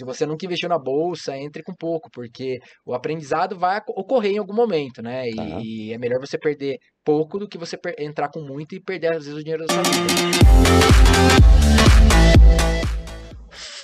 Se 0.00 0.04
você 0.06 0.24
nunca 0.24 0.46
investiu 0.46 0.66
na 0.66 0.78
bolsa, 0.78 1.36
entre 1.36 1.62
com 1.62 1.74
pouco, 1.74 2.08
porque 2.10 2.58
o 2.86 2.94
aprendizado 2.94 3.58
vai 3.58 3.82
ocorrer 3.86 4.32
em 4.32 4.38
algum 4.38 4.54
momento, 4.54 5.02
né? 5.02 5.28
E, 5.28 5.36
tá. 5.36 5.60
e 5.62 5.92
é 5.92 5.98
melhor 5.98 6.18
você 6.18 6.38
perder 6.38 6.78
pouco 7.04 7.38
do 7.38 7.46
que 7.46 7.58
você 7.58 7.78
entrar 7.98 8.30
com 8.30 8.40
muito 8.40 8.74
e 8.74 8.80
perder, 8.80 9.08
às 9.08 9.26
vezes, 9.26 9.38
o 9.38 9.44
dinheiro 9.44 9.66
da 9.66 9.74
sua 9.74 9.82
vida. 9.82 11.59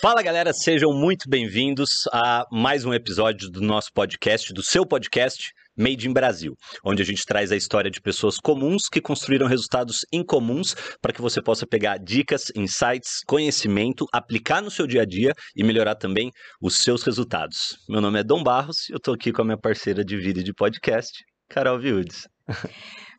Fala 0.09 0.23
galera, 0.23 0.53
sejam 0.53 0.93
muito 0.93 1.29
bem-vindos 1.29 2.05
a 2.13 2.47
mais 2.53 2.85
um 2.85 2.95
episódio 2.95 3.51
do 3.51 3.61
nosso 3.61 3.89
podcast, 3.93 4.53
do 4.55 4.63
seu 4.63 4.87
podcast 4.87 5.51
Made 5.77 6.09
in 6.09 6.13
Brasil, 6.13 6.55
onde 6.85 7.03
a 7.03 7.05
gente 7.05 7.25
traz 7.27 7.51
a 7.51 7.57
história 7.57 7.91
de 7.91 8.01
pessoas 8.01 8.37
comuns 8.37 8.83
que 8.89 9.01
construíram 9.01 9.49
resultados 9.49 10.07
incomuns 10.13 10.77
para 11.03 11.13
que 11.13 11.21
você 11.21 11.43
possa 11.43 11.67
pegar 11.67 11.99
dicas, 11.99 12.53
insights, 12.55 13.25
conhecimento, 13.27 14.07
aplicar 14.13 14.63
no 14.63 14.71
seu 14.71 14.87
dia 14.87 15.03
a 15.03 15.05
dia 15.05 15.33
e 15.57 15.65
melhorar 15.65 15.97
também 15.97 16.31
os 16.63 16.85
seus 16.85 17.03
resultados. 17.03 17.77
Meu 17.89 18.01
nome 18.01 18.21
é 18.21 18.23
Dom 18.23 18.45
Barros 18.45 18.89
e 18.89 18.93
eu 18.93 18.99
estou 18.99 19.13
aqui 19.13 19.33
com 19.33 19.43
a 19.43 19.45
minha 19.45 19.59
parceira 19.59 20.05
de 20.05 20.17
vídeo 20.17 20.45
de 20.45 20.55
podcast, 20.55 21.11
Carol 21.49 21.81
Viudes. 21.81 22.29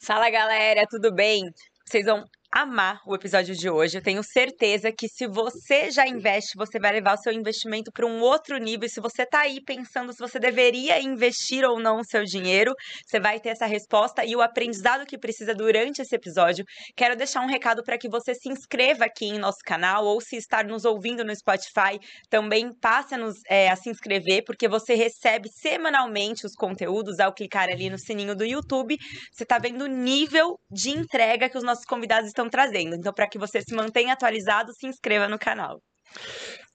Fala 0.06 0.30
galera, 0.30 0.86
tudo 0.90 1.14
bem? 1.14 1.42
Vocês 1.86 2.06
vão 2.06 2.24
amar 2.52 3.02
o 3.06 3.14
episódio 3.14 3.56
de 3.56 3.70
hoje. 3.70 3.98
Eu 3.98 4.02
tenho 4.02 4.24
certeza 4.24 4.92
que 4.92 5.08
se 5.08 5.28
você 5.28 5.92
já 5.92 6.08
investe, 6.08 6.58
você 6.58 6.80
vai 6.80 6.94
levar 6.94 7.16
o 7.16 7.22
seu 7.22 7.34
investimento 7.34 7.92
para 7.92 8.06
um 8.06 8.22
outro 8.22 8.58
nível. 8.58 8.88
E 8.88 8.90
se 8.90 9.02
você 9.02 9.24
está 9.24 9.42
aí 9.42 9.62
pensando 9.64 10.14
se 10.14 10.20
você 10.20 10.40
deveria 10.40 11.02
investir 11.02 11.66
ou 11.66 11.80
não 11.80 12.00
o 12.00 12.06
seu 12.06 12.24
dinheiro, 12.24 12.74
você 13.06 13.20
vai 13.20 13.40
ter 13.40 13.50
essa 13.50 13.66
resposta 13.66 14.26
e 14.26 14.36
o 14.36 14.42
aprendizado 14.42 15.06
que 15.06 15.18
precisa 15.18 15.54
durante 15.54 16.02
esse 16.02 16.16
episódio. 16.16 16.66
Quero 16.96 17.16
deixar 17.16 17.42
um 17.42 17.48
recado 17.48 17.84
para 17.84 17.98
que 17.98 18.10
você 18.10 18.34
se 18.34 18.50
inscreva 18.50 19.06
aqui 19.06 19.26
em 19.26 19.40
nosso 19.40 19.60
canal 19.66 20.06
ou 20.06 20.22
se 20.22 20.38
estar 20.38 20.66
nos 20.66 20.86
ouvindo 20.86 21.24
no 21.24 21.36
Spotify, 21.36 22.00
também 22.30 22.72
passe 22.80 23.14
a, 23.14 23.18
nos, 23.18 23.36
é, 23.50 23.70
a 23.70 23.76
se 23.76 23.90
inscrever, 23.90 24.44
porque 24.46 24.68
você 24.68 24.96
recebe 24.96 25.50
semanalmente 25.50 26.46
os 26.46 26.54
conteúdos 26.54 27.20
ao 27.20 27.34
clicar 27.34 27.70
ali 27.70 27.90
no 27.90 28.00
sininho 28.00 28.36
do 28.36 28.46
YouTube. 28.46 28.98
Você 29.34 29.44
está 29.44 29.58
vendo 29.60 29.84
o 29.84 29.88
nível 29.88 30.58
de 30.72 30.92
entrega 30.92 31.50
que 31.50 31.58
os 31.58 31.64
nossos 31.64 31.86
convidados 31.86 32.30
estão 32.38 32.50
trazendo. 32.50 32.96
Então, 32.96 33.12
para 33.14 33.28
que 33.28 33.38
você 33.38 33.62
se 33.62 33.74
mantenha 33.74 34.14
atualizado, 34.14 34.72
se 34.74 34.88
inscreva 34.88 35.28
no 35.28 35.40
canal. 35.40 35.82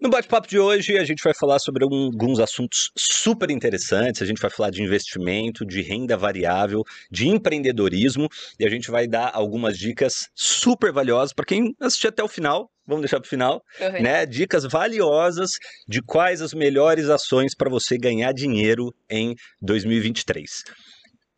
No 0.01 0.11
bate-papo 0.11 0.49
de 0.49 0.59
hoje, 0.59 0.99
a 0.99 1.05
gente 1.05 1.23
vai 1.23 1.33
falar 1.33 1.61
sobre 1.61 1.85
alguns 1.85 2.41
assuntos 2.41 2.91
super 2.97 3.51
interessantes. 3.51 4.21
A 4.21 4.27
gente 4.27 4.41
vai 4.41 4.51
falar 4.51 4.71
de 4.71 4.83
investimento, 4.83 5.65
de 5.65 5.81
renda 5.81 6.17
variável, 6.17 6.83
de 7.11 7.29
empreendedorismo 7.29 8.29
e 8.59 8.67
a 8.67 8.69
gente 8.69 8.91
vai 8.91 9.07
dar 9.07 9.31
algumas 9.33 9.79
dicas 9.79 10.29
super 10.35 10.93
valiosas 10.93 11.33
para 11.33 11.47
quem 11.47 11.73
assistir 11.81 12.09
até 12.09 12.23
o 12.23 12.29
final. 12.29 12.69
Vamos 12.85 13.03
deixar 13.03 13.21
para 13.21 13.27
o 13.27 13.31
final, 13.31 13.63
uhum. 13.81 14.03
né? 14.03 14.27
Dicas 14.27 14.65
valiosas 14.65 15.53
de 15.87 16.03
quais 16.03 16.43
as 16.43 16.53
melhores 16.53 17.09
ações 17.09 17.55
para 17.55 17.71
você 17.71 17.97
ganhar 17.97 18.33
dinheiro 18.33 18.93
em 19.09 19.37
2023. 19.61 20.65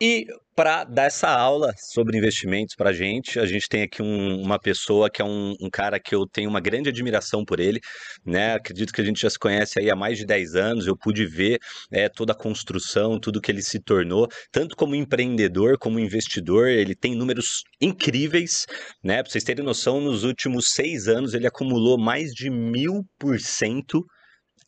E 0.00 0.26
para 0.56 0.84
dar 0.84 1.04
essa 1.04 1.28
aula 1.28 1.72
sobre 1.92 2.18
investimentos 2.18 2.74
para 2.76 2.90
a 2.90 2.92
gente, 2.92 3.38
a 3.38 3.46
gente 3.46 3.68
tem 3.68 3.82
aqui 3.82 4.02
um, 4.02 4.40
uma 4.40 4.58
pessoa 4.58 5.08
que 5.08 5.22
é 5.22 5.24
um, 5.24 5.54
um, 5.60 5.70
cara 5.70 6.00
que 6.00 6.14
eu 6.14 6.26
tenho 6.26 6.50
uma 6.50 6.60
grande 6.60 6.88
admiração 6.88 7.44
por 7.44 7.60
ele, 7.60 7.80
né? 8.24 8.54
Acredito 8.54 8.92
que 8.92 9.00
a 9.00 9.04
gente 9.04 9.20
já 9.20 9.30
se 9.30 9.38
conhece 9.38 9.78
aí 9.78 9.90
há 9.90 9.96
mais 9.96 10.18
de 10.18 10.26
10 10.26 10.56
anos, 10.56 10.86
eu 10.86 10.96
pude 10.96 11.24
ver 11.26 11.58
é, 11.92 12.08
toda 12.08 12.32
a 12.32 12.36
construção, 12.36 13.20
tudo 13.20 13.40
que 13.40 13.50
ele 13.50 13.62
se 13.62 13.80
tornou, 13.80 14.28
tanto 14.50 14.76
como 14.76 14.96
empreendedor, 14.96 15.78
como 15.78 16.00
investidor, 16.00 16.68
ele 16.68 16.94
tem 16.96 17.14
números 17.14 17.62
incríveis, 17.80 18.66
né? 19.02 19.22
Para 19.22 19.30
vocês 19.30 19.44
terem 19.44 19.64
noção, 19.64 20.00
nos 20.00 20.24
últimos 20.24 20.66
seis 20.70 21.06
anos 21.06 21.34
ele 21.34 21.46
acumulou 21.46 21.96
mais 21.98 22.30
de 22.30 22.50
mil 22.50 23.04
por 23.18 23.38
cento 23.38 24.04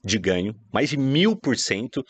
de 0.05 0.18
ganho, 0.18 0.55
mais 0.72 0.88
de 0.88 0.96
mil 0.96 1.36
por 1.36 1.56
cento. 1.56 2.02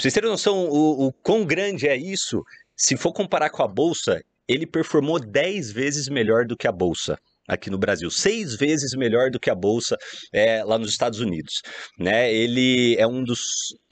Vocês 0.00 0.14
terem 0.14 0.30
noção 0.30 0.66
o, 0.66 1.08
o 1.08 1.12
quão 1.12 1.44
grande 1.44 1.86
é 1.86 1.94
isso, 1.94 2.42
se 2.74 2.96
for 2.96 3.12
comparar 3.12 3.50
com 3.50 3.62
a 3.62 3.68
Bolsa, 3.68 4.24
ele 4.48 4.66
performou 4.66 5.20
10 5.20 5.70
vezes 5.72 6.08
melhor 6.08 6.46
do 6.46 6.56
que 6.56 6.66
a 6.66 6.72
Bolsa 6.72 7.18
aqui 7.50 7.68
no 7.68 7.78
Brasil, 7.78 8.10
seis 8.10 8.54
vezes 8.54 8.92
melhor 8.96 9.30
do 9.30 9.40
que 9.40 9.50
a 9.50 9.54
bolsa 9.54 9.96
é, 10.32 10.62
lá 10.62 10.78
nos 10.78 10.90
Estados 10.90 11.18
Unidos. 11.18 11.62
Né? 11.98 12.32
Ele 12.32 12.96
é 12.96 13.06
um 13.06 13.24
dos 13.24 13.40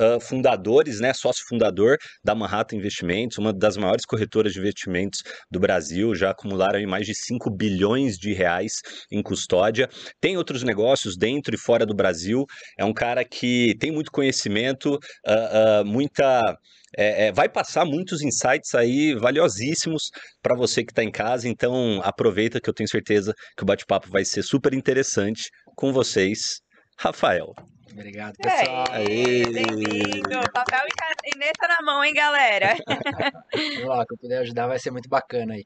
uh, 0.01 0.21
fundadores, 0.21 1.01
né, 1.01 1.13
sócio 1.13 1.45
fundador 1.49 1.97
da 2.25 2.35
Manhattan 2.35 2.77
Investimentos, 2.77 3.39
uma 3.39 3.53
das 3.53 3.77
maiores 3.77 4.07
corretoras 4.07 4.53
de 4.53 4.61
investimentos 4.61 5.23
do 5.51 5.59
Brasil, 5.59 6.15
já 6.15 6.31
acumularam 6.31 6.79
mais 6.87 7.07
de 7.07 7.15
5 7.15 7.51
bilhões 7.51 8.17
de 8.17 8.33
reais 8.33 8.75
em 9.11 9.23
custódia. 9.23 9.89
Tem 10.21 10.37
outros 10.37 10.63
negócios 10.63 11.17
dentro 11.17 11.55
e 11.55 11.59
fora 11.59 11.85
do 11.85 11.95
Brasil. 11.95 12.45
É 12.79 12.85
um 12.85 12.93
cara 12.93 13.25
que 13.25 13.75
tem 13.81 13.91
muito 13.91 14.13
conhecimento, 14.13 14.95
uh, 14.95 15.83
uh, 15.83 15.85
muita 15.85 16.57
é, 16.97 17.27
é, 17.27 17.33
vai 17.33 17.49
passar 17.49 17.85
muitos 17.85 18.23
insights 18.23 18.75
aí 18.75 19.15
valiosíssimos 19.15 20.11
para 20.43 20.55
você 20.55 20.85
que 20.85 20.93
está 20.93 21.03
em 21.03 21.11
casa. 21.11 21.49
Então 21.49 22.01
aproveita 22.03 22.61
que 22.61 22.69
eu 22.69 22.75
tenho 22.75 22.89
certeza 22.89 23.35
que 23.57 23.63
o 23.63 23.67
bate-papo 23.67 24.09
vai 24.09 24.25
ser 24.25 24.43
super 24.43 24.75
interessante 24.75 25.51
com 25.75 25.93
vocês, 25.93 26.61
Rafael. 26.99 27.55
Obrigado, 27.93 28.37
pessoal. 28.37 28.85
Bem-vindo. 28.93 30.53
Papel 30.53 30.87
e 30.87 31.33
caneta 31.33 31.69
na 31.69 31.85
mão, 31.85 32.05
hein, 32.05 32.15
galera? 32.15 32.77
Vamos 33.53 33.85
lá, 33.85 34.07
que 34.07 34.15
eu 34.15 34.19
puder 34.19 34.39
ajudar 34.39 34.67
vai 34.67 34.79
ser 34.79 34.91
muito 34.91 35.09
bacana 35.09 35.55
aí. 35.55 35.65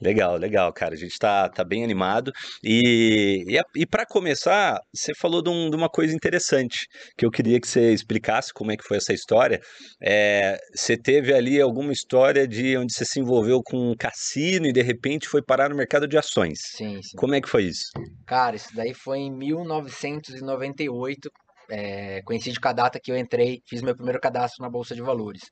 Legal, 0.00 0.36
legal, 0.36 0.72
cara. 0.72 0.94
A 0.94 0.96
gente 0.96 1.12
está 1.12 1.48
tá 1.48 1.64
bem 1.64 1.82
animado. 1.82 2.30
E, 2.62 3.44
e, 3.48 3.60
e 3.74 3.86
para 3.86 4.04
começar, 4.04 4.78
você 4.94 5.14
falou 5.14 5.42
de, 5.42 5.48
um, 5.48 5.70
de, 5.70 5.76
uma 5.76 5.88
coisa 5.88 6.14
interessante 6.14 6.86
que 7.16 7.24
eu 7.24 7.30
queria 7.30 7.58
que 7.60 7.66
você 7.66 7.92
explicasse 7.92 8.52
como 8.52 8.70
é 8.72 8.76
que 8.76 8.84
foi 8.84 8.98
essa 8.98 9.12
história. 9.14 9.60
É, 10.02 10.58
você 10.74 10.96
teve 10.96 11.32
ali 11.32 11.60
alguma 11.60 11.92
história 11.92 12.46
de 12.46 12.76
onde 12.76 12.92
você 12.92 13.04
se 13.04 13.18
envolveu 13.20 13.62
com 13.64 13.92
um 13.92 13.96
cassino 13.96 14.66
e 14.66 14.72
de 14.72 14.82
repente 14.82 15.28
foi 15.28 15.42
parar 15.42 15.70
no 15.70 15.76
mercado 15.76 16.06
de 16.06 16.18
ações. 16.18 16.58
Sim, 16.76 17.00
sim. 17.02 17.16
Como 17.16 17.34
é 17.34 17.40
que 17.40 17.48
foi 17.48 17.64
isso? 17.64 17.86
Cara, 18.26 18.56
isso 18.56 18.74
daí 18.74 18.92
foi 18.92 19.18
em 19.20 19.34
1998. 19.34 21.30
É, 21.68 22.22
coincide 22.22 22.60
com 22.60 22.68
a 22.68 22.72
data 22.72 23.00
que 23.02 23.10
eu 23.10 23.16
entrei, 23.16 23.60
fiz 23.68 23.82
meu 23.82 23.96
primeiro 23.96 24.20
cadastro 24.20 24.62
na 24.62 24.70
Bolsa 24.70 24.94
de 24.94 25.02
Valores 25.02 25.42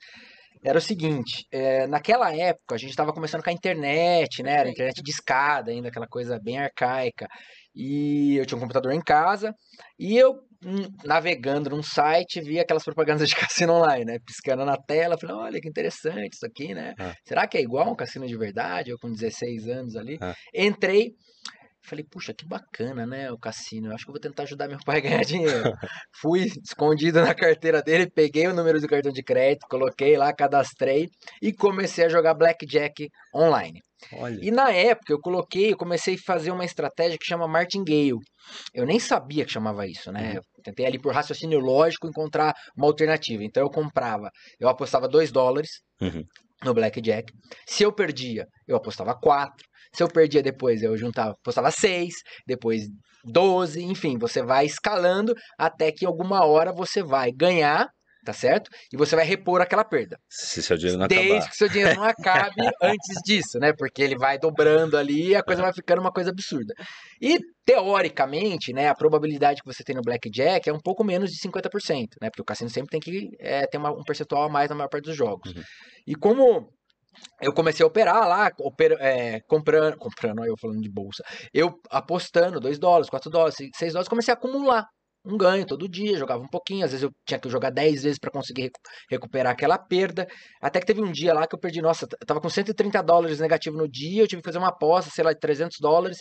era 0.64 0.78
o 0.78 0.82
seguinte, 0.82 1.46
é, 1.52 1.86
naquela 1.86 2.34
época 2.34 2.74
a 2.74 2.78
gente 2.78 2.90
estava 2.90 3.12
começando 3.12 3.42
com 3.42 3.50
a 3.50 3.52
internet, 3.52 4.42
né? 4.42 4.52
Era 4.60 4.70
internet 4.70 5.02
de 5.02 5.10
escada 5.10 5.70
ainda, 5.70 5.88
aquela 5.88 6.06
coisa 6.06 6.40
bem 6.42 6.58
arcaica. 6.58 7.28
E 7.74 8.36
eu 8.36 8.46
tinha 8.46 8.56
um 8.56 8.60
computador 8.60 8.92
em 8.92 9.02
casa 9.02 9.52
e 9.98 10.16
eu 10.16 10.32
hum, 10.64 10.88
navegando 11.04 11.68
num 11.68 11.82
site 11.82 12.40
vi 12.40 12.58
aquelas 12.58 12.82
propagandas 12.82 13.28
de 13.28 13.36
cassino 13.36 13.74
online, 13.74 14.06
né? 14.06 14.18
Piscando 14.24 14.64
na 14.64 14.78
tela, 14.78 15.18
falei, 15.18 15.36
olha 15.36 15.60
que 15.60 15.68
interessante 15.68 16.32
isso 16.32 16.46
aqui, 16.46 16.72
né? 16.72 16.94
Ah. 16.98 17.12
Será 17.26 17.46
que 17.46 17.58
é 17.58 17.60
igual 17.60 17.92
um 17.92 17.96
cassino 17.96 18.26
de 18.26 18.36
verdade? 18.36 18.90
Eu 18.90 18.98
com 18.98 19.12
16 19.12 19.68
anos 19.68 19.96
ali. 19.96 20.16
Ah. 20.18 20.34
Entrei, 20.54 21.12
Falei, 21.86 22.04
puxa, 22.04 22.32
que 22.32 22.46
bacana, 22.46 23.06
né? 23.06 23.30
O 23.30 23.38
cassino. 23.38 23.88
Eu 23.88 23.94
acho 23.94 24.04
que 24.04 24.10
eu 24.10 24.14
vou 24.14 24.20
tentar 24.20 24.44
ajudar 24.44 24.68
meu 24.68 24.78
pai 24.84 24.98
a 24.98 25.00
ganhar 25.00 25.22
dinheiro. 25.24 25.72
Fui 26.20 26.46
escondido 26.64 27.20
na 27.20 27.34
carteira 27.34 27.82
dele, 27.82 28.10
peguei 28.10 28.46
o 28.46 28.54
número 28.54 28.80
do 28.80 28.88
cartão 28.88 29.12
de 29.12 29.22
crédito, 29.22 29.66
coloquei 29.68 30.16
lá, 30.16 30.32
cadastrei 30.32 31.08
e 31.42 31.52
comecei 31.52 32.06
a 32.06 32.08
jogar 32.08 32.34
blackjack 32.34 33.08
online. 33.34 33.80
Olha. 34.12 34.38
E 34.42 34.50
na 34.50 34.70
época 34.70 35.12
eu 35.12 35.20
coloquei, 35.20 35.72
eu 35.72 35.76
comecei 35.76 36.14
a 36.14 36.18
fazer 36.26 36.50
uma 36.50 36.64
estratégia 36.64 37.18
que 37.18 37.26
chama 37.26 37.46
martingale. 37.46 38.18
Eu 38.72 38.86
nem 38.86 38.98
sabia 38.98 39.44
que 39.44 39.52
chamava 39.52 39.86
isso, 39.86 40.10
né? 40.10 40.30
Uhum. 40.30 40.36
Eu 40.36 40.42
tentei 40.62 40.86
ali 40.86 40.98
por 40.98 41.14
raciocínio 41.14 41.58
lógico 41.58 42.06
encontrar 42.06 42.54
uma 42.76 42.86
alternativa. 42.86 43.44
Então 43.44 43.62
eu 43.62 43.70
comprava, 43.70 44.30
eu 44.58 44.68
apostava 44.68 45.08
2 45.08 45.30
dólares 45.30 45.80
uhum. 46.00 46.24
No 46.62 46.74
blackjack. 46.74 47.32
Se 47.66 47.82
eu 47.82 47.92
perdia, 47.92 48.46
eu 48.66 48.76
apostava 48.76 49.14
4. 49.18 49.66
Se 49.92 50.02
eu 50.02 50.08
perdia 50.08 50.42
depois, 50.42 50.82
eu 50.82 50.96
juntava, 50.96 51.36
postava 51.42 51.70
6, 51.70 52.14
depois 52.46 52.88
12, 53.24 53.82
enfim, 53.82 54.18
você 54.18 54.42
vai 54.42 54.66
escalando 54.66 55.34
até 55.58 55.90
que 55.90 56.04
alguma 56.04 56.44
hora 56.44 56.72
você 56.72 57.02
vai 57.02 57.32
ganhar 57.32 57.88
tá 58.24 58.32
certo? 58.32 58.70
E 58.92 58.96
você 58.96 59.14
vai 59.14 59.24
repor 59.24 59.60
aquela 59.60 59.84
perda. 59.84 60.18
Se 60.28 60.62
seu 60.62 60.76
dinheiro 60.76 60.98
não 60.98 61.06
Desde 61.06 61.32
acabar. 61.32 61.50
que 61.50 61.56
seu 61.56 61.68
dinheiro 61.68 61.94
não 61.94 62.04
acabe 62.04 62.54
antes 62.82 63.22
disso, 63.24 63.58
né? 63.58 63.72
Porque 63.72 64.02
ele 64.02 64.16
vai 64.16 64.38
dobrando 64.38 64.96
ali 64.96 65.28
e 65.28 65.36
a 65.36 65.42
coisa 65.42 65.62
vai 65.62 65.72
ficando 65.72 66.00
uma 66.00 66.12
coisa 66.12 66.30
absurda. 66.30 66.74
E, 67.20 67.38
teoricamente, 67.64 68.72
né, 68.72 68.88
a 68.88 68.94
probabilidade 68.94 69.62
que 69.62 69.66
você 69.66 69.84
tem 69.84 69.94
no 69.94 70.02
blackjack 70.02 70.68
é 70.68 70.72
um 70.72 70.80
pouco 70.80 71.04
menos 71.04 71.30
de 71.30 71.38
50%, 71.38 72.08
né? 72.20 72.30
Porque 72.30 72.42
o 72.42 72.44
cassino 72.44 72.70
sempre 72.70 72.90
tem 72.90 73.00
que 73.00 73.30
é, 73.38 73.66
ter 73.66 73.78
uma, 73.78 73.90
um 73.90 74.02
percentual 74.02 74.44
a 74.44 74.48
mais 74.48 74.70
na 74.70 74.74
maior 74.74 74.88
parte 74.88 75.04
dos 75.04 75.16
jogos. 75.16 75.54
Uhum. 75.54 75.62
E 76.06 76.14
como 76.14 76.68
eu 77.40 77.52
comecei 77.52 77.84
a 77.84 77.86
operar 77.86 78.28
lá, 78.28 78.50
oper, 78.58 78.96
é, 79.00 79.40
comprando, 79.46 79.96
comprando, 79.96 80.44
eu 80.44 80.56
falando 80.60 80.80
de 80.80 80.90
bolsa, 80.90 81.22
eu 81.52 81.78
apostando 81.90 82.60
2 82.60 82.78
dólares, 82.78 83.10
4 83.10 83.30
dólares, 83.30 83.56
6 83.56 83.92
dólares, 83.92 84.08
comecei 84.08 84.32
a 84.32 84.36
acumular 84.36 84.86
um 85.24 85.36
ganho 85.38 85.66
todo 85.66 85.88
dia, 85.88 86.18
jogava 86.18 86.42
um 86.42 86.48
pouquinho, 86.48 86.84
às 86.84 86.90
vezes 86.90 87.02
eu 87.04 87.10
tinha 87.26 87.38
que 87.40 87.48
jogar 87.48 87.70
10 87.70 88.02
vezes 88.02 88.18
para 88.18 88.30
conseguir 88.30 88.70
recuperar 89.10 89.52
aquela 89.52 89.78
perda, 89.78 90.26
até 90.60 90.80
que 90.80 90.86
teve 90.86 91.00
um 91.00 91.10
dia 91.10 91.32
lá 91.32 91.46
que 91.46 91.54
eu 91.54 91.58
perdi, 91.58 91.80
nossa, 91.80 92.04
eu 92.04 92.26
tava 92.26 92.40
com 92.40 92.48
130 92.50 93.02
dólares 93.02 93.40
negativo 93.40 93.76
no 93.76 93.88
dia, 93.88 94.22
eu 94.22 94.28
tive 94.28 94.42
que 94.42 94.48
fazer 94.48 94.58
uma 94.58 94.68
aposta, 94.68 95.10
sei 95.10 95.24
lá, 95.24 95.32
de 95.32 95.40
300 95.40 95.78
dólares, 95.80 96.18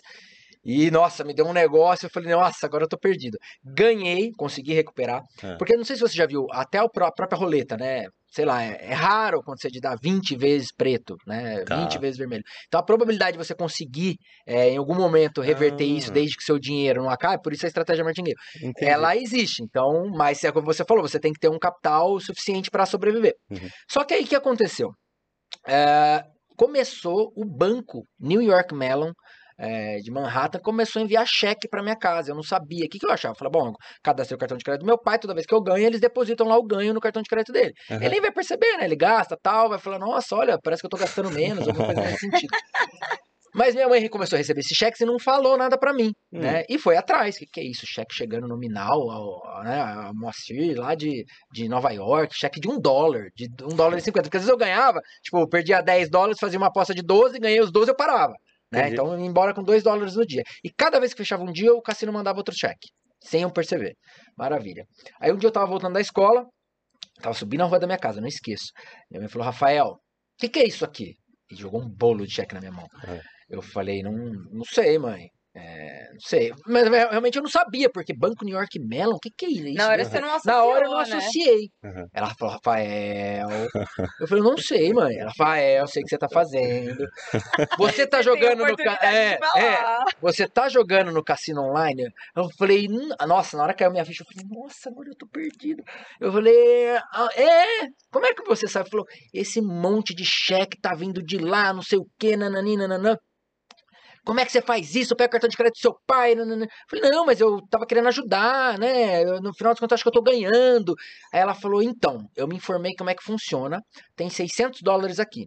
E, 0.66 0.90
nossa, 0.90 1.24
me 1.26 1.34
deu 1.34 1.46
um 1.46 1.52
negócio, 1.54 2.06
eu 2.06 2.10
falei, 2.10 2.32
nossa, 2.32 2.66
agora 2.66 2.86
eu 2.86 2.88
tô 2.88 2.98
perdido. 2.98 3.38
Ganhei, 3.64 4.32
consegui 4.38 4.74
recuperar. 4.74 5.22
É. 5.44 5.56
Porque 5.58 5.76
não 5.76 5.84
sei 5.84 5.96
se 5.98 6.02
você 6.02 6.16
já 6.16 6.26
viu, 6.26 6.46
até 6.52 6.78
a 6.78 6.88
pró- 6.88 7.12
própria 7.12 7.38
roleta, 7.38 7.76
né? 7.76 8.06
Sei 8.32 8.46
lá, 8.46 8.64
é, 8.64 8.78
é 8.82 8.94
raro 8.94 9.40
acontecer 9.42 9.70
de 9.70 9.80
dar 9.82 9.96
20 10.02 10.36
vezes 10.38 10.70
preto, 10.76 11.16
né? 11.28 11.64
Tá. 11.66 11.84
20 11.84 12.00
vezes 12.00 12.18
vermelho. 12.18 12.44
Então 12.68 12.80
a 12.80 12.84
probabilidade 12.84 13.38
de 13.38 13.44
você 13.44 13.54
conseguir, 13.54 14.16
é, 14.48 14.70
em 14.70 14.78
algum 14.78 14.96
momento, 14.96 15.42
reverter 15.42 15.84
Ah. 15.84 15.98
isso 15.98 16.12
desde 16.12 16.38
que 16.38 16.44
seu 16.44 16.58
dinheiro 16.58 17.04
não 17.04 17.10
acabe, 17.10 17.44
por 17.44 17.52
isso 17.54 17.66
a 17.66 17.68
estratégia. 17.68 18.04
Entendi. 18.10 18.34
Ela 18.80 19.16
existe, 19.18 19.62
então, 19.62 20.10
mas 20.16 20.44
é 20.46 20.52
como 20.52 20.66
você 20.66 20.84
falou, 20.88 21.04
você 21.08 21.20
tem 21.20 21.34
que 21.34 21.40
ter 21.40 21.50
um 21.50 21.60
capital 21.60 22.18
suficiente 22.22 22.72
para 22.72 22.86
sobreviver. 22.86 23.34
Uhum. 23.52 23.70
Só 23.92 24.04
que 24.06 24.14
aí 24.14 24.24
o 24.24 24.28
que 24.28 24.36
aconteceu? 24.36 24.90
É, 25.68 26.24
começou 26.58 27.32
o 27.36 27.46
banco 27.46 28.04
New 28.20 28.42
York 28.42 28.74
Mellon 28.74 29.12
é, 29.58 29.98
de 29.98 30.12
Manhattan 30.12 30.60
começou 30.60 31.02
a 31.02 31.04
enviar 31.06 31.26
cheque 31.28 31.68
para 31.68 31.82
minha 31.84 31.96
casa. 31.96 32.32
Eu 32.32 32.36
não 32.36 32.44
sabia. 32.44 32.86
O 32.86 32.90
que, 32.90 33.00
que 33.00 33.06
eu 33.06 33.12
achava? 33.12 33.34
Eu 33.34 33.38
falei, 33.38 33.52
bom, 33.52 33.74
cadastrei 34.04 34.36
o 34.36 34.40
cartão 34.40 34.58
de 34.58 34.64
crédito 34.64 34.82
do 34.82 34.88
meu 34.88 34.98
pai, 34.98 35.20
toda 35.20 35.34
vez 35.34 35.46
que 35.46 35.54
eu 35.54 35.62
ganho, 35.62 35.86
eles 35.86 36.00
depositam 36.02 36.48
lá 36.48 36.58
o 36.58 36.64
ganho 36.64 36.94
no 36.94 37.00
cartão 37.00 37.22
de 37.22 37.30
crédito 37.30 37.52
dele. 37.54 37.74
Aham. 37.90 38.00
Ele 38.02 38.10
nem 38.10 38.22
vai 38.22 38.32
perceber, 38.32 38.78
né? 38.78 38.86
Ele 38.86 38.96
gasta 38.96 39.38
tal, 39.42 39.70
vai 39.70 39.80
falar, 39.80 40.00
nossa, 40.00 40.36
olha, 40.36 40.58
parece 40.64 40.82
que 40.82 40.86
eu 40.86 40.90
tô 40.90 40.98
gastando 40.98 41.30
menos, 41.32 41.68
alguma 41.68 41.86
coisa 41.88 42.02
nesse 42.02 42.18
sentido. 42.20 42.50
Mas 43.56 43.76
minha 43.76 43.88
mãe 43.88 44.10
começou 44.10 44.36
a 44.36 44.40
receber 44.40 44.62
esses 44.62 44.76
cheques 44.76 45.00
e 45.02 45.06
não 45.06 45.20
falou 45.20 45.56
nada 45.56 45.78
pra 45.78 45.94
mim, 45.94 46.12
Hum. 46.34 46.40
né? 46.40 46.64
E 46.68 46.80
foi 46.80 46.98
atrás. 46.98 47.36
O 47.36 47.38
que, 47.40 47.46
que 47.46 47.60
é 47.60 47.64
isso? 47.64 47.86
Cheque 47.86 48.12
chegando 48.12 48.48
nominal, 48.48 49.12
ao, 49.12 49.46
ao, 49.48 49.64
né? 49.64 49.80
A 49.80 50.12
Moacir 50.12 50.76
lá 50.80 50.96
de, 50.96 51.24
de 51.52 51.70
Nova 51.70 51.92
York, 51.92 52.34
cheque 52.36 52.60
de 52.60 52.68
um 52.68 52.80
dólar, 52.80 53.26
de 53.36 53.48
um 53.64 53.76
dólar 53.76 54.00
e 54.00 54.02
cinquenta. 54.02 54.24
Porque 54.24 54.38
às 54.38 54.44
vezes 54.44 54.52
eu 54.52 54.58
ganhava, 54.58 55.00
tipo, 55.22 55.38
eu 55.38 55.48
perdia 55.48 55.82
10 55.82 56.10
dólares, 56.10 56.40
fazia 56.40 56.58
uma 56.58 56.66
aposta 56.70 56.96
de 56.96 57.04
12, 57.04 57.38
ganhei 57.38 57.62
os 57.62 57.72
12, 57.72 57.92
eu 57.92 57.96
parava. 57.96 58.34
Né? 58.74 58.80
Entendi. 58.80 58.94
Então 58.96 59.14
eu 59.14 59.20
ia 59.20 59.26
embora 59.26 59.54
com 59.54 59.62
2 59.62 59.84
dólares 59.84 60.16
no 60.16 60.26
dia. 60.26 60.42
E 60.64 60.72
cada 60.76 61.00
vez 61.00 61.14
que 61.14 61.20
fechava 61.20 61.44
um 61.44 61.52
dia, 61.52 61.72
o 61.72 61.82
cassino 61.82 62.12
mandava 62.12 62.40
outro 62.40 62.56
cheque. 62.58 62.90
Sem 63.22 63.44
eu 63.44 63.52
perceber. 63.52 63.96
Maravilha. 64.36 64.86
Aí 65.22 65.32
um 65.32 65.38
dia 65.38 65.48
eu 65.48 65.52
tava 65.52 65.68
voltando 65.68 65.94
da 65.94 66.02
escola, 66.02 66.44
tava 67.22 67.36
subindo 67.36 67.62
a 67.62 67.66
rua 67.66 67.80
da 67.80 67.86
minha 67.86 68.00
casa, 68.00 68.20
não 68.20 68.28
esqueço. 68.28 68.72
Minha 69.12 69.22
mãe 69.22 69.30
falou, 69.30 69.46
Rafael, 69.46 69.86
o 69.86 69.98
que, 70.40 70.50
que 70.50 70.60
é 70.60 70.68
isso 70.68 70.84
aqui? 70.84 71.14
E 71.52 71.56
jogou 71.56 71.82
um 71.82 71.88
bolo 71.88 72.26
de 72.26 72.34
cheque 72.34 72.56
na 72.56 72.60
minha 72.60 72.72
mão. 72.72 72.88
É. 73.08 73.22
Eu 73.48 73.62
falei, 73.62 74.02
não, 74.02 74.12
não 74.12 74.66
sei, 74.66 74.98
mãe. 74.98 75.30
É, 75.56 76.10
não 76.12 76.20
sei. 76.20 76.52
Mas 76.66 76.88
re- 76.88 77.08
realmente 77.10 77.36
eu 77.38 77.44
não 77.44 77.50
sabia, 77.50 77.88
porque 77.88 78.12
Banco 78.12 78.44
New 78.44 78.56
York 78.56 78.80
Mellon, 78.80 79.14
o 79.16 79.20
que, 79.20 79.30
que 79.30 79.46
é 79.46 79.50
isso? 79.50 79.74
Na 79.76 79.88
hora 79.90 79.98
né? 79.98 80.10
você 80.10 80.20
não 80.20 80.30
associou, 80.30 80.56
Na 80.56 80.64
hora 80.64 80.86
eu 80.86 80.90
não 80.90 80.98
né? 80.98 81.04
associei. 81.04 81.70
Uhum. 81.84 82.08
Ela 82.12 82.34
falou, 82.34 82.54
Rafael. 82.56 83.50
Eu 84.20 84.28
falei, 84.28 84.44
não 84.44 84.58
sei, 84.58 84.92
mãe. 84.94 85.16
Ela, 85.16 85.30
Rafael, 85.30 85.82
eu 85.82 85.88
sei 85.88 86.02
o 86.02 86.06
que 86.06 86.10
você 86.10 86.18
tá 86.18 86.28
fazendo. 86.28 87.06
Você 87.78 88.08
tá 88.08 88.18
Tem 88.18 88.24
jogando 88.24 88.66
no. 88.66 88.76
Ca... 88.76 89.00
É, 89.04 89.40
é, 89.58 89.78
você 90.20 90.48
tá 90.48 90.68
jogando 90.70 91.12
no 91.12 91.24
cassino 91.24 91.62
online? 91.62 92.04
Eu 92.36 92.50
falei, 92.58 92.88
nossa, 93.28 93.56
na 93.56 93.64
hora 93.64 93.74
que 93.74 93.80
caiu 93.80 93.92
minha 93.92 94.06
ficha, 94.06 94.24
eu 94.24 94.28
falei, 94.34 94.60
nossa, 94.64 94.90
agora 94.90 95.10
eu 95.10 95.16
tô 95.16 95.28
perdido. 95.28 95.84
Eu 96.20 96.32
falei, 96.32 96.96
"Ah, 97.14 97.30
é? 97.36 97.88
Como 98.12 98.26
é 98.26 98.34
que 98.34 98.44
você 98.44 98.68
sabe? 98.68 98.90
Falou, 98.90 99.06
esse 99.34 99.62
monte 99.62 100.16
de 100.16 100.26
cheque 100.26 100.80
tá 100.82 100.96
vindo 100.96 101.22
de 101.22 101.38
lá, 101.38 101.72
não 101.74 101.82
sei 101.82 102.00
o 102.00 102.08
que, 102.18 102.36
nanani, 102.36 102.76
nananã. 102.78 103.16
Como 104.26 104.40
é 104.40 104.46
que 104.46 104.52
você 104.52 104.62
faz 104.62 104.96
isso? 104.96 105.16
Pega 105.16 105.28
o 105.28 105.32
cartão 105.32 105.50
de 105.50 105.58
crédito 105.58 105.76
do 105.76 105.82
seu 105.82 105.96
pai. 106.08 106.36
nananã." 106.36 106.66
Eu 106.66 106.70
falei, 106.90 107.12
não, 107.12 107.26
mas 107.26 107.40
eu 107.40 107.60
tava 107.70 107.86
querendo 107.86 108.08
ajudar, 108.08 108.78
né? 108.80 109.24
Eu, 109.24 109.42
no 109.42 109.54
final 109.54 109.74
das 109.74 109.80
contas, 109.80 109.96
acho 109.98 110.04
que 110.04 110.10
eu 110.10 110.14
tô 110.14 110.22
ganhando. 110.22 110.94
Aí 111.34 111.40
ela 111.42 111.54
falou, 111.54 111.82
então, 111.82 112.26
eu 112.36 112.48
me 112.48 112.56
informei 112.56 112.94
como 112.96 113.10
é 113.10 113.16
que 113.16 113.24
funciona. 113.24 113.82
Tem 114.16 114.30
600 114.30 114.82
dólares 114.82 115.20
aqui. 115.20 115.46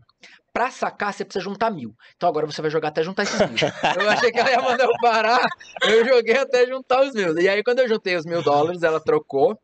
Pra 0.53 0.71
sacar, 0.71 1.13
você 1.13 1.25
precisa 1.25 1.45
juntar 1.45 1.71
mil. 1.71 1.93
Então 2.17 2.29
agora 2.29 2.47
você 2.47 2.63
vai 2.63 2.71
jogar 2.71 2.89
até 2.89 3.03
juntar 3.03 3.25
esses 3.25 3.39
mil. 3.41 3.57
Eu 4.01 4.09
achei 4.11 4.31
que 4.33 4.39
ela 4.39 4.51
ia 4.51 4.63
mandar 4.63 4.85
eu 4.85 4.93
parar. 5.03 5.45
Eu 5.83 6.07
joguei 6.07 6.37
até 6.37 6.67
juntar 6.67 7.03
os 7.03 7.13
mil. 7.13 7.39
E 7.39 7.49
aí, 7.49 7.63
quando 7.63 7.81
eu 7.81 7.89
juntei 7.89 8.17
os 8.17 8.25
mil 8.25 8.43
dólares, 8.43 8.83
ela 8.83 8.99
trocou. 8.99 9.59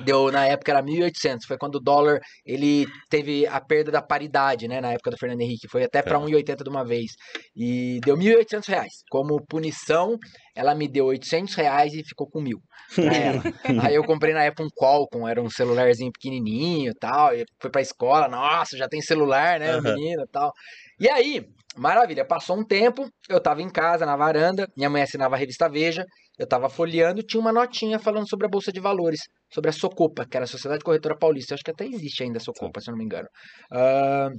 Deu, 0.00 0.30
na 0.32 0.46
época 0.46 0.72
era 0.72 0.82
1.800, 0.82 1.46
foi 1.46 1.58
quando 1.58 1.76
o 1.76 1.80
dólar 1.80 2.18
ele 2.46 2.86
teve 3.10 3.46
a 3.46 3.60
perda 3.60 3.90
da 3.90 4.02
paridade, 4.02 4.66
né, 4.66 4.80
na 4.80 4.92
época 4.92 5.10
do 5.10 5.18
Fernando 5.18 5.40
Henrique, 5.42 5.68
foi 5.68 5.84
até 5.84 6.02
para 6.02 6.18
É. 6.18 6.20
1.080 6.20 6.64
de 6.64 6.70
uma 6.70 6.84
vez, 6.84 7.12
e 7.54 8.00
deu 8.02 8.16
1.800 8.16 8.66
reais, 8.68 8.92
como 9.10 9.44
punição, 9.46 10.16
ela 10.54 10.74
me 10.74 10.88
deu 10.88 11.06
800 11.06 11.54
reais 11.54 11.92
e 11.94 12.02
ficou 12.04 12.28
com 12.28 12.40
mil 12.40 12.58
pra 13.00 13.16
ela. 13.16 13.42
Aí 13.76 13.94
eu 13.94 14.04
comprei 14.04 14.32
na 14.34 14.44
época 14.44 14.64
um 14.64 14.68
Qualcomm, 14.74 15.28
era 15.28 15.42
um 15.42 15.50
celularzinho 15.50 16.10
pequenininho 16.12 16.90
e 16.92 16.94
tal, 16.98 17.34
e 17.34 17.44
fui 17.60 17.70
pra 17.70 17.80
escola, 17.82 18.28
nossa, 18.28 18.76
já 18.76 18.88
tem 18.88 19.00
celular, 19.02 19.58
né, 19.60 19.80
menino 19.80 20.22
e 20.22 20.28
tal. 20.28 20.52
E 20.98 21.08
aí, 21.08 21.44
maravilha, 21.76 22.24
passou 22.24 22.56
um 22.58 22.64
tempo, 22.64 23.08
eu 23.28 23.40
tava 23.40 23.62
em 23.62 23.70
casa, 23.70 24.06
na 24.06 24.16
varanda, 24.16 24.66
minha 24.76 24.90
mãe 24.90 25.02
assinava 25.02 25.34
a 25.34 25.38
revista 25.38 25.68
Veja, 25.68 26.04
eu 26.38 26.46
tava 26.46 26.68
folheando, 26.68 27.22
tinha 27.22 27.40
uma 27.40 27.52
notinha 27.52 27.98
falando 27.98 28.28
sobre 28.28 28.46
a 28.46 28.48
Bolsa 28.50 28.72
de 28.72 28.80
Valores, 28.80 29.20
sobre 29.52 29.70
a 29.70 29.72
Socopa, 29.72 30.26
que 30.26 30.36
era 30.36 30.44
a 30.44 30.48
Sociedade 30.48 30.82
Corretora 30.82 31.16
Paulista, 31.16 31.52
eu 31.52 31.56
acho 31.56 31.64
que 31.64 31.70
até 31.70 31.86
existe 31.86 32.22
ainda 32.22 32.38
a 32.38 32.40
Socopa, 32.40 32.80
se 32.80 32.90
eu 32.90 32.92
não 32.92 32.98
me 32.98 33.04
engano, 33.04 33.28
ah, 33.70 34.30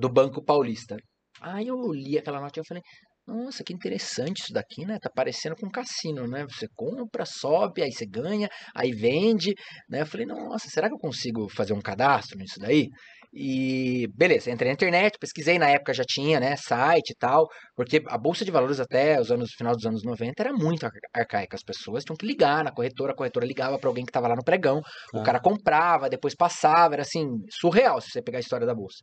do 0.00 0.08
Banco 0.08 0.42
Paulista. 0.42 0.96
Aí 1.40 1.68
eu 1.68 1.76
li 1.92 2.18
aquela 2.18 2.40
notinha 2.40 2.62
e 2.64 2.66
falei, 2.66 2.82
nossa, 3.28 3.62
que 3.62 3.74
interessante 3.74 4.38
isso 4.40 4.52
daqui, 4.54 4.86
né? 4.86 4.98
Tá 4.98 5.10
parecendo 5.14 5.54
com 5.54 5.66
um 5.66 5.70
cassino, 5.70 6.26
né? 6.26 6.46
Você 6.50 6.66
compra, 6.74 7.26
sobe, 7.26 7.82
aí 7.82 7.92
você 7.92 8.06
ganha, 8.06 8.48
aí 8.74 8.90
vende, 8.90 9.54
né? 9.88 10.00
Eu 10.00 10.06
falei, 10.06 10.24
nossa, 10.24 10.68
será 10.70 10.88
que 10.88 10.94
eu 10.94 10.98
consigo 10.98 11.46
fazer 11.50 11.74
um 11.74 11.80
cadastro 11.80 12.38
nisso 12.38 12.58
daí? 12.58 12.88
E 13.40 14.08
beleza, 14.16 14.50
entrei 14.50 14.68
na 14.70 14.74
internet, 14.74 15.16
pesquisei, 15.20 15.60
na 15.60 15.68
época 15.70 15.94
já 15.94 16.02
tinha, 16.04 16.40
né, 16.40 16.56
site 16.56 17.10
e 17.10 17.14
tal, 17.16 17.46
porque 17.76 18.02
a 18.08 18.18
bolsa 18.18 18.44
de 18.44 18.50
valores 18.50 18.80
até 18.80 19.20
os 19.20 19.30
anos 19.30 19.52
final 19.56 19.74
dos 19.76 19.86
anos 19.86 20.02
90 20.02 20.42
era 20.42 20.52
muito 20.52 20.84
ar- 20.84 20.90
arcaica, 21.14 21.54
as 21.54 21.62
pessoas 21.62 22.02
tinham 22.02 22.16
que 22.16 22.26
ligar 22.26 22.64
na 22.64 22.72
corretora, 22.72 23.12
a 23.12 23.14
corretora 23.14 23.46
ligava 23.46 23.78
para 23.78 23.88
alguém 23.88 24.04
que 24.04 24.10
estava 24.10 24.26
lá 24.26 24.34
no 24.34 24.42
pregão, 24.42 24.80
o 25.14 25.18
Ah. 25.20 25.22
cara 25.22 25.38
comprava, 25.40 26.08
depois 26.10 26.34
passava, 26.34 26.94
era 26.96 27.02
assim, 27.02 27.26
surreal 27.48 28.00
se 28.00 28.10
você 28.10 28.20
pegar 28.20 28.38
a 28.38 28.40
história 28.40 28.66
da 28.66 28.74
bolsa. 28.74 28.98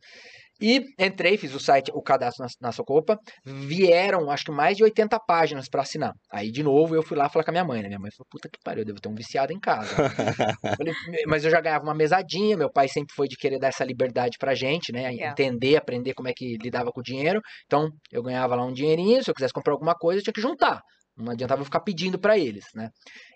E 0.60 0.82
entrei, 0.98 1.36
fiz 1.36 1.54
o 1.54 1.60
site, 1.60 1.90
o 1.94 2.02
cadastro 2.02 2.44
na, 2.44 2.68
na 2.68 2.72
Socopa, 2.72 3.18
vieram 3.44 4.30
acho 4.30 4.44
que 4.44 4.52
mais 4.52 4.76
de 4.76 4.84
80 4.84 5.18
páginas 5.20 5.68
para 5.68 5.82
assinar. 5.82 6.12
Aí 6.30 6.50
de 6.50 6.62
novo 6.62 6.94
eu 6.94 7.02
fui 7.02 7.16
lá 7.16 7.28
falar 7.28 7.44
com 7.44 7.50
a 7.50 7.52
minha 7.52 7.64
mãe, 7.64 7.82
né? 7.82 7.88
Minha 7.88 8.00
mãe 8.00 8.10
falou: 8.10 8.26
"Puta 8.30 8.48
que 8.48 8.58
pariu, 8.64 8.82
eu 8.82 8.86
devo 8.86 9.00
ter 9.00 9.08
um 9.08 9.14
viciado 9.14 9.52
em 9.52 9.60
casa". 9.60 9.94
Falei, 10.80 10.94
mas 11.26 11.44
eu 11.44 11.50
já 11.50 11.60
ganhava 11.60 11.84
uma 11.84 11.94
mesadinha, 11.94 12.56
meu 12.56 12.70
pai 12.70 12.88
sempre 12.88 13.14
foi 13.14 13.28
de 13.28 13.36
querer 13.36 13.58
dar 13.58 13.68
essa 13.68 13.84
liberdade 13.84 14.36
pra 14.38 14.54
gente, 14.54 14.92
né? 14.92 15.12
Yeah. 15.12 15.30
Entender, 15.30 15.76
aprender 15.76 16.14
como 16.14 16.28
é 16.28 16.32
que 16.34 16.56
lidava 16.62 16.90
com 16.90 17.00
o 17.00 17.02
dinheiro. 17.02 17.40
Então, 17.66 17.88
eu 18.12 18.22
ganhava 18.22 18.54
lá 18.54 18.64
um 18.64 18.72
dinheirinho, 18.72 19.22
se 19.22 19.30
eu 19.30 19.34
quisesse 19.34 19.52
comprar 19.52 19.72
alguma 19.74 19.94
coisa, 19.94 20.20
eu 20.20 20.24
tinha 20.24 20.32
que 20.32 20.40
juntar. 20.40 20.80
Não 21.16 21.32
adiantava 21.32 21.62
eu 21.62 21.64
ficar 21.64 21.80
pedindo 21.80 22.18
pra 22.18 22.38
eles, 22.38 22.64
né? 22.74 22.90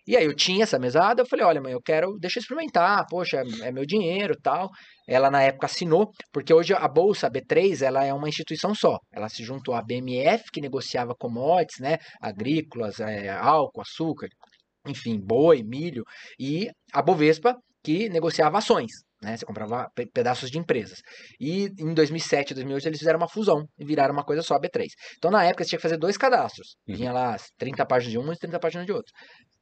E 0.06 0.16
aí 0.16 0.24
eu 0.24 0.34
tinha 0.34 0.64
essa 0.64 0.78
mesada, 0.78 1.22
eu 1.22 1.26
falei, 1.26 1.44
olha, 1.46 1.60
mãe, 1.62 1.72
eu 1.72 1.80
quero, 1.80 2.18
deixa 2.18 2.38
eu 2.38 2.42
experimentar, 2.42 3.06
poxa, 3.08 3.38
é, 3.38 3.68
é 3.68 3.72
meu 3.72 3.86
dinheiro, 3.86 4.34
tal. 4.42 4.68
Ela 5.08 5.30
na 5.30 5.42
época 5.42 5.66
assinou, 5.66 6.10
porque 6.32 6.52
hoje 6.52 6.74
a 6.74 6.88
bolsa 6.88 7.26
a 7.26 7.30
B3, 7.30 7.82
ela 7.82 8.04
é 8.04 8.12
uma 8.12 8.28
instituição 8.28 8.74
só. 8.74 8.98
Ela 9.12 9.28
se 9.28 9.42
juntou 9.42 9.74
à 9.74 9.82
BMF, 9.82 10.44
que 10.52 10.60
negociava 10.60 11.14
commodities, 11.18 11.80
né, 11.80 11.98
agrícolas, 12.20 13.00
é, 13.00 13.30
álcool, 13.30 13.80
açúcar, 13.80 14.28
enfim, 14.86 15.18
boi, 15.18 15.62
milho, 15.62 16.04
e 16.38 16.70
a 16.92 17.02
Bovespa, 17.02 17.56
que 17.82 18.08
negociava 18.08 18.58
ações, 18.58 18.92
né? 19.22 19.36
Você 19.36 19.44
comprava 19.44 19.88
pe- 19.94 20.06
pedaços 20.06 20.50
de 20.50 20.58
empresas. 20.58 20.98
E 21.38 21.66
em 21.78 21.94
2007, 21.94 22.54
2008, 22.54 22.88
eles 22.88 22.98
fizeram 22.98 23.18
uma 23.18 23.28
fusão 23.28 23.66
e 23.78 23.84
viraram 23.84 24.12
uma 24.12 24.24
coisa 24.24 24.42
só, 24.42 24.54
a 24.54 24.60
B3. 24.60 24.92
Então, 25.18 25.30
na 25.30 25.44
época, 25.44 25.64
você 25.64 25.70
tinha 25.70 25.78
que 25.78 25.82
fazer 25.82 25.96
dois 25.98 26.16
cadastros. 26.16 26.76
Uhum. 26.88 26.96
Vinha 26.96 27.12
lá 27.12 27.34
as 27.34 27.50
30 27.58 27.84
páginas 27.86 28.12
de 28.12 28.18
um 28.18 28.32
e 28.32 28.36
30 28.36 28.58
páginas 28.58 28.86
de 28.86 28.92
outro. 28.92 29.12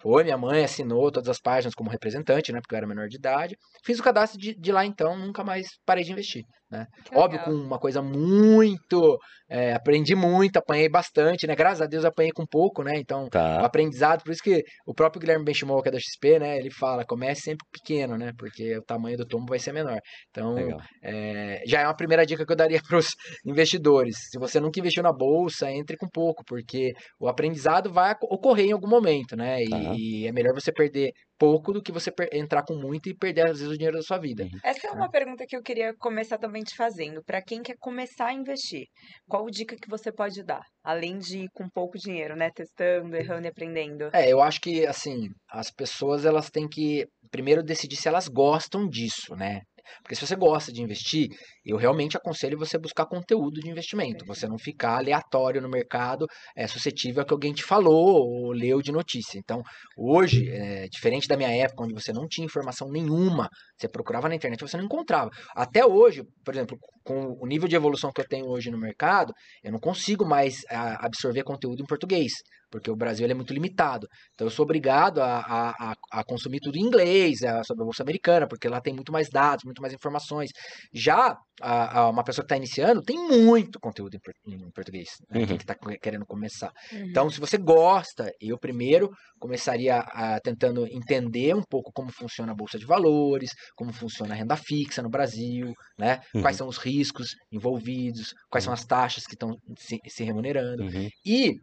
Foi, 0.01 0.23
minha 0.23 0.39
mãe 0.39 0.65
assinou 0.65 1.11
todas 1.11 1.29
as 1.29 1.41
páginas 1.41 1.75
como 1.75 1.91
representante, 1.91 2.53
né? 2.53 2.61
Porque 2.61 2.75
eu 2.75 2.79
era 2.79 2.87
menor 2.87 3.09
de 3.09 3.17
idade. 3.17 3.57
Fiz 3.85 3.99
o 3.99 4.03
cadastro 4.03 4.39
de, 4.39 4.55
de 4.55 4.73
lá, 4.73 4.85
então, 4.85 5.17
nunca 5.19 5.43
mais 5.43 5.67
parei 5.85 6.05
de 6.05 6.13
investir, 6.13 6.45
né? 6.71 6.87
Que 7.05 7.17
Óbvio, 7.17 7.41
com 7.45 7.51
uma 7.51 7.79
coisa 7.79 8.03
muito... 8.03 9.19
é, 9.51 9.73
aprendi 9.73 10.15
muito, 10.15 10.59
apanhei 10.59 10.89
bastante, 10.89 11.47
né? 11.47 11.55
Graças 11.57 11.81
a 11.81 11.87
Deus 11.87 12.05
apanhei 12.05 12.31
com 12.33 12.45
pouco, 12.47 12.83
né? 12.83 12.99
Então, 12.99 13.25
o 13.25 13.31
Tá. 13.31 13.65
aprendizado, 13.65 14.23
por 14.23 14.33
isso 14.33 14.43
que 14.43 14.63
o 14.87 14.93
próprio 14.95 15.21
Guilherme 15.21 15.45
Benchimol, 15.45 15.83
que 15.83 15.89
é 15.89 15.93
da 15.93 15.99
XP, 15.99 16.39
né, 16.39 16.59
ele 16.59 16.71
fala, 16.71 17.05
comece 17.05 17.43
sempre 17.43 17.67
pequeno, 17.73 18.17
né, 18.19 18.33
porque 18.37 18.77
o 18.77 18.83
tamanho 18.83 19.17
do 19.17 19.27
tombo 19.27 19.47
vai 19.49 19.59
ser 19.59 19.73
menor. 19.73 19.99
Então, 20.31 20.57
é, 21.03 21.63
já 21.67 21.81
é 21.81 21.85
uma 21.87 21.97
primeira 21.97 22.27
dica 22.27 22.45
que 22.45 22.53
eu 22.53 22.57
daria 22.57 22.81
para 22.87 22.99
os 22.99 23.09
investidores. 23.47 24.17
Se 24.31 24.39
você 24.39 24.61
nunca 24.61 24.79
investiu 24.81 25.03
na 25.03 25.13
bolsa, 25.13 25.71
entre 25.71 25.97
com 25.97 26.09
pouco, 26.09 26.45
porque 26.47 26.93
o 27.19 27.29
aprendizado 27.29 27.93
vai 27.93 28.15
ocorrer 28.23 28.67
em 28.67 28.73
algum 28.73 28.89
momento, 28.89 29.37
né, 29.37 29.63
e, 29.63 29.69
Tá. 29.71 29.93
e 29.97 30.27
é 30.27 30.33
melhor 30.33 30.53
você 30.55 30.73
perder 30.73 31.13
pouco 31.39 31.73
do 31.73 31.83
que 31.83 31.93
você 31.93 32.13
entrar 32.33 32.65
com 32.65 32.75
muito 32.75 33.09
e 33.09 33.15
perder, 33.15 33.43
às 33.51 33.59
vezes, 33.59 33.69
o 33.69 33.77
dinheiro 33.77 33.97
da 33.97 34.03
sua 34.03 34.19
vida. 34.19 34.47
Essa 34.65 34.89
é 34.89 34.91
uma 34.91 35.11
pergunta 35.11 35.45
que 35.47 35.57
eu 35.57 35.63
queria 35.63 35.95
começar 35.97 36.39
também 36.39 36.63
te 36.63 36.75
fazendo. 36.75 37.23
Para 37.25 37.41
quem 37.41 37.63
quer 37.63 37.77
começar 37.79 38.27
a 38.27 38.33
investir, 38.33 38.87
qual 39.29 39.47
dica 39.49 39.77
que 39.77 39.89
você 39.89 40.13
pode 40.13 40.43
dar? 40.43 40.63
Além 40.83 41.19
de 41.19 41.45
ir 41.45 41.49
com 41.55 41.69
pouco 41.69 41.97
dinheiro, 41.99 42.35
né? 42.35 42.51
Testando, 42.55 43.17
errando 43.17 43.47
e 43.47 43.49
aprendendo. 43.49 44.11
É, 44.13 44.31
eu 44.31 44.43
acho 44.43 44.61
que, 44.61 44.87
assim, 44.87 45.29
as 45.51 45.71
pessoas, 45.71 46.25
elas 46.25 46.51
têm 46.51 46.69
que 46.69 47.07
primeiro 47.31 47.63
decidir 47.63 47.97
se 47.97 48.09
elas 48.09 48.27
gostam 48.27 48.89
disso, 48.89 49.37
né? 49.37 49.61
Porque 50.03 50.15
se 50.15 50.27
você 50.27 50.37
gosta 50.37 50.73
de 50.73 50.83
investir, 50.83 51.29
eu 51.65 51.77
realmente 51.77 52.17
aconselho 52.17 52.59
você 52.59 52.79
buscar 52.79 53.07
conteúdo 53.07 53.61
de 53.61 53.71
investimento. 53.71 54.25
Você 54.27 54.47
não 54.47 54.59
ficar 54.59 54.99
aleatório 54.99 55.61
no 55.61 55.69
mercado, 55.69 56.27
é, 56.57 56.67
suscetível 56.67 57.23
a 57.23 57.25
que 57.27 57.33
alguém 57.33 57.53
te 57.53 57.63
falou 57.63 58.27
ou 58.27 58.53
leu 58.53 58.81
de 58.81 58.93
notícia. 58.93 59.39
Então, 59.39 59.63
hoje, 59.97 60.49
é, 60.51 60.89
diferente 60.89 61.29
da 61.29 61.37
minha 61.37 61.51
época, 61.51 61.85
onde 61.85 61.95
você 61.95 62.13
não 62.13 62.27
tinha 62.27 62.45
informação 62.45 62.89
nenhuma, 62.91 63.49
você 63.77 63.89
procurava 63.89 64.29
na 64.29 64.35
internet, 64.35 64.61
você 64.61 64.77
não 64.77 64.85
encontrava. 64.85 65.31
Até 65.55 65.85
hoje, 65.85 66.23
por 66.45 66.55
exemplo, 66.55 66.79
com 67.05 67.37
o 67.41 67.47
nível 67.47 67.69
de 67.69 67.77
evolução 67.77 68.13
que 68.13 68.21
eu 68.21 68.29
tenho 68.29 68.47
hoje 68.47 68.71
no 68.71 68.79
mercado, 68.79 69.33
eu 69.63 69.73
não 69.73 69.79
consigo 69.79 70.27
mais 70.27 70.63
absorver 70.69 71.43
conteúdo 71.43 71.83
em 71.83 71.87
português 71.87 72.33
porque 72.71 72.91
o 72.91 72.97
Brasil 72.97 73.27
é 73.29 73.35
muito 73.35 73.53
limitado. 73.53 74.07
Então 74.35 74.47
eu 74.47 74.51
sou 74.51 74.65
obrigado 74.65 75.21
a, 75.21 75.41
a, 75.71 75.95
a 76.13 76.25
consumir 76.25 76.61
tudo 76.61 76.77
em 76.77 76.83
inglês, 76.83 77.43
a, 77.43 77.63
sobre 77.65 77.83
a 77.83 77.85
Bolsa 77.85 78.03
Americana, 78.03 78.47
porque 78.47 78.69
lá 78.69 78.81
tem 78.81 78.95
muito 78.95 79.13
mais 79.13 79.29
dados, 79.29 79.65
muito 79.65 79.81
mais 79.81 79.93
informações. 79.93 80.51
Já 80.93 81.37
a, 81.61 82.01
a 82.01 82.11
uma 82.11 82.25
pessoa 82.25 82.45
que 82.45 82.47
está 82.47 82.57
iniciando 82.57 83.03
tem 83.03 83.17
muito 83.17 83.79
conteúdo 83.81 84.17
em, 84.47 84.55
em 84.55 84.71
português, 84.71 85.09
né? 85.31 85.41
uhum. 85.41 85.47
quem 85.47 85.57
está 85.57 85.75
querendo 86.01 86.27
começar. 86.27 86.73
Uhum. 86.93 87.07
Então, 87.09 87.31
se 87.31 87.41
você 87.41 87.57
gosta, 87.57 88.31
eu 88.41 88.59
primeiro 88.59 89.11
começaria 89.39 90.05
tentando 90.43 90.87
entender 90.87 91.55
um 91.55 91.63
pouco 91.63 91.93
como 91.93 92.11
funciona 92.13 92.53
a 92.53 92.55
Bolsa 92.55 92.79
de 92.79 92.87
Valores, 92.87 93.51
como 93.77 93.93
funciona 93.93 94.35
a 94.35 94.37
renda 94.37 94.57
fixa 94.57 95.03
no 95.03 95.09
Brasil, 95.09 95.73
né? 95.99 96.21
Uhum. 96.35 96.43
quais 96.43 96.57
são 96.57 96.69
os 96.69 96.79
riscos 96.79 97.29
envolvidos, 97.53 98.33
quais 98.51 98.65
são 98.65 98.73
as 98.73 98.85
taxas 98.85 99.25
que 99.25 99.35
estão 99.35 99.57
se, 99.79 99.99
se 100.07 100.25
remunerando. 100.25 100.83
Uhum. 100.85 101.09
E 101.25 101.55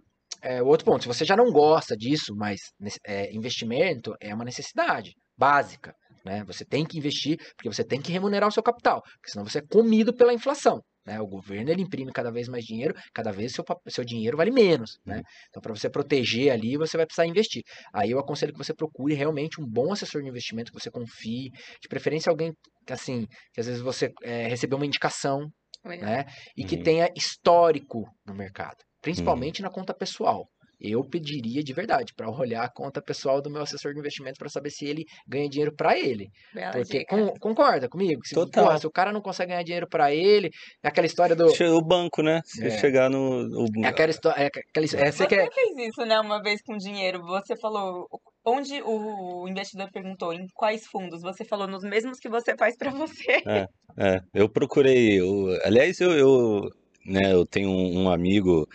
é, 0.41 0.61
outro 0.61 0.85
ponto, 0.85 1.03
se 1.03 1.07
você 1.07 1.25
já 1.25 1.35
não 1.35 1.51
gosta 1.51 1.95
disso, 1.95 2.33
mas 2.35 2.59
é, 3.05 3.33
investimento 3.33 4.15
é 4.21 4.33
uma 4.33 4.45
necessidade 4.45 5.11
básica. 5.37 5.93
Né? 6.25 6.43
Você 6.45 6.65
tem 6.65 6.85
que 6.85 6.97
investir 6.97 7.37
porque 7.55 7.69
você 7.69 7.83
tem 7.83 8.01
que 8.01 8.11
remunerar 8.11 8.49
o 8.49 8.51
seu 8.51 8.63
capital, 8.63 9.01
porque 9.01 9.31
senão 9.31 9.45
você 9.45 9.59
é 9.59 9.61
comido 9.61 10.13
pela 10.13 10.33
inflação. 10.33 10.81
Né? 11.05 11.21
O 11.21 11.27
governo 11.27 11.69
ele 11.69 11.83
imprime 11.83 12.11
cada 12.11 12.31
vez 12.31 12.47
mais 12.47 12.65
dinheiro, 12.65 12.95
cada 13.13 13.31
vez 13.31 13.53
seu, 13.53 13.63
seu 13.87 14.03
dinheiro 14.03 14.35
vale 14.35 14.49
menos. 14.49 14.97
Né? 15.05 15.17
Uhum. 15.17 15.21
Então, 15.49 15.61
para 15.61 15.75
você 15.75 15.87
proteger 15.87 16.51
ali, 16.51 16.77
você 16.77 16.97
vai 16.97 17.05
precisar 17.05 17.27
investir. 17.27 17.61
Aí 17.93 18.09
eu 18.09 18.19
aconselho 18.19 18.51
que 18.51 18.57
você 18.57 18.73
procure 18.73 19.13
realmente 19.13 19.61
um 19.61 19.65
bom 19.67 19.93
assessor 19.93 20.23
de 20.23 20.29
investimento, 20.29 20.71
que 20.71 20.79
você 20.79 20.89
confie, 20.89 21.51
de 21.79 21.87
preferência 21.87 22.31
alguém 22.31 22.51
que 22.87 22.93
assim, 22.93 23.27
que 23.53 23.59
às 23.59 23.67
vezes 23.67 23.81
você 23.81 24.11
é, 24.23 24.47
recebeu 24.47 24.77
uma 24.77 24.85
indicação, 24.85 25.47
né? 25.83 26.25
E 26.57 26.63
que 26.63 26.77
uhum. 26.77 26.83
tenha 26.83 27.09
histórico 27.15 28.03
no 28.25 28.33
mercado 28.33 28.77
principalmente 29.05 29.61
hum. 29.61 29.65
na 29.65 29.69
conta 29.69 29.93
pessoal. 29.93 30.49
Eu 30.81 31.03
pediria 31.05 31.63
de 31.63 31.71
verdade 31.71 32.13
para 32.13 32.29
olhar 32.29 32.63
a 32.63 32.69
conta 32.69 33.01
pessoal 33.01 33.41
do 33.41 33.49
meu 33.49 33.61
assessor 33.61 33.93
de 33.93 33.99
investimento 33.99 34.37
para 34.37 34.49
saber 34.49 34.71
se 34.71 34.85
ele 34.85 35.05
ganha 35.25 35.47
dinheiro 35.47 35.73
para 35.73 35.97
ele. 35.97 36.27
Bela 36.53 36.73
Porque 36.73 37.05
com, 37.05 37.27
concorda 37.39 37.87
comigo? 37.87 38.19
Se, 38.25 38.35
Total. 38.35 38.65
Porra, 38.65 38.77
se 38.77 38.85
o 38.85 38.91
cara 38.91 39.13
não 39.13 39.21
consegue 39.21 39.51
ganhar 39.51 39.63
dinheiro 39.63 39.87
para 39.87 40.13
ele, 40.13 40.49
é 40.83 40.87
aquela 40.89 41.07
história 41.07 41.33
do 41.33 41.45
o 41.45 41.81
banco, 41.81 42.21
né? 42.21 42.41
Se 42.43 42.65
é. 42.65 42.71
chegar 42.71 43.09
no, 43.09 43.47
É 43.83 43.87
aquela 43.87 44.09
história, 44.09 44.43
é 44.43 44.47
aquela, 44.47 45.07
é, 45.07 45.11
você 45.11 45.27
que 45.27 45.35
é... 45.35 45.49
fez 45.49 45.77
isso, 45.87 46.05
né, 46.05 46.19
uma 46.19 46.41
vez 46.41 46.61
com 46.61 46.75
dinheiro. 46.75 47.21
Você 47.21 47.55
falou 47.55 48.07
onde 48.43 48.81
o 48.83 49.47
investidor 49.47 49.89
perguntou 49.93 50.33
em 50.33 50.45
quais 50.53 50.85
fundos, 50.87 51.21
você 51.21 51.45
falou 51.45 51.67
nos 51.67 51.83
mesmos 51.83 52.19
que 52.19 52.27
você 52.27 52.55
faz 52.57 52.75
para 52.75 52.91
você. 52.91 53.41
É, 53.47 53.67
é, 53.97 54.19
eu 54.33 54.49
procurei, 54.49 55.21
eu, 55.21 55.57
aliás, 55.63 56.01
eu, 56.01 56.11
eu, 56.11 56.69
né, 57.05 57.31
eu 57.31 57.45
tenho 57.45 57.69
um 57.69 58.09
amigo 58.09 58.67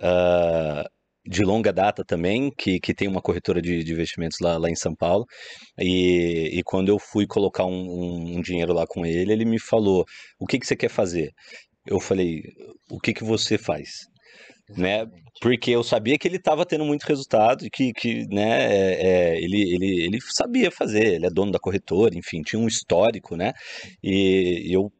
uh, 0.00 0.88
de 1.26 1.42
longa 1.44 1.72
data 1.72 2.04
também, 2.04 2.50
que, 2.56 2.80
que 2.80 2.94
tem 2.94 3.08
uma 3.08 3.20
corretora 3.20 3.60
de, 3.60 3.84
de 3.84 3.92
investimentos 3.92 4.38
lá, 4.40 4.58
lá 4.58 4.70
em 4.70 4.76
São 4.76 4.94
Paulo. 4.94 5.24
E, 5.78 6.50
e 6.58 6.62
quando 6.64 6.88
eu 6.88 6.98
fui 6.98 7.26
colocar 7.26 7.64
um, 7.64 7.70
um, 7.72 8.36
um 8.36 8.40
dinheiro 8.40 8.72
lá 8.72 8.86
com 8.86 9.04
ele, 9.06 9.32
ele 9.32 9.44
me 9.44 9.60
falou: 9.60 10.04
o 10.38 10.46
que, 10.46 10.58
que 10.58 10.66
você 10.66 10.76
quer 10.76 10.90
fazer? 10.90 11.30
Eu 11.86 12.00
falei: 12.00 12.42
o 12.90 12.98
que, 12.98 13.14
que 13.14 13.24
você 13.24 13.58
faz? 13.58 13.90
né? 14.76 15.06
Porque 15.40 15.70
eu 15.70 15.82
sabia 15.82 16.18
que 16.18 16.28
ele 16.28 16.36
estava 16.36 16.66
tendo 16.66 16.84
muito 16.84 17.04
resultado 17.04 17.64
e 17.64 17.70
que, 17.70 17.92
que 17.92 18.26
né, 18.28 18.60
é, 18.62 19.06
é, 19.06 19.36
ele, 19.38 19.74
ele, 19.74 20.04
ele 20.04 20.18
sabia 20.20 20.70
fazer, 20.70 21.14
ele 21.14 21.26
é 21.26 21.30
dono 21.30 21.50
da 21.50 21.58
corretora, 21.58 22.14
enfim, 22.16 22.42
tinha 22.42 22.60
um 22.60 22.66
histórico, 22.66 23.36
né? 23.36 23.52
E 24.02 24.68
eu 24.70 24.92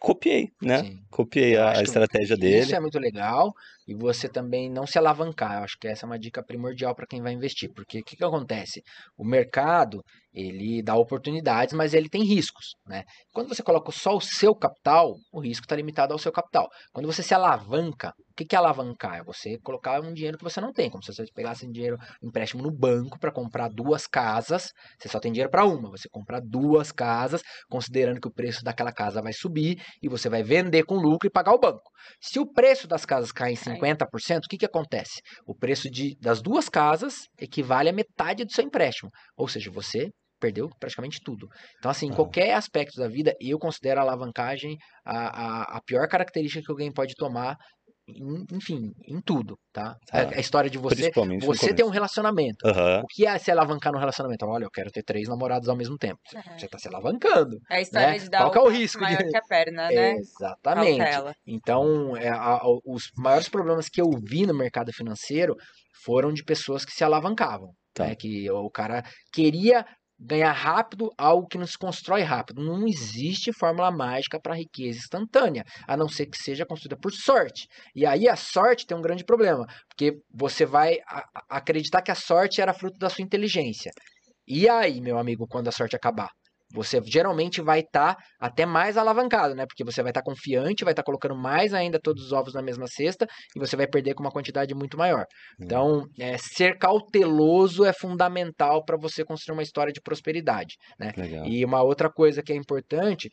copiei, 0.00 0.48
né? 0.60 0.84
Sim. 0.84 0.98
Copiei 1.10 1.56
a, 1.56 1.78
a 1.78 1.82
estratégia 1.82 2.36
dele. 2.36 2.60
Isso 2.60 2.76
é 2.76 2.80
muito 2.80 2.98
legal 2.98 3.52
e 3.92 3.94
você 3.94 4.28
também 4.28 4.70
não 4.70 4.86
se 4.86 4.98
alavancar. 4.98 5.58
Eu 5.58 5.64
acho 5.64 5.76
que 5.78 5.86
essa 5.86 6.04
é 6.04 6.08
uma 6.08 6.18
dica 6.18 6.42
primordial 6.42 6.94
para 6.94 7.06
quem 7.06 7.20
vai 7.20 7.32
investir, 7.32 7.70
porque 7.74 8.00
o 8.00 8.04
que, 8.04 8.16
que 8.16 8.24
acontece? 8.24 8.82
O 9.16 9.24
mercado 9.24 10.02
ele 10.34 10.82
dá 10.82 10.96
oportunidades, 10.96 11.74
mas 11.74 11.92
ele 11.92 12.08
tem 12.08 12.24
riscos, 12.24 12.74
né? 12.86 13.04
Quando 13.34 13.48
você 13.48 13.62
coloca 13.62 13.92
só 13.92 14.16
o 14.16 14.20
seu 14.20 14.54
capital, 14.54 15.14
o 15.30 15.40
risco 15.40 15.64
está 15.64 15.76
limitado 15.76 16.12
ao 16.12 16.18
seu 16.18 16.32
capital. 16.32 16.68
Quando 16.90 17.06
você 17.06 17.22
se 17.22 17.34
alavanca, 17.34 18.14
o 18.30 18.34
que, 18.34 18.46
que 18.46 18.56
é 18.56 18.58
alavancar? 18.58 19.18
É 19.18 19.22
você 19.22 19.58
colocar 19.58 20.00
um 20.00 20.14
dinheiro 20.14 20.38
que 20.38 20.44
você 20.44 20.58
não 20.58 20.72
tem, 20.72 20.88
como 20.88 21.02
se 21.02 21.12
você 21.12 21.24
pegasse 21.34 21.66
um 21.66 21.70
dinheiro, 21.70 21.98
um 22.22 22.28
empréstimo 22.28 22.62
no 22.62 22.70
banco 22.70 23.18
para 23.18 23.30
comprar 23.30 23.68
duas 23.68 24.06
casas, 24.06 24.72
você 24.98 25.08
só 25.08 25.20
tem 25.20 25.32
dinheiro 25.32 25.50
para 25.50 25.66
uma, 25.66 25.90
você 25.90 26.08
comprar 26.08 26.40
duas 26.40 26.90
casas, 26.90 27.42
considerando 27.68 28.20
que 28.20 28.28
o 28.28 28.32
preço 28.32 28.64
daquela 28.64 28.92
casa 28.92 29.20
vai 29.20 29.34
subir 29.34 29.82
e 30.02 30.08
você 30.08 30.30
vai 30.30 30.42
vender 30.42 30.84
com 30.84 30.94
lucro 30.94 31.28
e 31.28 31.30
pagar 31.30 31.52
o 31.52 31.60
banco. 31.60 31.90
Se 32.20 32.38
o 32.40 32.50
preço 32.50 32.88
das 32.88 33.04
casas 33.04 33.32
cair 33.32 33.52
em 33.52 33.56
50%, 33.56 33.81
o 33.90 34.48
que, 34.48 34.58
que 34.58 34.66
acontece? 34.66 35.20
O 35.46 35.54
preço 35.54 35.90
de, 35.90 36.16
das 36.20 36.40
duas 36.40 36.68
casas 36.68 37.28
equivale 37.38 37.88
a 37.88 37.92
metade 37.92 38.44
do 38.44 38.52
seu 38.52 38.64
empréstimo, 38.64 39.10
ou 39.36 39.48
seja, 39.48 39.70
você 39.70 40.10
perdeu 40.40 40.68
praticamente 40.80 41.20
tudo. 41.24 41.46
Então, 41.78 41.90
assim, 41.90 42.06
em 42.06 42.12
qualquer 42.12 42.54
aspecto 42.54 42.96
da 42.98 43.06
vida, 43.06 43.32
eu 43.40 43.58
considero 43.58 44.00
a 44.00 44.02
alavancagem 44.02 44.76
a, 45.04 45.16
a, 45.16 45.76
a 45.76 45.80
pior 45.82 46.08
característica 46.08 46.64
que 46.64 46.72
alguém 46.72 46.92
pode 46.92 47.14
tomar 47.14 47.56
enfim, 48.52 48.92
em 49.06 49.20
tudo, 49.20 49.56
tá? 49.72 49.96
Ah, 50.12 50.20
a 50.36 50.40
história 50.40 50.70
de 50.70 50.78
você, 50.78 51.10
você 51.40 51.74
ter 51.74 51.84
um 51.84 51.88
relacionamento. 51.88 52.66
Uhum. 52.66 53.00
O 53.00 53.06
que 53.06 53.26
é 53.26 53.38
se 53.38 53.50
alavancar 53.50 53.92
no 53.92 53.98
relacionamento? 53.98 54.46
Olha, 54.46 54.64
eu 54.64 54.70
quero 54.70 54.90
ter 54.90 55.02
três 55.02 55.28
namorados 55.28 55.68
ao 55.68 55.76
mesmo 55.76 55.96
tempo. 55.96 56.18
Uhum. 56.34 56.58
Você 56.58 56.68
tá 56.68 56.78
se 56.78 56.88
alavancando. 56.88 57.56
É 57.70 57.76
a 57.76 57.80
história 57.80 58.08
né? 58.08 58.18
de 58.18 58.28
dar 58.28 58.50
Qual 58.50 58.66
é 58.66 58.68
o 58.68 58.72
risco 58.72 59.00
maior 59.00 59.22
de... 59.22 59.30
que 59.30 59.36
a 59.36 59.42
perna, 59.42 59.88
né? 59.88 60.12
Exatamente. 60.12 60.98
Cautela. 60.98 61.34
Então, 61.46 62.16
é, 62.16 62.28
a, 62.28 62.54
a, 62.54 62.60
os 62.84 63.10
maiores 63.16 63.48
problemas 63.48 63.88
que 63.88 64.00
eu 64.00 64.10
vi 64.24 64.46
no 64.46 64.54
mercado 64.54 64.92
financeiro 64.92 65.54
foram 66.04 66.32
de 66.32 66.44
pessoas 66.44 66.84
que 66.84 66.92
se 66.92 67.04
alavancavam. 67.04 67.72
Tá. 67.94 68.06
Né? 68.06 68.14
Que 68.14 68.50
o 68.50 68.70
cara 68.70 69.02
queria 69.32 69.84
ganhar 70.24 70.52
rápido 70.52 71.10
algo 71.18 71.48
que 71.48 71.58
não 71.58 71.66
se 71.66 71.76
constrói 71.76 72.22
rápido. 72.22 72.62
Não 72.62 72.86
existe 72.86 73.52
fórmula 73.52 73.90
mágica 73.90 74.40
para 74.40 74.54
riqueza 74.54 74.98
instantânea, 74.98 75.64
a 75.86 75.96
não 75.96 76.08
ser 76.08 76.26
que 76.26 76.38
seja 76.38 76.64
construída 76.64 76.96
por 76.96 77.12
sorte. 77.12 77.66
E 77.94 78.06
aí 78.06 78.28
a 78.28 78.36
sorte 78.36 78.86
tem 78.86 78.96
um 78.96 79.02
grande 79.02 79.24
problema, 79.24 79.66
porque 79.88 80.20
você 80.32 80.64
vai 80.64 80.98
acreditar 81.48 82.02
que 82.02 82.10
a 82.10 82.14
sorte 82.14 82.60
era 82.60 82.74
fruto 82.74 82.98
da 82.98 83.10
sua 83.10 83.24
inteligência. 83.24 83.90
E 84.46 84.68
aí, 84.68 85.00
meu 85.00 85.18
amigo, 85.18 85.46
quando 85.48 85.68
a 85.68 85.72
sorte 85.72 85.96
acabar? 85.96 86.30
Você 86.72 87.00
geralmente 87.04 87.60
vai 87.60 87.80
estar 87.80 88.14
tá 88.14 88.22
até 88.40 88.64
mais 88.66 88.96
alavancado, 88.96 89.54
né? 89.54 89.66
Porque 89.66 89.84
você 89.84 90.02
vai 90.02 90.10
estar 90.10 90.22
tá 90.22 90.24
confiante, 90.24 90.84
vai 90.84 90.92
estar 90.92 91.02
tá 91.02 91.06
colocando 91.06 91.36
mais 91.36 91.74
ainda 91.74 92.00
todos 92.00 92.24
os 92.24 92.32
ovos 92.32 92.54
na 92.54 92.62
mesma 92.62 92.86
cesta 92.86 93.26
e 93.54 93.58
você 93.58 93.76
vai 93.76 93.86
perder 93.86 94.14
com 94.14 94.22
uma 94.22 94.30
quantidade 94.30 94.74
muito 94.74 94.96
maior. 94.96 95.26
Hum. 95.58 95.64
Então, 95.64 96.06
é, 96.18 96.36
ser 96.38 96.78
cauteloso 96.78 97.84
é 97.84 97.92
fundamental 97.92 98.84
para 98.84 98.96
você 98.96 99.24
construir 99.24 99.54
uma 99.54 99.62
história 99.62 99.92
de 99.92 100.00
prosperidade, 100.00 100.76
né? 100.98 101.12
Legal. 101.16 101.46
E 101.46 101.64
uma 101.64 101.82
outra 101.82 102.10
coisa 102.10 102.42
que 102.42 102.52
é 102.52 102.56
importante 102.56 103.28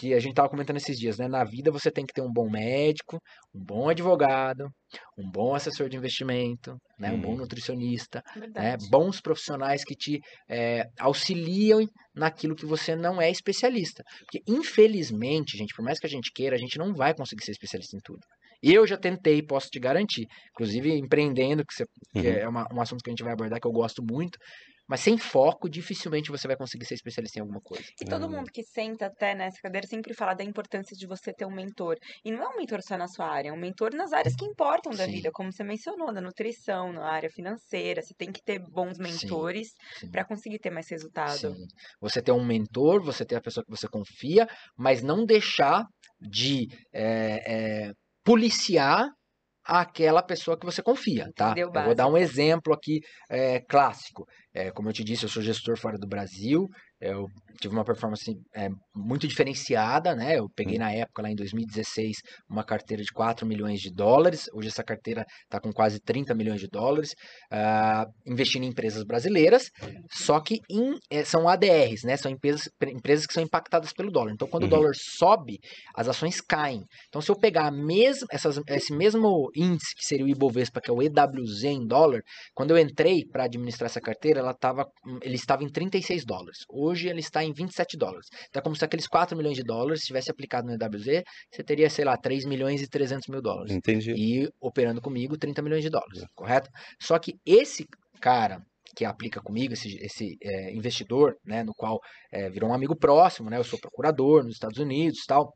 que 0.00 0.14
a 0.14 0.18
gente 0.18 0.30
estava 0.30 0.48
comentando 0.48 0.78
esses 0.78 0.98
dias, 0.98 1.18
né? 1.18 1.28
Na 1.28 1.44
vida 1.44 1.70
você 1.70 1.90
tem 1.90 2.06
que 2.06 2.14
ter 2.14 2.22
um 2.22 2.32
bom 2.32 2.48
médico, 2.48 3.18
um 3.54 3.62
bom 3.62 3.90
advogado, 3.90 4.64
um 5.18 5.30
bom 5.30 5.54
assessor 5.54 5.90
de 5.90 5.96
investimento, 5.98 6.74
né? 6.98 7.12
Hum. 7.12 7.16
Um 7.16 7.20
bom 7.20 7.30
uhum. 7.32 7.36
nutricionista, 7.36 8.22
né? 8.54 8.78
bons 8.90 9.20
profissionais 9.20 9.84
que 9.84 9.94
te 9.94 10.18
é, 10.48 10.84
auxiliam 10.98 11.86
naquilo 12.14 12.56
que 12.56 12.64
você 12.64 12.96
não 12.96 13.20
é 13.20 13.30
especialista. 13.30 14.02
Porque, 14.20 14.40
infelizmente, 14.50 15.58
gente, 15.58 15.74
por 15.74 15.84
mais 15.84 15.98
que 15.98 16.06
a 16.06 16.10
gente 16.10 16.32
queira, 16.34 16.56
a 16.56 16.58
gente 16.58 16.78
não 16.78 16.94
vai 16.94 17.12
conseguir 17.12 17.44
ser 17.44 17.52
especialista 17.52 17.94
em 17.94 18.00
tudo. 18.02 18.20
Eu 18.62 18.86
já 18.86 18.96
tentei, 18.96 19.42
posso 19.42 19.68
te 19.68 19.78
garantir. 19.78 20.26
Inclusive, 20.54 20.96
empreendendo, 20.96 21.62
que, 21.62 21.74
você, 21.74 21.84
que 22.14 22.26
uhum. 22.26 22.38
é 22.38 22.48
uma, 22.48 22.66
um 22.72 22.80
assunto 22.80 23.02
que 23.02 23.10
a 23.10 23.12
gente 23.12 23.22
vai 23.22 23.34
abordar, 23.34 23.60
que 23.60 23.68
eu 23.68 23.72
gosto 23.72 24.02
muito. 24.02 24.38
Mas 24.90 25.02
sem 25.02 25.16
foco, 25.16 25.70
dificilmente 25.70 26.32
você 26.32 26.48
vai 26.48 26.56
conseguir 26.56 26.84
ser 26.84 26.94
especialista 26.94 27.38
em 27.38 27.42
alguma 27.42 27.60
coisa. 27.60 27.84
E 28.00 28.04
todo 28.04 28.26
hum. 28.26 28.30
mundo 28.30 28.50
que 28.50 28.64
senta 28.64 29.06
até 29.06 29.36
nessa 29.36 29.60
cadeira 29.62 29.86
sempre 29.86 30.12
fala 30.12 30.34
da 30.34 30.42
importância 30.42 30.96
de 30.96 31.06
você 31.06 31.32
ter 31.32 31.44
um 31.44 31.54
mentor. 31.54 31.96
E 32.24 32.32
não 32.32 32.42
é 32.42 32.48
um 32.48 32.56
mentor 32.56 32.82
só 32.82 32.98
na 32.98 33.06
sua 33.06 33.28
área, 33.28 33.50
é 33.50 33.52
um 33.52 33.56
mentor 33.56 33.94
nas 33.94 34.12
áreas 34.12 34.34
que 34.34 34.44
importam 34.44 34.90
da 34.90 35.04
Sim. 35.04 35.12
vida, 35.12 35.30
como 35.32 35.52
você 35.52 35.62
mencionou, 35.62 36.12
na 36.12 36.20
nutrição, 36.20 36.92
na 36.92 37.08
área 37.08 37.30
financeira. 37.30 38.02
Você 38.02 38.14
tem 38.18 38.32
que 38.32 38.42
ter 38.42 38.58
bons 38.58 38.98
mentores 38.98 39.68
para 40.10 40.24
conseguir 40.24 40.58
ter 40.58 40.70
mais 40.70 40.90
resultado. 40.90 41.38
Sim. 41.38 41.54
Você 42.00 42.20
ter 42.20 42.32
um 42.32 42.44
mentor, 42.44 43.00
você 43.00 43.24
ter 43.24 43.36
a 43.36 43.40
pessoa 43.40 43.62
que 43.64 43.70
você 43.70 43.86
confia, 43.86 44.48
mas 44.76 45.04
não 45.04 45.24
deixar 45.24 45.86
de 46.20 46.66
é, 46.92 47.86
é, 47.86 47.92
policiar 48.24 49.08
aquela 49.70 50.22
pessoa 50.22 50.58
que 50.58 50.66
você 50.66 50.82
confia, 50.82 51.30
tá? 51.34 51.54
Eu 51.56 51.70
vou 51.70 51.94
dar 51.94 52.08
um 52.08 52.16
exemplo 52.16 52.72
aqui 52.72 53.00
é, 53.30 53.60
clássico. 53.60 54.26
É, 54.54 54.70
como 54.70 54.88
eu 54.88 54.92
te 54.92 55.04
disse, 55.04 55.24
eu 55.24 55.28
sou 55.28 55.42
gestor 55.42 55.76
fora 55.78 55.96
do 55.96 56.06
Brasil. 56.06 56.68
Eu 57.00 57.28
tive 57.58 57.74
uma 57.74 57.84
performance 57.84 58.30
é, 58.54 58.68
muito 58.94 59.26
diferenciada, 59.26 60.14
né? 60.14 60.38
Eu 60.38 60.50
peguei 60.54 60.76
na 60.78 60.92
época, 60.92 61.22
lá 61.22 61.30
em 61.30 61.34
2016, 61.34 62.18
uma 62.48 62.62
carteira 62.62 63.02
de 63.02 63.10
4 63.10 63.46
milhões 63.46 63.80
de 63.80 63.90
dólares. 63.90 64.50
Hoje 64.52 64.68
essa 64.68 64.84
carteira 64.84 65.24
está 65.44 65.58
com 65.58 65.72
quase 65.72 65.98
30 65.98 66.34
milhões 66.34 66.60
de 66.60 66.68
dólares, 66.68 67.12
uh, 67.50 68.10
investindo 68.26 68.64
em 68.64 68.68
empresas 68.68 69.02
brasileiras, 69.02 69.70
só 70.10 70.40
que 70.40 70.60
em, 70.70 70.98
é, 71.10 71.24
são 71.24 71.48
ADRs, 71.48 72.04
né? 72.04 72.18
São 72.18 72.30
empresas, 72.30 72.68
empresas 72.88 73.26
que 73.26 73.32
são 73.32 73.42
impactadas 73.42 73.94
pelo 73.94 74.10
dólar. 74.10 74.32
Então, 74.32 74.48
quando 74.48 74.64
uhum. 74.64 74.68
o 74.68 74.72
dólar 74.72 74.92
sobe, 74.94 75.58
as 75.94 76.06
ações 76.06 76.40
caem. 76.42 76.84
Então, 77.08 77.22
se 77.22 77.30
eu 77.30 77.36
pegar 77.36 77.70
mesmo, 77.70 78.26
essas, 78.30 78.60
esse 78.68 78.94
mesmo 78.94 79.50
índice, 79.56 79.94
que 79.94 80.04
seria 80.04 80.26
o 80.26 80.28
Ibovespa, 80.28 80.82
que 80.82 80.90
é 80.90 80.92
o 80.92 81.02
EWZ 81.02 81.64
em 81.64 81.86
dólar, 81.86 82.20
quando 82.54 82.72
eu 82.72 82.78
entrei 82.78 83.24
para 83.24 83.44
administrar 83.44 83.88
essa 83.88 84.00
carteira, 84.02 84.39
ela 84.40 84.54
tava, 84.54 84.86
ele 85.22 85.36
estava 85.36 85.64
em 85.64 85.68
36 85.68 86.24
dólares. 86.24 86.58
Hoje, 86.68 87.00
hoje 87.00 87.08
ele 87.08 87.20
está 87.20 87.42
em 87.42 87.52
27 87.52 87.96
dólares. 87.96 88.26
Então 88.48 88.60
é 88.60 88.62
como 88.62 88.76
se 88.76 88.84
aqueles 88.84 89.06
4 89.06 89.36
milhões 89.36 89.56
de 89.56 89.62
dólares 89.62 90.02
tivesse 90.02 90.30
aplicado 90.30 90.66
no 90.66 90.72
EWZ, 90.72 91.22
você 91.50 91.62
teria, 91.64 91.88
sei 91.88 92.04
lá, 92.04 92.16
3 92.16 92.44
milhões 92.44 92.82
e 92.82 92.88
300 92.88 93.28
mil 93.28 93.40
dólares. 93.40 93.72
Entendi. 93.72 94.12
E 94.12 94.48
operando 94.60 95.00
comigo, 95.00 95.38
30 95.38 95.62
milhões 95.62 95.82
de 95.82 95.90
dólares, 95.90 96.22
correto? 96.34 96.68
Só 97.00 97.18
que 97.18 97.34
esse 97.46 97.86
cara 98.20 98.60
que 98.94 99.04
aplica 99.04 99.40
comigo, 99.40 99.72
esse, 99.72 99.96
esse 100.00 100.36
é, 100.42 100.74
investidor, 100.74 101.36
né, 101.44 101.62
no 101.62 101.72
qual 101.72 102.00
é, 102.32 102.50
virou 102.50 102.70
um 102.70 102.74
amigo 102.74 102.96
próximo, 102.96 103.48
né, 103.48 103.56
eu 103.56 103.64
sou 103.64 103.78
procurador 103.78 104.42
nos 104.42 104.54
Estados 104.54 104.78
Unidos 104.78 105.20
tal. 105.26 105.52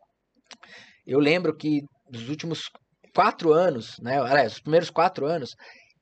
Eu 1.05 1.19
lembro 1.19 1.55
que 1.55 1.81
dos 2.09 2.29
últimos 2.29 2.71
quatro 3.12 3.53
anos, 3.53 3.97
né, 4.00 4.21
aliás, 4.21 4.53
os 4.53 4.61
primeiros 4.61 4.88
quatro 4.88 5.26
anos, 5.26 5.50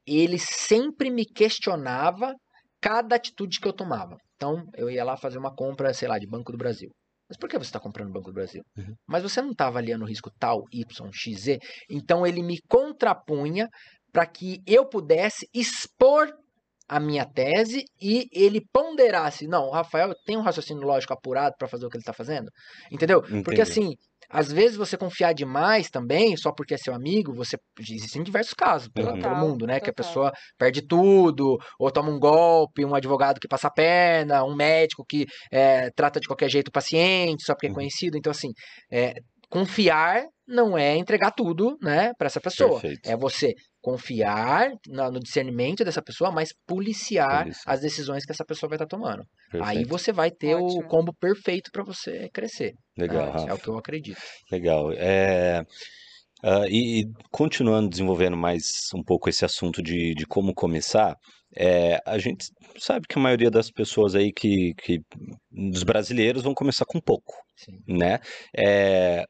ele 0.06 0.38
sempre 0.38 1.10
me 1.10 1.24
questionava 1.24 2.34
cada 2.82 3.14
atitude 3.14 3.60
que 3.60 3.68
eu 3.68 3.72
tomava. 3.72 4.16
Então, 4.36 4.64
eu 4.74 4.90
ia 4.90 5.04
lá 5.04 5.16
fazer 5.16 5.38
uma 5.38 5.54
compra, 5.54 5.94
sei 5.94 6.08
lá, 6.08 6.18
de 6.18 6.26
Banco 6.26 6.50
do 6.50 6.58
Brasil. 6.58 6.90
Mas 7.28 7.38
por 7.38 7.48
que 7.48 7.56
você 7.56 7.68
está 7.68 7.78
comprando 7.78 8.12
Banco 8.12 8.30
do 8.30 8.34
Brasil? 8.34 8.62
Uhum. 8.76 8.94
Mas 9.08 9.22
você 9.22 9.40
não 9.40 9.52
está 9.52 9.68
avaliando 9.68 10.04
o 10.04 10.06
risco 10.08 10.30
tal, 10.38 10.64
Y, 10.72 11.10
X, 11.12 11.40
Z. 11.40 11.58
Então, 11.88 12.26
ele 12.26 12.42
me 12.42 12.58
contrapunha 12.68 13.68
para 14.12 14.26
que 14.26 14.58
eu 14.66 14.86
pudesse 14.86 15.46
expor 15.54 16.28
a 16.88 17.00
minha 17.00 17.24
tese 17.24 17.84
e 18.00 18.26
ele 18.32 18.60
ponderasse, 18.70 19.46
não, 19.46 19.68
o 19.68 19.70
Rafael 19.70 20.12
tem 20.26 20.36
um 20.36 20.42
raciocínio 20.42 20.82
lógico 20.82 21.14
apurado 21.14 21.54
para 21.56 21.68
fazer 21.68 21.86
o 21.86 21.88
que 21.88 21.96
ele 21.96 22.02
está 22.02 22.12
fazendo, 22.12 22.50
entendeu? 22.90 23.20
Entendi. 23.20 23.44
Porque 23.44 23.62
assim, 23.62 23.94
às 24.32 24.50
vezes 24.50 24.76
você 24.76 24.96
confiar 24.96 25.34
demais 25.34 25.90
também, 25.90 26.36
só 26.36 26.50
porque 26.50 26.74
é 26.74 26.78
seu 26.78 26.94
amigo, 26.94 27.34
você 27.34 27.56
existem 27.78 28.22
diversos 28.22 28.54
casos 28.54 28.88
pelo, 28.88 29.12
pelo 29.20 29.36
mundo, 29.36 29.66
né? 29.66 29.74
Total. 29.74 29.84
Que 29.84 29.90
a 29.90 29.94
pessoa 29.94 30.32
perde 30.58 30.80
tudo, 30.80 31.58
ou 31.78 31.90
toma 31.90 32.10
um 32.10 32.18
golpe, 32.18 32.84
um 32.84 32.94
advogado 32.94 33.38
que 33.38 33.46
passa 33.46 33.68
a 33.68 33.72
perna, 33.72 34.44
um 34.44 34.54
médico 34.54 35.04
que 35.06 35.26
é, 35.52 35.90
trata 35.90 36.18
de 36.18 36.26
qualquer 36.26 36.50
jeito 36.50 36.68
o 36.68 36.72
paciente, 36.72 37.44
só 37.44 37.54
porque 37.54 37.66
é 37.66 37.68
uhum. 37.68 37.74
conhecido. 37.74 38.16
Então, 38.16 38.30
assim, 38.30 38.48
é, 38.90 39.14
confiar 39.50 40.24
não 40.48 40.76
é 40.76 40.96
entregar 40.96 41.30
tudo, 41.30 41.76
né, 41.82 42.12
para 42.16 42.26
essa 42.26 42.40
pessoa. 42.40 42.80
Perfeito. 42.80 43.08
É 43.08 43.16
você 43.16 43.52
confiar 43.82 44.70
no 44.86 45.18
discernimento 45.18 45.84
dessa 45.84 46.00
pessoa, 46.00 46.30
mas 46.30 46.54
policiar 46.66 47.48
as 47.66 47.80
decisões 47.80 48.24
que 48.24 48.30
essa 48.30 48.44
pessoa 48.44 48.70
vai 48.70 48.76
estar 48.76 48.86
tá 48.86 48.96
tomando. 48.96 49.24
Perfeito. 49.50 49.78
Aí 49.78 49.84
você 49.84 50.12
vai 50.12 50.30
ter 50.30 50.54
Ótimo. 50.54 50.80
o 50.80 50.86
combo 50.86 51.12
perfeito 51.12 51.70
para 51.72 51.82
você 51.82 52.30
crescer. 52.32 52.74
Legal. 52.96 53.36
É, 53.36 53.50
é, 53.50 53.52
o 53.52 53.58
que 53.58 53.68
eu 53.68 53.76
acredito. 53.76 54.20
Legal. 54.50 54.92
É... 54.92 55.62
Uh, 56.44 56.66
e, 56.68 57.00
e, 57.00 57.04
continuando 57.30 57.88
desenvolvendo 57.88 58.36
mais 58.36 58.64
um 58.96 59.02
pouco 59.02 59.28
esse 59.28 59.44
assunto 59.44 59.80
de, 59.80 60.12
de 60.12 60.26
como 60.26 60.52
começar, 60.52 61.16
é, 61.56 62.00
a 62.04 62.18
gente 62.18 62.46
sabe 62.78 63.06
que 63.06 63.16
a 63.16 63.22
maioria 63.22 63.50
das 63.50 63.70
pessoas 63.70 64.14
aí 64.14 64.32
que, 64.32 64.74
que 64.82 65.00
dos 65.50 65.84
brasileiros 65.84 66.42
vão 66.42 66.52
começar 66.52 66.84
com 66.84 67.00
pouco, 67.00 67.34
Sim. 67.56 67.78
né? 67.86 68.18
É, 68.56 69.24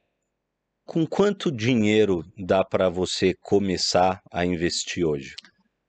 com 0.93 1.07
quanto 1.07 1.51
dinheiro 1.51 2.23
dá 2.37 2.63
para 2.63 2.91
você 2.91 3.33
começar 3.41 4.21
a 4.31 4.45
investir 4.45 5.07
hoje? 5.07 5.35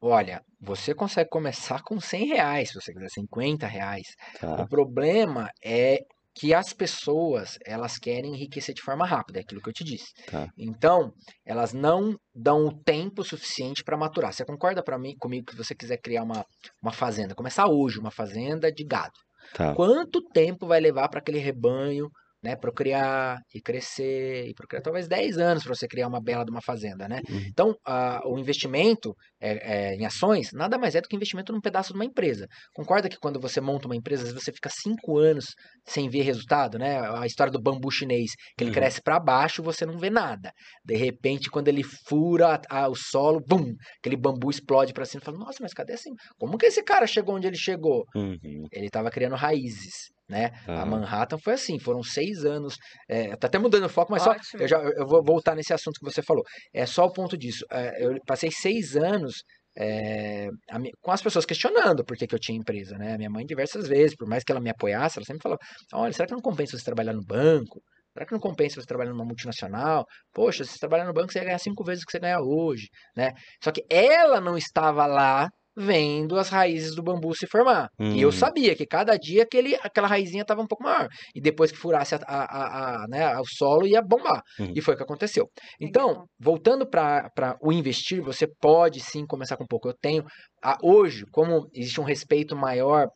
Olha, 0.01 0.41
você 0.61 0.95
consegue 0.95 1.29
começar 1.29 1.83
com 1.83 1.99
100 1.99 2.27
reais, 2.27 2.69
se 2.69 2.75
você 2.75 2.93
quiser 2.93 3.09
50 3.09 3.67
reais. 3.67 4.07
Tá. 4.39 4.61
O 4.61 4.67
problema 4.67 5.49
é 5.61 5.99
que 6.33 6.53
as 6.53 6.71
pessoas 6.71 7.59
elas 7.65 7.97
querem 7.97 8.33
enriquecer 8.33 8.73
de 8.73 8.81
forma 8.81 9.05
rápida, 9.05 9.39
é 9.39 9.41
aquilo 9.41 9.61
que 9.61 9.69
eu 9.69 9.73
te 9.73 9.83
disse. 9.83 10.13
Tá. 10.25 10.47
Então, 10.57 11.13
elas 11.45 11.73
não 11.73 12.17
dão 12.33 12.65
o 12.65 12.73
tempo 12.73 13.25
suficiente 13.25 13.83
para 13.83 13.97
maturar. 13.97 14.31
Você 14.31 14.45
concorda 14.45 14.81
para 14.81 14.97
mim 14.97 15.17
comigo 15.19 15.47
que 15.47 15.57
você 15.57 15.75
quiser 15.75 15.97
criar 15.97 16.23
uma, 16.23 16.45
uma 16.81 16.93
fazenda, 16.93 17.35
começar 17.35 17.67
hoje 17.67 17.99
uma 17.99 18.11
fazenda 18.11 18.71
de 18.71 18.85
gado? 18.85 19.19
Tá. 19.53 19.75
Quanto 19.75 20.21
tempo 20.29 20.65
vai 20.65 20.79
levar 20.79 21.09
para 21.09 21.19
aquele 21.19 21.39
rebanho 21.39 22.09
né, 22.43 22.55
procriar 22.55 23.39
e 23.53 23.61
crescer 23.61 24.45
e 24.47 24.53
procriar 24.53 24.83
talvez 24.83 25.07
10 25.07 25.37
anos 25.37 25.63
para 25.63 25.73
você 25.73 25.87
criar 25.87 26.07
uma 26.07 26.21
bela 26.21 26.43
de 26.43 26.51
uma 26.51 26.61
fazenda, 26.61 27.07
né? 27.07 27.21
Uhum. 27.29 27.45
Então, 27.47 27.69
uh, 27.87 28.29
o 28.29 28.37
investimento 28.37 29.15
é, 29.41 29.91
é, 29.91 29.95
em 29.95 30.05
ações 30.05 30.49
nada 30.53 30.77
mais 30.77 30.93
é 30.93 31.01
do 31.01 31.07
que 31.07 31.15
investimento 31.15 31.53
num 31.53 31.61
pedaço 31.61 31.93
de 31.93 31.95
uma 31.95 32.05
empresa. 32.05 32.47
Concorda 32.73 33.07
que 33.07 33.17
quando 33.17 33.39
você 33.39 33.61
monta 33.61 33.87
uma 33.87 33.95
empresa, 33.95 34.33
você 34.33 34.51
fica 34.51 34.69
5 34.69 35.17
anos 35.17 35.45
sem 35.85 36.09
ver 36.09 36.23
resultado, 36.23 36.77
né? 36.77 36.99
A 37.17 37.25
história 37.25 37.51
do 37.51 37.61
bambu 37.61 37.89
chinês, 37.89 38.31
que 38.57 38.63
ele 38.63 38.71
uhum. 38.71 38.75
cresce 38.75 39.01
para 39.01 39.19
baixo, 39.19 39.63
você 39.63 39.85
não 39.85 39.97
vê 39.97 40.09
nada. 40.09 40.51
De 40.83 40.95
repente, 40.95 41.49
quando 41.49 41.69
ele 41.69 41.83
fura 41.83 42.59
a, 42.69 42.83
a, 42.83 42.87
o 42.89 42.95
solo, 42.95 43.41
bum, 43.47 43.73
aquele 43.99 44.17
bambu 44.17 44.49
explode 44.49 44.91
para 44.91 45.05
cima, 45.05 45.21
e 45.21 45.25
fala: 45.25 45.37
"Nossa, 45.37 45.59
mas 45.61 45.73
cadê 45.73 45.93
assim? 45.93 46.11
Como 46.37 46.57
que 46.57 46.65
esse 46.65 46.83
cara 46.83 47.07
chegou 47.07 47.35
onde 47.35 47.47
ele 47.47 47.57
chegou?" 47.57 48.03
Uhum. 48.13 48.67
Ele 48.71 48.87
estava 48.87 49.09
criando 49.09 49.35
raízes 49.35 50.11
né? 50.29 50.51
Uhum. 50.67 50.77
A 50.77 50.85
Manhattan 50.85 51.37
foi 51.37 51.53
assim, 51.53 51.79
foram 51.79 52.01
seis 52.03 52.45
anos. 52.45 52.75
É, 53.09 53.35
tá 53.35 53.47
até 53.47 53.59
mudando 53.59 53.85
o 53.85 53.89
foco, 53.89 54.11
mas 54.11 54.25
Ótimo. 54.25 54.43
só 54.43 54.57
eu 54.57 54.67
já 54.67 54.77
eu 54.77 55.05
vou 55.07 55.23
voltar 55.23 55.55
nesse 55.55 55.73
assunto 55.73 55.99
que 55.99 56.05
você 56.05 56.21
falou. 56.21 56.43
É 56.73 56.85
só 56.85 57.05
o 57.05 57.11
ponto 57.11 57.37
disso. 57.37 57.65
É, 57.71 58.05
eu 58.05 58.17
passei 58.25 58.51
seis 58.51 58.95
anos 58.95 59.43
é, 59.77 60.47
a, 60.69 60.79
com 61.01 61.11
as 61.11 61.21
pessoas 61.21 61.45
questionando 61.45 62.05
por 62.05 62.15
que, 62.15 62.27
que 62.27 62.35
eu 62.35 62.39
tinha 62.39 62.57
empresa, 62.57 62.97
né? 62.97 63.13
A 63.13 63.17
minha 63.17 63.29
mãe 63.29 63.45
diversas 63.45 63.87
vezes, 63.87 64.15
por 64.15 64.27
mais 64.27 64.43
que 64.43 64.51
ela 64.51 64.61
me 64.61 64.69
apoiasse, 64.69 65.17
ela 65.17 65.25
sempre 65.25 65.43
falou: 65.43 65.57
olha, 65.93 66.13
será 66.13 66.27
que 66.27 66.33
não 66.33 66.41
compensa 66.41 66.77
você 66.77 66.83
trabalhar 66.83 67.13
no 67.13 67.23
banco? 67.23 67.81
Será 68.13 68.27
que 68.27 68.31
não 68.31 68.39
compensa 68.39 68.79
você 68.79 68.85
trabalhar 68.85 69.11
numa 69.11 69.25
multinacional? 69.25 70.05
Poxa, 70.31 70.63
se 70.63 70.73
você 70.73 70.79
trabalhar 70.79 71.05
no 71.05 71.13
banco, 71.13 71.31
você 71.31 71.39
ia 71.39 71.45
ganhar 71.45 71.57
cinco 71.57 71.83
vezes 71.83 72.03
o 72.03 72.05
que 72.05 72.11
você 72.11 72.19
ganha 72.19 72.39
hoje, 72.39 72.87
né? 73.17 73.31
Só 73.63 73.71
que 73.71 73.83
ela 73.89 74.39
não 74.39 74.55
estava 74.55 75.07
lá 75.07 75.49
vendo 75.75 76.37
as 76.37 76.49
raízes 76.49 76.95
do 76.95 77.03
bambu 77.03 77.35
se 77.35 77.47
formar. 77.47 77.89
Uhum. 77.99 78.15
E 78.15 78.21
eu 78.21 78.29
uhum. 78.29 78.31
sabia 78.31 78.75
que 78.75 78.85
cada 78.85 79.17
dia 79.17 79.43
aquele, 79.43 79.75
aquela 79.75 80.07
raizinha 80.07 80.41
estava 80.41 80.61
um 80.61 80.67
pouco 80.67 80.83
maior. 80.83 81.07
E 81.33 81.41
depois 81.41 81.71
que 81.71 81.77
furasse 81.77 82.15
a, 82.15 82.19
a, 82.27 83.03
a, 83.03 83.07
né, 83.07 83.37
o 83.39 83.45
solo, 83.45 83.87
ia 83.87 84.01
bombar. 84.01 84.41
Uhum. 84.59 84.73
E 84.75 84.81
foi 84.81 84.93
o 84.93 84.97
que 84.97 85.03
aconteceu. 85.03 85.49
Então, 85.79 86.25
voltando 86.39 86.87
para 86.87 87.57
o 87.61 87.71
investir, 87.71 88.21
você 88.21 88.47
pode 88.61 88.99
sim 88.99 89.25
começar 89.25 89.57
com 89.57 89.65
pouco. 89.65 89.89
Eu 89.89 89.95
tenho, 89.99 90.23
a, 90.63 90.77
hoje, 90.83 91.25
como 91.31 91.67
existe 91.73 91.99
um 91.99 92.05
respeito 92.05 92.55
maior 92.55 93.07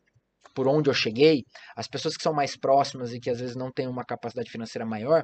por 0.55 0.67
onde 0.67 0.89
eu 0.89 0.93
cheguei, 0.93 1.43
as 1.75 1.87
pessoas 1.87 2.17
que 2.17 2.23
são 2.23 2.33
mais 2.33 2.57
próximas 2.57 3.13
e 3.13 3.19
que 3.19 3.29
às 3.29 3.39
vezes 3.39 3.55
não 3.55 3.71
têm 3.71 3.87
uma 3.87 4.03
capacidade 4.03 4.49
financeira 4.49 4.87
maior, 4.87 5.21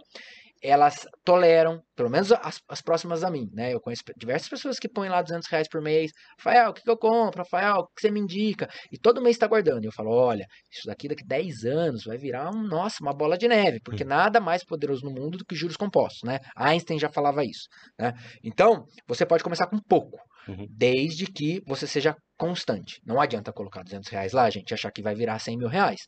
elas 0.63 1.06
toleram, 1.26 1.82
pelo 1.93 2.10
menos 2.10 2.32
as, 2.32 2.62
as, 2.69 2.82
próximas 2.82 3.21
a 3.21 3.30
mim, 3.30 3.49
né? 3.52 3.73
Eu 3.73 3.82
conheço 3.82 4.02
diversas 4.17 4.47
pessoas 4.47 4.80
que 4.80 4.88
põem 4.88 5.10
lá 5.10 5.21
200 5.21 5.47
reais 5.49 5.67
por 5.67 5.82
mês. 5.82 6.12
Rafael, 6.38 6.69
o 6.69 6.73
que, 6.73 6.82
que 6.82 6.89
eu 6.89 6.97
compro? 6.97 7.39
Rafael, 7.39 7.82
o 7.82 7.88
que 7.88 8.02
você 8.02 8.10
me 8.10 8.21
indica? 8.21 8.69
E 8.89 8.97
todo 8.97 9.21
mês 9.21 9.36
está 9.36 9.45
guardando. 9.45 9.84
E 9.84 9.88
eu 9.88 9.91
falo, 9.91 10.12
olha, 10.12 10.45
isso 10.71 10.88
daqui 10.88 11.10
daqui 11.10 11.26
10 11.26 11.65
anos 11.65 12.06
vai 12.06 12.17
virar, 12.17 12.49
um, 12.49 12.63
nossa, 12.63 12.97
uma 13.02 13.13
bola 13.13 13.38
de 13.38 13.47
neve, 13.47 13.82
porque 13.84 14.06
hum. 14.06 14.08
nada 14.08 14.39
mais 14.39 14.63
poderoso 14.63 15.04
no 15.04 15.12
mundo 15.12 15.38
do 15.38 15.45
que 15.45 15.54
juros 15.54 15.76
compostos, 15.76 16.21
né? 16.23 16.39
Einstein 16.56 16.97
já 16.97 17.10
falava 17.10 17.43
isso, 17.43 17.67
né? 17.99 18.13
Então, 18.41 18.86
você 19.06 19.26
pode 19.26 19.43
começar 19.43 19.67
com 19.67 19.78
pouco. 19.78 20.17
Uhum. 20.47 20.67
Desde 20.69 21.26
que 21.26 21.62
você 21.65 21.88
seja 21.88 22.15
constante. 22.38 22.99
Não 23.06 23.19
adianta 23.21 23.54
colocar 23.54 23.84
200 23.84 24.10
reais 24.10 24.34
lá, 24.34 24.49
gente, 24.49 24.73
achar 24.73 24.91
que 24.91 25.02
vai 25.02 25.15
virar 25.15 25.39
100 25.39 25.58
mil 25.58 25.69
reais. 25.69 26.02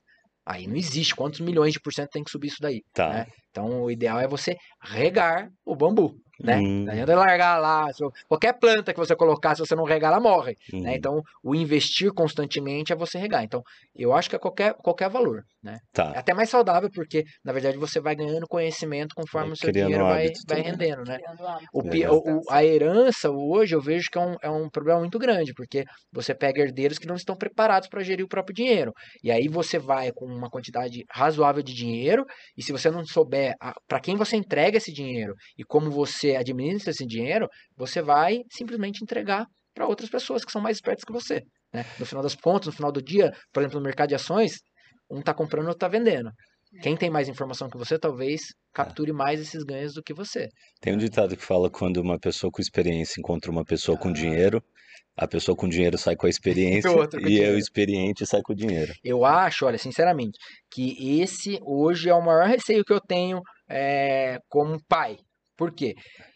Aí 0.45 0.67
não 0.67 0.75
existe 0.75 1.15
quantos 1.15 1.39
milhões 1.39 1.73
de 1.73 1.79
por 1.79 1.93
cento 1.93 2.09
tem 2.11 2.23
que 2.23 2.29
subir 2.29 2.47
isso 2.47 2.61
daí. 2.61 2.81
Tá. 2.93 3.09
Né? 3.09 3.25
Então 3.49 3.83
o 3.83 3.91
ideal 3.91 4.19
é 4.19 4.27
você 4.27 4.55
regar 4.81 5.49
o 5.65 5.75
bambu 5.75 6.15
né? 6.41 6.57
Hum. 6.57 6.85
Não 6.85 6.93
adianta 6.93 7.15
largar 7.15 7.57
lá, 7.57 7.87
qualquer 8.27 8.53
planta 8.53 8.93
que 8.93 8.99
você 8.99 9.15
colocar, 9.15 9.55
se 9.55 9.65
você 9.65 9.75
não 9.75 9.83
regar, 9.83 10.11
ela 10.11 10.21
morre, 10.21 10.55
né? 10.71 10.79
hum. 10.79 10.83
né? 10.83 10.95
Então, 10.95 11.21
o 11.43 11.55
investir 11.55 12.11
constantemente 12.13 12.91
é 12.91 12.95
você 12.95 13.17
regar. 13.17 13.43
Então, 13.43 13.61
eu 13.95 14.13
acho 14.13 14.29
que 14.29 14.35
é 14.35 14.39
qualquer, 14.39 14.73
qualquer 14.75 15.09
valor, 15.09 15.43
né? 15.63 15.79
Tá. 15.93 16.11
É 16.15 16.19
até 16.19 16.33
mais 16.33 16.49
saudável, 16.49 16.89
porque, 16.93 17.23
na 17.43 17.53
verdade, 17.53 17.77
você 17.77 17.99
vai 17.99 18.15
ganhando 18.15 18.47
conhecimento 18.47 19.15
conforme 19.15 19.53
o 19.53 19.55
seu 19.55 19.71
dinheiro 19.71 20.03
vai, 20.03 20.31
vai 20.47 20.61
rendendo, 20.61 21.03
né? 21.03 21.17
O, 21.73 21.81
o, 21.81 22.41
a 22.49 22.63
herança, 22.63 23.29
hoje, 23.29 23.75
eu 23.75 23.81
vejo 23.81 24.09
que 24.11 24.17
é 24.17 24.21
um, 24.21 24.35
é 24.41 24.49
um 24.49 24.69
problema 24.69 24.99
muito 24.99 25.17
grande, 25.17 25.53
porque 25.53 25.83
você 26.11 26.33
pega 26.33 26.61
herdeiros 26.61 26.97
que 26.97 27.07
não 27.07 27.15
estão 27.15 27.35
preparados 27.35 27.87
para 27.87 28.03
gerir 28.03 28.25
o 28.25 28.29
próprio 28.29 28.55
dinheiro. 28.55 28.91
E 29.23 29.31
aí 29.31 29.47
você 29.47 29.79
vai 29.79 30.11
com 30.11 30.25
uma 30.25 30.49
quantidade 30.49 31.03
razoável 31.09 31.63
de 31.63 31.73
dinheiro, 31.73 32.25
e 32.57 32.63
se 32.63 32.71
você 32.71 32.89
não 32.89 33.05
souber 33.05 33.53
para 33.87 33.99
quem 33.99 34.15
você 34.15 34.35
entrega 34.35 34.77
esse 34.77 34.91
dinheiro 34.91 35.33
e 35.57 35.63
como 35.63 35.89
você 35.89 36.24
você 36.25 36.35
administra 36.35 36.91
esse 36.91 37.05
dinheiro, 37.05 37.47
você 37.77 38.01
vai 38.01 38.41
simplesmente 38.51 39.03
entregar 39.03 39.45
para 39.73 39.87
outras 39.87 40.09
pessoas 40.09 40.43
que 40.43 40.51
são 40.51 40.61
mais 40.61 40.77
espertas 40.77 41.03
que 41.03 41.13
você. 41.13 41.41
Né? 41.73 41.85
No 41.99 42.05
final 42.05 42.23
das 42.23 42.35
contas, 42.35 42.67
no 42.67 42.73
final 42.73 42.91
do 42.91 43.01
dia, 43.01 43.31
por 43.53 43.61
exemplo, 43.61 43.79
no 43.79 43.85
mercado 43.85 44.09
de 44.09 44.15
ações, 44.15 44.53
um 45.09 45.19
está 45.19 45.33
comprando, 45.33 45.67
outro 45.67 45.85
está 45.85 45.87
vendendo. 45.87 46.31
Quem 46.81 46.97
tem 46.97 47.09
mais 47.09 47.29
informação 47.29 47.69
que 47.69 47.77
você, 47.77 47.97
talvez 47.97 48.41
capture 48.73 49.13
mais 49.13 49.39
esses 49.39 49.63
ganhos 49.63 49.93
do 49.93 50.03
que 50.03 50.13
você. 50.13 50.49
Tem 50.81 50.93
um 50.93 50.97
ditado 50.97 51.37
que 51.37 51.45
fala 51.45 51.69
quando 51.69 51.97
uma 51.97 52.19
pessoa 52.19 52.51
com 52.51 52.61
experiência 52.61 53.19
encontra 53.19 53.49
uma 53.49 53.63
pessoa 53.63 53.97
com 53.97 54.11
dinheiro, 54.11 54.61
a 55.15 55.25
pessoa 55.27 55.55
com 55.55 55.69
dinheiro 55.69 55.97
sai 55.97 56.15
com 56.15 56.25
a 56.25 56.29
experiência 56.29 56.89
O 56.91 57.07
com 57.07 57.17
e 57.17 57.23
o 57.23 57.25
dinheiro. 57.27 57.57
experiente 57.57 58.25
sai 58.25 58.41
com 58.41 58.51
o 58.51 58.55
dinheiro. 58.55 58.93
Eu 59.03 59.23
acho, 59.23 59.65
olha, 59.65 59.77
sinceramente, 59.77 60.37
que 60.69 61.21
esse 61.21 61.57
hoje 61.63 62.09
é 62.09 62.13
o 62.13 62.21
maior 62.21 62.47
receio 62.47 62.83
que 62.83 62.93
eu 62.93 62.99
tenho 62.99 63.41
é, 63.69 64.37
como 64.49 64.77
pai. 64.87 65.17
Por 65.57 65.73
quê? 65.73 65.93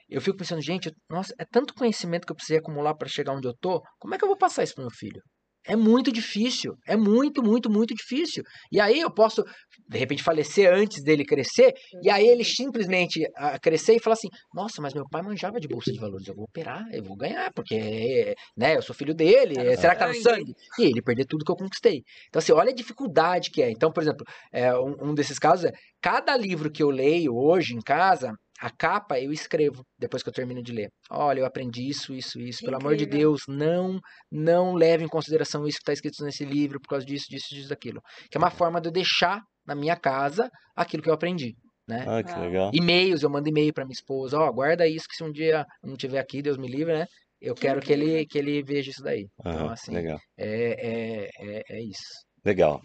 Eu 0.10 0.21
fico 0.21 0.38
pensando, 0.38 0.62
gente, 0.62 0.91
nossa, 1.10 1.34
é 1.39 1.45
tanto 1.45 1.73
conhecimento 1.73 2.25
que 2.25 2.32
eu 2.32 2.36
precisei 2.36 2.58
acumular 2.58 2.95
para 2.95 3.08
chegar 3.08 3.34
onde 3.34 3.47
eu 3.47 3.53
tô. 3.60 3.82
Como 3.99 4.15
é 4.15 4.17
que 4.17 4.23
eu 4.23 4.29
vou 4.29 4.38
passar 4.38 4.63
isso 4.63 4.73
pro 4.75 4.84
meu 4.84 4.91
filho? 4.91 5.21
É 5.67 5.75
muito 5.75 6.12
difícil, 6.12 6.73
é 6.88 6.95
muito, 6.95 7.43
muito, 7.43 7.69
muito 7.69 7.93
difícil. 7.93 8.41
E 8.71 8.79
aí 8.79 8.99
eu 9.01 9.13
posso, 9.13 9.43
de 9.89 9.97
repente, 9.99 10.23
falecer 10.23 10.73
antes 10.73 11.03
dele 11.03 11.25
crescer, 11.25 11.73
e 12.01 12.10
aí 12.10 12.25
ele 12.25 12.45
simplesmente 12.45 13.19
ah, 13.36 13.60
crescer 13.60 13.93
e 13.95 13.99
falar 13.99 14.13
assim: 14.13 14.29
Nossa, 14.53 14.82
mas 14.82 14.93
meu 14.93 15.03
pai 15.12 15.21
manjava 15.21 15.60
de 15.60 15.67
bolsa 15.67 15.91
de 15.91 15.99
valores, 15.99 16.27
eu 16.27 16.34
vou 16.34 16.45
operar, 16.45 16.86
eu 16.93 17.03
vou 17.03 17.15
ganhar, 17.15 17.51
porque 17.53 18.34
né, 18.58 18.77
eu 18.77 18.82
sou 18.82 18.95
filho 18.95 19.13
dele, 19.13 19.55
Tá 19.55 19.82
será 19.82 19.93
que 19.95 19.99
tá 19.99 20.08
no 20.08 20.13
sangue. 20.15 20.23
sangue? 20.23 20.53
E 20.79 20.84
ele 20.86 21.01
perder 21.03 21.25
tudo 21.25 21.43
que 21.43 21.51
eu 21.51 21.58
conquistei. 21.58 22.01
Então, 22.29 22.39
assim, 22.39 22.53
olha 22.53 22.71
a 22.71 22.75
dificuldade 22.75 23.51
que 23.51 23.62
é. 23.62 23.69
Então, 23.69 23.91
por 23.91 24.01
exemplo, 24.01 24.25
é, 24.53 24.73
um, 24.73 25.10
um 25.10 25.13
desses 25.13 25.38
casos 25.38 25.65
é: 25.65 25.71
cada 26.01 26.36
livro 26.38 26.71
que 26.71 26.82
eu 26.82 26.89
leio 26.89 27.36
hoje 27.36 27.75
em 27.75 27.82
casa, 27.82 28.32
a 28.62 28.69
capa 28.69 29.19
eu 29.19 29.32
escrevo 29.32 29.84
depois 29.98 30.22
que 30.22 30.30
eu 30.30 30.34
termino 30.34 30.62
de 30.62 30.72
ler. 30.72 30.89
Olha, 31.10 31.39
eu 31.39 31.45
aprendi 31.45 31.88
isso, 31.88 32.13
isso, 32.13 32.39
isso. 32.39 32.60
Pelo 32.63 32.78
amor 32.78 32.95
de 32.95 33.06
Incrível. 33.06 33.32
Deus, 33.32 33.41
não, 33.48 34.00
não 34.32 34.74
leve 34.74 35.04
em 35.04 35.08
consideração 35.08 35.65
isso 35.67 35.78
que 35.78 35.84
está 35.84 35.93
escrito 35.93 36.24
nesse 36.24 36.43
livro 36.45 36.80
por 36.82 36.89
causa 36.89 37.06
disso, 37.06 37.26
disso, 37.30 37.48
disso, 37.54 37.69
daquilo. 37.69 38.02
Que 38.30 38.38
é 38.38 38.39
uma 38.39 38.52
forma 38.52 38.82
de 38.82 38.88
eu 38.89 38.91
deixar 38.91 39.41
na 39.65 39.76
minha 39.76 39.95
casa 39.95 40.50
aquilo 40.76 41.02
que 41.04 41.10
eu 41.10 41.13
aprendi. 41.13 41.56
Né? 41.88 42.06
Ah, 42.08 42.22
que 42.22 42.39
legal. 42.39 42.69
E-mails, 42.74 43.24
eu 43.24 43.30
mando 43.32 43.50
e-mail 43.50 43.74
para 43.74 43.84
minha 43.84 43.93
esposa, 43.93 44.38
ó, 44.38 44.52
guarda 44.52 44.88
isso 44.88 45.06
que 45.10 45.15
se 45.15 45.24
um 45.24 45.32
dia 45.32 45.65
eu 45.84 45.89
não 45.89 45.98
tiver 45.98 46.19
aqui, 46.19 46.39
Deus 46.41 46.56
me 46.58 46.67
livre, 46.67 46.93
né? 46.93 47.06
Eu 47.41 47.56
Que 47.56 47.62
quero 47.62 47.80
que 47.82 47.91
ele, 47.91 48.04
incrível. 48.06 48.26
que 48.30 48.38
ele 48.38 48.63
veja 48.63 48.91
isso 48.91 49.02
daí. 49.02 49.26
Então, 49.39 49.52
Aham, 49.52 49.72
assim, 49.72 49.91
legal. 49.91 50.19
é, 50.38 51.26
é, 51.26 51.30
é, 51.39 51.63
é 51.67 51.82
isso. 51.82 52.28
Legal. 52.45 52.82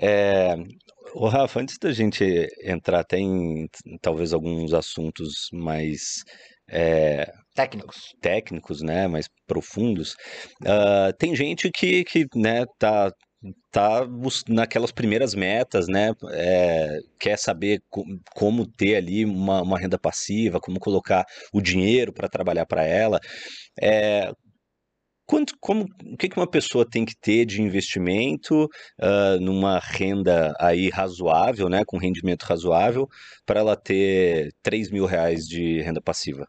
É, 0.00 0.54
o 1.14 1.28
Rafa, 1.28 1.60
antes 1.60 1.78
da 1.78 1.92
gente 1.92 2.24
entrar 2.62 3.00
até 3.00 3.18
em 3.18 3.68
talvez 4.00 4.32
alguns 4.32 4.74
assuntos 4.74 5.48
mais 5.52 6.24
é, 6.68 7.30
Técnicos. 7.54 8.12
técnicos, 8.20 8.82
né, 8.82 9.06
mais 9.06 9.28
profundos, 9.46 10.14
ah, 10.66 11.12
tem 11.18 11.34
gente 11.36 11.70
que, 11.70 12.04
que 12.04 12.26
né, 12.34 12.64
tá, 12.78 13.12
tá 13.70 14.00
naquelas 14.48 14.90
primeiras 14.92 15.34
metas, 15.34 15.86
né, 15.88 16.12
é, 16.32 16.98
quer 17.18 17.38
saber 17.38 17.80
co- 17.88 18.04
como 18.34 18.66
ter 18.66 18.96
ali 18.96 19.24
uma, 19.24 19.62
uma 19.62 19.78
renda 19.78 19.98
passiva, 19.98 20.60
como 20.60 20.80
colocar 20.80 21.24
o 21.52 21.60
dinheiro 21.62 22.12
para 22.12 22.28
trabalhar 22.28 22.66
para 22.66 22.84
ela. 22.84 23.20
É, 23.80 24.32
quanto, 25.26 25.54
como, 25.60 25.84
o 26.04 26.16
que, 26.16 26.28
que 26.28 26.36
uma 26.36 26.48
pessoa 26.48 26.88
tem 26.88 27.04
que 27.04 27.14
ter 27.20 27.44
de 27.44 27.60
investimento 27.62 28.68
ah, 29.00 29.36
numa 29.40 29.78
renda 29.78 30.54
aí 30.60 30.88
razoável, 30.88 31.68
né, 31.68 31.82
com 31.86 31.98
rendimento 31.98 32.44
razoável, 32.44 33.08
para 33.44 33.60
ela 33.60 33.76
ter 33.76 34.52
3 34.62 34.90
mil 34.90 35.04
reais 35.06 35.44
de 35.46 35.80
renda 35.82 36.00
passiva? 36.00 36.46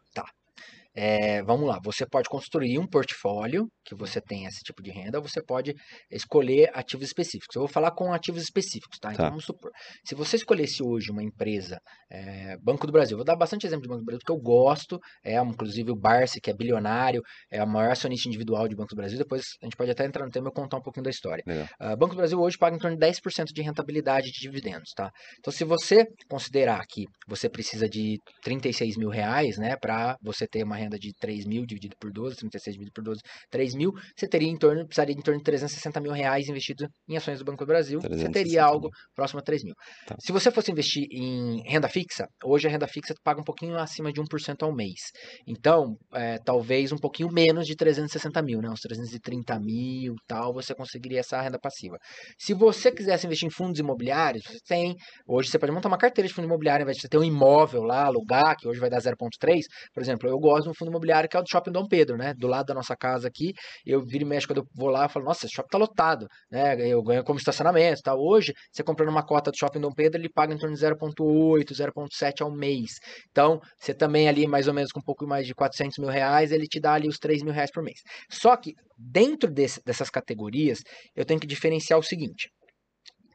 É, 1.00 1.44
vamos 1.44 1.68
lá, 1.68 1.78
você 1.84 2.04
pode 2.04 2.28
construir 2.28 2.76
um 2.76 2.84
portfólio 2.86 3.68
que 3.84 3.94
você 3.94 4.20
tem 4.20 4.46
esse 4.46 4.58
tipo 4.64 4.82
de 4.82 4.90
renda, 4.90 5.20
você 5.20 5.40
pode 5.40 5.72
escolher 6.10 6.72
ativos 6.74 7.06
específicos. 7.06 7.54
Eu 7.54 7.62
vou 7.62 7.68
falar 7.68 7.92
com 7.92 8.12
ativos 8.12 8.42
específicos, 8.42 8.98
tá? 8.98 9.12
Então 9.12 9.26
Tá. 9.26 9.28
vamos 9.30 9.44
supor, 9.44 9.70
se 10.04 10.16
você 10.16 10.34
escolhesse 10.34 10.82
hoje 10.82 11.12
uma 11.12 11.22
empresa, 11.22 11.78
é, 12.10 12.56
Banco 12.60 12.84
do 12.84 12.92
Brasil, 12.92 13.16
vou 13.16 13.24
dar 13.24 13.36
bastante 13.36 13.64
exemplo 13.64 13.82
de 13.82 13.88
Banco 13.88 14.00
do 14.00 14.06
Brasil, 14.06 14.18
porque 14.26 14.32
eu 14.32 14.42
gosto, 14.42 14.98
é 15.24 15.36
inclusive 15.40 15.92
o 15.92 15.96
Barsi, 15.96 16.40
que 16.40 16.50
é 16.50 16.54
bilionário, 16.54 17.22
é 17.48 17.62
o 17.62 17.68
maior 17.68 17.92
acionista 17.92 18.26
individual 18.28 18.66
de 18.66 18.74
Banco 18.74 18.88
do 18.90 18.96
Brasil, 18.96 19.16
depois 19.18 19.44
a 19.62 19.66
gente 19.66 19.76
pode 19.76 19.92
até 19.92 20.04
entrar 20.04 20.24
no 20.24 20.32
tema 20.32 20.48
e 20.48 20.52
contar 20.52 20.78
um 20.78 20.82
pouquinho 20.82 21.04
da 21.04 21.10
história. 21.10 21.44
Ah, 21.78 21.94
Banco 21.94 22.14
do 22.14 22.18
Brasil 22.18 22.40
hoje 22.40 22.58
paga 22.58 22.74
em 22.74 22.78
torno 22.80 22.96
de 22.96 23.06
10% 23.06 23.52
de 23.54 23.62
rentabilidade 23.62 24.32
de 24.32 24.40
dividendos, 24.40 24.90
tá? 24.96 25.12
Então, 25.38 25.52
se 25.52 25.62
você 25.62 26.04
considerar 26.28 26.84
que 26.88 27.04
você 27.28 27.48
precisa 27.48 27.88
de 27.88 28.18
36 28.42 28.96
mil 28.96 29.10
reais, 29.10 29.56
né, 29.58 29.76
para 29.80 30.16
você 30.22 30.44
ter 30.46 30.64
uma 30.64 30.74
renda 30.76 30.87
de 30.96 31.12
3 31.18 31.44
mil 31.46 31.66
dividido 31.66 31.96
por 32.00 32.12
12, 32.12 32.36
36 32.36 32.74
dividido 32.74 32.92
por 32.94 33.02
12, 33.02 33.20
3 33.50 33.74
mil, 33.74 33.92
você 34.16 34.28
teria 34.28 34.48
em 34.48 34.56
torno, 34.56 34.86
precisaria 34.86 35.14
em 35.14 35.20
torno 35.20 35.38
de 35.38 35.44
360 35.44 36.00
mil 36.00 36.12
reais 36.12 36.48
investido 36.48 36.86
em 37.08 37.16
ações 37.16 37.38
do 37.38 37.44
Banco 37.44 37.64
do 37.64 37.68
Brasil, 37.68 38.00
você 38.00 38.08
360 38.08 38.32
teria 38.32 38.64
algo 38.64 38.84
mil. 38.84 38.90
próximo 39.14 39.40
a 39.40 39.42
3 39.42 39.64
mil. 39.64 39.74
Tá. 40.06 40.16
Se 40.20 40.32
você 40.32 40.50
fosse 40.50 40.70
investir 40.70 41.06
em 41.10 41.62
renda 41.66 41.88
fixa, 41.88 42.26
hoje 42.44 42.68
a 42.68 42.70
renda 42.70 42.86
fixa 42.86 43.14
paga 43.24 43.40
um 43.40 43.44
pouquinho 43.44 43.76
acima 43.76 44.12
de 44.12 44.20
1% 44.20 44.62
ao 44.62 44.74
mês. 44.74 45.00
Então, 45.46 45.96
é, 46.12 46.38
talvez 46.44 46.92
um 46.92 46.96
pouquinho 46.96 47.28
menos 47.32 47.66
de 47.66 47.74
360 47.74 48.42
mil, 48.42 48.60
né? 48.60 48.68
Uns 48.68 48.80
330 48.80 49.58
mil 49.60 50.14
tal, 50.26 50.52
você 50.52 50.74
conseguiria 50.74 51.20
essa 51.20 51.40
renda 51.40 51.58
passiva. 51.58 51.96
Se 52.38 52.54
você 52.54 52.92
quisesse 52.92 53.26
investir 53.26 53.48
em 53.48 53.50
fundos 53.50 53.78
imobiliários, 53.80 54.44
você 54.44 54.58
tem. 54.66 54.94
Hoje 55.26 55.50
você 55.50 55.58
pode 55.58 55.72
montar 55.72 55.88
uma 55.88 55.98
carteira 55.98 56.28
de 56.28 56.34
fundo 56.34 56.46
imobiliário, 56.46 56.82
ao 56.82 56.84
invés 56.84 56.96
de 56.96 57.02
você 57.02 57.08
ter 57.08 57.18
um 57.18 57.24
imóvel 57.24 57.82
lá, 57.82 58.04
alugar, 58.04 58.56
que 58.56 58.68
hoje 58.68 58.80
vai 58.80 58.90
dar 58.90 59.00
0,3. 59.00 59.60
Por 59.92 60.02
exemplo, 60.02 60.28
eu 60.28 60.38
gosto 60.38 60.72
fundo 60.78 60.90
imobiliário 60.90 61.28
que 61.28 61.36
é 61.36 61.40
o 61.40 61.42
do 61.42 61.48
Shopping 61.50 61.72
Dom 61.72 61.86
Pedro, 61.86 62.16
né? 62.16 62.34
Do 62.34 62.46
lado 62.46 62.66
da 62.66 62.74
nossa 62.74 62.96
casa 62.96 63.28
aqui. 63.28 63.52
Eu 63.84 64.02
viro 64.04 64.24
e 64.24 64.26
mexo 64.26 64.46
quando 64.46 64.58
eu 64.58 64.66
vou 64.74 64.88
lá, 64.88 65.04
eu 65.04 65.08
falo, 65.08 65.24
nossa, 65.24 65.46
esse 65.46 65.54
shopping 65.54 65.68
tá 65.70 65.78
lotado, 65.78 66.26
né? 66.50 66.76
Eu 66.88 67.02
ganho 67.02 67.24
como 67.24 67.38
estacionamento, 67.38 68.00
tá? 68.02 68.14
Hoje, 68.14 68.52
você 68.72 68.82
comprando 68.82 69.08
uma 69.10 69.24
cota 69.24 69.50
do 69.50 69.56
Shopping 69.58 69.80
Dom 69.80 69.92
Pedro, 69.92 70.20
ele 70.20 70.28
paga 70.30 70.54
em 70.54 70.58
torno 70.58 70.74
de 70.74 70.80
0,8, 70.80 71.74
0,7 71.74 72.42
ao 72.42 72.50
mês. 72.50 72.92
Então, 73.30 73.60
você 73.78 73.92
também 73.94 74.28
ali, 74.28 74.46
mais 74.46 74.68
ou 74.68 74.74
menos, 74.74 74.92
com 74.92 75.00
um 75.00 75.02
pouco 75.02 75.26
mais 75.26 75.46
de 75.46 75.54
400 75.54 75.98
mil 75.98 76.08
reais, 76.08 76.52
ele 76.52 76.66
te 76.66 76.80
dá 76.80 76.94
ali 76.94 77.08
os 77.08 77.18
3 77.18 77.42
mil 77.42 77.52
reais 77.52 77.70
por 77.70 77.82
mês. 77.82 78.00
Só 78.30 78.56
que, 78.56 78.74
dentro 78.96 79.50
desse- 79.50 79.80
dessas 79.84 80.10
categorias, 80.10 80.80
eu 81.14 81.24
tenho 81.24 81.40
que 81.40 81.46
diferenciar 81.46 81.98
o 81.98 82.02
seguinte. 82.02 82.50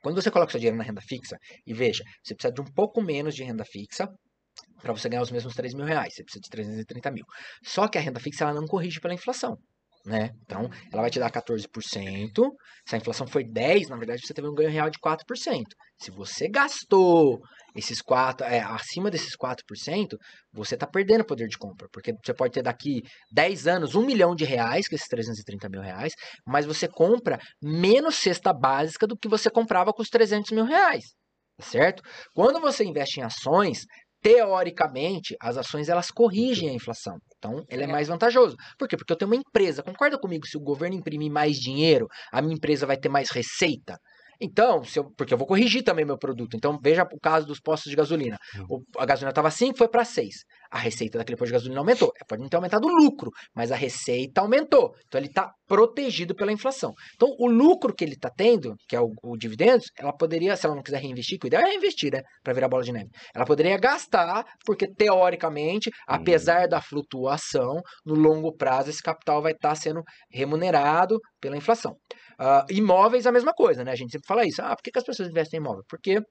Quando 0.01 0.21
você 0.21 0.29
coloca 0.29 0.51
seu 0.51 0.59
dinheiro 0.59 0.77
na 0.77 0.83
renda 0.83 1.01
fixa, 1.01 1.37
e 1.65 1.73
veja, 1.73 2.03
você 2.21 2.35
precisa 2.35 2.53
de 2.53 2.61
um 2.61 2.65
pouco 2.65 3.01
menos 3.01 3.33
de 3.33 3.43
renda 3.43 3.63
fixa 3.63 4.07
para 4.83 4.93
você 4.93 5.07
ganhar 5.07 5.23
os 5.23 5.31
mesmos 5.31 5.55
3 5.55 5.73
mil 5.73 5.85
reais. 5.85 6.13
Você 6.13 6.23
precisa 6.23 6.41
de 6.41 6.49
330 6.49 7.11
mil. 7.11 7.25
Só 7.63 7.87
que 7.87 7.97
a 7.97 8.01
renda 8.01 8.19
fixa 8.19 8.43
ela 8.43 8.53
não 8.53 8.67
corrige 8.67 8.99
pela 8.99 9.13
inflação. 9.13 9.57
Né? 10.05 10.31
Então, 10.41 10.69
ela 10.91 11.01
vai 11.01 11.09
te 11.09 11.17
dar 11.17 11.31
14%. 11.31 11.65
Se 12.85 12.95
a 12.95 12.97
inflação 12.97 13.25
for 13.25 13.41
10%, 13.41 13.87
na 13.87 13.95
verdade, 13.95 14.21
você 14.21 14.33
teve 14.33 14.49
um 14.49 14.53
ganho 14.53 14.69
real 14.69 14.89
de 14.89 14.99
4%. 14.99 15.17
Se 16.01 16.11
você 16.11 16.49
gastou 16.49 17.39
esses 17.73 18.01
4%, 18.01 18.41
é, 18.41 18.59
acima 18.59 19.09
desses 19.09 19.37
4%, 19.37 20.17
você 20.51 20.75
está 20.75 20.85
perdendo 20.85 21.23
poder 21.23 21.47
de 21.47 21.57
compra. 21.57 21.87
Porque 21.89 22.13
você 22.21 22.33
pode 22.33 22.51
ter 22.51 22.61
daqui 22.61 23.01
10 23.31 23.65
anos 23.67 23.95
um 23.95 24.05
milhão 24.05 24.35
de 24.35 24.43
reais, 24.43 24.89
que 24.89 24.95
é 24.95 24.97
esses 24.97 25.07
330 25.07 25.69
mil 25.69 25.81
reais, 25.81 26.11
mas 26.45 26.65
você 26.65 26.85
compra 26.89 27.39
menos 27.61 28.15
cesta 28.15 28.51
básica 28.51 29.07
do 29.07 29.17
que 29.17 29.29
você 29.29 29.49
comprava 29.49 29.93
com 29.93 30.01
os 30.01 30.09
300 30.09 30.51
mil 30.51 30.65
reais. 30.65 31.05
Tá 31.57 31.65
certo? 31.65 32.01
Quando 32.33 32.59
você 32.59 32.83
investe 32.83 33.19
em 33.19 33.23
ações, 33.23 33.85
teoricamente, 34.23 35.35
as 35.39 35.57
ações 35.57 35.89
elas 35.89 36.09
corrigem 36.09 36.69
a 36.69 36.73
inflação. 36.73 37.17
Então, 37.37 37.57
ele 37.67 37.83
é 37.83 37.85
Legal. 37.85 37.91
mais 37.91 38.07
vantajoso. 38.07 38.55
Por 38.79 38.87
quê? 38.87 38.95
Porque 38.95 39.11
eu 39.11 39.17
tenho 39.17 39.29
uma 39.29 39.35
empresa. 39.35 39.83
Concorda 39.83 40.17
comigo? 40.17 40.47
Se 40.47 40.57
o 40.57 40.61
governo 40.61 40.95
imprimir 40.95 41.29
mais 41.29 41.57
dinheiro, 41.57 42.07
a 42.31 42.41
minha 42.41 42.55
empresa 42.55 42.87
vai 42.87 42.95
ter 42.95 43.09
mais 43.09 43.29
receita. 43.29 43.99
Então, 44.43 44.81
eu- 44.95 45.09
porque 45.17 45.33
eu 45.33 45.37
vou 45.37 45.47
corrigir 45.47 45.83
também 45.83 46.03
meu 46.03 46.17
produto. 46.17 46.55
Então, 46.57 46.77
veja 46.83 47.03
o 47.03 47.19
caso 47.19 47.47
dos 47.47 47.59
postos 47.61 47.89
de 47.89 47.95
gasolina. 47.95 48.37
O- 48.69 48.83
a 48.97 49.05
gasolina 49.05 49.29
estava 49.31 49.49
5, 49.49 49.77
foi 49.77 49.87
para 49.87 50.03
6. 50.03 50.43
A 50.69 50.77
receita 50.79 51.17
daquele 51.17 51.37
posto 51.37 51.49
de 51.49 51.53
gasolina 51.53 51.79
aumentou. 51.79 52.11
É, 52.19 52.25
Pode 52.27 52.41
não 52.41 52.49
ter 52.49 52.55
aumentado 52.57 52.85
o 52.87 52.91
lucro, 52.91 53.29
mas 53.55 53.71
a 53.71 53.75
receita 53.75 54.41
aumentou. 54.41 54.93
Então, 55.07 55.19
ele 55.19 55.27
está 55.27 55.51
protegido 55.67 56.35
pela 56.35 56.51
inflação. 56.51 56.93
Então, 57.15 57.29
o 57.39 57.47
lucro 57.47 57.93
que 57.95 58.03
ele 58.03 58.13
está 58.15 58.29
tendo, 58.29 58.75
que 58.87 58.95
é 58.95 58.99
o, 59.01 59.11
o 59.23 59.37
dividendos, 59.37 59.85
ela 59.97 60.11
poderia, 60.11 60.55
se 60.57 60.65
ela 60.65 60.75
não 60.75 60.83
quiser 60.83 60.99
reinvestir, 61.01 61.39
que 61.39 61.45
o 61.45 61.47
ideal 61.47 61.63
é 61.63 61.69
reinvestir, 61.69 62.11
né? 62.11 62.21
Para 62.43 62.53
virar 62.53 62.67
bola 62.67 62.83
de 62.83 62.91
neve. 62.91 63.09
Ela 63.35 63.45
poderia 63.45 63.77
gastar, 63.77 64.43
porque 64.65 64.87
teoricamente, 64.93 65.89
apesar 66.07 66.67
da 66.67 66.81
flutuação, 66.81 67.81
no 68.05 68.15
longo 68.15 68.53
prazo, 68.55 68.89
esse 68.89 69.01
capital 69.01 69.41
vai 69.41 69.51
estar 69.53 69.75
sendo 69.75 70.01
remunerado 70.31 71.19
pela 71.39 71.55
inflação. 71.57 71.95
Ah, 72.37 72.65
imóveis, 72.69 73.25
a 73.25 73.31
mesma 73.31 73.53
coisa, 73.53 73.83
né? 73.83 73.91
A 73.91 73.95
gente 73.95 74.11
sempre 74.11 74.27
fala 74.27 74.45
isso. 74.45 74.61
Ah, 74.61 74.75
por 74.75 74.83
que, 74.83 74.91
que 74.91 74.99
as 74.99 75.05
pessoas 75.05 75.29
investem 75.29 75.59
em 75.59 75.61
imóvel? 75.63 75.83
Porque, 75.87 76.21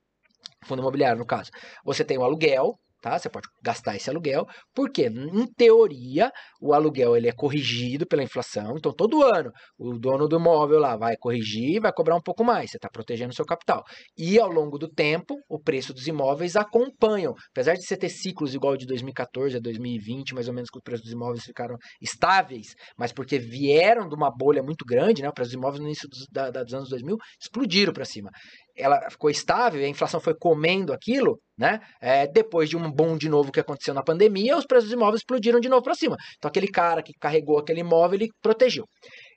fundo 0.64 0.82
imobiliário, 0.82 1.18
no 1.18 1.26
caso, 1.26 1.50
você 1.84 2.04
tem 2.04 2.18
o 2.18 2.24
aluguel, 2.24 2.78
tá? 3.02 3.18
Você 3.18 3.28
pode 3.28 3.48
gastar 3.62 3.96
esse 3.96 4.08
aluguel, 4.08 4.46
porque 4.74 5.06
em 5.06 5.46
teoria 5.54 6.30
o 6.60 6.72
aluguel 6.72 7.16
ele 7.16 7.28
é 7.28 7.32
corrigido 7.32 8.06
pela 8.06 8.22
inflação, 8.22 8.76
então 8.78 8.92
todo 8.92 9.22
ano 9.22 9.50
o 9.76 9.98
dono 9.98 10.28
do 10.28 10.36
imóvel 10.36 10.78
lá 10.78 10.96
vai 10.96 11.16
corrigir, 11.18 11.80
vai 11.80 11.92
cobrar 11.92 12.16
um 12.16 12.22
pouco 12.22 12.44
mais, 12.44 12.70
você 12.70 12.76
está 12.76 12.88
protegendo 12.88 13.32
o 13.32 13.34
seu 13.34 13.44
capital. 13.44 13.82
E 14.16 14.38
ao 14.38 14.48
longo 14.48 14.78
do 14.78 14.88
tempo, 14.88 15.34
o 15.48 15.58
preço 15.60 15.92
dos 15.92 16.06
imóveis 16.06 16.56
acompanham, 16.56 17.34
apesar 17.50 17.74
de 17.74 17.84
você 17.84 17.96
ter 17.96 18.08
ciclos 18.08 18.54
igual 18.54 18.76
de 18.76 18.86
2014 18.86 19.56
a 19.56 19.60
2020, 19.60 20.34
mais 20.34 20.46
ou 20.48 20.54
menos 20.54 20.70
que 20.70 20.78
o 20.78 20.82
preço 20.82 21.02
dos 21.02 21.12
imóveis 21.12 21.44
ficaram 21.44 21.76
estáveis, 22.00 22.68
mas 22.96 23.12
porque 23.12 23.38
vieram 23.38 24.08
de 24.08 24.14
uma 24.14 24.30
bolha 24.30 24.62
muito 24.62 24.84
grande, 24.86 25.22
né? 25.22 25.28
O 25.28 25.32
preço 25.32 25.50
dos 25.50 25.58
imóveis 25.58 25.80
no 25.80 25.86
início 25.86 26.08
dos, 26.08 26.26
da, 26.30 26.50
dos 26.50 26.72
anos 26.72 26.88
2000 26.88 27.16
explodiram 27.40 27.92
para 27.92 28.04
cima 28.04 28.30
ela 28.76 29.10
ficou 29.10 29.30
estável, 29.30 29.84
a 29.84 29.88
inflação 29.88 30.20
foi 30.20 30.34
comendo 30.34 30.92
aquilo, 30.92 31.38
né? 31.58 31.80
É, 32.00 32.26
depois 32.26 32.68
de 32.68 32.76
um 32.76 32.90
boom 32.90 33.16
de 33.16 33.28
novo 33.28 33.52
que 33.52 33.60
aconteceu 33.60 33.94
na 33.94 34.02
pandemia, 34.02 34.56
os 34.56 34.66
preços 34.66 34.88
dos 34.88 34.94
imóveis 34.94 35.20
explodiram 35.20 35.60
de 35.60 35.68
novo 35.68 35.82
para 35.82 35.94
cima. 35.94 36.16
Então 36.36 36.48
aquele 36.48 36.68
cara 36.68 37.02
que 37.02 37.12
carregou 37.20 37.58
aquele 37.58 37.80
imóvel, 37.80 38.18
ele 38.18 38.28
protegeu. 38.40 38.84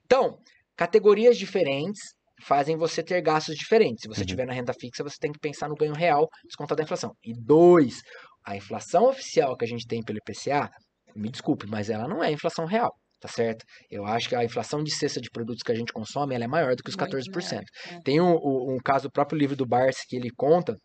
Então, 0.06 0.38
categorias 0.76 1.38
diferentes 1.38 2.02
fazem 2.44 2.78
você 2.78 3.04
ter 3.04 3.22
gastos 3.22 3.56
diferentes. 3.56 4.04
Se 4.04 4.08
você 4.08 4.22
uhum. 4.22 4.28
tiver 4.28 4.46
na 4.46 4.54
renda 4.54 4.74
fixa, 4.74 5.04
você 5.04 5.18
tem 5.20 5.32
que 5.32 5.40
pensar 5.40 5.70
no 5.70 5.76
ganho 5.76 5.94
real 5.94 6.28
descontado 6.46 6.78
da 6.78 6.84
inflação. 6.84 7.12
E 7.24 7.34
dois, 7.34 8.02
a 8.46 8.56
inflação 8.56 9.06
oficial 9.06 9.56
que 9.58 9.66
a 9.66 9.68
gente 9.68 9.88
tem 9.88 10.04
pelo 10.04 10.20
IPCA, 10.20 10.70
me 11.16 11.30
desculpe, 11.30 11.66
mas 11.68 11.90
ela 11.90 12.08
não 12.08 12.24
é 12.24 12.32
inflação 12.32 12.66
real 12.66 12.94
tá 13.20 13.28
certo? 13.28 13.66
Eu 13.90 14.06
acho 14.06 14.30
que 14.30 14.36
a 14.36 14.44
inflação 14.44 14.84
de 14.84 14.92
cesta 14.92 15.20
de 15.22 15.30
produtos 15.30 15.64
que 15.64 15.72
a 15.72 15.76
gente 15.76 15.94
consome 15.94 16.36
ela 16.36 16.44
é 16.44 16.48
maior 16.48 16.76
do 16.76 16.84
que 16.84 16.90
os 16.90 16.96
14%. 16.96 17.32
Maior, 17.34 17.64
é. 17.92 18.02
Tem 18.02 18.22
um, 18.22 18.36
um, 18.36 18.78
caso, 18.84 19.08
o 19.08 19.12
próprio 19.12 19.38
livro 19.38 19.56
do 19.56 19.66
Barsi, 19.66 20.08
que 20.08 20.16
ele 20.16 20.30
conta 20.30 20.78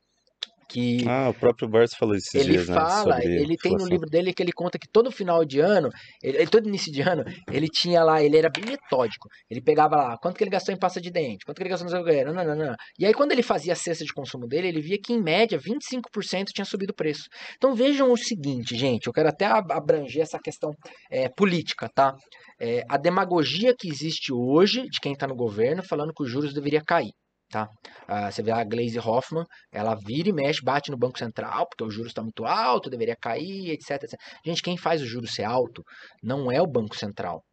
que 0.70 1.04
ah, 1.08 1.28
o 1.28 1.34
próprio 1.34 1.68
Barça 1.68 1.96
falou 1.98 2.14
esses 2.14 2.32
ele 2.32 2.52
dias, 2.52 2.68
né, 2.68 2.74
fala, 2.74 3.16
né, 3.16 3.24
ele 3.24 3.56
tem 3.56 3.72
no 3.72 3.86
livro 3.86 4.08
dele 4.08 4.32
que 4.32 4.40
ele 4.42 4.52
conta 4.52 4.78
que 4.78 4.88
todo 4.88 5.10
final 5.10 5.44
de 5.44 5.58
ano, 5.58 5.88
ele, 6.22 6.46
todo 6.46 6.68
início 6.68 6.92
de 6.92 7.02
ano, 7.02 7.24
ele 7.50 7.68
tinha 7.68 8.04
lá, 8.04 8.22
ele 8.22 8.36
era 8.36 8.48
bem 8.48 8.64
metódico. 8.64 9.28
Ele 9.50 9.60
pegava 9.60 9.96
lá, 9.96 10.16
quanto 10.18 10.36
que 10.36 10.44
ele 10.44 10.50
gastou 10.50 10.72
em 10.72 10.78
pasta 10.78 11.00
de 11.00 11.10
dente, 11.10 11.44
quanto 11.44 11.56
que 11.56 11.62
ele 11.64 11.70
gastou 11.70 11.90
no 11.90 11.90
seu 11.90 12.24
não, 12.32 12.44
não, 12.44 12.54
não. 12.54 12.74
E 12.98 13.04
aí 13.04 13.12
quando 13.12 13.32
ele 13.32 13.42
fazia 13.42 13.72
a 13.72 13.76
cesta 13.76 14.04
de 14.04 14.12
consumo 14.12 14.46
dele, 14.46 14.68
ele 14.68 14.80
via 14.80 14.98
que 15.02 15.12
em 15.12 15.20
média 15.20 15.58
25% 15.58 16.46
tinha 16.54 16.64
subido 16.64 16.92
o 16.92 16.96
preço. 16.96 17.24
Então 17.56 17.74
vejam 17.74 18.12
o 18.12 18.16
seguinte, 18.16 18.76
gente, 18.76 19.08
eu 19.08 19.12
quero 19.12 19.28
até 19.28 19.46
abranger 19.46 20.22
essa 20.22 20.38
questão 20.38 20.70
é, 21.10 21.28
política, 21.28 21.88
tá? 21.92 22.14
É, 22.60 22.82
a 22.88 22.96
demagogia 22.96 23.74
que 23.76 23.88
existe 23.88 24.32
hoje 24.32 24.82
de 24.82 25.00
quem 25.00 25.12
está 25.12 25.26
no 25.26 25.34
governo 25.34 25.82
falando 25.82 26.12
que 26.14 26.22
os 26.22 26.30
juros 26.30 26.54
deveriam 26.54 26.82
cair 26.86 27.10
tá? 27.50 27.68
Ah, 28.06 28.30
você 28.30 28.42
vê 28.42 28.52
a 28.52 28.64
Glaze 28.64 28.98
Hoffman, 28.98 29.44
ela 29.72 29.94
vira 29.94 30.28
e 30.28 30.32
mexe, 30.32 30.62
bate 30.62 30.90
no 30.90 30.96
Banco 30.96 31.18
Central, 31.18 31.66
porque 31.68 31.84
o 31.84 31.90
juros 31.90 32.10
está 32.10 32.22
muito 32.22 32.44
alto, 32.46 32.88
deveria 32.88 33.16
cair, 33.16 33.70
etc, 33.70 34.02
etc. 34.04 34.18
Gente, 34.44 34.62
quem 34.62 34.78
faz 34.78 35.02
o 35.02 35.06
juros 35.06 35.34
ser 35.34 35.44
alto 35.44 35.82
não 36.22 36.50
é 36.50 36.62
o 36.62 36.66
Banco 36.66 36.96
Central, 36.96 37.44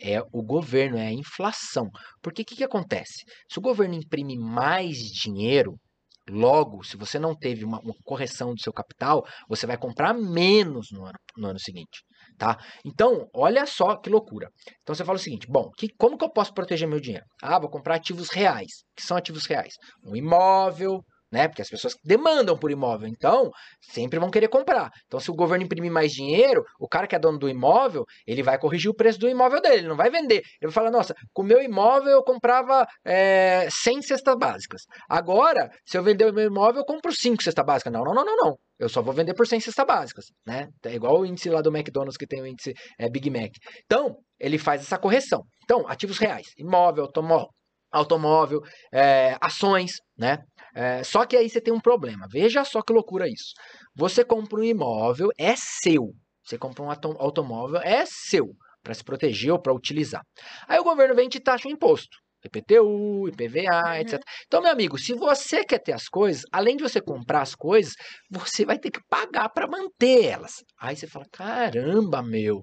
é 0.00 0.20
o 0.32 0.42
governo, 0.42 0.98
é 0.98 1.08
a 1.08 1.12
inflação. 1.12 1.88
Porque 2.22 2.42
o 2.42 2.44
que, 2.44 2.56
que 2.56 2.64
acontece? 2.64 3.24
Se 3.50 3.58
o 3.58 3.62
governo 3.62 3.94
imprime 3.94 4.38
mais 4.38 4.98
dinheiro, 4.98 5.74
logo, 6.28 6.84
se 6.84 6.96
você 6.96 7.18
não 7.18 7.34
teve 7.34 7.64
uma, 7.64 7.80
uma 7.80 7.94
correção 8.04 8.54
do 8.54 8.60
seu 8.60 8.72
capital, 8.72 9.24
você 9.48 9.66
vai 9.66 9.78
comprar 9.78 10.14
menos 10.14 10.88
no 10.92 11.04
ano, 11.04 11.18
no 11.36 11.48
ano 11.48 11.58
seguinte 11.58 12.02
tá? 12.38 12.56
Então, 12.84 13.28
olha 13.34 13.66
só 13.66 13.96
que 13.96 14.08
loucura. 14.08 14.48
Então 14.82 14.94
você 14.94 15.04
fala 15.04 15.16
o 15.16 15.20
seguinte, 15.20 15.46
bom, 15.48 15.70
que, 15.76 15.88
como 15.98 16.16
que 16.16 16.24
eu 16.24 16.32
posso 16.32 16.54
proteger 16.54 16.88
meu 16.88 17.00
dinheiro? 17.00 17.26
Ah, 17.42 17.58
vou 17.58 17.68
comprar 17.68 17.96
ativos 17.96 18.30
reais. 18.30 18.84
Que 18.96 19.02
são 19.02 19.16
ativos 19.16 19.44
reais? 19.46 19.74
Um 20.04 20.16
imóvel, 20.16 21.04
né? 21.30 21.48
Porque 21.48 21.62
as 21.62 21.68
pessoas 21.68 21.94
demandam 22.04 22.56
por 22.56 22.70
imóvel, 22.70 23.08
então 23.08 23.50
sempre 23.80 24.18
vão 24.18 24.30
querer 24.30 24.48
comprar. 24.48 24.90
Então, 25.06 25.20
se 25.20 25.30
o 25.30 25.34
governo 25.34 25.64
imprimir 25.64 25.92
mais 25.92 26.12
dinheiro, 26.12 26.64
o 26.78 26.88
cara 26.88 27.06
que 27.06 27.14
é 27.14 27.18
dono 27.18 27.38
do 27.38 27.48
imóvel, 27.48 28.04
ele 28.26 28.42
vai 28.42 28.58
corrigir 28.58 28.90
o 28.90 28.94
preço 28.94 29.18
do 29.18 29.28
imóvel 29.28 29.60
dele, 29.60 29.76
ele 29.76 29.88
não 29.88 29.96
vai 29.96 30.10
vender. 30.10 30.36
Ele 30.60 30.70
vai 30.70 30.72
falar: 30.72 30.90
nossa, 30.90 31.14
com 31.32 31.42
o 31.42 31.44
meu 31.44 31.62
imóvel 31.62 32.12
eu 32.12 32.22
comprava 32.22 32.86
é, 33.04 33.68
100 33.70 34.02
cestas 34.02 34.36
básicas. 34.36 34.82
Agora, 35.08 35.70
se 35.84 35.96
eu 35.96 36.02
vender 36.02 36.30
o 36.30 36.32
meu 36.32 36.46
imóvel, 36.46 36.80
eu 36.80 36.86
compro 36.86 37.12
5 37.12 37.42
cestas 37.42 37.64
básicas. 37.64 37.92
Não, 37.92 38.02
não, 38.02 38.14
não, 38.14 38.24
não, 38.24 38.36
não. 38.36 38.58
Eu 38.78 38.88
só 38.88 39.02
vou 39.02 39.12
vender 39.12 39.34
por 39.34 39.46
100 39.46 39.60
cestas 39.60 39.84
básicas, 39.84 40.26
né? 40.46 40.68
É 40.84 40.94
igual 40.94 41.20
o 41.20 41.26
índice 41.26 41.50
lá 41.50 41.60
do 41.60 41.74
McDonald's 41.74 42.16
que 42.16 42.26
tem 42.26 42.40
o 42.40 42.46
índice 42.46 42.74
é, 42.98 43.10
Big 43.10 43.28
Mac. 43.28 43.50
Então, 43.84 44.16
ele 44.38 44.56
faz 44.56 44.82
essa 44.82 44.98
correção. 44.98 45.42
Então, 45.64 45.86
ativos 45.88 46.18
reais, 46.18 46.46
imóvel, 46.56 47.04
automóvel, 47.04 47.48
automóvel, 47.90 48.60
é, 48.92 49.36
ações, 49.40 49.92
né? 50.16 50.38
É, 50.78 51.02
só 51.02 51.26
que 51.26 51.36
aí 51.36 51.50
você 51.50 51.60
tem 51.60 51.74
um 51.74 51.80
problema. 51.80 52.28
Veja 52.30 52.64
só 52.64 52.80
que 52.82 52.92
loucura 52.92 53.26
isso. 53.28 53.52
Você 53.96 54.24
compra 54.24 54.60
um 54.60 54.62
imóvel, 54.62 55.28
é 55.36 55.54
seu. 55.56 56.12
Você 56.44 56.56
compra 56.56 56.84
um 56.84 56.90
automóvel, 57.18 57.80
é 57.82 58.04
seu. 58.06 58.46
Para 58.80 58.94
se 58.94 59.02
proteger 59.02 59.50
ou 59.50 59.60
para 59.60 59.74
utilizar. 59.74 60.22
Aí 60.68 60.78
o 60.78 60.84
governo 60.84 61.16
vem 61.16 61.26
e 61.26 61.30
te 61.30 61.40
taxa 61.40 61.66
o 61.66 61.72
imposto. 61.72 62.16
IPTU, 62.44 63.28
IPVA, 63.28 63.86
uhum. 63.86 63.94
etc. 63.94 64.20
Então, 64.46 64.62
meu 64.62 64.70
amigo, 64.70 64.96
se 64.96 65.14
você 65.14 65.64
quer 65.64 65.80
ter 65.80 65.94
as 65.94 66.06
coisas, 66.06 66.44
além 66.52 66.76
de 66.76 66.84
você 66.84 67.00
comprar 67.00 67.42
as 67.42 67.56
coisas, 67.56 67.94
você 68.30 68.64
vai 68.64 68.78
ter 68.78 68.92
que 68.92 69.00
pagar 69.08 69.48
para 69.48 69.66
manter 69.66 70.26
elas. 70.26 70.62
Aí 70.80 70.94
você 70.94 71.08
fala: 71.08 71.26
caramba, 71.32 72.22
meu. 72.22 72.62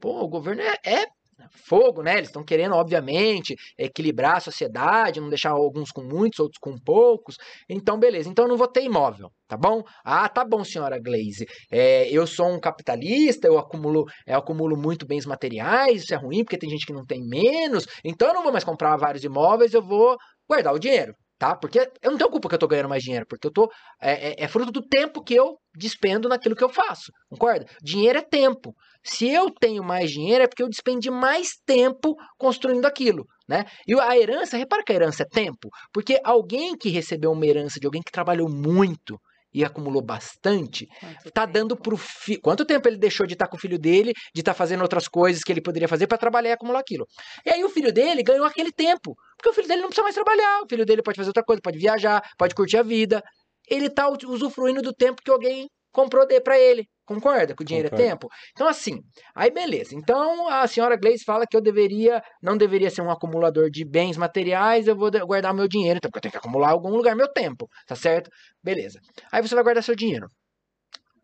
Pô, 0.00 0.22
o 0.22 0.28
governo 0.28 0.62
é, 0.62 0.76
é 0.84 1.06
fogo, 1.50 2.02
né? 2.02 2.16
Eles 2.16 2.28
estão 2.28 2.44
querendo, 2.44 2.74
obviamente, 2.74 3.54
equilibrar 3.78 4.36
a 4.36 4.40
sociedade, 4.40 5.20
não 5.20 5.28
deixar 5.28 5.50
alguns 5.50 5.90
com 5.90 6.02
muitos, 6.02 6.40
outros 6.40 6.58
com 6.58 6.76
poucos. 6.78 7.36
Então, 7.68 7.98
beleza. 7.98 8.28
Então, 8.28 8.44
eu 8.44 8.48
não 8.48 8.56
vou 8.56 8.68
ter 8.68 8.82
imóvel, 8.84 9.30
tá 9.48 9.56
bom? 9.56 9.82
Ah, 10.04 10.28
tá 10.28 10.44
bom, 10.44 10.64
senhora 10.64 10.98
Glaze. 10.98 11.46
É, 11.70 12.08
eu 12.10 12.26
sou 12.26 12.48
um 12.48 12.60
capitalista, 12.60 13.46
eu 13.46 13.58
acumulo, 13.58 14.04
eu 14.26 14.38
acumulo 14.38 14.76
muito 14.76 15.06
bens 15.06 15.26
materiais, 15.26 16.02
isso 16.02 16.14
é 16.14 16.16
ruim 16.16 16.44
porque 16.44 16.58
tem 16.58 16.70
gente 16.70 16.86
que 16.86 16.92
não 16.92 17.04
tem 17.04 17.20
menos. 17.26 17.86
Então, 18.04 18.28
eu 18.28 18.34
não 18.34 18.42
vou 18.42 18.52
mais 18.52 18.64
comprar 18.64 18.96
vários 18.96 19.24
imóveis, 19.24 19.74
eu 19.74 19.82
vou 19.82 20.16
guardar 20.48 20.74
o 20.74 20.78
dinheiro 20.78 21.14
tá? 21.38 21.54
Porque 21.56 21.78
eu 22.02 22.10
não 22.10 22.18
tenho 22.18 22.30
culpa 22.30 22.48
que 22.48 22.54
eu 22.54 22.58
tô 22.58 22.68
ganhando 22.68 22.88
mais 22.88 23.02
dinheiro, 23.02 23.26
porque 23.26 23.46
eu 23.46 23.52
tô 23.52 23.70
é, 24.00 24.30
é, 24.30 24.44
é, 24.44 24.48
fruto 24.48 24.72
do 24.72 24.82
tempo 24.82 25.22
que 25.22 25.34
eu 25.34 25.58
despendo 25.74 26.28
naquilo 26.28 26.56
que 26.56 26.64
eu 26.64 26.68
faço, 26.68 27.12
concorda? 27.28 27.66
Dinheiro 27.82 28.18
é 28.18 28.22
tempo. 28.22 28.74
Se 29.02 29.28
eu 29.28 29.50
tenho 29.50 29.84
mais 29.84 30.10
dinheiro 30.10 30.44
é 30.44 30.48
porque 30.48 30.62
eu 30.62 30.68
despendi 30.68 31.10
mais 31.10 31.50
tempo 31.64 32.16
construindo 32.38 32.86
aquilo, 32.86 33.26
né? 33.48 33.64
E 33.86 33.94
a 33.98 34.18
herança, 34.18 34.56
repara 34.56 34.82
que 34.82 34.92
a 34.92 34.96
herança 34.96 35.22
é 35.22 35.26
tempo, 35.26 35.68
porque 35.92 36.20
alguém 36.24 36.76
que 36.76 36.88
recebeu 36.88 37.32
uma 37.32 37.46
herança 37.46 37.78
de 37.78 37.86
alguém 37.86 38.02
que 38.02 38.12
trabalhou 38.12 38.48
muito 38.48 39.20
e 39.56 39.64
acumulou 39.64 40.02
bastante, 40.02 40.86
Quanto 41.00 41.30
tá 41.30 41.46
tempo? 41.46 41.52
dando 41.54 41.76
pro 41.76 41.96
filho. 41.96 42.40
Quanto 42.42 42.62
tempo 42.66 42.86
ele 42.86 42.98
deixou 42.98 43.26
de 43.26 43.32
estar 43.32 43.46
tá 43.46 43.50
com 43.50 43.56
o 43.56 43.60
filho 43.60 43.78
dele, 43.78 44.12
de 44.34 44.42
estar 44.42 44.52
tá 44.52 44.54
fazendo 44.58 44.82
outras 44.82 45.08
coisas 45.08 45.42
que 45.42 45.50
ele 45.50 45.62
poderia 45.62 45.88
fazer 45.88 46.06
para 46.06 46.18
trabalhar 46.18 46.50
e 46.50 46.52
acumular 46.52 46.80
aquilo? 46.80 47.06
E 47.44 47.48
aí 47.48 47.64
o 47.64 47.70
filho 47.70 47.90
dele 47.90 48.22
ganhou 48.22 48.44
aquele 48.44 48.70
tempo, 48.70 49.16
porque 49.34 49.48
o 49.48 49.54
filho 49.54 49.66
dele 49.66 49.80
não 49.80 49.88
precisa 49.88 50.02
mais 50.02 50.14
trabalhar, 50.14 50.60
o 50.62 50.68
filho 50.68 50.84
dele 50.84 51.02
pode 51.02 51.16
fazer 51.16 51.30
outra 51.30 51.42
coisa, 51.42 51.62
pode 51.62 51.78
viajar, 51.78 52.22
pode 52.36 52.54
curtir 52.54 52.76
a 52.76 52.82
vida. 52.82 53.22
Ele 53.66 53.88
tá 53.88 54.10
usufruindo 54.10 54.82
do 54.82 54.92
tempo 54.92 55.22
que 55.24 55.30
alguém 55.30 55.70
comprou 55.90 56.26
para 56.44 56.58
ele. 56.58 56.86
Concorda 57.06 57.54
que 57.54 57.62
o 57.62 57.64
dinheiro 57.64 57.88
Concordo. 57.88 58.04
é 58.04 58.10
tempo? 58.10 58.28
Então, 58.52 58.66
assim, 58.66 59.00
aí 59.34 59.50
beleza. 59.50 59.94
Então, 59.94 60.48
a 60.48 60.66
senhora 60.66 60.96
Gleice 60.96 61.24
fala 61.24 61.46
que 61.46 61.56
eu 61.56 61.60
deveria, 61.60 62.20
não 62.42 62.56
deveria 62.56 62.90
ser 62.90 63.02
um 63.02 63.10
acumulador 63.10 63.70
de 63.70 63.84
bens 63.84 64.16
materiais, 64.16 64.88
eu 64.88 64.96
vou 64.96 65.10
guardar 65.24 65.54
meu 65.54 65.68
dinheiro, 65.68 65.98
então, 65.98 66.10
porque 66.10 66.18
eu 66.18 66.22
tenho 66.22 66.32
que 66.32 66.38
acumular 66.38 66.70
em 66.70 66.72
algum 66.72 66.90
lugar 66.90 67.14
meu 67.14 67.32
tempo, 67.32 67.68
tá 67.86 67.94
certo? 67.94 68.28
Beleza. 68.62 68.98
Aí 69.30 69.40
você 69.40 69.54
vai 69.54 69.62
guardar 69.62 69.84
seu 69.84 69.94
dinheiro. 69.94 70.26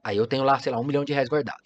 Aí 0.05 0.17
eu 0.17 0.27
tenho 0.27 0.45
lá, 0.45 0.59
sei 0.61 0.71
lá, 0.73 0.79
um 0.79 0.85
milhão 0.85 1.05
de 1.05 1.13
reais 1.13 1.29
guardado. 1.29 1.63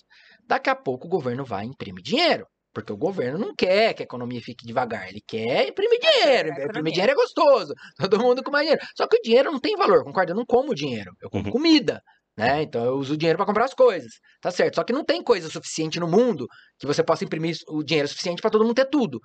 Daqui 0.46 0.70
a 0.70 0.74
pouco 0.74 1.06
o 1.06 1.10
governo 1.10 1.44
vai 1.44 1.64
imprimir 1.64 2.02
dinheiro. 2.02 2.46
Porque 2.76 2.92
o 2.92 2.96
governo 2.96 3.38
não 3.38 3.54
quer 3.54 3.94
que 3.94 4.02
a 4.02 4.04
economia 4.04 4.38
fique 4.42 4.66
devagar, 4.66 5.08
ele 5.08 5.22
quer 5.26 5.66
imprimir 5.66 5.98
dinheiro. 5.98 6.50
É, 6.50 6.64
imprimir 6.66 6.92
dinheiro 6.92 7.12
é 7.12 7.14
gostoso. 7.14 7.72
Todo 7.98 8.20
mundo 8.20 8.42
com 8.42 8.50
mais 8.50 8.66
dinheiro. 8.66 8.86
Só 8.94 9.06
que 9.08 9.16
o 9.16 9.22
dinheiro 9.22 9.50
não 9.50 9.58
tem 9.58 9.74
valor, 9.76 10.04
concorda? 10.04 10.32
Eu 10.32 10.36
não 10.36 10.44
como 10.44 10.74
dinheiro, 10.74 11.10
eu 11.22 11.30
como 11.30 11.46
uhum. 11.46 11.52
comida 11.52 12.02
né? 12.36 12.62
Então 12.62 12.84
eu 12.84 12.94
uso 12.96 13.14
o 13.14 13.16
dinheiro 13.16 13.36
para 13.36 13.46
comprar 13.46 13.64
as 13.64 13.74
coisas, 13.74 14.12
tá 14.40 14.50
certo? 14.50 14.76
Só 14.76 14.84
que 14.84 14.92
não 14.92 15.04
tem 15.04 15.22
coisa 15.22 15.48
suficiente 15.48 15.98
no 15.98 16.06
mundo 16.06 16.46
que 16.78 16.86
você 16.86 17.02
possa 17.02 17.24
imprimir 17.24 17.56
o 17.68 17.82
dinheiro 17.82 18.08
suficiente 18.08 18.42
para 18.42 18.50
todo 18.50 18.64
mundo 18.64 18.74
ter 18.74 18.86
tudo. 18.86 19.20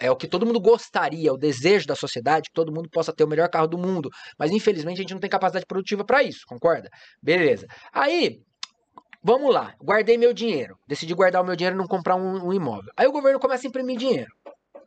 É 0.00 0.10
o 0.10 0.16
que 0.16 0.28
todo 0.28 0.46
mundo 0.46 0.60
gostaria, 0.60 1.32
o 1.32 1.36
desejo 1.36 1.86
da 1.86 1.96
sociedade, 1.96 2.48
que 2.48 2.54
todo 2.54 2.72
mundo 2.72 2.88
possa 2.90 3.12
ter 3.12 3.24
o 3.24 3.28
melhor 3.28 3.48
carro 3.48 3.66
do 3.66 3.78
mundo. 3.78 4.08
Mas 4.38 4.50
infelizmente 4.52 4.98
a 4.98 5.02
gente 5.02 5.14
não 5.14 5.20
tem 5.20 5.30
capacidade 5.30 5.66
produtiva 5.66 6.04
para 6.04 6.22
isso, 6.22 6.40
concorda? 6.46 6.88
Beleza. 7.20 7.66
Aí, 7.92 8.38
vamos 9.22 9.52
lá, 9.52 9.74
guardei 9.82 10.16
meu 10.16 10.32
dinheiro. 10.32 10.76
Decidi 10.86 11.12
guardar 11.14 11.42
o 11.42 11.44
meu 11.44 11.56
dinheiro 11.56 11.76
e 11.76 11.78
não 11.78 11.88
comprar 11.88 12.14
um, 12.14 12.48
um 12.48 12.52
imóvel. 12.52 12.92
Aí 12.96 13.06
o 13.06 13.12
governo 13.12 13.40
começa 13.40 13.66
a 13.66 13.68
imprimir 13.68 13.96
dinheiro. 13.96 14.30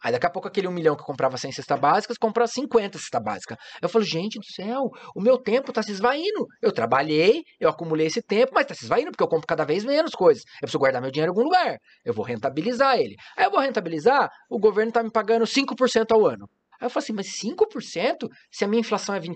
Aí 0.04 0.12
daqui 0.12 0.26
a 0.26 0.30
pouco 0.30 0.48
aquele 0.48 0.68
um 0.68 0.72
milhão 0.72 0.96
que 0.96 1.04
comprava 1.04 1.38
100 1.38 1.52
cestas 1.52 1.80
básicas, 1.80 2.18
compra 2.18 2.48
50 2.48 2.98
cestas 2.98 3.22
básicas. 3.24 3.58
Eu 3.82 3.90
falo, 3.90 4.04
gente 4.04 4.40
do 4.40 4.46
céu, 4.46 4.90
o 5.16 5.22
meu 5.22 5.38
tempo 5.38 5.72
tá 5.74 5.82
se 5.82 5.92
esvaindo. 5.92 6.46
Eu 6.62 6.72
trabalhei, 6.72 7.44
eu 7.60 7.70
acumulei 7.70 8.08
esse 8.08 8.22
tempo, 8.22 8.52
mas 8.54 8.66
tá 8.66 8.74
se 8.74 8.84
esvaindo 8.84 9.12
porque 9.12 9.24
eu 9.24 9.28
compro 9.28 9.48
cada 9.48 9.66
vez 9.66 9.84
menos 9.84 10.12
coisas. 10.12 10.44
Eu 10.56 10.62
preciso 10.62 10.80
guardar 10.80 11.02
meu 11.02 11.12
dinheiro 11.12 11.32
em 11.32 11.36
algum 11.36 11.44
lugar. 11.44 11.78
Eu 12.04 12.14
vou 12.14 12.26
rentabilizar 12.26 12.98
ele. 12.98 13.16
Aí 13.36 13.46
eu 13.46 13.52
vou 13.52 13.60
rentabilizar, 13.60 14.30
o 14.50 14.60
governo 14.60 14.92
tá 14.92 15.04
me 15.04 15.12
pagando 15.12 15.46
5% 15.46 16.12
ao 16.12 16.26
ano. 16.26 16.48
Aí 16.80 16.86
eu 16.86 16.90
falo 16.92 17.04
assim, 17.04 17.14
mas 17.14 17.28
5%? 17.44 18.28
Se 18.52 18.64
a 18.64 18.68
minha 18.68 18.82
inflação 18.82 19.16
é 19.16 19.20
25%, 19.20 19.28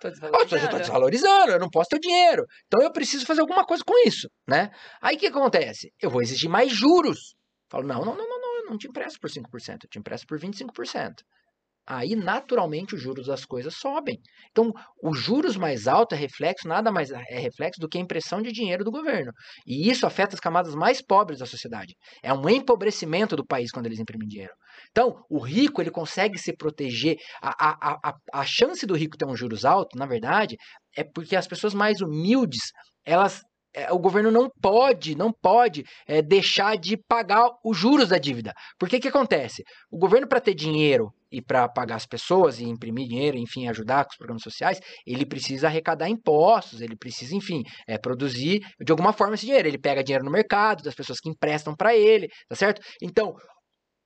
Tô 0.00 0.08
eu 0.08 0.12
já 0.12 0.26
estou 0.26 0.38
desvalorizando. 0.38 0.78
desvalorizando, 0.78 1.52
eu 1.52 1.58
não 1.58 1.70
posso 1.70 1.88
ter 1.88 1.98
dinheiro. 1.98 2.44
Então 2.66 2.82
eu 2.82 2.92
preciso 2.92 3.24
fazer 3.24 3.40
alguma 3.40 3.64
coisa 3.64 3.82
com 3.84 4.06
isso, 4.06 4.28
né? 4.46 4.70
Aí 5.00 5.16
o 5.16 5.18
que 5.18 5.26
acontece? 5.26 5.90
Eu 6.00 6.10
vou 6.10 6.20
exigir 6.20 6.50
mais 6.50 6.70
juros. 6.70 7.34
Falo, 7.70 7.86
não, 7.86 8.04
não, 8.04 8.14
não, 8.14 8.28
não, 8.28 8.40
não 8.66 8.78
te 8.78 8.88
empresto 8.88 9.18
por 9.20 9.30
5%, 9.30 9.84
eu 9.84 9.90
te 9.90 9.98
empresto 9.98 10.26
por 10.26 10.38
25%. 10.38 11.14
Aí, 11.86 12.16
naturalmente, 12.16 12.94
os 12.94 13.02
juros 13.02 13.26
das 13.26 13.44
coisas 13.44 13.74
sobem. 13.76 14.18
Então, 14.50 14.72
os 15.02 15.18
juros 15.18 15.54
mais 15.54 15.86
altos 15.86 16.16
é 16.16 16.20
reflexo, 16.20 16.66
nada 16.66 16.90
mais 16.90 17.10
é 17.10 17.38
reflexo 17.38 17.78
do 17.78 17.88
que 17.88 17.98
a 17.98 18.00
impressão 18.00 18.40
de 18.40 18.50
dinheiro 18.50 18.82
do 18.82 18.90
governo. 18.90 19.30
E 19.66 19.90
isso 19.90 20.06
afeta 20.06 20.34
as 20.34 20.40
camadas 20.40 20.74
mais 20.74 21.02
pobres 21.02 21.40
da 21.40 21.46
sociedade. 21.46 21.94
É 22.22 22.32
um 22.32 22.48
empobrecimento 22.48 23.36
do 23.36 23.44
país 23.44 23.70
quando 23.70 23.84
eles 23.84 24.00
imprimem 24.00 24.26
dinheiro. 24.26 24.54
Então, 24.90 25.22
o 25.28 25.38
rico, 25.38 25.82
ele 25.82 25.90
consegue 25.90 26.38
se 26.38 26.56
proteger. 26.56 27.18
A, 27.42 27.50
a, 27.50 27.98
a, 28.02 28.14
a 28.32 28.46
chance 28.46 28.86
do 28.86 28.94
rico 28.94 29.18
ter 29.18 29.26
um 29.26 29.36
juros 29.36 29.66
alto, 29.66 29.98
na 29.98 30.06
verdade, 30.06 30.56
é 30.96 31.04
porque 31.04 31.36
as 31.36 31.46
pessoas 31.46 31.74
mais 31.74 32.00
humildes, 32.00 32.62
elas 33.04 33.42
o 33.90 33.98
governo 33.98 34.30
não 34.30 34.48
pode, 34.62 35.16
não 35.16 35.32
pode 35.32 35.84
é, 36.06 36.22
deixar 36.22 36.76
de 36.76 36.96
pagar 36.96 37.50
os 37.64 37.76
juros 37.76 38.08
da 38.08 38.18
dívida. 38.18 38.52
Porque 38.78 39.00
que 39.00 39.08
acontece? 39.08 39.62
O 39.90 39.98
governo, 39.98 40.28
para 40.28 40.40
ter 40.40 40.54
dinheiro 40.54 41.12
e 41.30 41.42
para 41.42 41.68
pagar 41.68 41.96
as 41.96 42.06
pessoas 42.06 42.60
e 42.60 42.64
imprimir 42.64 43.08
dinheiro, 43.08 43.36
enfim, 43.36 43.68
ajudar 43.68 44.04
com 44.04 44.10
os 44.10 44.16
programas 44.16 44.42
sociais, 44.42 44.80
ele 45.06 45.26
precisa 45.26 45.66
arrecadar 45.66 46.08
impostos, 46.08 46.80
ele 46.80 46.96
precisa, 46.96 47.34
enfim, 47.34 47.62
é, 47.88 47.98
produzir 47.98 48.60
de 48.80 48.92
alguma 48.92 49.12
forma 49.12 49.34
esse 49.34 49.46
dinheiro. 49.46 49.66
Ele 49.66 49.78
pega 49.78 50.04
dinheiro 50.04 50.24
no 50.24 50.30
mercado, 50.30 50.82
das 50.82 50.94
pessoas 50.94 51.18
que 51.18 51.28
emprestam 51.28 51.74
para 51.74 51.94
ele, 51.96 52.28
tá 52.48 52.54
certo? 52.54 52.80
Então, 53.02 53.34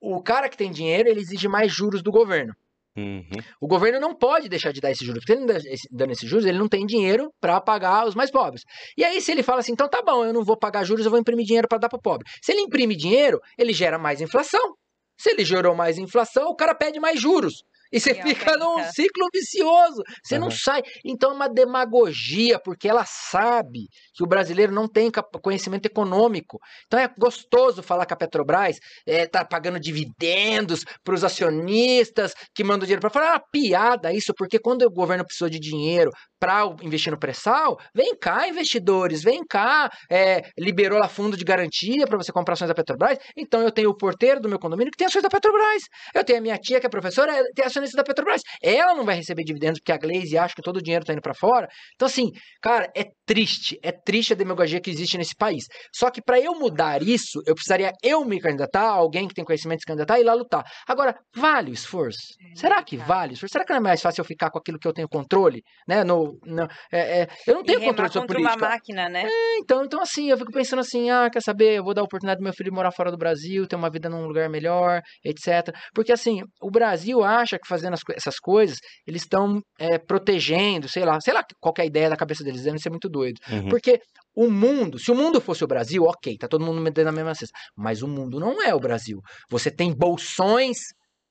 o 0.01 0.23
cara 0.23 0.49
que 0.49 0.57
tem 0.57 0.71
dinheiro, 0.71 1.09
ele 1.09 1.21
exige 1.21 1.49
mais 1.49 1.73
juros 1.73 2.03
do 2.03 2.11
governo. 2.11 2.55
Uhum. 2.99 3.23
O 3.61 3.69
governo 3.69 4.01
não 4.01 4.13
pode 4.15 4.49
deixar 4.49 4.73
de 4.73 4.81
dar 4.81 4.91
esses 4.91 5.07
juros, 5.07 5.25
porque 5.25 5.41
ele 5.41 5.53
esse- 5.73 5.89
dando 5.91 6.11
esses 6.11 6.29
juros, 6.29 6.45
ele 6.45 6.59
não 6.59 6.69
tem 6.69 6.85
dinheiro 6.85 7.31
para 7.41 7.61
pagar 7.61 8.07
os 8.07 8.15
mais 8.15 8.31
pobres. 8.31 8.63
E 8.97 9.05
aí, 9.05 9.21
se 9.21 9.31
ele 9.31 9.43
fala 9.43 9.61
assim, 9.61 9.73
então 9.73 9.89
tá 9.89 10.03
bom, 10.03 10.25
eu 10.25 10.33
não 10.33 10.45
vou 10.45 10.57
pagar 10.57 10.85
juros, 10.85 11.05
eu 11.05 11.11
vou 11.11 11.21
imprimir 11.21 11.47
dinheiro 11.47 11.69
para 11.69 11.79
dar 11.79 11.89
para 11.89 11.99
pobre. 12.01 12.27
Se 12.43 12.51
ele 12.53 12.63
imprime 12.63 12.97
dinheiro, 12.97 13.39
ele 13.57 13.73
gera 13.73 13.99
mais 13.99 14.21
inflação. 14.21 14.75
Se 15.17 15.31
ele 15.31 15.45
gerou 15.45 15.75
mais 15.75 15.99
inflação, 15.99 16.49
o 16.49 16.57
cara 16.57 16.75
pede 16.75 16.99
mais 16.99 17.21
juros. 17.21 17.63
E 17.93 18.01
você 18.01 18.11
E 18.11 18.23
fica 18.23 18.57
num 18.57 18.83
ciclo 18.85 19.29
vicioso. 19.33 20.03
Você 20.23 20.39
não 20.39 20.49
Aham. 20.49 20.57
sai. 20.57 20.83
Então 21.05 21.31
é 21.31 21.35
uma 21.35 21.49
demagogia, 21.49 22.59
porque 22.59 22.89
ela 22.89 23.05
sabe 23.07 23.87
que 24.15 24.23
o 24.23 24.27
brasileiro 24.27 24.73
não 24.73 24.89
tem 24.89 25.11
conhecimento 25.43 25.87
econômico. 25.87 26.59
Então 26.87 26.99
é 26.99 27.09
gostoso 27.19 27.83
falar 27.83 28.07
que 28.07 28.13
a 28.15 28.17
Petrobras 28.17 28.79
está 29.07 29.45
pagando 29.45 29.81
dividendos 29.81 30.85
para 31.03 31.15
os 31.15 31.25
acionistas 31.25 32.35
que 32.55 32.65
mandam 32.65 32.87
dinheiro 32.87 33.01
para 33.01 33.11
fora. 33.11 33.27
É 33.27 33.31
uma 33.31 33.43
piada 33.51 34.13
isso, 34.13 34.33
porque 34.37 34.59
quando 34.59 34.83
o 34.83 34.91
governo 34.91 35.25
precisou 35.25 35.49
de 35.49 35.59
dinheiro 35.59 36.11
para 36.39 36.65
investir 36.83 37.11
no 37.13 37.19
pré-sal, 37.19 37.77
vem 37.95 38.17
cá, 38.17 38.49
investidores, 38.49 39.23
vem 39.23 39.45
cá, 39.45 39.91
é, 40.11 40.43
liberou 40.59 40.99
lá 40.99 41.09
fundo 41.09 41.37
de 41.37 41.45
garantia 41.45 42.07
para 42.07 42.17
você 42.17 42.33
comprar 42.33 42.55
ações 42.55 42.69
da 42.69 42.75
Petrobras. 42.75 43.19
Então 43.37 43.63
eu 43.63 43.73
tenho 43.73 43.91
o 43.91 43.97
porteiro 43.97 44.41
do 44.41 44.49
meu 44.49 44.59
condomínio 44.59 44.91
que 44.93 44.99
tem 44.99 45.07
ações 45.07 45.23
da 45.23 45.29
Petrobras. 45.29 45.83
Eu 46.15 46.25
tenho 46.25 46.39
a 46.39 46.43
minha 46.43 46.59
tia 46.59 46.81
que 46.81 46.87
é 46.87 46.89
professora, 46.89 47.33
ela 47.33 47.49
tem 47.55 47.65
acionista 47.79 47.97
da 47.97 48.05
Petrobras. 48.05 48.43
Ela 48.63 48.95
não 48.95 49.05
vai 49.05 49.17
receber 49.17 49.45
dividendos 49.45 49.81
porque 49.81 49.93
a 49.93 49.99
Glaze 49.99 50.37
acha 50.39 50.55
que 50.55 50.63
todo 50.63 50.77
o 50.79 50.83
dinheiro 50.83 51.03
está 51.03 51.13
indo 51.13 51.23
para 51.23 51.35
fora. 51.35 51.67
Então 51.95 52.07
assim, 52.07 52.31
cara, 52.61 52.91
é 52.97 53.05
triste, 53.27 53.79
é 53.83 53.93
triste 53.93 54.33
a 54.33 54.37
demagogia 54.37 54.81
que 54.81 54.91
existe 54.91 55.17
nesse 55.19 55.35
país. 55.37 55.65
Só 55.95 56.11
que 56.11 56.21
para 56.23 56.41
eu 56.41 56.55
mudar 56.59 57.03
isso, 57.03 57.41
eu 57.47 57.55
precisaria 57.55 57.93
eu 58.03 58.25
me 58.25 58.41
candidatar, 58.41 58.89
alguém 58.89 59.29
que 59.29 59.35
tem 59.35 59.45
conhecimento 59.45 59.81
se 59.81 59.87
candidatar 59.87 60.19
e 60.19 60.23
ir 60.23 60.25
lá 60.25 60.35
lutar. 60.35 60.65
Agora, 60.89 61.15
vale 61.35 61.71
o 61.71 61.75
esforço? 61.75 62.19
Será 62.55 62.83
que 62.83 62.97
cara. 62.97 63.09
vale 63.09 63.33
o 63.33 63.35
esforço? 63.35 63.53
Será 63.53 63.65
que 63.65 63.71
não 63.73 63.79
é 63.79 63.83
mais 63.83 64.01
fácil 64.01 64.21
eu 64.21 64.25
ficar 64.25 64.51
com 64.51 64.59
aquilo 64.59 64.79
que 64.79 64.89
eu 64.89 64.93
tenho 64.93 65.09
controle, 65.09 65.63
né? 65.87 66.05
No, 66.05 66.39
no- 66.45 66.69
é- 66.93 67.23
é, 67.23 67.27
eu 67.47 67.55
não 67.55 67.63
tenho 67.65 67.81
controle 67.81 68.11
sobre 68.13 68.27
contra 68.29 68.39
uma 68.41 68.51
política. 68.51 68.69
máquina, 68.69 69.09
né? 69.09 69.29
Então, 69.61 69.85
então, 69.85 70.01
assim, 70.01 70.31
eu 70.31 70.39
fico 70.39 70.53
pensando 70.53 70.81
assim, 70.81 71.11
ah, 71.11 71.29
quer 71.31 71.43
saber, 71.43 71.75
eu 71.79 71.85
vou 71.85 71.95
dar 71.95 72.01
a 72.03 72.05
oportunidade 72.05 72.41
do 72.41 72.45
meu 72.45 72.53
filho 72.53 72.73
morar 72.73 72.91
fora 72.93 73.11
do 73.11 73.17
Brasil, 73.19 73.67
ter 73.67 73.77
uma 73.77 73.91
vida 73.91 74.09
num 74.09 74.27
lugar 74.27 74.49
melhor, 74.49 75.01
etc. 75.25 75.75
Porque, 75.95 76.13
assim, 76.13 76.41
o 76.61 76.71
Brasil 76.71 77.23
acha 77.23 77.59
que 77.59 77.68
fazendo 77.69 77.95
as 77.95 78.01
essas 78.17 78.39
coisas, 78.39 78.79
eles 79.07 79.23
estão 79.23 79.61
é, 79.79 79.99
protegendo, 79.99 80.89
sei 80.89 81.05
lá, 81.05 81.21
sei 81.21 81.35
lá 81.35 81.45
qual 81.61 81.75
é 81.79 81.83
a 81.83 81.87
ideia 81.87 82.11
da 82.11 82.17
cabeça 82.17 82.43
deles, 82.43 82.63
devem 82.63 82.81
ser 82.81 82.91
muito 82.91 83.09
doido. 83.09 83.39
Uhum. 83.51 83.69
Porque 83.69 84.01
o 84.35 84.51
mundo, 84.51 84.99
se 84.99 85.11
o 85.11 85.15
mundo 85.15 85.41
fosse 85.41 85.63
o 85.65 85.67
Brasil, 85.67 86.05
ok, 86.05 86.37
tá 86.39 86.49
todo 86.49 86.65
mundo 86.65 86.81
metendo 86.81 87.07
na 87.07 87.13
mesma 87.13 87.35
cesta. 87.35 87.57
Mas 87.77 88.03
o 88.03 88.09
mundo 88.09 88.41
não 88.41 88.63
é 88.63 88.75
o 88.75 88.81
Brasil. 88.81 89.21
Você 89.51 89.71
tem 89.71 89.93
bolsões 89.93 90.79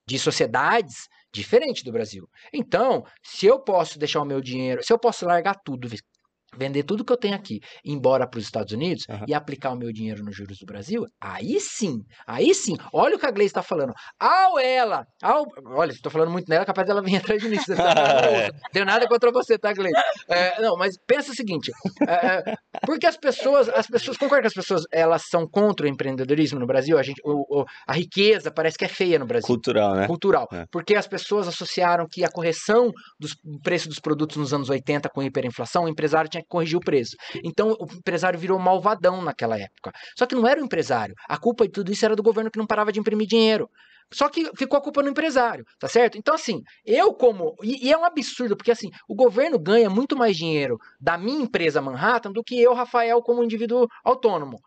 de 0.08 0.18
sociedades 0.18 1.08
diferentes 1.34 1.84
do 1.84 1.92
Brasil. 1.92 2.28
Então, 2.54 3.04
se 3.24 3.46
eu 3.46 3.60
posso 3.60 4.00
deixar 4.00 4.22
o 4.22 4.26
meu 4.26 4.42
dinheiro, 4.42 4.84
se 4.84 4.92
eu 4.92 5.00
posso 5.00 5.26
largar 5.26 5.56
tudo, 5.64 5.88
vender 6.56 6.84
tudo 6.84 7.04
que 7.04 7.12
eu 7.12 7.18
tenho 7.18 7.36
aqui, 7.36 7.56
ir 7.84 7.92
embora 7.92 8.28
para 8.28 8.38
os 8.38 8.46
Estados 8.46 8.72
Unidos 8.74 9.04
Aham. 9.10 9.26
e 9.28 9.34
aplicar 9.34 9.72
o 9.72 9.76
meu 9.78 9.92
dinheiro 9.92 10.24
nos 10.24 10.36
juros 10.36 10.58
do 10.60 10.66
Brasil, 10.66 11.06
aí 11.22 11.60
sim, 11.60 12.00
aí 12.26 12.54
sim. 12.54 12.76
Olha 12.94 13.16
o 13.16 13.20
que 13.20 13.26
a 13.26 13.32
Gleice 13.32 13.50
está 13.52 13.62
falando. 13.64 13.94
Ao 14.20 14.58
ela, 14.60 15.06
ao, 15.22 15.46
olha, 15.66 15.92
estou 15.92 16.12
falando 16.12 16.32
muito 16.32 16.48
nela, 16.50 16.66
capaz 16.66 16.88
dela 16.88 17.02
vir 17.02 17.18
atrás 17.36 17.42
de 17.42 17.50
mim. 17.50 17.58
É. 17.58 18.52
"Não 18.52 18.60
Tenho 18.72 18.86
nada 18.86 19.08
contra 19.08 19.32
você, 19.32 19.58
tá, 19.58 19.74
Gleice? 19.74 20.00
É, 20.30 20.62
não, 20.62 20.78
mas 20.78 20.96
pensa 21.06 21.32
o 21.32 21.36
seguinte, 21.36 21.72
é, 22.08 22.14
é, 22.52 22.56
porque 22.86 23.06
as 23.06 23.18
pessoas, 23.18 23.68
as 23.70 23.88
pessoas, 23.88 24.18
concorda 24.18 24.42
que 24.44 24.48
as 24.48 24.54
pessoas, 24.54 24.84
elas 24.92 25.24
são 25.30 25.48
contra 25.48 25.86
o 25.86 25.90
empreendedorismo 25.90 26.60
no 26.60 26.68
Brasil? 26.68 26.98
A 26.98 27.04
gente, 27.04 27.22
o- 27.26 27.62
o- 27.62 27.66
a 27.88 27.94
riqueza 27.94 28.52
parece 28.52 28.78
que 28.78 28.86
é 28.86 28.88
feia 28.88 29.20
no 29.20 29.26
Brasil 29.26 29.48
Cultural, 29.48 29.96
né? 29.96 30.08
cultural. 30.08 30.48
É. 30.52 30.66
Porque 30.72 30.96
as 30.96 31.08
pessoas 31.08 31.48
associaram 31.48 32.06
que 32.10 32.24
a 32.24 32.30
correção 32.32 32.92
do 33.20 33.60
preço 33.62 33.88
dos 33.90 34.00
produtos 34.00 34.38
nos 34.38 34.54
anos 34.54 34.70
80 34.70 35.10
com 35.10 35.22
hiperinflação, 35.24 35.84
o 35.86 35.90
empresário 35.90 36.30
tinha 36.30 36.37
que 36.42 36.48
corrigir 36.48 36.78
o 36.78 36.82
preço. 36.82 37.16
Então 37.44 37.76
o 37.80 37.86
empresário 37.92 38.40
virou 38.40 38.60
malvadão 38.60 39.22
naquela 39.22 39.58
época. 39.58 39.92
Só 40.18 40.26
que 40.26 40.36
não 40.36 40.48
era 40.48 40.62
o 40.62 40.66
empresário. 40.66 41.16
A 41.28 41.38
culpa 41.38 41.66
de 41.66 41.72
tudo 41.72 41.92
isso 41.92 42.06
era 42.06 42.16
do 42.16 42.24
governo 42.24 42.52
que 42.52 42.60
não 42.60 42.68
parava 42.68 42.92
de 42.92 43.00
imprimir 43.00 43.28
dinheiro. 43.28 43.70
Só 44.14 44.30
que 44.30 44.50
ficou 44.56 44.80
a 44.80 44.82
culpa 44.82 45.04
no 45.04 45.10
empresário, 45.10 45.66
tá 45.80 45.88
certo? 45.88 46.18
Então, 46.18 46.34
assim, 46.34 46.62
eu 46.86 47.14
como. 47.14 47.56
E, 47.62 47.88
e 47.88 47.92
é 47.92 47.98
um 47.98 48.06
absurdo, 48.06 48.56
porque 48.56 48.72
assim, 48.72 48.90
o 49.08 49.14
governo 49.14 49.60
ganha 49.60 49.90
muito 49.90 50.16
mais 50.16 50.38
dinheiro 50.38 50.78
da 51.00 51.18
minha 51.18 51.42
empresa 51.44 51.82
Manhattan 51.82 52.32
do 52.32 52.44
que 52.44 52.60
eu, 52.60 52.74
Rafael, 52.74 53.22
como 53.22 53.44
indivíduo 53.44 53.88
autônomo. 54.06 54.60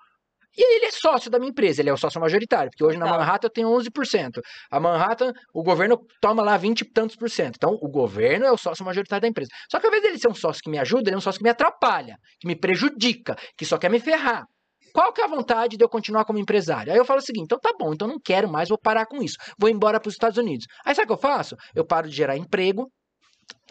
E 0.56 0.76
ele 0.76 0.86
é 0.86 0.90
sócio 0.90 1.30
da 1.30 1.38
minha 1.38 1.50
empresa, 1.50 1.80
ele 1.80 1.90
é 1.90 1.92
o 1.92 1.96
sócio 1.96 2.20
majoritário, 2.20 2.70
porque 2.70 2.84
hoje 2.84 2.98
na. 2.98 3.06
Manhattan 3.06 3.46
eu 3.46 3.50
tenho 3.50 3.68
11%. 3.68 4.40
A 4.70 4.80
Manhattan, 4.80 5.32
o 5.54 5.62
governo 5.62 6.00
toma 6.20 6.42
lá 6.42 6.56
20 6.56 6.80
e 6.80 6.84
tantos 6.92 7.16
por 7.16 7.30
cento. 7.30 7.56
Então, 7.56 7.78
o 7.80 7.88
governo 7.88 8.46
é 8.46 8.52
o 8.52 8.56
sócio 8.56 8.84
majoritário 8.84 9.22
da 9.22 9.28
empresa. 9.28 9.50
Só 9.70 9.78
que 9.78 9.86
ao 9.86 9.90
invés 9.90 10.02
dele 10.02 10.18
ser 10.18 10.28
um 10.28 10.34
sócio 10.34 10.62
que 10.62 10.70
me 10.70 10.78
ajuda, 10.78 11.08
ele 11.08 11.14
é 11.14 11.18
um 11.18 11.20
sócio 11.20 11.38
que 11.38 11.44
me 11.44 11.50
atrapalha, 11.50 12.16
que 12.38 12.46
me 12.46 12.56
prejudica, 12.56 13.36
que 13.56 13.64
só 13.64 13.78
quer 13.78 13.90
me 13.90 14.00
ferrar. 14.00 14.44
Qual 14.92 15.12
que 15.12 15.20
é 15.20 15.24
a 15.24 15.28
vontade 15.28 15.76
de 15.76 15.84
eu 15.84 15.88
continuar 15.88 16.24
como 16.24 16.38
empresário? 16.38 16.92
Aí 16.92 16.98
eu 16.98 17.04
falo 17.04 17.20
o 17.20 17.22
seguinte, 17.22 17.44
então 17.44 17.58
tá 17.60 17.72
bom, 17.78 17.92
então 17.92 18.08
não 18.08 18.18
quero 18.18 18.48
mais, 18.48 18.68
vou 18.68 18.78
parar 18.78 19.06
com 19.06 19.22
isso. 19.22 19.36
Vou 19.58 19.70
embora 19.70 20.00
para 20.00 20.08
os 20.08 20.14
Estados 20.14 20.36
Unidos. 20.36 20.66
Aí 20.84 20.94
sabe 20.94 21.04
o 21.04 21.06
que 21.08 21.12
eu 21.12 21.30
faço? 21.30 21.56
Eu 21.74 21.84
paro 21.84 22.08
de 22.08 22.16
gerar 22.16 22.36
emprego, 22.36 22.90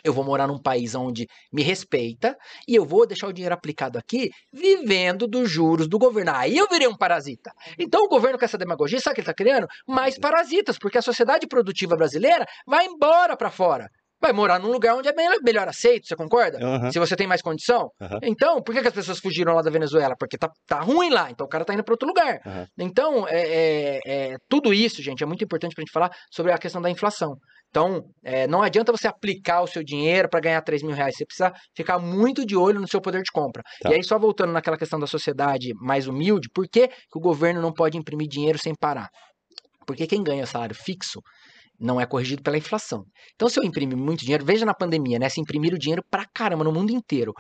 eu 0.03 0.13
vou 0.13 0.23
morar 0.23 0.47
num 0.47 0.61
país 0.61 0.95
onde 0.95 1.27
me 1.51 1.61
respeita 1.61 2.37
e 2.67 2.75
eu 2.75 2.85
vou 2.85 3.05
deixar 3.05 3.27
o 3.27 3.33
dinheiro 3.33 3.53
aplicado 3.53 3.97
aqui 3.97 4.29
vivendo 4.51 5.27
dos 5.27 5.49
juros 5.49 5.87
do 5.87 5.99
governo. 5.99 6.31
Aí 6.33 6.57
eu 6.57 6.67
virei 6.69 6.87
um 6.87 6.97
parasita. 6.97 7.51
Então 7.77 8.03
o 8.03 8.09
governo 8.09 8.37
com 8.37 8.45
essa 8.45 8.57
demagogia, 8.57 8.99
sabe 8.99 9.13
o 9.13 9.15
que 9.15 9.21
ele 9.21 9.23
está 9.23 9.33
criando? 9.33 9.67
Mais 9.87 10.17
parasitas, 10.17 10.77
porque 10.77 10.97
a 10.97 11.01
sociedade 11.01 11.47
produtiva 11.47 11.95
brasileira 11.95 12.45
vai 12.65 12.85
embora 12.85 13.35
para 13.35 13.51
fora. 13.51 13.89
Vai 14.21 14.33
morar 14.33 14.59
num 14.59 14.69
lugar 14.71 14.95
onde 14.95 15.07
é 15.07 15.13
melhor, 15.41 15.67
aceito, 15.67 16.07
você 16.07 16.15
concorda? 16.15 16.57
Aham. 16.61 16.91
Se 16.91 16.99
você 16.99 17.15
tem 17.15 17.25
mais 17.25 17.41
condição. 17.41 17.89
Aham. 18.01 18.19
Então, 18.23 18.61
por 18.61 18.75
que, 18.75 18.81
que 18.81 18.87
as 18.87 18.93
pessoas 18.93 19.19
fugiram 19.19 19.53
lá 19.53 19.61
da 19.61 19.71
Venezuela? 19.71 20.13
Porque 20.19 20.37
tá, 20.37 20.49
tá 20.67 20.81
ruim 20.81 21.09
lá, 21.09 21.31
então 21.31 21.45
o 21.45 21.49
cara 21.49 21.63
tá 21.63 21.73
indo 21.73 21.83
para 21.83 21.93
outro 21.93 22.07
lugar. 22.07 22.39
Aham. 22.45 22.67
Então, 22.77 23.27
é, 23.27 23.41
é- 23.41 23.99
é- 24.05 24.35
tudo 24.49 24.73
isso, 24.73 25.01
gente, 25.01 25.23
é 25.23 25.25
muito 25.25 25.43
importante 25.43 25.73
pra 25.73 25.81
gente 25.81 25.91
falar 25.91 26.11
sobre 26.31 26.51
a 26.51 26.57
questão 26.57 26.81
da 26.81 26.89
inflação. 26.89 27.37
Então, 27.69 28.03
é, 28.23 28.47
não 28.47 28.61
adianta 28.63 28.91
você 28.91 29.07
aplicar 29.07 29.61
o 29.61 29.67
seu 29.67 29.83
dinheiro 29.83 30.27
para 30.27 30.39
ganhar 30.39 30.61
3 30.63 30.81
mil 30.81 30.95
reais. 30.95 31.15
Você 31.15 31.25
precisa 31.25 31.53
ficar 31.75 31.99
muito 31.99 32.45
de 32.45 32.55
olho 32.57 32.79
no 32.79 32.87
seu 32.87 32.99
poder 32.99 33.21
de 33.21 33.31
compra. 33.31 33.61
Tá. 33.81 33.91
E 33.91 33.93
aí, 33.95 34.03
só 34.03 34.17
voltando 34.17 34.51
naquela 34.51 34.77
questão 34.77 34.99
da 34.99 35.05
sociedade 35.07 35.71
mais 35.79 36.07
humilde, 36.07 36.49
por 36.53 36.67
que, 36.67 36.87
que 36.87 37.17
o 37.17 37.21
governo 37.21 37.61
não 37.61 37.71
pode 37.71 37.95
imprimir 37.97 38.27
dinheiro 38.27 38.57
sem 38.57 38.73
parar? 38.75 39.07
Porque 39.85 40.05
quem 40.07 40.21
ganha 40.23 40.45
salário 40.45 40.75
fixo 40.75 41.19
não 41.79 41.99
é 41.99 42.05
corrigido 42.05 42.43
pela 42.43 42.57
inflação. 42.57 43.05
Então, 43.35 43.49
se 43.49 43.59
eu 43.59 43.63
imprimir 43.63 43.97
muito 43.97 44.21
dinheiro, 44.21 44.45
veja 44.45 44.65
na 44.65 44.73
pandemia, 44.73 45.19
né? 45.19 45.29
Se 45.29 45.39
imprimir 45.39 45.73
o 45.73 45.79
dinheiro 45.79 46.03
pra 46.09 46.25
caramba 46.25 46.63
no 46.63 46.71
mundo 46.71 46.91
inteiro. 46.91 47.33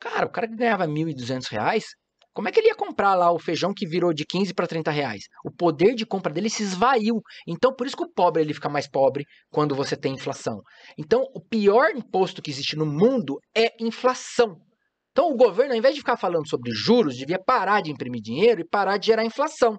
Cara, 0.00 0.26
o 0.26 0.30
cara 0.30 0.48
que 0.48 0.56
ganhava 0.56 0.86
1.200 0.86 1.48
reais, 1.50 1.84
como 2.32 2.48
é 2.48 2.52
que 2.52 2.60
ele 2.60 2.68
ia 2.68 2.74
comprar 2.74 3.14
lá 3.14 3.30
o 3.30 3.38
feijão 3.38 3.72
que 3.74 3.86
virou 3.86 4.12
de 4.12 4.24
15 4.24 4.54
para 4.54 4.66
30 4.66 4.90
reais? 4.90 5.24
O 5.44 5.50
poder 5.50 5.94
de 5.94 6.06
compra 6.06 6.32
dele 6.32 6.48
se 6.48 6.62
esvaiu. 6.62 7.20
Então, 7.46 7.74
por 7.74 7.86
isso 7.86 7.96
que 7.96 8.04
o 8.04 8.12
pobre 8.12 8.42
ele 8.42 8.54
fica 8.54 8.68
mais 8.68 8.88
pobre 8.88 9.24
quando 9.50 9.74
você 9.74 9.96
tem 9.96 10.14
inflação. 10.14 10.62
Então, 10.98 11.24
o 11.34 11.40
pior 11.40 11.90
imposto 11.94 12.40
que 12.40 12.50
existe 12.50 12.74
no 12.74 12.86
mundo 12.86 13.38
é 13.54 13.70
inflação. 13.78 14.56
Então 15.12 15.30
o 15.30 15.36
governo, 15.36 15.72
ao 15.72 15.78
invés 15.78 15.94
de 15.94 16.00
ficar 16.00 16.16
falando 16.16 16.48
sobre 16.48 16.72
juros, 16.72 17.16
devia 17.16 17.38
parar 17.38 17.82
de 17.82 17.90
imprimir 17.90 18.22
dinheiro 18.22 18.62
e 18.62 18.68
parar 18.68 18.96
de 18.96 19.06
gerar 19.06 19.24
inflação. 19.24 19.78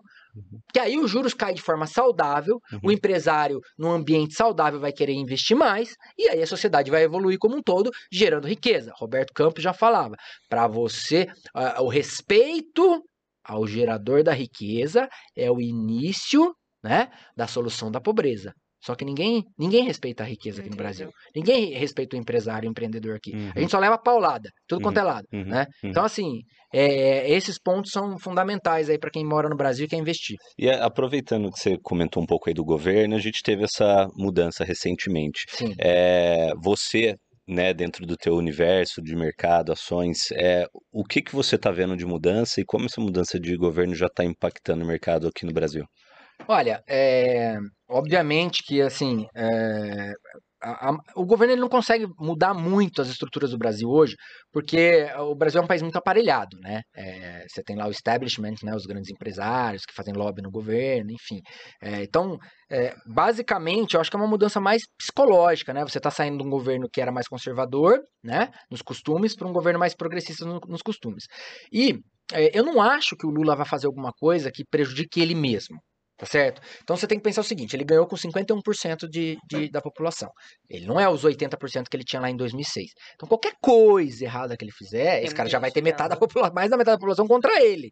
Que 0.74 0.80
aí 0.80 1.00
os 1.00 1.10
juros 1.10 1.34
caem 1.34 1.56
de 1.56 1.62
forma 1.62 1.86
saudável, 1.88 2.60
Uhum. 2.72 2.80
o 2.86 2.92
empresário, 2.92 3.60
num 3.78 3.92
ambiente 3.92 4.34
saudável, 4.36 4.80
vai 4.80 4.92
querer 4.92 5.14
investir 5.14 5.56
mais, 5.56 5.94
e 6.18 6.28
aí 6.30 6.42
a 6.42 6.48
sociedade 6.48 6.90
vai 6.92 7.04
evoluir 7.04 7.38
como 7.40 7.56
um 7.58 7.62
todo, 7.62 7.92
gerando 8.12 8.48
riqueza. 8.48 8.92
Roberto 8.98 9.34
Campos 9.34 9.64
já 9.64 9.74
falava. 9.74 10.16
Para 10.50 10.68
você, 10.68 11.28
ah, 11.54 11.82
o 11.82 11.88
respeito 11.90 13.02
ao 13.44 13.68
gerador 13.68 14.24
da 14.24 14.34
riqueza 14.34 15.08
é 15.36 15.52
o 15.52 15.60
início 15.62 16.56
né, 16.84 17.10
da 17.36 17.48
solução 17.48 17.92
da 17.92 18.02
pobreza. 18.02 18.54
Só 18.86 18.96
que 18.96 19.06
ninguém, 19.06 19.44
ninguém 19.58 19.86
respeita 19.86 20.24
a 20.24 20.26
riqueza 20.26 20.60
aqui 20.62 20.70
no. 20.70 20.76
Brasil. 20.76 21.10
Ninguém 21.36 21.74
respeita 21.74 22.18
o 22.18 22.20
empresário, 22.20 22.68
o 22.68 22.72
empreendedor 22.72 23.16
aqui. 23.16 23.34
Uhum. 23.34 23.52
A 23.56 23.60
gente 23.60 23.72
só 23.72 23.80
leva 23.80 23.98
paulada, 23.98 24.50
tudo 24.68 24.80
Uhum. 24.80 24.84
quanto 24.84 24.98
é 25.00 25.04
lado. 25.04 25.26
Uhum. 25.32 25.46
né? 25.46 25.66
Uhum. 25.84 25.90
Então, 25.90 26.04
assim, 26.04 26.42
é, 26.74 27.30
esses 27.32 27.58
pontos 27.58 27.92
são 27.92 28.18
fundamentais 28.20 28.90
aí 28.90 28.98
para 29.00 29.10
quem 29.10 29.26
mora 29.26 29.48
no 29.48 29.56
Brasil 29.56 29.86
e 29.86 29.88
quer 29.88 29.96
investir. 29.98 30.36
E 30.58 30.68
é, 30.68 30.82
aproveitando 30.82 31.50
que 31.52 31.60
você 31.60 31.78
comentou 31.82 32.22
um 32.22 32.26
pouco 32.26 32.50
aí 32.50 32.54
do 32.54 32.66
governo, 32.66 33.16
a 33.16 33.20
gente 33.20 33.42
teve 33.42 33.64
essa 33.64 34.08
mudança 34.18 34.66
recentemente. 34.66 35.46
Sim. 35.50 35.74
É, 35.80 36.52
você, 36.62 37.16
né, 37.48 37.74
dentro 37.74 38.06
do 38.06 38.18
teu 38.18 38.34
universo 38.36 39.02
de 39.02 39.16
mercado, 39.16 39.72
ações, 39.72 40.30
é, 40.34 40.66
o 40.92 41.04
que 41.06 41.22
que 41.22 41.34
você 41.34 41.56
está 41.56 41.72
vendo 41.72 41.96
de 41.96 42.06
mudança 42.06 42.60
e 42.60 42.66
como 42.66 42.86
essa 42.86 43.00
mudança 43.00 43.40
de 43.40 43.56
governo 43.56 43.96
já 43.96 44.08
está 44.08 44.26
impactando 44.26 44.84
o 44.84 44.88
mercado 44.88 45.28
aqui 45.28 45.46
no 45.46 45.54
Brasil? 45.54 45.86
Olha, 46.48 46.84
é, 46.88 47.58
obviamente 47.90 48.64
que 48.66 48.82
assim 48.82 49.26
é, 49.36 50.12
a- 50.62 50.90
a- 50.92 50.98
o 51.16 51.26
governo 51.26 51.54
ele 51.54 51.62
não 51.62 51.70
consegue 51.70 52.06
mudar 52.20 52.54
muito 52.54 53.02
as 53.02 53.08
estruturas 53.10 53.52
do 53.52 53.58
Brasil 53.58 53.90
hoje, 53.90 54.16
porque 54.52 55.06
o 55.20 55.36
Brasil 55.36 55.62
é 55.62 55.64
um 55.64 55.68
país 55.68 55.82
muito 55.82 55.98
aparelhado, 55.98 56.58
né? 56.62 56.82
É, 56.96 57.46
você 57.48 57.64
tem 57.64 57.76
lá 57.78 57.88
o 57.88 57.92
establishment, 57.92 58.56
né, 58.64 58.76
os 58.76 58.86
grandes 58.86 59.10
empresários 59.12 59.86
que 59.86 59.94
fazem 59.94 60.14
lobby 60.14 60.42
no 60.42 60.52
governo, 60.52 61.12
enfim. 61.12 61.42
Então, 61.82 62.38
basicamente, 63.06 63.94
eu 63.96 64.02
acho 64.02 64.10
que 64.10 64.16
é 64.18 64.20
uma 64.20 64.28
mudança 64.28 64.60
mais 64.60 64.84
psicológica, 64.98 65.74
né? 65.74 65.82
Você 65.84 65.98
está 65.98 66.10
saindo 66.12 66.38
de 66.40 66.44
um 66.46 66.50
governo 66.50 66.90
que 66.92 67.02
era 67.02 67.12
mais 67.12 67.28
conservador, 67.28 68.00
né, 68.24 68.50
nos 68.72 68.82
costumes, 68.82 69.36
para 69.36 69.48
um 69.48 69.54
governo 69.54 69.80
mais 69.80 69.96
progressista 69.96 70.46
no- 70.46 70.60
nos 70.68 70.82
costumes. 70.82 71.26
E 71.72 72.00
eu 72.54 72.64
não 72.66 72.82
acho 72.82 73.16
que 73.18 73.26
o 73.26 73.30
Lula 73.30 73.56
vai 73.56 73.66
fazer 73.66 73.88
alguma 73.88 74.12
coisa 74.14 74.52
que 74.52 74.64
prejudique 74.66 75.22
ele 75.22 75.36
mesmo. 75.36 75.78
Tá 76.24 76.28
certo? 76.28 76.62
Então 76.82 76.96
você 76.96 77.06
tem 77.06 77.18
que 77.18 77.24
pensar 77.24 77.42
o 77.42 77.44
seguinte: 77.44 77.76
ele 77.76 77.84
ganhou 77.84 78.08
com 78.08 78.16
51% 78.16 79.10
de, 79.10 79.38
de, 79.46 79.70
da 79.70 79.82
população. 79.82 80.32
Ele 80.70 80.86
não 80.86 80.98
é 80.98 81.10
os 81.10 81.26
80% 81.26 81.90
que 81.90 81.98
ele 81.98 82.06
tinha 82.06 82.22
lá 82.22 82.30
em 82.30 82.38
2006. 82.38 82.92
Então 83.16 83.28
qualquer 83.28 83.54
coisa 83.62 84.24
errada 84.24 84.56
que 84.56 84.64
ele 84.64 84.72
fizer, 84.72 85.18
Tem 85.18 85.26
esse 85.26 85.36
cara 85.36 85.50
já 85.50 85.60
vai 85.60 85.70
ter 85.70 85.82
metade 85.82 86.10
da 86.10 86.16
ficando. 86.16 86.30
população, 86.30 86.56
mais 86.56 86.70
da 86.70 86.78
metade 86.78 86.96
da 86.96 87.00
população 87.00 87.28
contra 87.28 87.62
ele. 87.62 87.92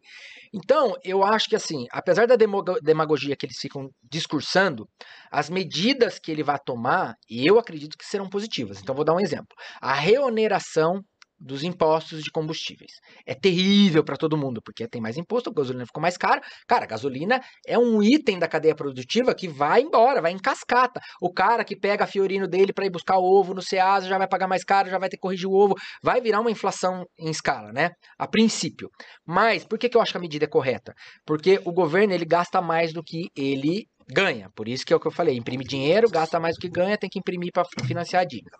Então 0.50 0.94
eu 1.04 1.22
acho 1.22 1.46
que 1.46 1.54
assim, 1.56 1.84
apesar 1.90 2.26
da 2.26 2.36
demagogia 2.82 3.36
que 3.36 3.44
eles 3.44 3.58
ficam 3.58 3.90
discursando, 4.10 4.88
as 5.30 5.50
medidas 5.50 6.18
que 6.18 6.32
ele 6.32 6.42
vai 6.42 6.58
tomar, 6.64 7.14
eu 7.28 7.58
acredito 7.58 7.98
que 7.98 8.06
serão 8.06 8.30
positivas. 8.30 8.80
Então 8.80 8.94
vou 8.94 9.04
dar 9.04 9.12
um 9.14 9.20
exemplo: 9.20 9.54
a 9.78 9.92
reoneração 9.92 11.02
dos 11.42 11.64
impostos 11.64 12.22
de 12.22 12.30
combustíveis. 12.30 12.92
É 13.26 13.34
terrível 13.34 14.04
para 14.04 14.16
todo 14.16 14.36
mundo, 14.36 14.62
porque 14.62 14.86
tem 14.86 15.00
mais 15.00 15.16
imposto, 15.16 15.50
a 15.50 15.52
gasolina 15.52 15.84
ficou 15.84 16.00
mais 16.00 16.16
cara. 16.16 16.40
Cara, 16.66 16.86
gasolina 16.86 17.42
é 17.66 17.76
um 17.76 18.02
item 18.02 18.38
da 18.38 18.46
cadeia 18.46 18.74
produtiva 18.74 19.34
que 19.34 19.48
vai 19.48 19.82
embora, 19.82 20.22
vai 20.22 20.32
em 20.32 20.38
cascata. 20.38 21.00
O 21.20 21.32
cara 21.32 21.64
que 21.64 21.76
pega 21.76 22.04
a 22.04 22.06
Fiorino 22.06 22.46
dele 22.46 22.72
para 22.72 22.86
ir 22.86 22.90
buscar 22.90 23.18
o 23.18 23.24
ovo 23.24 23.54
no 23.54 23.62
Ceasa 23.62 24.06
já 24.06 24.16
vai 24.16 24.28
pagar 24.28 24.46
mais 24.46 24.64
caro, 24.64 24.88
já 24.88 24.98
vai 24.98 25.08
ter 25.08 25.16
que 25.16 25.22
corrigir 25.22 25.48
o 25.48 25.52
ovo, 25.52 25.74
vai 26.02 26.20
virar 26.20 26.40
uma 26.40 26.50
inflação 26.50 27.04
em 27.18 27.30
escala, 27.30 27.72
né? 27.72 27.90
A 28.18 28.28
princípio. 28.28 28.88
Mas 29.26 29.64
por 29.64 29.78
que, 29.78 29.88
que 29.88 29.96
eu 29.96 30.00
acho 30.00 30.12
que 30.12 30.18
a 30.18 30.20
medida 30.20 30.44
é 30.44 30.48
correta? 30.48 30.94
Porque 31.26 31.60
o 31.64 31.72
governo 31.72 32.14
ele 32.14 32.24
gasta 32.24 32.62
mais 32.62 32.92
do 32.92 33.02
que 33.02 33.28
ele 33.36 33.86
ganha. 34.08 34.48
Por 34.54 34.68
isso 34.68 34.84
que 34.84 34.92
é 34.92 34.96
o 34.96 35.00
que 35.00 35.08
eu 35.08 35.12
falei, 35.12 35.36
imprime 35.36 35.64
dinheiro, 35.64 36.08
gasta 36.08 36.38
mais 36.38 36.54
do 36.56 36.60
que 36.60 36.68
ganha, 36.68 36.98
tem 36.98 37.10
que 37.10 37.18
imprimir 37.18 37.50
para 37.52 37.64
financiar 37.86 38.22
a 38.22 38.26
dívida. 38.26 38.56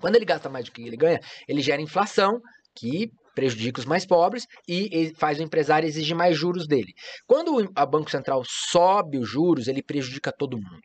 Quando 0.00 0.16
ele 0.16 0.24
gasta 0.24 0.48
mais 0.48 0.64
do 0.64 0.72
que 0.72 0.82
ele 0.82 0.96
ganha, 0.96 1.20
ele 1.48 1.60
gera 1.60 1.80
inflação, 1.82 2.40
que 2.74 3.10
prejudica 3.34 3.80
os 3.80 3.86
mais 3.86 4.04
pobres 4.06 4.44
e 4.68 5.12
faz 5.16 5.38
o 5.38 5.42
empresário 5.42 5.86
exigir 5.86 6.16
mais 6.16 6.36
juros 6.36 6.66
dele. 6.66 6.92
Quando 7.26 7.56
o 7.56 7.68
a 7.74 7.86
Banco 7.86 8.10
Central 8.10 8.42
sobe 8.46 9.18
os 9.18 9.28
juros, 9.28 9.68
ele 9.68 9.82
prejudica 9.82 10.32
todo 10.36 10.56
mundo. 10.56 10.80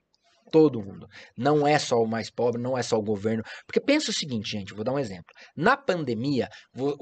Todo 0.51 0.79
mundo. 0.81 1.07
Não 1.35 1.67
é 1.67 1.77
só 1.79 1.95
o 1.97 2.07
mais 2.07 2.31
pobre, 2.31 2.61
não 2.61 2.77
é 2.77 2.83
só 2.83 2.97
o 2.97 3.01
governo. 3.03 3.43
Porque 3.65 3.81
pensa 3.81 4.11
o 4.11 4.13
seguinte, 4.13 4.51
gente, 4.51 4.73
vou 4.73 4.85
dar 4.85 4.93
um 4.93 4.99
exemplo. 4.99 5.25
Na 5.57 5.75
pandemia, 5.75 6.47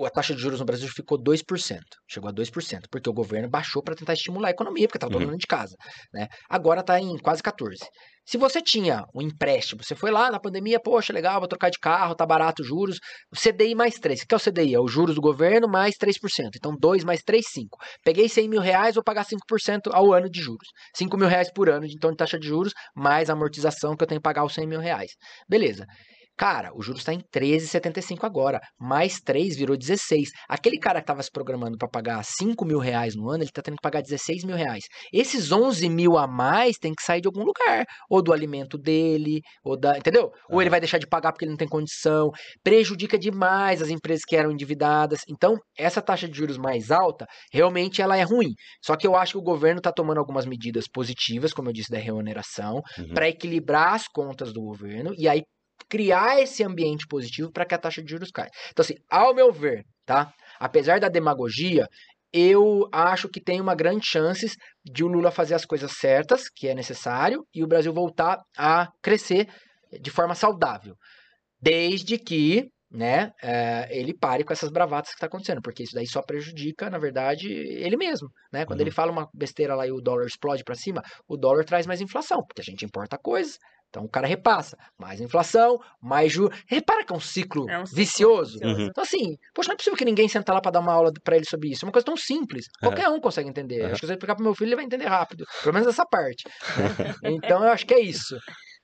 a 0.05 0.09
taxa 0.09 0.33
de 0.33 0.41
juros 0.41 0.59
no 0.59 0.65
Brasil 0.65 0.87
ficou 0.87 1.21
2%. 1.21 1.79
Chegou 2.09 2.29
a 2.29 2.33
2%, 2.33 2.85
porque 2.89 3.09
o 3.09 3.13
governo 3.13 3.49
baixou 3.49 3.83
para 3.83 3.95
tentar 3.95 4.13
estimular 4.13 4.47
a 4.47 4.51
economia, 4.51 4.87
porque 4.87 4.97
estava 4.97 5.11
todo 5.11 5.21
Uhum. 5.23 5.27
mundo 5.31 5.39
de 5.39 5.45
casa. 5.45 5.75
Né? 6.11 6.27
Agora 6.49 6.79
está 6.79 6.99
em 6.99 7.17
quase 7.17 7.43
14%. 7.43 7.77
Se 8.25 8.37
você 8.37 8.61
tinha 8.61 9.05
um 9.13 9.21
empréstimo, 9.21 9.83
você 9.83 9.95
foi 9.95 10.09
lá 10.09 10.31
na 10.31 10.39
pandemia, 10.39 10.79
poxa, 10.79 11.11
legal, 11.11 11.39
vou 11.39 11.47
trocar 11.47 11.69
de 11.69 11.77
carro, 11.77 12.15
tá 12.15 12.25
barato 12.25 12.61
os 12.61 12.67
juros, 12.67 12.97
o 13.29 13.35
CDI 13.35 13.75
mais 13.75 13.95
3. 13.95 14.21
O 14.21 14.27
que 14.27 14.33
é 14.33 14.37
o 14.37 14.39
CDI? 14.39 14.75
É 14.75 14.79
os 14.79 14.91
juros 14.91 15.15
do 15.15 15.21
governo 15.21 15.67
mais 15.67 15.95
3%. 15.97 16.55
Então, 16.55 16.73
2 16.73 17.03
mais 17.03 17.21
3, 17.21 17.45
5. 17.45 17.77
Peguei 18.03 18.29
100 18.29 18.47
mil 18.47 18.61
reais, 18.61 18.95
vou 18.95 19.03
pagar 19.03 19.25
5% 19.25 19.91
ao 19.91 20.13
ano 20.13 20.29
de 20.29 20.41
juros. 20.41 20.69
5 20.95 21.17
mil 21.17 21.27
reais 21.27 21.51
por 21.51 21.69
ano, 21.69 21.85
então, 21.85 22.11
de 22.11 22.17
taxa 22.17 22.39
de 22.39 22.47
juros, 22.47 22.73
mais 22.95 23.29
amortização 23.29 23.95
que 23.95 24.03
eu 24.03 24.07
tenho 24.07 24.21
que 24.21 24.23
pagar 24.23 24.45
os 24.45 24.53
100 24.53 24.67
mil 24.67 24.79
reais. 24.79 25.11
Beleza. 25.47 25.85
Cara, 26.37 26.71
o 26.75 26.81
juros 26.81 27.01
está 27.01 27.13
em 27.13 27.19
13,75 27.33 28.23
agora. 28.23 28.59
Mais 28.79 29.19
3 29.19 29.55
virou 29.55 29.77
16. 29.77 30.29
Aquele 30.49 30.77
cara 30.79 30.99
que 30.99 31.03
estava 31.03 31.21
se 31.21 31.29
programando 31.31 31.77
para 31.77 31.87
pagar 31.87 32.23
5 32.23 32.65
mil 32.65 32.79
reais 32.79 33.15
no 33.15 33.29
ano, 33.29 33.43
ele 33.43 33.49
está 33.49 33.61
tendo 33.61 33.75
que 33.75 33.81
pagar 33.81 34.01
16 34.01 34.43
mil 34.43 34.55
reais. 34.55 34.83
Esses 35.13 35.51
11 35.51 35.87
mil 35.89 36.17
a 36.17 36.27
mais 36.27 36.77
tem 36.77 36.93
que 36.93 37.03
sair 37.03 37.21
de 37.21 37.27
algum 37.27 37.43
lugar. 37.43 37.85
Ou 38.09 38.21
do 38.21 38.33
alimento 38.33 38.77
dele, 38.77 39.41
ou 39.63 39.77
da. 39.79 39.97
Entendeu? 39.97 40.31
Ou 40.49 40.61
ele 40.61 40.69
vai 40.69 40.79
deixar 40.79 40.97
de 40.97 41.07
pagar 41.07 41.31
porque 41.31 41.45
ele 41.45 41.51
não 41.51 41.57
tem 41.57 41.67
condição. 41.67 42.29
Prejudica 42.63 43.17
demais 43.17 43.81
as 43.81 43.89
empresas 43.89 44.23
que 44.25 44.35
eram 44.35 44.51
endividadas. 44.51 45.21
Então, 45.29 45.55
essa 45.77 46.01
taxa 46.01 46.27
de 46.27 46.35
juros 46.37 46.57
mais 46.57 46.91
alta, 46.91 47.25
realmente 47.51 48.01
ela 48.01 48.17
é 48.17 48.23
ruim. 48.23 48.53
Só 48.83 48.95
que 48.95 49.05
eu 49.05 49.15
acho 49.15 49.33
que 49.33 49.37
o 49.39 49.41
governo 49.43 49.77
está 49.79 49.91
tomando 49.91 50.17
algumas 50.17 50.45
medidas 50.45 50.85
positivas, 50.91 51.53
como 51.53 51.69
eu 51.69 51.73
disse, 51.73 51.91
da 51.91 51.97
reoneração, 51.99 52.81
Uhum. 52.97 53.13
para 53.13 53.27
equilibrar 53.29 53.93
as 53.93 54.07
contas 54.07 54.51
do 54.53 54.61
governo 54.61 55.13
e 55.17 55.27
aí 55.27 55.41
criar 55.93 56.41
esse 56.41 56.63
ambiente 56.63 57.05
positivo 57.07 57.51
para 57.51 57.67
que 57.67 57.75
a 57.75 57.77
taxa 57.77 58.01
de 58.01 58.09
juros 58.09 58.31
caia. 58.31 58.49
Então, 58.71 58.81
assim, 58.81 58.95
ao 59.07 59.31
meu 59.35 59.53
ver, 59.53 59.85
tá? 60.07 60.33
Apesar 60.59 60.99
da 60.99 61.07
demagogia, 61.07 61.87
eu 62.33 62.89
acho 62.91 63.29
que 63.29 63.39
tem 63.39 63.61
uma 63.61 63.75
grande 63.75 64.03
chance 64.03 64.47
de 64.83 65.03
o 65.03 65.07
Lula 65.07 65.29
fazer 65.29 65.53
as 65.53 65.65
coisas 65.65 65.91
certas, 65.91 66.49
que 66.49 66.67
é 66.67 66.73
necessário, 66.73 67.45
e 67.53 67.63
o 67.63 67.67
Brasil 67.67 67.93
voltar 67.93 68.39
a 68.57 68.87
crescer 69.03 69.47
de 70.01 70.09
forma 70.09 70.33
saudável. 70.33 70.95
Desde 71.61 72.17
que 72.17 72.71
né, 72.89 73.31
eh, 73.43 73.87
ele 73.91 74.15
pare 74.17 74.43
com 74.43 74.53
essas 74.53 74.71
bravatas 74.71 75.09
que 75.11 75.17
está 75.17 75.27
acontecendo, 75.27 75.61
porque 75.61 75.83
isso 75.83 75.93
daí 75.93 76.07
só 76.07 76.23
prejudica, 76.23 76.89
na 76.89 76.97
verdade, 76.97 77.51
ele 77.51 77.97
mesmo, 77.97 78.29
né? 78.51 78.65
Quando 78.65 78.79
Uhum. 78.79 78.85
ele 78.85 78.91
fala 78.91 79.11
uma 79.11 79.27
besteira 79.33 79.75
lá 79.75 79.85
e 79.87 79.91
o 79.91 80.01
dólar 80.01 80.25
explode 80.25 80.63
para 80.63 80.75
cima, 80.75 81.01
o 81.27 81.37
dólar 81.37 81.65
traz 81.65 81.85
mais 81.87 82.01
inflação, 82.01 82.43
porque 82.47 82.61
a 82.61 82.63
gente 82.63 82.85
importa 82.85 83.17
coisas, 83.17 83.57
então 83.93 84.05
o 84.05 84.09
cara 84.09 84.25
repassa, 84.25 84.75
mais 84.97 85.21
inflação, 85.21 85.79
mais 86.01 86.31
juros. 86.31 86.57
Repara 86.67 87.05
que 87.05 87.13
é 87.13 87.15
um 87.15 87.19
ciclo, 87.19 87.69
É 87.69 87.77
um 87.77 87.85
ciclo 87.85 87.95
vicioso. 87.95 88.53
vicioso. 88.53 88.79
Uhum. 88.81 88.87
Então 88.87 89.03
assim, 89.03 89.37
poxa, 89.53 89.67
não 89.69 89.73
é 89.75 89.77
possível 89.77 89.95
que 89.95 90.03
ninguém 90.03 90.27
senta 90.27 90.51
lá 90.51 90.59
para 90.59 90.71
dar 90.71 90.79
uma 90.79 90.91
aula 90.91 91.11
para 91.23 91.35
ele 91.35 91.45
sobre 91.45 91.69
isso. 91.69 91.85
É 91.85 91.87
uma 91.87 91.91
coisa 91.91 92.03
tão 92.05 92.17
simples. 92.17 92.65
Aham. 92.81 92.89
Qualquer 92.91 93.09
um 93.09 93.21
consegue 93.21 93.47
entender. 93.47 93.81
Aham. 93.83 93.91
Acho 93.91 93.99
que 94.01 94.07
se 94.07 94.11
eu 94.11 94.15
explicar 94.15 94.33
pro 94.35 94.43
meu 94.43 94.55
filho, 94.55 94.69
ele 94.69 94.75
vai 94.77 94.85
entender 94.85 95.05
rápido, 95.05 95.45
pelo 95.61 95.73
menos 95.75 95.87
essa 95.87 96.03
parte. 96.07 96.43
então 97.23 97.63
eu 97.63 97.71
acho 97.71 97.85
que 97.85 97.93
é 97.93 97.99
isso. 97.99 98.35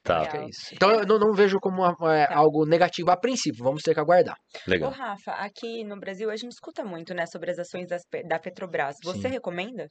Tá, 0.04 0.20
Acho 0.22 0.30
que 0.30 0.38
é. 0.38 0.46
Então 0.74 0.92
eu 0.92 1.06
não, 1.08 1.18
não 1.18 1.34
vejo 1.34 1.60
como 1.60 1.84
é, 2.08 2.28
Tá. 2.28 2.36
algo 2.38 2.66
negativo 2.68 3.10
a 3.10 3.18
princípio. 3.18 3.64
Vamos 3.64 3.82
ter 3.82 3.96
que 3.96 4.00
aguardar. 4.00 4.36
Ô, 4.68 4.70
legal. 4.70 4.92
Rafa, 4.92 5.32
aqui 5.32 5.84
no 5.84 6.00
Brasil 6.00 6.30
a 6.30 6.36
gente 6.36 6.52
escuta 6.54 6.84
muito, 6.86 7.14
né, 7.16 7.26
sobre 7.26 7.50
as 7.52 7.58
ações 7.58 7.88
das 7.88 8.04
da 8.28 8.38
Petrobras. 8.40 8.96
Você 9.04 9.24
Sim. 9.24 9.28
recomenda? 9.30 9.88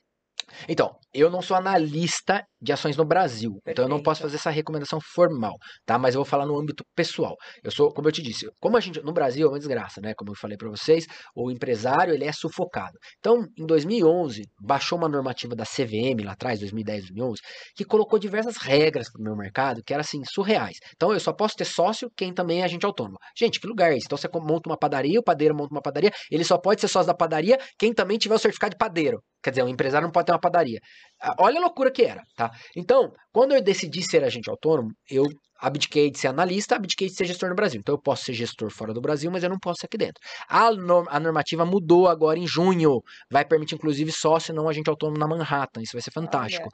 Então, 0.69 0.97
eu 1.13 1.31
não 1.31 1.41
sou 1.41 1.57
analista 1.57 2.45
de 2.61 2.73
ações 2.73 2.97
no 2.97 3.05
Brasil, 3.05 3.59
então 3.67 3.85
eu 3.85 3.89
não 3.89 4.03
posso 4.03 4.21
Perfeito. 4.21 4.23
fazer 4.23 4.37
essa 4.37 4.51
recomendação 4.51 4.99
formal, 5.01 5.55
tá? 5.87 5.99
Mas 5.99 6.15
eu 6.15 6.21
vou 6.21 6.25
falar 6.25 6.47
no 6.47 6.59
âmbito 6.59 6.85
pessoal. 6.95 7.37
Eu 7.63 7.71
sou, 7.71 7.93
como 7.93 8.09
eu 8.09 8.13
te 8.13 8.23
disse, 8.23 8.49
como 8.61 8.77
a 8.77 8.81
gente 8.81 9.01
no 9.03 9.13
Brasil 9.13 9.47
é 9.47 9.51
uma 9.51 9.59
desgraça, 9.59 10.01
né? 10.01 10.13
Como 10.17 10.33
eu 10.33 10.37
falei 10.37 10.57
para 10.57 10.69
vocês, 10.69 11.07
o 11.35 11.51
empresário 11.51 12.13
ele 12.13 12.25
é 12.25 12.33
sufocado. 12.33 12.99
Então, 13.19 13.45
em 13.57 13.67
2011 13.67 14.43
baixou 14.61 14.99
uma 14.99 15.09
normativa 15.09 15.55
da 15.55 15.65
CVM 15.65 16.25
lá 16.25 16.33
atrás, 16.33 16.59
2010, 16.61 17.07
2011, 17.09 17.41
que 17.77 17.85
colocou 17.85 18.19
diversas 18.19 18.57
regras 18.57 19.11
para 19.11 19.21
o 19.21 19.25
meu 19.25 19.37
mercado 19.37 19.83
que 19.85 19.93
eram 19.93 20.01
assim 20.01 20.21
surreais. 20.25 20.77
Então, 20.95 21.13
eu 21.13 21.21
só 21.21 21.33
posso 21.33 21.55
ter 21.55 21.65
sócio 21.65 22.11
quem 22.17 22.33
também 22.33 22.63
é 22.63 22.65
agente 22.65 22.85
autônomo. 22.85 23.19
Gente, 23.37 23.61
que 23.61 23.67
lugar 23.67 23.93
é 23.93 23.97
esse? 23.97 24.07
Então 24.07 24.19
você 24.19 24.29
monta 24.35 24.69
uma 24.69 24.77
padaria, 24.77 25.21
o 25.21 25.23
padeiro 25.23 25.55
monta 25.55 25.73
uma 25.73 25.83
padaria, 25.83 26.11
ele 26.31 26.45
só 26.45 26.59
pode 26.59 26.81
ser 26.81 26.89
sócio 26.89 27.07
da 27.07 27.15
padaria 27.15 27.59
quem 27.79 27.93
também 27.93 28.19
tiver 28.19 28.35
o 28.35 28.39
certificado 28.39 28.73
de 28.73 28.79
padeiro. 28.79 29.23
Quer 29.43 29.51
dizer, 29.51 29.63
um 29.63 29.69
empresário 29.69 30.07
não 30.07 30.13
pode 30.13 30.27
ter 30.27 30.33
uma 30.33 30.38
padaria. 30.39 30.79
Ah, 31.21 31.35
Olha 31.39 31.59
a 31.59 31.63
loucura 31.63 31.91
que 31.91 32.03
era, 32.03 32.23
tá? 32.37 32.51
Então, 32.77 33.13
quando 33.33 33.55
eu 33.55 33.63
decidi 33.63 34.03
ser 34.03 34.23
agente 34.25 34.49
autônomo, 34.51 34.91
eu 35.11 35.25
abdiquei 35.61 36.11
de 36.11 36.19
ser 36.19 36.29
analista, 36.29 36.77
abdiquei 36.77 37.09
de 37.09 37.15
ser 37.15 37.25
gestor 37.27 37.49
no 37.49 37.55
Brasil. 37.57 37.81
Então, 37.81 37.95
eu 37.95 38.01
posso 38.01 38.25
ser 38.25 38.33
gestor 38.33 38.71
fora 38.71 38.95
do 38.95 39.01
Brasil, 39.01 39.31
mas 39.31 39.43
eu 39.43 39.51
não 39.51 39.59
posso 39.59 39.81
ser 39.81 39.87
aqui 39.87 39.99
dentro. 39.99 40.21
A, 40.49 40.71
norm- 40.73 41.07
a 41.11 41.19
normativa 41.19 41.65
mudou 41.65 42.07
agora 42.07 42.39
em 42.39 42.47
junho. 42.47 43.01
Vai 43.31 43.45
permitir, 43.45 43.75
inclusive, 43.75 44.13
sócio 44.13 44.55
não 44.55 44.69
agente 44.69 44.89
autônomo 44.89 45.19
na 45.19 45.27
Manhattan. 45.27 45.83
Isso 45.83 45.93
vai 45.95 46.03
ser 46.03 46.13
fantástico. 46.13 46.69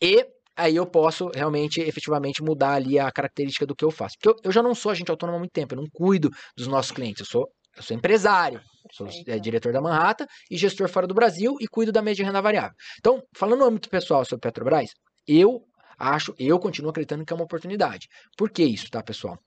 E 0.00 0.24
aí 0.56 0.76
eu 0.76 0.86
posso 0.86 1.28
realmente, 1.34 1.80
efetivamente, 1.80 2.42
mudar 2.42 2.74
ali 2.74 2.98
a 2.98 3.10
característica 3.10 3.66
do 3.66 3.74
que 3.74 3.84
eu 3.84 3.90
faço. 3.90 4.14
Porque 4.20 4.28
eu, 4.40 4.48
eu 4.48 4.52
já 4.52 4.62
não 4.62 4.74
sou 4.74 4.92
agente 4.92 5.10
autônomo 5.10 5.36
há 5.36 5.40
muito 5.40 5.52
tempo, 5.52 5.74
eu 5.74 5.78
não 5.80 5.88
cuido 5.92 6.30
dos 6.56 6.66
nossos 6.68 6.92
clientes. 6.92 7.20
Eu 7.20 7.26
sou, 7.26 7.48
eu 7.78 7.82
sou 7.82 7.96
empresário, 7.96 8.60
sou 8.92 9.06
Eita. 9.06 9.32
é, 9.32 9.38
diretor 9.38 9.72
da 9.72 9.80
Manhattan 9.80 10.26
e 10.50 10.56
gestor 10.56 10.88
fora 10.88 11.06
do 11.06 11.14
Brasil 11.14 11.56
e 11.60 11.66
cuido 11.66 11.92
da 11.92 12.02
média 12.02 12.16
de 12.16 12.24
renda 12.24 12.42
variável. 12.42 12.76
Então, 12.98 13.22
falando 13.36 13.60
no 13.60 13.66
âmbito 13.66 13.88
pessoal 13.88 14.24
sobre 14.24 14.40
Petrobras, 14.40 14.90
eu 15.26 15.62
acho, 15.98 16.34
eu 16.38 16.58
continuo 16.58 16.90
acreditando 16.90 17.24
que 17.24 17.32
é 17.32 17.36
uma 17.36 17.44
oportunidade. 17.44 18.08
Por 18.36 18.50
que 18.50 18.64
isso, 18.64 18.90
tá, 18.90 19.02
pessoal? 19.02 19.38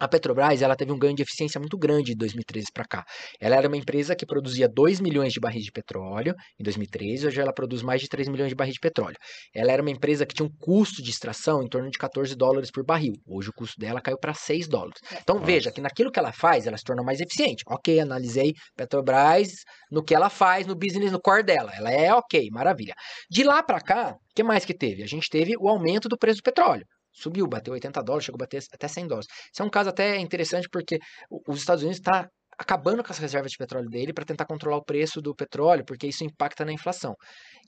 A 0.00 0.06
Petrobras 0.06 0.62
ela 0.62 0.76
teve 0.76 0.92
um 0.92 0.98
ganho 0.98 1.16
de 1.16 1.22
eficiência 1.22 1.58
muito 1.58 1.76
grande 1.76 2.12
de 2.12 2.16
2013 2.16 2.66
para 2.72 2.84
cá. 2.84 3.04
Ela 3.40 3.56
era 3.56 3.66
uma 3.66 3.76
empresa 3.76 4.14
que 4.14 4.24
produzia 4.24 4.68
2 4.68 5.00
milhões 5.00 5.32
de 5.32 5.40
barris 5.40 5.64
de 5.64 5.72
petróleo 5.72 6.34
em 6.58 6.62
2013, 6.62 7.26
hoje 7.26 7.40
ela 7.40 7.52
produz 7.52 7.82
mais 7.82 8.00
de 8.00 8.08
3 8.08 8.28
milhões 8.28 8.48
de 8.48 8.54
barris 8.54 8.74
de 8.74 8.80
petróleo. 8.80 9.16
Ela 9.52 9.72
era 9.72 9.82
uma 9.82 9.90
empresa 9.90 10.24
que 10.24 10.34
tinha 10.34 10.46
um 10.46 10.52
custo 10.60 11.02
de 11.02 11.10
extração 11.10 11.62
em 11.64 11.68
torno 11.68 11.90
de 11.90 11.98
14 11.98 12.36
dólares 12.36 12.70
por 12.70 12.84
barril. 12.84 13.14
Hoje 13.26 13.50
o 13.50 13.52
custo 13.52 13.80
dela 13.80 14.00
caiu 14.00 14.18
para 14.18 14.34
6 14.34 14.68
dólares. 14.68 15.00
Então 15.20 15.40
veja 15.40 15.72
que 15.72 15.80
naquilo 15.80 16.12
que 16.12 16.18
ela 16.18 16.32
faz, 16.32 16.66
ela 16.66 16.78
se 16.78 16.84
torna 16.84 17.02
mais 17.02 17.20
eficiente. 17.20 17.64
Ok, 17.66 17.98
analisei 17.98 18.52
Petrobras 18.76 19.64
no 19.90 20.04
que 20.04 20.14
ela 20.14 20.30
faz, 20.30 20.64
no 20.64 20.76
business, 20.76 21.10
no 21.10 21.20
core 21.20 21.42
dela. 21.42 21.72
Ela 21.74 21.90
é 21.90 22.14
ok, 22.14 22.48
maravilha. 22.52 22.94
De 23.28 23.42
lá 23.42 23.64
para 23.64 23.80
cá, 23.80 24.12
o 24.12 24.34
que 24.34 24.44
mais 24.44 24.64
que 24.64 24.74
teve? 24.74 25.02
A 25.02 25.06
gente 25.06 25.28
teve 25.28 25.56
o 25.58 25.68
aumento 25.68 26.08
do 26.08 26.16
preço 26.16 26.38
do 26.38 26.44
petróleo. 26.44 26.84
Subiu, 27.20 27.46
bateu 27.46 27.72
80 27.74 28.02
dólares, 28.02 28.24
chegou 28.24 28.36
a 28.36 28.44
bater 28.44 28.62
até 28.72 28.88
100 28.88 29.06
dólares. 29.06 29.26
Isso 29.52 29.62
é 29.62 29.64
um 29.64 29.70
caso 29.70 29.90
até 29.90 30.16
interessante 30.18 30.68
porque 30.70 30.98
os 31.46 31.58
Estados 31.58 31.82
Unidos 31.82 31.98
estão 31.98 32.26
acabando 32.58 33.04
com 33.04 33.12
as 33.12 33.18
reservas 33.18 33.52
de 33.52 33.56
petróleo 33.56 33.88
dele 33.88 34.12
para 34.12 34.24
tentar 34.24 34.44
controlar 34.44 34.78
o 34.78 34.84
preço 34.84 35.20
do 35.22 35.32
petróleo, 35.34 35.84
porque 35.84 36.08
isso 36.08 36.24
impacta 36.24 36.64
na 36.64 36.72
inflação. 36.72 37.14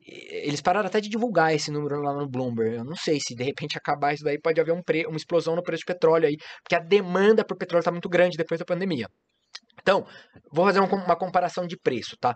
Eles 0.05 0.61
pararam 0.61 0.89
até 0.89 1.01
de 1.01 1.09
divulgar 1.09 1.55
esse 1.55 1.71
número 1.71 2.01
lá 2.01 2.13
no 2.13 2.29
Bloomberg. 2.29 2.77
Eu 2.77 2.85
não 2.85 2.97
sei 2.97 3.19
se 3.21 3.35
de 3.35 3.45
repente 3.45 3.79
acabar 3.79 4.15
isso 4.15 4.25
daí 4.25 4.41
pode 4.41 4.61
haver 4.61 4.73
um 4.73 4.83
pre- 4.83 5.07
uma 5.07 5.17
explosão 5.17 5.55
no 5.55 5.63
preço 5.63 5.81
de 5.87 5.93
petróleo 5.93 6.27
aí, 6.27 6.37
porque 6.63 6.75
a 6.75 6.81
demanda 6.81 7.45
por 7.45 7.57
petróleo 7.57 7.83
está 7.83 7.93
muito 7.93 8.09
grande 8.09 8.37
depois 8.37 8.59
da 8.59 8.65
pandemia. 8.65 9.07
Então, 9.81 10.05
vou 10.53 10.65
fazer 10.65 10.81
um 10.81 10.87
uma 10.87 11.17
comparação 11.17 11.67
de 11.67 11.77
preço, 11.79 12.17
tá? 12.21 12.35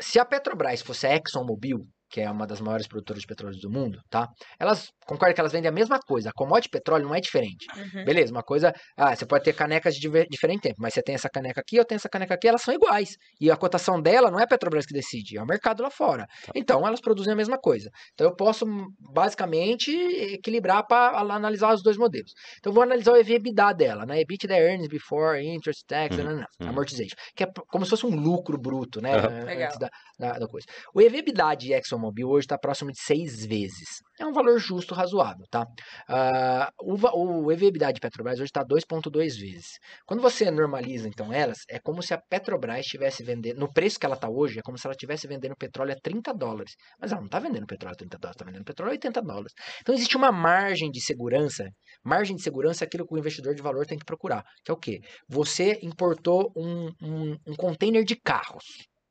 Se 0.00 0.18
a 0.18 0.24
Petrobras 0.24 0.80
fosse 0.82 1.06
a 1.06 1.14
ExxonMobil, 1.14 1.78
que 2.12 2.20
é 2.20 2.30
uma 2.30 2.46
das 2.46 2.60
maiores 2.60 2.86
produtoras 2.86 3.22
de 3.22 3.26
petróleo 3.26 3.58
do 3.58 3.70
mundo, 3.70 3.98
tá? 4.10 4.28
Elas, 4.60 4.90
concorda 5.06 5.32
que 5.34 5.40
elas 5.40 5.52
vendem 5.52 5.70
a 5.70 5.72
mesma 5.72 5.98
coisa. 5.98 6.28
A 6.28 6.32
commodity 6.32 6.68
petróleo 6.68 7.06
não 7.06 7.14
é 7.14 7.20
diferente. 7.20 7.66
Uhum. 7.74 8.04
Beleza, 8.04 8.30
uma 8.30 8.42
coisa. 8.42 8.72
Ah, 8.96 9.16
você 9.16 9.24
pode 9.24 9.44
ter 9.44 9.54
canecas 9.54 9.94
de 9.94 10.10
diferente 10.28 10.60
tempo, 10.60 10.76
mas 10.78 10.92
você 10.92 11.02
tem 11.02 11.14
essa 11.14 11.30
caneca 11.30 11.62
aqui, 11.62 11.76
eu 11.76 11.84
tenho 11.84 11.96
essa 11.96 12.08
caneca 12.10 12.34
aqui, 12.34 12.46
elas 12.46 12.60
são 12.60 12.74
iguais. 12.74 13.16
E 13.40 13.50
a 13.50 13.56
cotação 13.56 14.00
dela 14.00 14.30
não 14.30 14.38
é 14.38 14.44
a 14.44 14.46
Petrobras 14.46 14.84
que 14.84 14.92
decide, 14.92 15.38
é 15.38 15.42
o 15.42 15.46
mercado 15.46 15.82
lá 15.82 15.90
fora. 15.90 16.26
Então 16.54 16.86
elas 16.86 17.00
produzem 17.00 17.32
a 17.32 17.36
mesma 17.36 17.58
coisa. 17.58 17.88
Então 18.12 18.26
eu 18.26 18.36
posso 18.36 18.66
hum, 18.66 18.86
basicamente 19.14 19.90
equilibrar 20.34 20.86
para 20.86 21.18
analisar 21.18 21.72
os 21.72 21.82
dois 21.82 21.96
modelos. 21.96 22.32
Então 22.58 22.70
eu 22.70 22.74
vou 22.74 22.82
analisar 22.82 23.12
o 23.12 23.16
EV/EBITDA 23.16 23.72
dela, 23.72 24.04
né? 24.04 24.20
EBITDA 24.20 24.54
é 24.54 24.70
earnings 24.70 24.88
before 24.88 25.42
interest, 25.42 25.82
tax, 25.86 26.12
Uhum, 26.18 26.24
nanana, 26.24 26.46
uhum. 26.60 26.68
amortization, 26.68 27.16
que 27.34 27.44
é 27.44 27.46
como 27.70 27.84
se 27.86 27.90
fosse 27.90 28.04
um 28.04 28.14
lucro 28.14 28.58
bruto, 28.58 29.00
né? 29.00 29.16
Legal. 29.16 29.68
Antes 29.68 29.78
da, 29.78 29.88
da, 30.18 30.38
da 30.38 30.46
coisa. 30.46 30.66
O 30.94 31.00
EV/EBITDA 31.00 31.54
de 31.54 31.72
ExxonMobil 32.02 32.28
hoje 32.28 32.44
está 32.44 32.58
próximo 32.58 32.90
de 32.90 33.00
seis 33.00 33.44
vezes. 33.46 34.00
É 34.18 34.26
um 34.26 34.32
valor 34.32 34.58
justo, 34.58 34.94
razoável, 34.94 35.44
tá? 35.50 35.66
Ah, 36.08 36.70
o, 36.80 36.94
o 36.94 37.52
EV/EBITDA 37.52 37.92
de 37.92 38.00
Petrobras 38.00 38.34
hoje 38.34 38.44
está 38.44 38.64
2,2 38.64 39.38
vezes. 39.38 39.78
Quando 40.06 40.20
você 40.20 40.50
normaliza, 40.50 41.08
então, 41.08 41.32
elas, 41.32 41.58
é 41.68 41.78
como 41.78 42.02
se 42.02 42.12
a 42.12 42.18
Petrobras 42.18 42.80
estivesse 42.80 43.22
vendendo, 43.22 43.58
no 43.58 43.72
preço 43.72 43.98
que 43.98 44.06
ela 44.06 44.16
está 44.16 44.28
hoje, 44.28 44.58
é 44.58 44.62
como 44.62 44.76
se 44.76 44.86
ela 44.86 44.94
estivesse 44.94 45.26
vendendo 45.26 45.56
petróleo 45.56 45.92
a 45.92 45.96
30 46.00 46.32
dólares. 46.34 46.72
Mas 47.00 47.12
ela 47.12 47.20
não 47.20 47.26
está 47.26 47.38
vendendo 47.38 47.66
petróleo 47.66 47.94
a 47.94 47.98
30 47.98 48.18
dólares, 48.18 48.36
está 48.36 48.44
vendendo 48.44 48.64
petróleo 48.64 48.90
a 48.90 48.94
80 48.94 49.22
dólares. 49.22 49.52
Então, 49.80 49.94
existe 49.94 50.16
uma 50.16 50.32
margem 50.32 50.90
de 50.90 51.00
segurança. 51.00 51.68
Margem 52.04 52.36
de 52.36 52.42
segurança 52.42 52.84
é 52.84 52.86
aquilo 52.86 53.06
que 53.06 53.14
o 53.14 53.18
investidor 53.18 53.54
de 53.54 53.62
valor 53.62 53.86
tem 53.86 53.98
que 53.98 54.04
procurar. 54.04 54.42
Que 54.64 54.70
é 54.70 54.74
o 54.74 54.78
quê? 54.78 55.00
Você 55.28 55.78
importou 55.82 56.52
um, 56.56 56.88
um, 57.02 57.36
um 57.46 57.54
container 57.56 58.04
de 58.04 58.16
carros. 58.16 58.64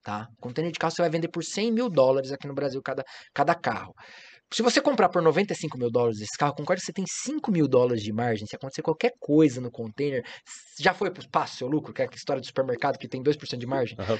Tá? 0.03 0.27
Container 0.39 0.71
de 0.71 0.79
carro 0.79 0.91
você 0.91 1.01
vai 1.01 1.11
vender 1.11 1.27
por 1.27 1.43
100 1.43 1.71
mil 1.71 1.89
dólares 1.89 2.31
aqui 2.31 2.47
no 2.47 2.55
Brasil 2.55 2.81
cada, 2.83 3.03
cada 3.33 3.53
carro. 3.53 3.93
Se 4.53 4.61
você 4.61 4.81
comprar 4.81 5.07
por 5.07 5.21
95 5.21 5.77
mil 5.77 5.89
dólares 5.89 6.19
esse 6.19 6.37
carro, 6.37 6.53
concorda 6.53 6.81
que 6.81 6.85
você 6.85 6.91
tem 6.91 7.05
5 7.07 7.49
mil 7.51 7.69
dólares 7.69 8.03
de 8.03 8.11
margem. 8.11 8.45
Se 8.45 8.55
acontecer 8.55 8.81
qualquer 8.81 9.13
coisa 9.17 9.61
no 9.61 9.71
container, 9.71 10.23
já 10.77 10.93
foi 10.93 11.09
pro 11.09 11.21
espaço 11.21 11.55
seu 11.55 11.67
lucro, 11.67 11.93
que 11.93 12.01
é 12.01 12.05
a 12.05 12.15
história 12.15 12.41
do 12.41 12.45
supermercado 12.45 12.97
que 12.97 13.07
tem 13.07 13.23
2% 13.23 13.57
de 13.57 13.65
margem. 13.65 13.95
Aham. 13.97 14.19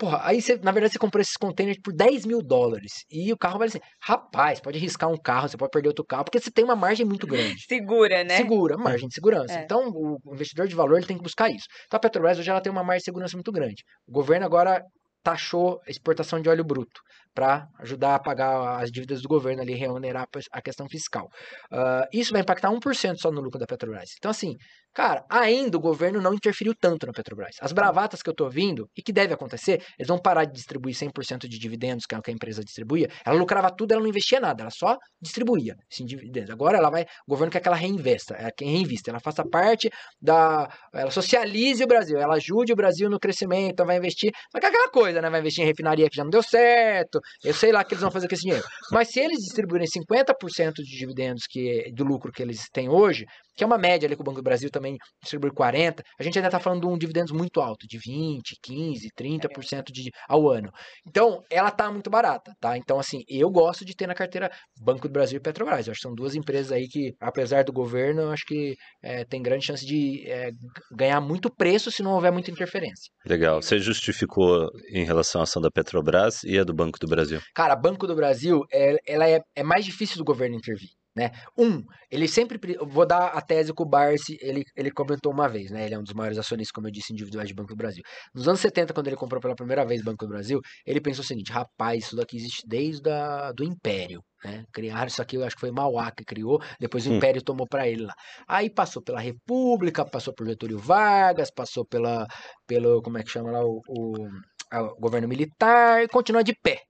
Porra, 0.00 0.20
aí 0.22 0.40
você, 0.40 0.56
na 0.56 0.72
verdade, 0.72 0.94
você 0.94 0.98
comprou 0.98 1.20
esses 1.20 1.36
containers 1.36 1.78
por 1.82 1.94
10 1.94 2.24
mil 2.24 2.40
dólares. 2.42 2.90
E 3.10 3.30
o 3.32 3.36
carro 3.36 3.58
vale 3.58 3.68
assim, 3.68 3.80
rapaz, 4.02 4.58
pode 4.58 4.78
riscar 4.78 5.10
um 5.10 5.16
carro, 5.16 5.46
você 5.48 5.58
pode 5.58 5.70
perder 5.70 5.88
outro 5.88 6.04
carro, 6.06 6.24
porque 6.24 6.40
você 6.40 6.50
tem 6.50 6.64
uma 6.64 6.74
margem 6.74 7.04
muito 7.04 7.26
grande. 7.26 7.62
Segura, 7.68 8.24
né? 8.24 8.38
Segura, 8.38 8.78
margem 8.78 9.08
de 9.08 9.14
segurança. 9.14 9.58
É. 9.58 9.62
Então, 9.62 9.90
o 9.90 10.34
investidor 10.34 10.66
de 10.66 10.74
valor 10.74 10.96
ele 10.96 11.06
tem 11.06 11.18
que 11.18 11.22
buscar 11.22 11.50
isso. 11.50 11.66
Então, 11.86 11.98
a 11.98 12.00
Petrobras 12.00 12.38
hoje 12.38 12.50
ela 12.50 12.62
tem 12.62 12.72
uma 12.72 12.82
margem 12.82 13.00
de 13.00 13.04
segurança 13.04 13.36
muito 13.36 13.52
grande. 13.52 13.82
O 14.06 14.12
governo 14.12 14.46
agora 14.46 14.82
taxou 15.22 15.80
a 15.86 15.90
exportação 15.90 16.40
de 16.40 16.48
óleo 16.48 16.64
bruto 16.64 17.02
para 17.34 17.66
ajudar 17.80 18.16
a 18.16 18.18
pagar 18.18 18.82
as 18.82 18.90
dívidas 18.90 19.22
do 19.22 19.28
governo 19.28 19.62
ali, 19.62 19.74
reonerar 19.74 20.26
a 20.52 20.62
questão 20.62 20.88
fiscal. 20.88 21.28
Ah, 21.72 22.06
isso 22.12 22.32
vai 22.32 22.42
impactar 22.42 22.70
1% 22.70 23.16
só 23.18 23.30
no 23.30 23.40
lucro 23.40 23.58
da 23.58 23.66
Petrobras. 23.66 24.10
Então, 24.18 24.30
assim, 24.30 24.56
cara, 24.92 25.24
ainda 25.30 25.76
o 25.76 25.80
governo 25.80 26.20
não 26.20 26.34
interferiu 26.34 26.74
tanto 26.78 27.06
na 27.06 27.12
Petrobras. 27.12 27.56
As 27.60 27.72
bravatas 27.72 28.22
que 28.22 28.30
eu 28.30 28.34
tô 28.34 28.44
ouvindo, 28.44 28.88
e 28.96 29.02
que 29.02 29.12
deve 29.12 29.32
acontecer, 29.32 29.82
eles 29.98 30.08
vão 30.08 30.18
parar 30.18 30.44
de 30.44 30.52
distribuir 30.52 30.94
100% 30.94 31.48
de 31.48 31.58
dividendos, 31.58 32.06
que 32.06 32.14
é 32.14 32.18
o 32.18 32.22
que 32.22 32.30
a 32.30 32.34
empresa 32.34 32.62
distribuía. 32.62 33.08
Ela 33.24 33.36
lucrava 33.36 33.70
tudo, 33.70 33.92
ela 33.92 34.00
não 34.00 34.08
investia 34.08 34.40
nada, 34.40 34.62
ela 34.62 34.70
só 34.70 34.96
distribuía 35.20 35.74
esses 35.90 36.04
dividendos. 36.06 36.50
Agora 36.50 36.78
ela 36.78 36.90
vai, 36.90 37.02
o 37.02 37.30
governo 37.30 37.52
quer 37.52 37.60
que 37.60 37.68
ela 37.68 37.76
reinvesta, 37.76 38.34
é 38.34 38.50
quem 38.50 38.70
reinvista, 38.70 39.10
ela 39.10 39.20
faça 39.20 39.44
parte 39.48 39.90
da, 40.20 40.68
ela 40.92 41.10
socialize 41.10 41.82
o 41.82 41.86
Brasil, 41.86 42.18
ela 42.18 42.34
ajude 42.34 42.72
o 42.72 42.76
Brasil 42.76 43.08
no 43.08 43.18
crescimento, 43.18 43.84
vai 43.84 43.96
investir, 43.96 44.32
mas 44.52 44.60
que 44.60 44.66
é 44.66 44.68
aquela 44.68 44.90
coisa, 44.90 45.20
né, 45.20 45.30
vai 45.30 45.40
investir 45.40 45.64
em 45.64 45.66
refinaria 45.66 46.08
que 46.08 46.16
já 46.16 46.24
não 46.24 46.30
deu 46.30 46.42
certo, 46.42 47.19
eu 47.44 47.54
sei 47.54 47.72
lá 47.72 47.80
o 47.80 47.84
que 47.84 47.94
eles 47.94 48.02
vão 48.02 48.10
fazer 48.10 48.28
com 48.28 48.34
esse 48.34 48.42
dinheiro. 48.42 48.64
Mas 48.92 49.08
se 49.08 49.20
eles 49.20 49.38
distribuírem 49.38 49.86
50% 49.86 50.72
de 50.74 50.98
dividendos 50.98 51.44
que 51.48 51.90
do 51.92 52.04
lucro 52.04 52.32
que 52.32 52.42
eles 52.42 52.64
têm 52.72 52.88
hoje, 52.88 53.24
que 53.56 53.64
é 53.64 53.66
uma 53.66 53.78
média 53.78 54.06
ali 54.06 54.14
que 54.14 54.22
o 54.22 54.24
Banco 54.24 54.40
do 54.40 54.44
Brasil 54.44 54.70
também 54.70 54.96
distribui 55.20 55.50
40, 55.50 56.02
a 56.18 56.22
gente 56.22 56.38
ainda 56.38 56.48
está 56.48 56.60
falando 56.60 56.82
de 56.82 56.86
um 56.86 56.98
dividendos 56.98 57.32
muito 57.32 57.60
alto, 57.60 57.86
de 57.86 57.98
20, 57.98 58.56
15, 58.62 59.08
30% 59.18 59.84
de, 59.92 60.10
ao 60.28 60.48
ano. 60.48 60.70
Então, 61.06 61.42
ela 61.50 61.70
tá 61.70 61.90
muito 61.90 62.10
barata, 62.10 62.52
tá? 62.60 62.76
Então, 62.76 62.98
assim, 62.98 63.22
eu 63.28 63.50
gosto 63.50 63.84
de 63.84 63.94
ter 63.94 64.06
na 64.06 64.14
carteira 64.14 64.50
Banco 64.80 65.08
do 65.08 65.12
Brasil 65.12 65.38
e 65.38 65.42
Petrobras. 65.42 65.86
Eu 65.86 65.92
acho 65.92 66.00
que 66.00 66.06
são 66.06 66.14
duas 66.14 66.34
empresas 66.34 66.72
aí 66.72 66.88
que, 66.88 67.12
apesar 67.20 67.64
do 67.64 67.72
governo, 67.72 68.22
eu 68.22 68.30
acho 68.30 68.44
que 68.46 68.74
é, 69.02 69.24
tem 69.24 69.42
grande 69.42 69.66
chance 69.66 69.84
de 69.84 70.24
é, 70.28 70.50
ganhar 70.92 71.20
muito 71.20 71.50
preço 71.50 71.90
se 71.90 72.02
não 72.02 72.12
houver 72.12 72.32
muita 72.32 72.50
interferência. 72.50 73.10
Legal. 73.24 73.62
Você 73.62 73.78
justificou 73.78 74.68
em 74.92 75.04
relação 75.04 75.40
à 75.40 75.44
ação 75.44 75.60
da 75.60 75.70
Petrobras 75.70 76.42
e 76.44 76.58
a 76.58 76.64
do 76.64 76.74
Banco 76.74 76.98
do 76.98 77.06
Brasil. 77.06 77.40
Cara, 77.54 77.76
Banco 77.76 78.06
do 78.06 78.14
Brasil, 78.14 78.62
é, 78.72 78.96
ela 79.06 79.28
é, 79.28 79.40
é 79.54 79.62
mais 79.62 79.84
difícil 79.84 80.18
do 80.18 80.24
governo 80.24 80.56
intervir. 80.56 80.90
Né? 81.20 81.30
Um, 81.58 81.84
ele 82.10 82.26
sempre. 82.26 82.58
Vou 82.80 83.04
dar 83.04 83.26
a 83.26 83.42
tese 83.42 83.74
que 83.74 83.82
o 83.82 83.84
Barsi 83.84 84.38
ele, 84.40 84.64
ele 84.74 84.90
comentou 84.90 85.30
uma 85.30 85.46
vez, 85.46 85.70
né? 85.70 85.84
Ele 85.84 85.94
é 85.94 85.98
um 85.98 86.02
dos 86.02 86.14
maiores 86.14 86.38
acionistas, 86.38 86.72
como 86.72 86.86
eu 86.86 86.90
disse, 86.90 87.12
individuais 87.12 87.46
de 87.46 87.54
Banco 87.54 87.68
do 87.68 87.76
Brasil. 87.76 88.02
Nos 88.34 88.48
anos 88.48 88.58
70, 88.60 88.94
quando 88.94 89.08
ele 89.08 89.16
comprou 89.16 89.38
pela 89.38 89.54
primeira 89.54 89.84
vez 89.84 90.02
Banco 90.02 90.24
do 90.24 90.30
Brasil, 90.30 90.60
ele 90.86 90.98
pensou 90.98 91.22
o 91.22 91.26
seguinte: 91.26 91.52
rapaz, 91.52 92.04
isso 92.04 92.16
daqui 92.16 92.38
existe 92.38 92.62
desde 92.66 93.10
a, 93.10 93.52
do 93.52 93.62
Império. 93.62 94.22
Né? 94.42 94.64
Criaram 94.72 95.08
isso 95.08 95.20
aqui, 95.20 95.36
eu 95.36 95.44
acho 95.44 95.56
que 95.56 95.60
foi 95.60 95.70
Mauá 95.70 96.10
que 96.10 96.24
criou, 96.24 96.58
depois 96.80 97.06
o 97.06 97.10
Hum. 97.10 97.16
Império 97.18 97.42
tomou 97.42 97.66
para 97.68 97.86
ele 97.86 98.04
lá. 98.06 98.14
Aí 98.48 98.70
passou 98.70 99.02
pela 99.02 99.20
República, 99.20 100.02
passou 100.06 100.32
por 100.32 100.46
Getúlio 100.46 100.78
Vargas, 100.78 101.50
passou 101.54 101.84
pela, 101.84 102.26
pelo, 102.66 103.02
como 103.02 103.18
é 103.18 103.22
que 103.22 103.30
chama 103.30 103.50
lá, 103.50 103.62
o, 103.62 103.82
o, 103.86 104.26
o 104.72 104.96
governo 104.98 105.28
militar, 105.28 106.02
e 106.02 106.08
continua 106.08 106.42
de 106.42 106.54
pé. 106.62 106.89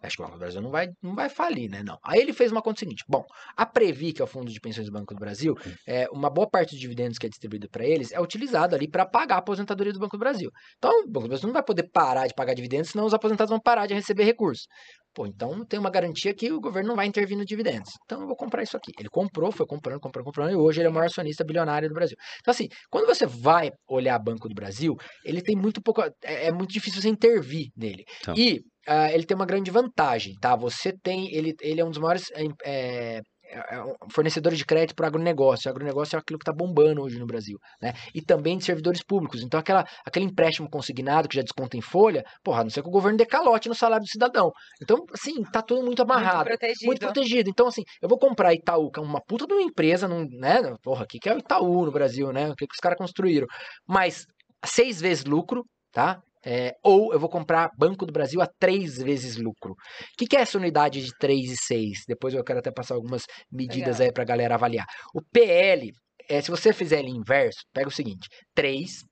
Acho 0.00 0.16
que 0.16 0.22
o 0.22 0.26
Banco 0.26 0.36
do 0.36 0.40
Brasil 0.40 0.62
não 0.62 0.70
vai, 0.70 0.88
não 1.02 1.14
vai 1.14 1.28
falir, 1.28 1.68
né? 1.68 1.82
Não. 1.82 1.98
Aí 2.04 2.20
ele 2.20 2.32
fez 2.32 2.52
uma 2.52 2.62
conta 2.62 2.78
seguinte: 2.78 3.04
bom, 3.08 3.24
a 3.56 3.66
Previ, 3.66 4.12
que 4.12 4.22
é 4.22 4.24
o 4.24 4.28
Fundo 4.28 4.50
de 4.50 4.60
Pensões 4.60 4.86
do 4.86 4.92
Banco 4.92 5.12
do 5.12 5.18
Brasil, 5.18 5.54
é, 5.86 6.08
uma 6.12 6.30
boa 6.30 6.48
parte 6.48 6.70
dos 6.70 6.80
dividendos 6.80 7.18
que 7.18 7.26
é 7.26 7.28
distribuído 7.28 7.68
para 7.68 7.84
eles 7.84 8.12
é 8.12 8.20
utilizado 8.20 8.76
ali 8.76 8.88
para 8.88 9.04
pagar 9.04 9.36
a 9.36 9.38
aposentadoria 9.38 9.92
do 9.92 9.98
Banco 9.98 10.16
do 10.16 10.20
Brasil. 10.20 10.50
Então, 10.76 10.90
o 11.02 11.06
Banco 11.06 11.26
do 11.26 11.28
Brasil 11.28 11.46
não 11.46 11.52
vai 11.52 11.64
poder 11.64 11.90
parar 11.92 12.26
de 12.28 12.34
pagar 12.34 12.54
dividendos, 12.54 12.90
senão 12.90 13.06
os 13.06 13.14
aposentados 13.14 13.50
vão 13.50 13.60
parar 13.60 13.86
de 13.86 13.94
receber 13.94 14.24
recursos. 14.24 14.66
Pô, 15.14 15.26
então 15.26 15.64
tem 15.64 15.78
uma 15.80 15.90
garantia 15.90 16.34
que 16.34 16.52
o 16.52 16.60
governo 16.60 16.90
não 16.90 16.96
vai 16.96 17.06
intervir 17.06 17.36
nos 17.36 17.46
dividendos. 17.46 17.90
Então 18.04 18.20
eu 18.20 18.26
vou 18.26 18.36
comprar 18.36 18.62
isso 18.62 18.76
aqui. 18.76 18.92
Ele 18.98 19.08
comprou, 19.08 19.50
foi 19.50 19.66
comprando, 19.66 20.00
comprando, 20.00 20.24
comprando, 20.24 20.52
e 20.52 20.56
hoje 20.56 20.80
ele 20.80 20.88
é 20.88 20.90
o 20.90 20.94
maior 20.94 21.06
acionista 21.06 21.44
bilionário 21.44 21.88
do 21.88 21.94
Brasil. 21.94 22.16
Então, 22.40 22.52
assim, 22.52 22.68
quando 22.90 23.06
você 23.06 23.26
vai 23.26 23.70
olhar 23.88 24.18
Banco 24.18 24.48
do 24.48 24.54
Brasil, 24.54 24.94
ele 25.24 25.42
tem 25.42 25.56
muito 25.56 25.82
pouco. 25.82 26.02
É, 26.22 26.46
é 26.46 26.52
muito 26.52 26.72
difícil 26.72 27.00
você 27.02 27.08
intervir 27.08 27.68
nele. 27.76 28.04
Então. 28.20 28.34
E 28.36 28.60
ah, 28.86 29.12
ele 29.12 29.26
tem 29.26 29.34
uma 29.34 29.46
grande 29.46 29.70
vantagem, 29.70 30.34
tá? 30.40 30.56
Você 30.56 30.92
tem, 31.02 31.34
ele, 31.34 31.54
ele 31.60 31.80
é 31.80 31.84
um 31.84 31.90
dos 31.90 31.98
maiores 31.98 32.24
é, 32.64 33.20
é 33.50 33.82
um 33.82 34.10
fornecedor 34.10 34.54
de 34.54 34.64
crédito 34.64 34.94
para 34.94 35.04
o 35.04 35.06
agronegócio. 35.06 35.68
O 35.68 35.72
agronegócio 35.72 36.16
é 36.16 36.18
aquilo 36.18 36.38
que 36.38 36.42
está 36.42 36.52
bombando 36.52 37.02
hoje 37.02 37.18
no 37.18 37.26
Brasil, 37.26 37.58
né? 37.80 37.92
E 38.14 38.20
também 38.20 38.58
de 38.58 38.64
servidores 38.64 39.02
públicos. 39.02 39.42
Então, 39.42 39.58
aquela, 39.58 39.84
aquele 40.04 40.26
empréstimo 40.26 40.68
consignado 40.68 41.28
que 41.28 41.36
já 41.36 41.42
desconta 41.42 41.76
em 41.76 41.80
folha, 41.80 42.24
porra, 42.42 42.62
não 42.62 42.70
sei 42.70 42.82
que 42.82 42.88
o 42.88 42.92
governo 42.92 43.16
dê 43.16 43.26
calote 43.26 43.68
no 43.68 43.74
salário 43.74 44.04
do 44.04 44.10
cidadão. 44.10 44.52
Então, 44.82 45.04
assim, 45.12 45.42
tá 45.44 45.62
tudo 45.62 45.82
muito 45.82 46.02
amarrado. 46.02 46.48
Muito 46.48 46.58
protegido. 46.58 46.86
Muito 46.86 47.00
protegido. 47.00 47.50
Então, 47.50 47.66
assim, 47.66 47.82
eu 48.02 48.08
vou 48.08 48.18
comprar 48.18 48.54
Itaú, 48.54 48.90
que 48.90 49.00
é 49.00 49.02
uma 49.02 49.20
puta 49.20 49.46
de 49.46 49.52
uma 49.54 49.62
empresa, 49.62 50.06
num, 50.06 50.26
né? 50.38 50.74
Porra, 50.82 51.04
o 51.04 51.06
que, 51.06 51.18
que 51.18 51.28
é 51.28 51.34
o 51.34 51.38
Itaú 51.38 51.86
no 51.86 51.92
Brasil, 51.92 52.32
né? 52.32 52.50
O 52.50 52.54
que, 52.54 52.66
que 52.66 52.74
os 52.74 52.80
caras 52.80 52.98
construíram? 52.98 53.46
Mas 53.86 54.24
seis 54.64 55.00
vezes 55.00 55.24
lucro, 55.24 55.64
tá? 55.92 56.20
É, 56.50 56.72
ou 56.82 57.12
eu 57.12 57.20
vou 57.20 57.28
comprar 57.28 57.70
Banco 57.76 58.06
do 58.06 58.12
Brasil 58.12 58.40
a 58.40 58.48
três 58.58 58.96
vezes 58.96 59.36
lucro. 59.36 59.72
O 59.72 59.76
que, 60.16 60.26
que 60.26 60.34
é 60.34 60.40
essa 60.40 60.56
unidade 60.56 61.04
de 61.04 61.12
3 61.18 61.50
e 61.50 61.56
6? 61.58 62.04
Depois 62.08 62.32
eu 62.32 62.42
quero 62.42 62.60
até 62.60 62.70
passar 62.70 62.94
algumas 62.94 63.24
medidas 63.52 63.98
Legal. 63.98 64.06
aí 64.06 64.12
para 64.14 64.22
a 64.22 64.26
galera 64.26 64.54
avaliar. 64.54 64.86
O 65.14 65.20
PL, 65.20 65.92
é, 66.26 66.40
se 66.40 66.50
você 66.50 66.72
fizer 66.72 67.00
ele 67.00 67.10
inverso, 67.10 67.60
pega 67.70 67.88
o 67.88 67.92
seguinte: 67.92 68.30
3. 68.54 69.04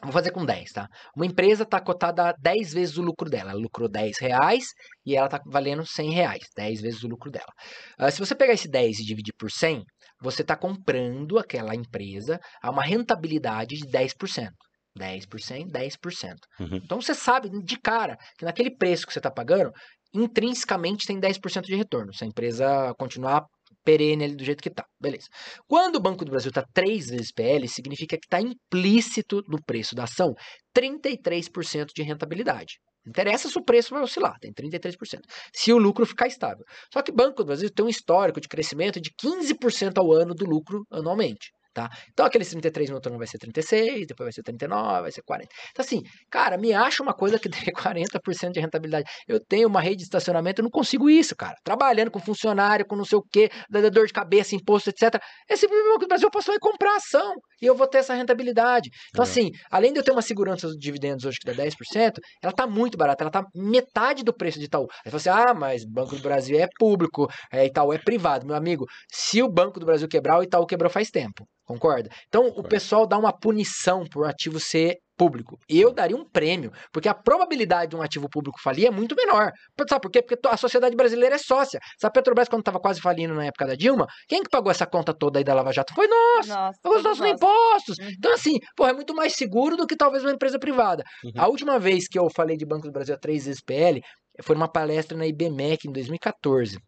Vou 0.00 0.12
fazer 0.12 0.30
com 0.30 0.46
10, 0.46 0.70
tá? 0.70 0.86
Uma 1.14 1.26
empresa 1.26 1.64
está 1.64 1.80
cotada 1.80 2.28
a 2.28 2.32
10 2.40 2.72
vezes 2.72 2.96
o 2.96 3.02
lucro 3.02 3.28
dela. 3.28 3.50
Ela 3.50 3.60
lucrou 3.60 3.88
10 3.88 4.18
reais 4.20 4.66
e 5.04 5.16
ela 5.16 5.26
está 5.26 5.40
valendo 5.44 5.84
100 5.84 6.10
reais. 6.12 6.44
10 6.56 6.80
vezes 6.80 7.02
o 7.02 7.08
lucro 7.08 7.32
dela. 7.32 7.52
Ah, 7.98 8.12
se 8.12 8.20
você 8.20 8.34
pegar 8.34 8.54
esse 8.54 8.68
10 8.68 9.00
e 9.00 9.04
dividir 9.04 9.34
por 9.36 9.50
100, 9.50 9.82
você 10.22 10.42
está 10.42 10.56
comprando 10.56 11.36
aquela 11.36 11.74
empresa 11.74 12.38
a 12.62 12.70
uma 12.70 12.82
rentabilidade 12.82 13.76
de 13.76 13.88
10%. 13.88 14.50
10%, 14.98 15.70
10%. 15.70 16.34
Uhum. 16.60 16.76
Então 16.76 17.00
você 17.00 17.14
sabe 17.14 17.48
de 17.62 17.78
cara 17.80 18.16
que 18.38 18.44
naquele 18.44 18.74
preço 18.76 19.06
que 19.06 19.12
você 19.12 19.18
está 19.18 19.30
pagando, 19.30 19.70
intrinsecamente 20.12 21.06
tem 21.06 21.20
10% 21.20 21.62
de 21.62 21.76
retorno. 21.76 22.12
Se 22.12 22.24
a 22.24 22.26
empresa 22.26 22.94
continuar 22.98 23.44
perene 23.84 24.24
ali 24.24 24.36
do 24.36 24.44
jeito 24.44 24.62
que 24.62 24.68
está. 24.68 24.84
Beleza. 25.00 25.26
Quando 25.66 25.96
o 25.96 26.00
Banco 26.00 26.24
do 26.24 26.30
Brasil 26.30 26.50
está 26.50 26.64
3 26.74 27.06
vezes 27.06 27.32
PL, 27.32 27.66
significa 27.68 28.16
que 28.16 28.26
está 28.26 28.40
implícito 28.40 29.42
no 29.48 29.62
preço 29.64 29.94
da 29.94 30.04
ação 30.04 30.34
33% 30.76 31.86
de 31.94 32.02
rentabilidade. 32.02 32.74
Não 33.04 33.10
interessa 33.10 33.48
se 33.48 33.58
o 33.58 33.64
preço 33.64 33.94
vai 33.94 34.02
oscilar, 34.02 34.36
tem 34.40 34.52
33%. 34.52 35.20
Se 35.54 35.72
o 35.72 35.78
lucro 35.78 36.04
ficar 36.04 36.26
estável. 36.26 36.64
Só 36.92 37.00
que 37.02 37.10
o 37.10 37.14
Banco 37.14 37.42
do 37.42 37.46
Brasil 37.46 37.70
tem 37.70 37.84
um 37.84 37.88
histórico 37.88 38.40
de 38.40 38.48
crescimento 38.48 39.00
de 39.00 39.10
15% 39.22 39.92
ao 39.96 40.12
ano 40.12 40.34
do 40.34 40.44
lucro 40.44 40.84
anualmente. 40.90 41.50
Tá? 41.72 41.88
Então 42.12 42.26
aqueles 42.26 42.48
33 42.48 42.90
no 42.90 42.96
ano 42.96 43.18
vai 43.18 43.28
ser 43.28 43.38
36, 43.38 44.06
depois 44.08 44.26
vai 44.26 44.32
ser 44.32 44.42
39, 44.42 45.02
vai 45.02 45.12
ser 45.12 45.22
40. 45.22 45.48
Então 45.70 45.84
assim, 45.84 46.02
cara, 46.28 46.58
me 46.58 46.72
acha 46.72 47.00
uma 47.00 47.14
coisa 47.14 47.38
que 47.38 47.48
dê 47.48 47.58
40% 47.72 48.50
de 48.50 48.60
rentabilidade. 48.60 49.08
Eu 49.28 49.38
tenho 49.38 49.68
uma 49.68 49.80
rede 49.80 49.98
de 49.98 50.02
estacionamento, 50.02 50.60
eu 50.60 50.64
não 50.64 50.70
consigo 50.70 51.08
isso, 51.08 51.36
cara. 51.36 51.54
Trabalhando 51.62 52.10
com 52.10 52.18
funcionário, 52.18 52.84
com 52.84 52.96
não 52.96 53.04
sei 53.04 53.18
o 53.18 53.22
quê, 53.22 53.48
dá 53.70 53.80
dor 53.88 54.06
de 54.06 54.12
cabeça, 54.12 54.56
imposto, 54.56 54.90
etc. 54.90 55.22
Esse 55.48 55.68
do 55.68 56.06
Brasil 56.08 56.26
eu 56.26 56.30
posso 56.30 56.52
ir 56.52 56.58
comprar 56.58 56.96
ação 56.96 57.34
e 57.62 57.66
eu 57.66 57.76
vou 57.76 57.86
ter 57.86 57.98
essa 57.98 58.14
rentabilidade. 58.14 58.90
Então 59.10 59.24
Legal. 59.24 59.32
assim, 59.32 59.50
além 59.70 59.92
de 59.92 60.00
eu 60.00 60.04
ter 60.04 60.10
uma 60.10 60.22
segurança 60.22 60.66
dos 60.66 60.76
dividendos 60.76 61.24
hoje 61.24 61.38
que 61.38 61.46
dá 61.46 61.62
10%, 61.62 62.14
ela 62.42 62.52
tá 62.52 62.66
muito 62.66 62.98
barata, 62.98 63.22
ela 63.22 63.30
tá 63.30 63.44
metade 63.54 64.24
do 64.24 64.34
preço 64.34 64.58
de 64.58 64.64
Itaú. 64.64 64.86
Aí 65.04 65.12
você, 65.12 65.28
ah, 65.28 65.54
mas 65.54 65.84
Banco 65.84 66.16
do 66.16 66.22
Brasil 66.22 66.58
é 66.58 66.66
público, 66.78 67.28
é, 67.52 67.66
Itaú 67.66 67.92
é 67.92 67.98
privado. 67.98 68.44
Meu 68.46 68.56
amigo, 68.56 68.86
se 69.12 69.40
o 69.40 69.48
Banco 69.48 69.78
do 69.78 69.86
Brasil 69.86 70.08
quebrar, 70.08 70.38
o 70.38 70.42
Itaú 70.42 70.66
quebrou 70.66 70.90
faz 70.90 71.10
tempo. 71.10 71.46
Concorda? 71.70 72.10
Então, 72.26 72.42
o 72.42 72.48
Concordo. 72.48 72.68
pessoal 72.68 73.06
dá 73.06 73.16
uma 73.16 73.32
punição 73.32 74.04
por 74.04 74.26
ativo 74.26 74.58
ser 74.58 74.96
público. 75.16 75.56
Eu 75.68 75.92
daria 75.92 76.16
um 76.16 76.24
prêmio, 76.24 76.72
porque 76.92 77.08
a 77.08 77.14
probabilidade 77.14 77.90
de 77.90 77.96
um 77.96 78.02
ativo 78.02 78.28
público 78.28 78.58
falir 78.60 78.86
é 78.86 78.90
muito 78.90 79.14
menor. 79.14 79.52
Sabe 79.88 80.00
por 80.00 80.10
quê? 80.10 80.22
Porque 80.22 80.48
a 80.48 80.56
sociedade 80.56 80.96
brasileira 80.96 81.36
é 81.36 81.38
sócia. 81.38 81.78
Se 81.98 82.06
a 82.06 82.10
Petrobras, 82.10 82.48
quando 82.48 82.62
estava 82.62 82.80
quase 82.80 83.00
falindo 83.00 83.34
na 83.34 83.44
época 83.44 83.66
da 83.66 83.74
Dilma, 83.74 84.06
quem 84.26 84.42
que 84.42 84.48
pagou 84.48 84.70
essa 84.70 84.86
conta 84.86 85.14
toda 85.14 85.38
aí 85.38 85.44
da 85.44 85.54
Lava 85.54 85.72
Jato? 85.72 85.94
Foi 85.94 86.08
nós! 86.08 86.48
Nossa, 86.48 86.78
Pagou 86.82 86.98
os 86.98 87.04
nossos 87.04 87.24
impostos. 87.24 87.98
Uhum. 87.98 88.08
Então, 88.18 88.32
assim, 88.32 88.58
porra, 88.74 88.90
é 88.90 88.94
muito 88.94 89.14
mais 89.14 89.34
seguro 89.34 89.76
do 89.76 89.86
que 89.86 89.94
talvez 89.94 90.24
uma 90.24 90.32
empresa 90.32 90.58
privada. 90.58 91.04
Uhum. 91.22 91.32
A 91.36 91.46
última 91.46 91.78
vez 91.78 92.08
que 92.08 92.18
eu 92.18 92.28
falei 92.34 92.56
de 92.56 92.66
Banco 92.66 92.86
do 92.86 92.92
Brasil 92.92 93.14
a 93.14 93.18
3 93.18 93.44
vezes 93.44 93.62
PL 93.62 94.00
foi 94.42 94.56
numa 94.56 94.68
palestra 94.68 95.16
na 95.16 95.26
IBMEC 95.26 95.86
em 95.86 95.92
2014. 95.92 96.76
O 96.76 96.80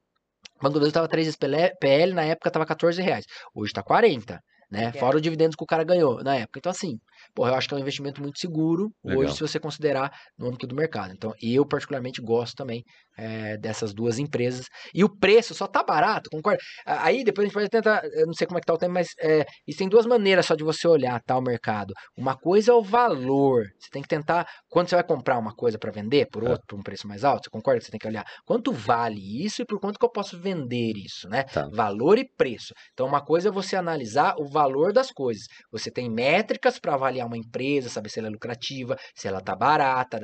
Banco 0.62 0.74
do 0.74 0.80
Brasil 0.80 0.88
estava 0.88 1.06
3 1.08 1.26
vezes 1.26 1.36
PL, 1.36 1.72
PL, 1.78 2.14
na 2.14 2.24
época 2.24 2.48
estava 2.48 2.64
14 2.64 3.02
reais. 3.02 3.26
Hoje 3.54 3.70
está 3.70 3.82
40, 3.82 4.40
né? 4.72 4.92
Fora 4.94 5.18
o 5.18 5.20
dividendos 5.20 5.54
que 5.54 5.62
o 5.62 5.66
cara 5.66 5.84
ganhou 5.84 6.24
na 6.24 6.36
época. 6.36 6.58
Então, 6.58 6.72
assim, 6.72 6.98
porra, 7.34 7.50
eu 7.50 7.54
acho 7.56 7.68
que 7.68 7.74
é 7.74 7.76
um 7.76 7.80
investimento 7.80 8.20
muito 8.22 8.38
seguro 8.38 8.90
Legal. 9.04 9.22
hoje, 9.24 9.34
se 9.34 9.40
você 9.40 9.58
considerar 9.60 10.10
no 10.38 10.46
âmbito 10.48 10.66
do 10.66 10.74
mercado. 10.74 11.12
Então, 11.12 11.32
eu 11.42 11.66
particularmente 11.66 12.20
gosto 12.20 12.54
também 12.56 12.84
eh, 13.16 13.56
dessas 13.58 13.92
duas 13.94 14.18
empresas. 14.18 14.66
E 14.94 15.04
o 15.04 15.08
preço 15.08 15.54
só 15.54 15.66
tá 15.66 15.82
barato, 15.82 16.30
concorda? 16.30 16.58
Aí 16.86 17.24
depois 17.24 17.44
a 17.44 17.46
gente 17.48 17.54
pode 17.54 17.68
tentar, 17.68 18.02
eu 18.04 18.26
não 18.26 18.34
sei 18.34 18.46
como 18.46 18.58
é 18.58 18.60
que 18.60 18.66
tá 18.66 18.74
o 18.74 18.78
tempo, 18.78 18.92
mas 18.94 19.08
é, 19.20 19.44
isso 19.66 19.78
tem 19.78 19.88
duas 19.88 20.06
maneiras 20.06 20.46
só 20.46 20.54
de 20.54 20.64
você 20.64 20.86
olhar 20.88 21.20
tá, 21.22 21.36
o 21.36 21.42
mercado. 21.42 21.92
Uma 22.16 22.36
coisa 22.36 22.72
é 22.72 22.74
o 22.74 22.82
valor. 22.82 23.64
Você 23.78 23.88
tem 23.90 24.02
que 24.02 24.08
tentar, 24.08 24.46
quando 24.68 24.88
você 24.88 24.94
vai 24.94 25.04
comprar 25.04 25.38
uma 25.38 25.54
coisa 25.54 25.78
para 25.78 25.90
vender 25.90 26.26
por 26.30 26.42
É. 26.44 26.50
outro, 26.50 26.64
por 26.66 26.78
um 26.78 26.82
preço 26.82 27.06
mais 27.06 27.24
alto, 27.24 27.44
você 27.44 27.50
concorda 27.50 27.78
que 27.80 27.84
você 27.86 27.90
tem 27.90 28.00
que 28.00 28.06
olhar 28.06 28.24
quanto 28.46 28.72
vale 28.72 29.44
isso 29.44 29.62
e 29.62 29.64
por 29.66 29.78
quanto 29.80 29.98
que 29.98 30.04
eu 30.04 30.10
posso 30.10 30.38
vender 30.38 30.92
isso, 30.96 31.28
né? 31.28 31.44
Tá. 31.44 31.68
Valor 31.72 32.18
e 32.18 32.24
preço. 32.36 32.72
Então, 32.92 33.06
uma 33.06 33.24
coisa 33.24 33.48
é 33.48 33.52
você 33.52 33.76
analisar 33.76 34.34
o 34.38 34.46
valor 34.48 34.92
das 34.92 35.10
coisas. 35.10 35.44
Você 35.70 35.90
tem 35.90 36.10
métricas 36.10 36.78
para 36.78 36.94
avaliar 36.94 37.11
uma 37.26 37.36
empresa, 37.36 37.88
saber 37.88 38.08
se 38.08 38.18
ela 38.18 38.28
é 38.28 38.30
lucrativa, 38.30 38.96
se 39.14 39.28
ela 39.28 39.40
tá 39.40 39.54
barata, 39.54 40.18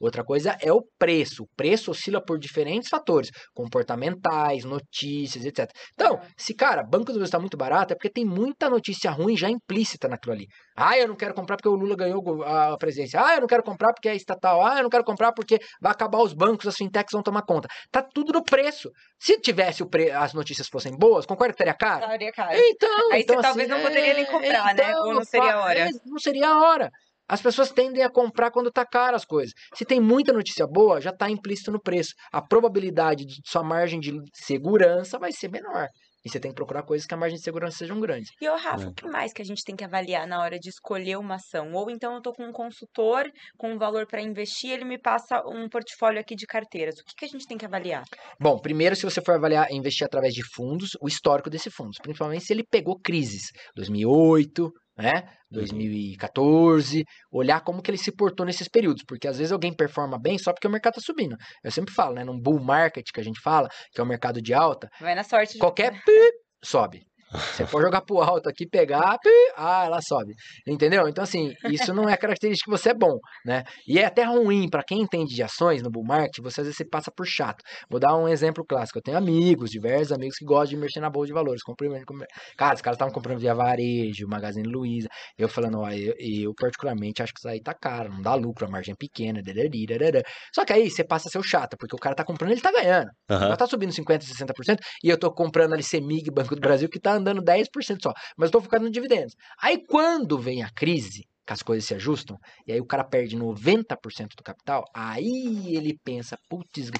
outra 0.00 0.24
coisa 0.24 0.56
é 0.60 0.72
o 0.72 0.82
preço. 0.98 1.44
O 1.44 1.48
preço 1.56 1.90
oscila 1.90 2.22
por 2.24 2.38
diferentes 2.38 2.88
fatores, 2.88 3.30
comportamentais, 3.54 4.64
notícias, 4.64 5.44
etc. 5.44 5.70
Então, 5.94 6.18
Ah. 6.22 6.26
se, 6.36 6.54
cara, 6.54 6.82
Banco 6.82 7.06
do 7.06 7.14
Brasil 7.14 7.24
está 7.24 7.38
muito 7.38 7.56
barato, 7.56 7.92
é 7.92 7.96
porque 7.96 8.10
tem 8.10 8.24
muita 8.24 8.68
notícia 8.70 9.10
ruim 9.10 9.36
já 9.36 9.48
implícita 9.50 10.08
naquilo 10.08 10.34
ali. 10.34 10.46
Ah, 10.76 10.98
eu 10.98 11.08
não 11.08 11.16
quero 11.16 11.32
comprar 11.32 11.56
porque 11.56 11.68
o 11.68 11.74
Lula 11.74 11.96
ganhou 11.96 12.44
a 12.44 12.76
presidência. 12.76 13.20
Ah, 13.20 13.36
eu 13.36 13.40
não 13.40 13.46
quero 13.46 13.62
comprar 13.62 13.92
porque 13.94 14.08
é 14.08 14.14
estatal. 14.14 14.64
Ah, 14.64 14.78
eu 14.78 14.82
não 14.82 14.90
quero 14.90 15.04
comprar 15.04 15.32
porque 15.32 15.58
vai 15.80 15.90
acabar 15.90 16.18
os 16.18 16.34
bancos, 16.34 16.66
as 16.66 16.76
fintechs 16.76 17.12
vão 17.12 17.22
tomar 17.22 17.42
conta. 17.42 17.68
Tá 17.90 18.02
tudo 18.02 18.32
no 18.32 18.44
preço. 18.44 18.90
Se 19.18 19.40
tivesse 19.40 19.82
o 19.82 19.88
pre... 19.88 20.10
as 20.10 20.34
notícias 20.34 20.68
fossem 20.68 20.96
boas, 20.96 21.24
concorda 21.24 21.52
que 21.54 21.58
teria 21.58 21.74
caro? 21.74 22.04
Estaria 22.04 22.32
caro. 22.32 22.52
Então, 22.54 23.12
Aí 23.12 23.20
você 23.20 23.22
então, 23.22 23.40
talvez 23.40 23.70
assim, 23.70 23.80
não 23.80 23.88
poderia 23.88 24.14
nem 24.14 24.24
é, 24.24 24.26
comprar, 24.26 24.74
né? 24.74 24.96
Ou 24.98 25.14
não 25.14 25.24
seria 25.24 25.54
a 25.54 25.60
hora. 25.62 25.78
é, 25.78 25.90
não 26.04 26.18
seria 26.18 26.48
a 26.48 26.60
hora. 26.60 26.90
As 27.28 27.42
pessoas 27.42 27.72
tendem 27.72 28.04
a 28.04 28.10
comprar 28.10 28.52
quando 28.52 28.70
tá 28.70 28.86
caro 28.86 29.16
as 29.16 29.24
coisas. 29.24 29.52
Se 29.74 29.84
tem 29.84 30.00
muita 30.00 30.32
notícia 30.32 30.66
boa, 30.66 31.00
já 31.00 31.12
tá 31.12 31.28
implícito 31.28 31.72
no 31.72 31.80
preço. 31.80 32.14
A 32.32 32.40
probabilidade 32.40 33.24
de 33.24 33.40
sua 33.44 33.64
margem 33.64 33.98
de 33.98 34.12
segurança 34.32 35.18
vai 35.18 35.32
ser 35.32 35.50
menor. 35.50 35.88
E 36.26 36.28
você 36.28 36.40
tem 36.40 36.50
que 36.50 36.56
procurar 36.56 36.82
coisas 36.82 37.06
que 37.06 37.14
a 37.14 37.16
margem 37.16 37.38
de 37.38 37.44
segurança 37.44 37.78
sejam 37.78 38.00
grandes. 38.00 38.32
E, 38.40 38.48
ô, 38.48 38.56
Rafa, 38.56 38.82
É. 38.82 38.88
o 38.88 38.92
que 38.92 39.06
mais 39.06 39.32
que 39.32 39.40
a 39.40 39.44
gente 39.44 39.62
tem 39.64 39.76
que 39.76 39.84
avaliar 39.84 40.26
na 40.26 40.40
hora 40.42 40.58
de 40.58 40.68
escolher 40.68 41.16
uma 41.16 41.36
ação? 41.36 41.72
Ou 41.72 41.88
então 41.88 42.14
eu 42.16 42.20
tô 42.20 42.32
com 42.32 42.44
um 42.48 42.52
consultor 42.52 43.30
com 43.56 43.72
um 43.74 43.78
valor 43.78 44.08
para 44.08 44.20
investir, 44.20 44.72
ele 44.72 44.84
me 44.84 44.98
passa 44.98 45.40
um 45.46 45.68
portfólio 45.68 46.18
aqui 46.20 46.34
de 46.34 46.44
carteiras. 46.44 46.96
O 46.98 47.04
que, 47.04 47.14
que 47.14 47.24
a 47.26 47.28
gente 47.28 47.46
tem 47.46 47.56
que 47.56 47.64
avaliar? 47.64 48.02
Bom, 48.40 48.58
primeiro, 48.58 48.96
se 48.96 49.04
você 49.04 49.22
for 49.22 49.36
avaliar 49.36 49.70
investir 49.70 50.04
através 50.04 50.34
de 50.34 50.42
fundos, 50.52 50.96
o 51.00 51.06
histórico 51.06 51.48
desse 51.48 51.70
fundos, 51.70 51.98
principalmente 52.02 52.44
se 52.44 52.52
ele 52.52 52.64
pegou 52.68 52.98
crises, 52.98 53.52
2008, 53.76 54.72
né, 54.96 55.28
2014, 55.50 57.04
olhar 57.30 57.60
como 57.60 57.82
que 57.82 57.90
ele 57.90 57.98
se 57.98 58.10
portou 58.10 58.46
nesses 58.46 58.68
períodos, 58.68 59.02
porque 59.06 59.28
às 59.28 59.38
vezes 59.38 59.52
alguém 59.52 59.74
performa 59.74 60.18
bem 60.18 60.38
só 60.38 60.52
porque 60.52 60.66
o 60.66 60.70
mercado 60.70 60.94
tá 60.94 61.00
subindo. 61.00 61.36
Eu 61.62 61.70
sempre 61.70 61.92
falo, 61.94 62.14
né, 62.14 62.24
num 62.24 62.40
bull 62.40 62.60
market 62.60 63.06
que 63.12 63.20
a 63.20 63.24
gente 63.24 63.40
fala, 63.40 63.68
que 63.92 64.00
é 64.00 64.04
o 64.04 64.06
mercado 64.06 64.40
de 64.40 64.54
alta, 64.54 64.88
Vai 65.00 65.14
na 65.14 65.24
sorte 65.24 65.58
qualquer 65.58 65.92
sobe. 66.64 67.02
Você 67.36 67.64
pode 67.64 67.84
jogar 67.84 68.02
pro 68.02 68.20
alto 68.20 68.48
aqui, 68.48 68.66
pegar, 68.68 69.18
pi, 69.18 69.30
ah, 69.56 69.84
ela 69.86 70.00
sobe. 70.00 70.34
Entendeu? 70.66 71.08
Então, 71.08 71.22
assim, 71.24 71.52
isso 71.70 71.92
não 71.94 72.08
é 72.08 72.16
característica 72.16 72.70
que 72.70 72.78
você 72.78 72.90
é 72.90 72.94
bom, 72.94 73.18
né? 73.44 73.64
E 73.86 73.98
é 73.98 74.06
até 74.06 74.24
ruim 74.24 74.68
para 74.68 74.82
quem 74.82 75.00
entende 75.00 75.34
de 75.34 75.42
ações 75.42 75.82
no 75.82 75.90
bull 75.90 76.04
market, 76.04 76.42
você 76.42 76.60
às 76.60 76.66
vezes 76.66 76.76
você 76.76 76.84
passa 76.84 77.10
por 77.10 77.26
chato. 77.26 77.62
Vou 77.90 78.00
dar 78.00 78.16
um 78.16 78.28
exemplo 78.28 78.64
clássico. 78.64 78.98
Eu 78.98 79.02
tenho 79.02 79.16
amigos, 79.16 79.70
diversos 79.70 80.12
amigos 80.12 80.36
que 80.36 80.44
gostam 80.44 80.70
de 80.70 80.76
investir 80.76 81.02
na 81.02 81.10
bolsa 81.10 81.28
de 81.28 81.32
valores. 81.32 81.62
Comprei, 81.62 81.88
comprei. 82.04 82.28
Cara, 82.56 82.74
os 82.74 82.82
caras 82.82 82.96
estavam 82.96 83.12
comprando 83.12 83.38
via 83.38 83.54
varejo, 83.54 84.26
Magazine 84.28 84.68
Luiza. 84.68 85.08
Eu 85.38 85.48
falando, 85.48 85.80
ó, 85.80 85.90
eu, 85.90 86.14
eu 86.18 86.52
particularmente 86.54 87.22
acho 87.22 87.32
que 87.32 87.40
isso 87.40 87.48
aí 87.48 87.60
tá 87.60 87.74
caro, 87.74 88.12
não 88.12 88.22
dá 88.22 88.34
lucro, 88.34 88.66
a 88.66 88.70
margem 88.70 88.92
é 88.92 88.96
pequena, 88.96 89.42
dadari, 89.42 89.86
dadada. 89.86 90.22
Só 90.54 90.64
que 90.64 90.72
aí 90.72 90.90
você 90.90 91.04
passa 91.04 91.28
a 91.28 91.30
ser 91.30 91.38
o 91.38 91.42
chato, 91.42 91.76
porque 91.78 91.94
o 91.94 91.98
cara 91.98 92.14
tá 92.14 92.24
comprando, 92.24 92.52
ele 92.52 92.60
tá 92.60 92.72
ganhando. 92.72 93.08
Aham. 93.30 93.46
Ela 93.46 93.56
tá 93.56 93.66
subindo 93.66 93.92
50%, 93.92 94.22
60%, 94.22 94.78
e 95.04 95.08
eu 95.08 95.18
tô 95.18 95.32
comprando 95.32 95.72
ali 95.74 95.82
CEMIG, 95.82 96.30
Banco 96.30 96.54
do 96.54 96.60
Brasil, 96.60 96.88
que 96.88 97.00
tá 97.00 97.12
andando 97.12 97.25
10% 97.34 98.02
só. 98.02 98.12
Mas 98.36 98.50
tô 98.50 98.60
focado 98.60 98.84
no 98.84 98.90
dividendos. 98.90 99.34
Aí 99.60 99.84
quando 99.86 100.38
vem 100.38 100.62
a 100.62 100.70
crise, 100.70 101.24
que 101.46 101.52
as 101.52 101.62
coisas 101.62 101.84
se 101.84 101.94
ajustam, 101.94 102.36
e 102.66 102.72
aí 102.72 102.80
o 102.80 102.86
cara 102.86 103.04
perde 103.04 103.36
90% 103.36 104.34
do 104.36 104.42
capital, 104.42 104.84
aí 104.92 105.76
ele 105.76 105.98
pensa, 106.02 106.36
putz, 106.48 106.90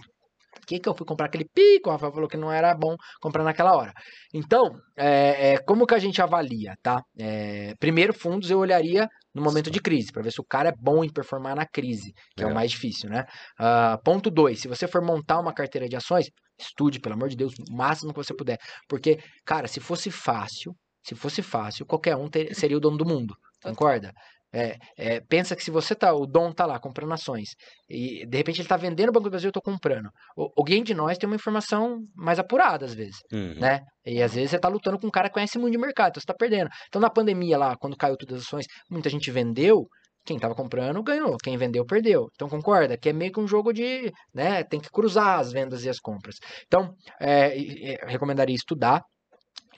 Por 0.61 0.67
que, 0.67 0.81
que 0.81 0.89
eu 0.89 0.95
fui 0.95 1.07
comprar 1.07 1.27
aquele 1.27 1.47
pico? 1.53 1.89
O 1.89 1.93
Rafael 1.93 2.13
falou 2.13 2.29
que 2.29 2.37
não 2.37 2.51
era 2.51 2.75
bom 2.75 2.97
comprar 3.21 3.45
naquela 3.45 3.77
hora. 3.77 3.93
Então, 4.35 4.75
é, 4.97 5.53
é, 5.53 5.59
como 5.59 5.87
que 5.87 5.95
a 5.95 5.99
gente 5.99 6.21
avalia, 6.21 6.75
tá? 6.83 7.03
É, 7.19 7.75
primeiro, 7.79 8.13
fundos 8.13 8.51
eu 8.51 8.59
olharia 8.59 9.09
no 9.35 9.43
momento 9.43 9.71
de 9.71 9.81
crise, 9.81 10.11
para 10.11 10.23
ver 10.23 10.33
se 10.33 10.41
o 10.41 10.45
cara 10.45 10.71
é 10.71 10.75
bom 10.79 11.05
em 11.05 11.13
performar 11.13 11.55
na 11.55 11.67
crise, 11.67 12.13
que 12.35 12.43
é, 12.43 12.47
é 12.47 12.51
o 12.51 12.55
mais 12.55 12.71
difícil, 12.71 13.11
né? 13.11 13.25
Uh, 13.61 14.03
ponto 14.03 14.31
dois, 14.31 14.61
se 14.61 14.67
você 14.67 14.89
for 14.89 15.03
montar 15.03 15.39
uma 15.39 15.53
carteira 15.53 15.87
de 15.87 15.95
ações, 15.95 16.31
estude, 16.59 16.99
pelo 16.99 17.15
amor 17.15 17.29
de 17.29 17.37
Deus, 17.37 17.53
o 17.71 17.77
máximo 17.77 18.13
que 18.13 18.19
você 18.19 18.35
puder. 18.35 18.59
Porque, 18.89 19.19
cara, 19.45 19.69
se 19.69 19.79
fosse 19.79 20.11
fácil, 20.11 20.75
se 21.03 21.15
fosse 21.15 21.43
fácil, 21.43 21.85
qualquer 21.85 22.17
um 22.17 22.29
ter, 22.29 22.55
seria 22.55 22.77
o 22.77 22.81
dono 22.81 22.97
do 22.97 23.05
mundo. 23.05 23.35
Concorda? 23.63 24.13
É, 24.53 24.76
é, 24.97 25.20
pensa 25.20 25.57
que 25.57 25.62
se 25.62 25.70
você 25.70 25.94
tá, 25.94 26.14
o 26.14 26.26
Dom 26.26 26.53
tá 26.53 26.64
lá 26.64 26.78
comprando 26.78 27.12
ações 27.12 27.51
e 27.88 28.24
de 28.26 28.36
repente 28.36 28.61
ele 28.61 28.68
tá 28.68 28.76
vendendo 28.76 29.11
o 29.11 29.12
Banco 29.12 29.24
do 29.24 29.30
Brasil, 29.30 29.49
eu 29.49 29.53
tô 29.53 29.61
comprando. 29.61 30.09
O, 30.36 30.51
alguém 30.57 30.82
de 30.82 30.94
nós 30.94 31.18
tem 31.18 31.28
uma 31.28 31.36
informação 31.36 31.99
mais 32.14 32.38
apurada 32.38 32.86
às 32.86 32.94
vezes, 32.94 33.16
uhum. 33.32 33.59
né? 33.59 33.80
E 34.05 34.22
às 34.22 34.34
vezes 34.34 34.51
você 34.51 34.59
tá 34.59 34.68
lutando 34.68 34.99
com 34.99 35.09
um 35.09 35.11
cara 35.11 35.28
que 35.28 35.34
conhece 35.34 35.59
muito 35.59 35.72
de 35.72 35.78
mercado, 35.78 36.11
então 36.11 36.20
você 36.20 36.26
tá 36.26 36.34
perdendo. 36.34 36.70
Então 36.88 37.01
na 37.01 37.11
pandemia 37.11 37.59
lá, 37.59 37.76
quando 37.76 37.97
caiu 37.97 38.16
todas 38.16 38.38
as 38.38 38.47
ações, 38.47 38.66
muita 38.90 39.11
gente 39.11 39.30
vendeu, 39.30 39.86
quem 40.24 40.36
estava 40.36 40.55
comprando 40.55 41.03
ganhou, 41.03 41.36
quem 41.42 41.57
vendeu 41.57 41.84
perdeu. 41.84 42.28
Então 42.34 42.49
concorda 42.49 42.97
que 42.97 43.09
é 43.09 43.12
meio 43.12 43.32
que 43.32 43.40
um 43.40 43.47
jogo 43.49 43.72
de, 43.72 44.12
né, 44.34 44.64
tem 44.64 44.80
que 44.80 44.90
cruzar 44.90 45.38
as 45.38 45.53
vendas 45.53 45.84
e 45.84 45.88
as 45.88 45.99
compras. 45.99 46.36
Então, 46.66 46.94
é, 47.20 47.57
é, 47.92 48.07
recomendaria 48.07 48.55
estudar 48.55 49.03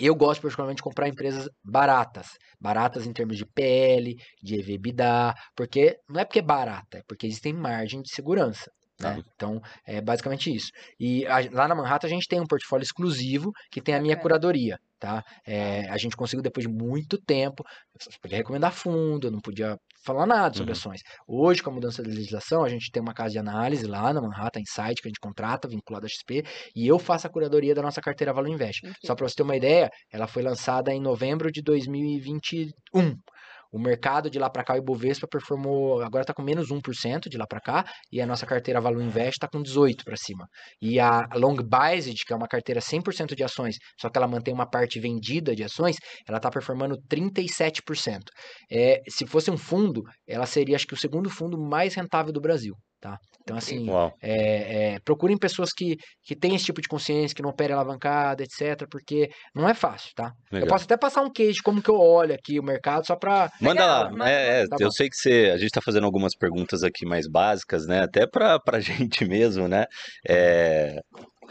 eu 0.07 0.15
gosto 0.15 0.43
particularmente 0.43 0.79
de 0.79 0.83
comprar 0.83 1.09
empresas 1.09 1.49
baratas, 1.65 2.39
baratas 2.61 3.07
em 3.07 3.13
termos 3.13 3.37
de 3.37 3.45
PL, 3.45 4.15
de 4.43 4.55
EBITDA, 4.55 5.35
porque 5.57 5.99
não 6.09 6.21
é 6.21 6.25
porque 6.25 6.39
é 6.39 6.43
barata, 6.43 6.99
é 6.99 7.03
porque 7.07 7.27
existem 7.27 7.53
margem 7.53 8.01
de 8.03 8.11
segurança. 8.13 8.71
Né? 9.01 9.23
Então, 9.35 9.61
é 9.87 10.01
basicamente 10.01 10.53
isso. 10.53 10.71
E 10.99 11.25
a, 11.27 11.39
lá 11.53 11.69
na 11.69 11.75
Manhattan 11.75 12.09
a 12.09 12.11
gente 12.11 12.27
tem 12.27 12.41
um 12.41 12.47
portfólio 12.47 12.83
exclusivo 12.83 13.53
que 13.71 13.81
tem 13.81 13.95
a 13.95 14.01
minha 14.01 14.17
curadoria, 14.17 14.77
tá? 14.99 15.23
É, 15.47 15.89
a 15.89 15.97
gente 15.97 16.17
conseguiu 16.17 16.43
depois 16.43 16.67
de 16.67 16.73
muito 16.73 17.17
tempo, 17.17 17.63
podia 18.21 18.39
recomendar 18.39 18.73
fundo, 18.73 19.31
não 19.31 19.41
podia 19.41 19.77
falar 20.05 20.27
nada 20.27 20.57
sobre 20.57 20.73
uhum. 20.73 20.79
ações. 20.79 21.01
Hoje, 21.29 21.63
com 21.63 21.71
a 21.71 21.75
mudança 21.75 22.03
da 22.03 22.09
legislação, 22.09 22.65
a 22.65 22.69
gente 22.69 22.91
tem 22.91 23.01
uma 23.01 23.15
casa 23.15 23.31
de 23.31 23.39
análise 23.39 23.87
lá 23.87 24.13
na 24.13 24.21
Manhattan 24.21 24.61
Insight 24.61 25.01
que 25.01 25.09
a 25.09 25.11
gente 25.11 25.21
contrata, 25.21 25.69
vinculada 25.69 26.07
à 26.07 26.09
XP, 26.09 26.45
e 26.75 26.87
eu 26.87 26.99
faço 26.99 27.27
a 27.27 27.31
curadoria 27.31 27.75
da 27.75 27.83
nossa 27.83 28.01
carteira 28.01 28.33
Valor 28.33 28.49
Invest. 28.49 28.85
Uhum. 28.85 28.93
Só 29.05 29.15
para 29.15 29.29
você 29.29 29.37
ter 29.37 29.43
uma 29.45 29.57
ideia, 29.57 29.89
ela 30.13 30.27
foi 30.27 30.43
lançada 30.43 30.93
em 30.93 31.01
novembro 31.01 31.53
de 31.53 31.63
2021. 31.63 33.15
O 33.71 33.79
mercado 33.79 34.31
de 34.31 34.39
lá 34.39 34.49
para 34.49 34.65
cá, 34.65 34.75
o 34.75 34.79
Ibovespa 34.79 35.27
performou, 35.31 36.01
agora 36.01 36.23
está 36.23 36.33
com 36.33 36.43
menos 36.43 36.69
1% 36.71 37.29
de 37.29 37.37
lá 37.37 37.47
para 37.47 37.61
cá, 37.61 37.85
e 38.11 38.21
a 38.21 38.27
nossa 38.27 38.47
carteira 38.47 38.81
Value 38.81 39.03
Invest 39.03 39.37
está 39.37 39.49
com 39.49 39.63
18% 39.63 40.05
para 40.05 40.17
cima. 40.17 40.47
E 40.81 40.99
a 40.99 41.29
Long 41.35 41.57
Biased, 41.57 42.25
que 42.27 42.33
é 42.33 42.37
uma 42.37 42.49
carteira 42.49 42.81
100% 42.81 43.35
de 43.35 43.45
ações, 43.45 43.77
só 44.01 44.09
que 44.09 44.17
ela 44.17 44.27
mantém 44.27 44.55
uma 44.55 44.69
parte 44.69 44.99
vendida 44.99 45.55
de 45.55 45.63
ações, 45.63 45.97
ela 46.27 46.39
está 46.39 46.51
performando 46.51 46.97
37%. 47.09 48.23
É, 48.71 49.03
se 49.09 49.27
fosse 49.27 49.51
um 49.51 49.59
fundo, 49.59 50.03
ela 50.27 50.47
seria, 50.47 50.77
acho 50.77 50.87
que, 50.87 50.95
o 50.95 50.97
segundo 50.97 51.29
fundo 51.29 51.59
mais 51.59 51.95
rentável 51.95 52.33
do 52.33 52.41
Brasil. 52.41 52.75
Tá? 53.01 53.17
Então, 53.43 53.57
assim, 53.57 53.87
é, 54.21 54.95
é, 54.95 55.01
procurem 55.01 55.39
pessoas 55.39 55.73
que, 55.73 55.97
que 56.25 56.35
têm 56.35 56.57
esse 56.57 56.65
tipo 56.65 56.83
de 56.83 56.89
consciência, 56.89 57.35
que 57.35 57.41
não 57.41 57.51
operem 57.51 57.75
alavancada, 57.75 58.43
etc., 58.43 58.87
porque 58.91 59.31
não 59.55 59.69
é 59.69 59.73
fácil, 59.73 60.11
tá? 60.17 60.33
Legal. 60.51 60.67
Eu 60.67 60.69
posso 60.69 60.85
até 60.85 60.97
passar 60.97 61.23
um 61.23 61.33
case 61.33 61.55
de 61.55 61.63
como 61.63 61.81
que 61.81 61.89
eu 61.89 61.95
olho 61.95 62.35
aqui 62.35 62.59
o 62.59 62.63
mercado, 62.63 63.07
só 63.07 63.15
para 63.15 63.51
Manda 63.61 63.81
Legal, 63.81 64.17
lá, 64.17 64.31
é, 64.31 64.63
é 64.63 64.67
tá 64.67 64.77
eu 64.81 64.91
sei 64.91 65.09
que 65.09 65.17
você, 65.17 65.51
a 65.55 65.57
gente 65.57 65.69
está 65.69 65.81
fazendo 65.81 66.05
algumas 66.05 66.35
perguntas 66.37 66.83
aqui 66.83 67.07
mais 67.07 67.29
básicas, 67.29 67.87
né? 67.87 68.03
Até 68.03 68.27
para 68.27 68.61
a 68.67 68.81
gente 68.81 69.25
mesmo, 69.25 69.69
né? 69.69 69.87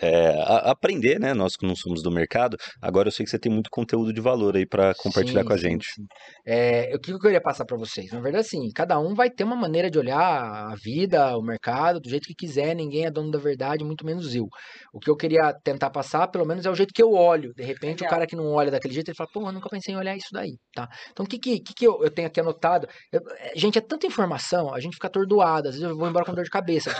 É, 0.02 0.18
é, 0.18 0.42
a, 0.42 0.72
aprender, 0.72 1.20
né? 1.20 1.34
Nós 1.34 1.56
que 1.56 1.66
não 1.66 1.76
somos 1.76 2.02
do 2.02 2.12
mercado. 2.12 2.58
Agora 2.82 3.08
eu 3.08 3.12
sei 3.12 3.24
que 3.24 3.30
você 3.30 3.40
tem 3.40 3.52
muito 3.52 3.70
conteúdo 3.70 4.14
de 4.14 4.22
valor 4.22 4.56
aí 4.56 4.66
para 4.66 4.94
compartilhar 4.96 5.42
sim, 5.42 5.48
com 5.48 5.54
a 5.54 5.58
gente. 5.58 5.86
Sim, 5.88 6.02
sim. 6.02 6.08
É, 6.46 6.92
o 6.96 7.00
que 7.00 7.12
eu 7.12 7.20
queria 7.20 7.42
passar 7.42 7.66
para 7.66 7.78
vocês? 7.78 8.12
Na 8.12 8.20
verdade, 8.20 8.46
assim, 8.46 8.70
cada 8.74 9.00
um 9.00 9.14
vai 9.14 9.30
ter 9.30 9.44
uma 9.44 9.56
maneira 9.56 9.90
de 9.90 9.98
olhar 9.98 10.72
a 10.72 10.76
vida, 10.76 11.38
o 11.38 11.42
mercado, 11.42 12.00
do 12.00 12.10
jeito 12.10 12.28
que 12.28 12.36
quiser. 12.36 12.76
Ninguém 12.76 13.06
é 13.06 13.12
dono 13.12 13.32
da 13.32 13.40
verdade, 13.40 13.84
muito 13.84 14.06
menos 14.06 14.36
eu. 14.36 14.48
O 14.94 15.00
que 15.00 15.10
eu 15.10 15.16
queria 15.16 15.54
tentar 15.64 15.90
passar, 15.90 16.28
pelo 16.28 16.46
menos, 16.46 16.66
é 16.66 16.70
o 16.70 16.76
jeito 16.76 16.94
que 16.94 17.02
eu 17.02 17.12
olho. 17.12 17.54
De 17.54 17.64
repente, 17.64 18.02
Legal. 18.02 18.08
o 18.08 18.10
cara 18.10 18.28
que 18.28 18.36
não 18.36 18.52
olha 18.52 18.72
daquele 18.72 18.94
jeito, 18.94 19.10
ele 19.10 19.18
fala, 19.18 19.30
pô, 19.34 19.48
eu 19.48 19.52
nunca 19.52 19.70
pensei 19.70 19.94
em 19.94 19.98
olhar 19.98 20.16
isso 20.16 20.30
daí, 20.32 20.58
tá? 20.74 20.88
Então, 21.12 21.26
o 21.26 21.30
que, 21.30 21.38
que, 21.38 21.60
que, 21.60 21.86
eu, 21.86 22.04
eu 22.04 22.12
tenho 22.12 22.28
aqui 22.28 22.40
anotado? 22.40 22.88
Eu, 23.12 23.22
é, 23.38 23.54
gente, 23.56 23.78
é 23.78 23.82
tanta 23.82 24.08
informação, 24.08 24.74
a 24.74 24.80
gente 24.80 24.94
fica 24.94 25.08
atordoado. 25.08 25.70
Às 25.70 25.76
vezes 25.76 25.90
eu 25.90 25.98
vou 25.98 26.08
embora 26.08 26.26
com 26.26 26.34
dor 26.34 26.44
de 26.44 26.50
cabeça, 26.50 26.92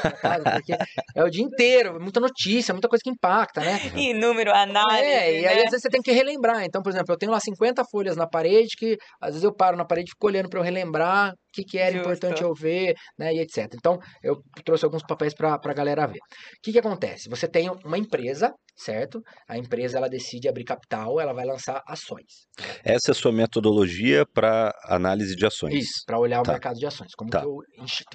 porque 0.54 0.74
é 1.16 1.24
o 1.24 1.30
dia 1.30 1.44
inteiro, 1.44 2.00
muita 2.00 2.20
notícia, 2.20 2.74
muita 2.74 2.87
coisa 2.90 3.04
que 3.04 3.10
impacta, 3.10 3.62
né? 3.62 3.78
E 3.98 4.14
número, 4.14 4.52
análise. 4.54 5.04
É, 5.04 5.42
e 5.42 5.48
aí 5.48 5.56
né? 5.56 5.64
às 5.64 5.72
vezes 5.72 5.82
você 5.82 5.90
tem 5.90 6.02
que 6.02 6.12
relembrar. 6.12 6.64
Então, 6.64 6.82
por 6.82 6.90
exemplo, 6.90 7.14
eu 7.14 7.18
tenho 7.18 7.32
lá 7.32 7.40
50 7.40 7.84
folhas 7.86 8.16
na 8.16 8.28
parede 8.28 8.76
que 8.78 8.98
às 9.22 9.30
vezes 9.30 9.44
eu 9.44 9.54
paro 9.54 9.78
na 9.78 9.86
parede 9.86 10.10
e 10.10 10.12
fico 10.12 10.28
olhando 10.28 10.50
para 10.50 10.60
eu 10.60 10.64
relembrar 10.64 11.34
que, 11.58 11.64
que 11.64 11.78
era 11.78 11.92
Justo. 11.92 12.02
importante 12.02 12.44
eu 12.44 12.54
ver, 12.54 12.96
né? 13.18 13.34
E 13.34 13.40
etc. 13.40 13.74
Então, 13.74 13.98
eu 14.24 14.42
trouxe 14.64 14.86
alguns 14.86 15.04
papéis 15.04 15.34
para 15.34 15.56
a 15.56 15.74
galera 15.74 16.06
ver. 16.06 16.20
O 16.20 16.62
que, 16.62 16.72
que 16.72 16.80
acontece? 16.80 17.30
Você 17.30 17.48
tem 17.48 17.70
uma 17.70 17.98
empresa 17.98 18.54
certo? 18.78 19.22
A 19.50 19.58
empresa 19.58 19.98
ela 19.98 20.08
decide 20.08 20.48
abrir 20.48 20.64
capital, 20.64 21.20
ela 21.20 21.34
vai 21.34 21.46
lançar 21.46 21.82
ações. 21.88 22.46
Essa 22.84 23.10
é 23.10 23.12
a 23.12 23.16
sua 23.16 23.32
metodologia 23.32 24.26
para 24.26 24.72
análise 24.86 25.36
de 25.36 25.46
ações. 25.46 25.74
Isso, 25.74 26.04
para 26.06 26.20
olhar 26.20 26.42
tá. 26.44 26.52
o 26.52 26.54
mercado 26.54 26.76
de 26.76 26.86
ações. 26.86 27.12
Como 27.18 27.30
tá. 27.30 27.42
que 27.42 27.48
eu 27.48 27.58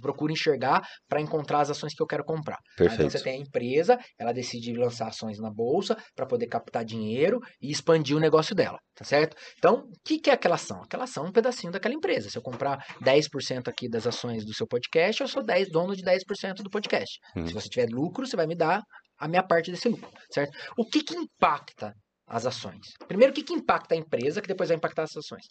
procuro 0.01 0.33
enxergar 0.33 0.83
para 1.09 1.21
encontrar 1.21 1.61
as 1.61 1.71
ações 1.71 1.95
que 1.95 2.03
eu 2.03 2.07
quero 2.07 2.25
comprar. 2.25 2.59
Perfeito. 2.77 3.01
Então 3.01 3.11
você 3.11 3.23
tem 3.23 3.35
a 3.35 3.43
empresa, 3.43 3.99
ela 4.19 4.33
decide 4.33 4.73
lançar 4.75 5.09
ações 5.09 5.39
na 5.39 5.51
bolsa 5.51 5.97
para 6.15 6.27
poder 6.27 6.47
captar 6.47 6.85
dinheiro 6.85 7.41
e 7.61 7.71
expandir 7.71 8.17
o 8.17 8.21
negócio 8.21 8.55
dela, 8.55 8.79
tá 8.95 9.05
certo? 9.05 9.37
Então, 9.59 9.81
o 9.81 9.93
que, 10.05 10.19
que 10.19 10.31
é 10.31 10.35
aquela 10.35 10.55
ação? 10.55 10.83
Aquela 10.83 11.05
ação 11.05 11.27
é 11.27 11.29
um 11.29 11.33
pedacinho 11.33 11.73
daquela 11.73 11.95
empresa. 11.95 12.31
Se 12.31 12.39
eu 12.39 12.43
comprar 12.43 12.79
10% 13.03 13.29
aqui 13.69 13.89
das 13.89 14.07
ações 14.07 14.45
do 14.45 14.55
seu 14.55 14.67
podcast, 14.67 15.23
eu 15.23 15.29
sou 15.29 15.45
10, 15.45 15.71
dono 15.71 15.95
de 15.95 16.03
10% 16.03 16.57
do 16.63 16.71
podcast. 16.71 17.19
Hum. 17.37 17.47
Se 17.47 17.53
você 17.53 17.69
tiver 17.69 17.89
lucro, 17.89 18.27
você 18.27 18.37
vai 18.37 18.47
me 18.47 18.55
dar 18.55 18.83
a 19.19 19.29
minha 19.29 19.43
parte 19.43 19.71
desse 19.71 19.89
lucro, 19.89 20.11
certo? 20.31 20.57
O 20.77 20.85
que, 20.85 21.03
que 21.03 21.15
impacta 21.15 21.95
as 22.27 22.47
ações? 22.47 22.93
Primeiro, 23.07 23.33
o 23.33 23.35
que, 23.35 23.43
que 23.43 23.53
impacta 23.53 23.95
a 23.95 23.99
empresa, 23.99 24.41
que 24.41 24.49
depois 24.49 24.69
vai 24.69 24.77
impactar 24.77 25.05
as 25.05 25.17
ações? 25.17 25.47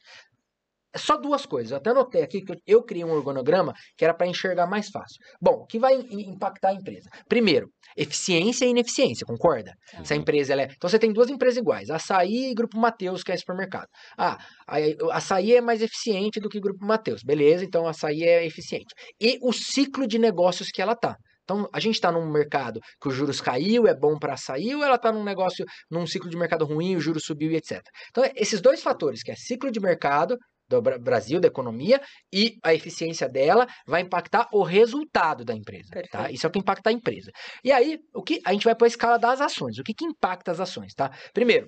Só 0.95 1.17
duas 1.17 1.45
coisas. 1.45 1.71
Eu 1.71 1.77
até 1.77 1.89
anotei 1.89 2.21
aqui 2.21 2.41
que 2.41 2.53
eu 2.67 2.83
criei 2.83 3.05
um 3.05 3.11
organograma 3.11 3.73
que 3.97 4.03
era 4.03 4.13
para 4.13 4.27
enxergar 4.27 4.67
mais 4.67 4.89
fácil. 4.89 5.17
Bom, 5.41 5.53
o 5.53 5.65
que 5.65 5.79
vai 5.79 5.95
impactar 5.95 6.69
a 6.69 6.73
empresa? 6.73 7.09
Primeiro, 7.27 7.69
eficiência 7.95 8.65
e 8.65 8.69
ineficiência, 8.69 9.25
concorda? 9.25 9.73
Uhum. 9.97 10.05
Se 10.05 10.13
a 10.13 10.17
empresa 10.17 10.53
ela 10.53 10.63
é... 10.63 10.65
Então 10.65 10.89
você 10.89 10.99
tem 10.99 11.13
duas 11.13 11.29
empresas 11.29 11.57
iguais, 11.57 11.89
Açaí 11.89 12.51
e 12.51 12.53
Grupo 12.53 12.77
Mateus, 12.77 13.23
que 13.23 13.31
é 13.31 13.37
supermercado. 13.37 13.87
Ah, 14.17 14.37
a 14.67 15.17
Açaí 15.17 15.55
é 15.55 15.61
mais 15.61 15.81
eficiente 15.81 16.39
do 16.39 16.49
que 16.49 16.59
Grupo 16.59 16.85
Mateus. 16.85 17.21
Beleza, 17.23 17.63
então 17.63 17.87
a 17.87 17.91
Açaí 17.91 18.23
é 18.23 18.45
eficiente. 18.45 18.93
E 19.19 19.37
o 19.41 19.53
ciclo 19.53 20.07
de 20.07 20.19
negócios 20.19 20.69
que 20.69 20.81
ela 20.81 20.95
tá. 20.95 21.15
Então, 21.43 21.67
a 21.73 21.79
gente 21.79 21.95
está 21.95 22.11
num 22.11 22.31
mercado 22.31 22.79
que 23.01 23.09
os 23.09 23.13
juros 23.13 23.41
caiu, 23.41 23.87
é 23.87 23.93
bom 23.93 24.17
para 24.17 24.37
sair, 24.37 24.75
ou 24.75 24.83
ela 24.83 24.95
está 24.95 25.11
num 25.11 25.23
negócio, 25.23 25.65
num 25.89 26.07
ciclo 26.07 26.29
de 26.29 26.37
mercado 26.37 26.65
ruim, 26.65 26.95
o 26.95 27.01
juros 27.01 27.25
subiu 27.25 27.51
e 27.51 27.57
etc. 27.57 27.81
Então, 28.09 28.23
esses 28.35 28.61
dois 28.61 28.81
fatores, 28.81 29.21
que 29.21 29.31
é 29.31 29.35
ciclo 29.35 29.69
de 29.71 29.79
mercado 29.79 30.37
do 30.79 30.99
Brasil, 30.99 31.39
da 31.39 31.47
economia, 31.47 32.01
e 32.31 32.57
a 32.63 32.73
eficiência 32.73 33.27
dela 33.27 33.67
vai 33.85 34.01
impactar 34.01 34.47
o 34.53 34.63
resultado 34.63 35.43
da 35.43 35.53
empresa. 35.53 35.89
Tá? 36.09 36.31
Isso 36.31 36.45
é 36.45 36.49
o 36.49 36.51
que 36.51 36.59
impacta 36.59 36.89
a 36.89 36.93
empresa. 36.93 37.31
E 37.63 37.71
aí, 37.71 37.99
o 38.13 38.23
que 38.23 38.39
a 38.45 38.53
gente 38.53 38.63
vai 38.63 38.75
para 38.75 38.87
a 38.87 38.89
escala 38.89 39.17
das 39.17 39.41
ações. 39.41 39.77
O 39.77 39.83
que, 39.83 39.93
que 39.93 40.05
impacta 40.05 40.51
as 40.51 40.59
ações? 40.59 40.93
Tá? 40.93 41.11
Primeiro, 41.33 41.67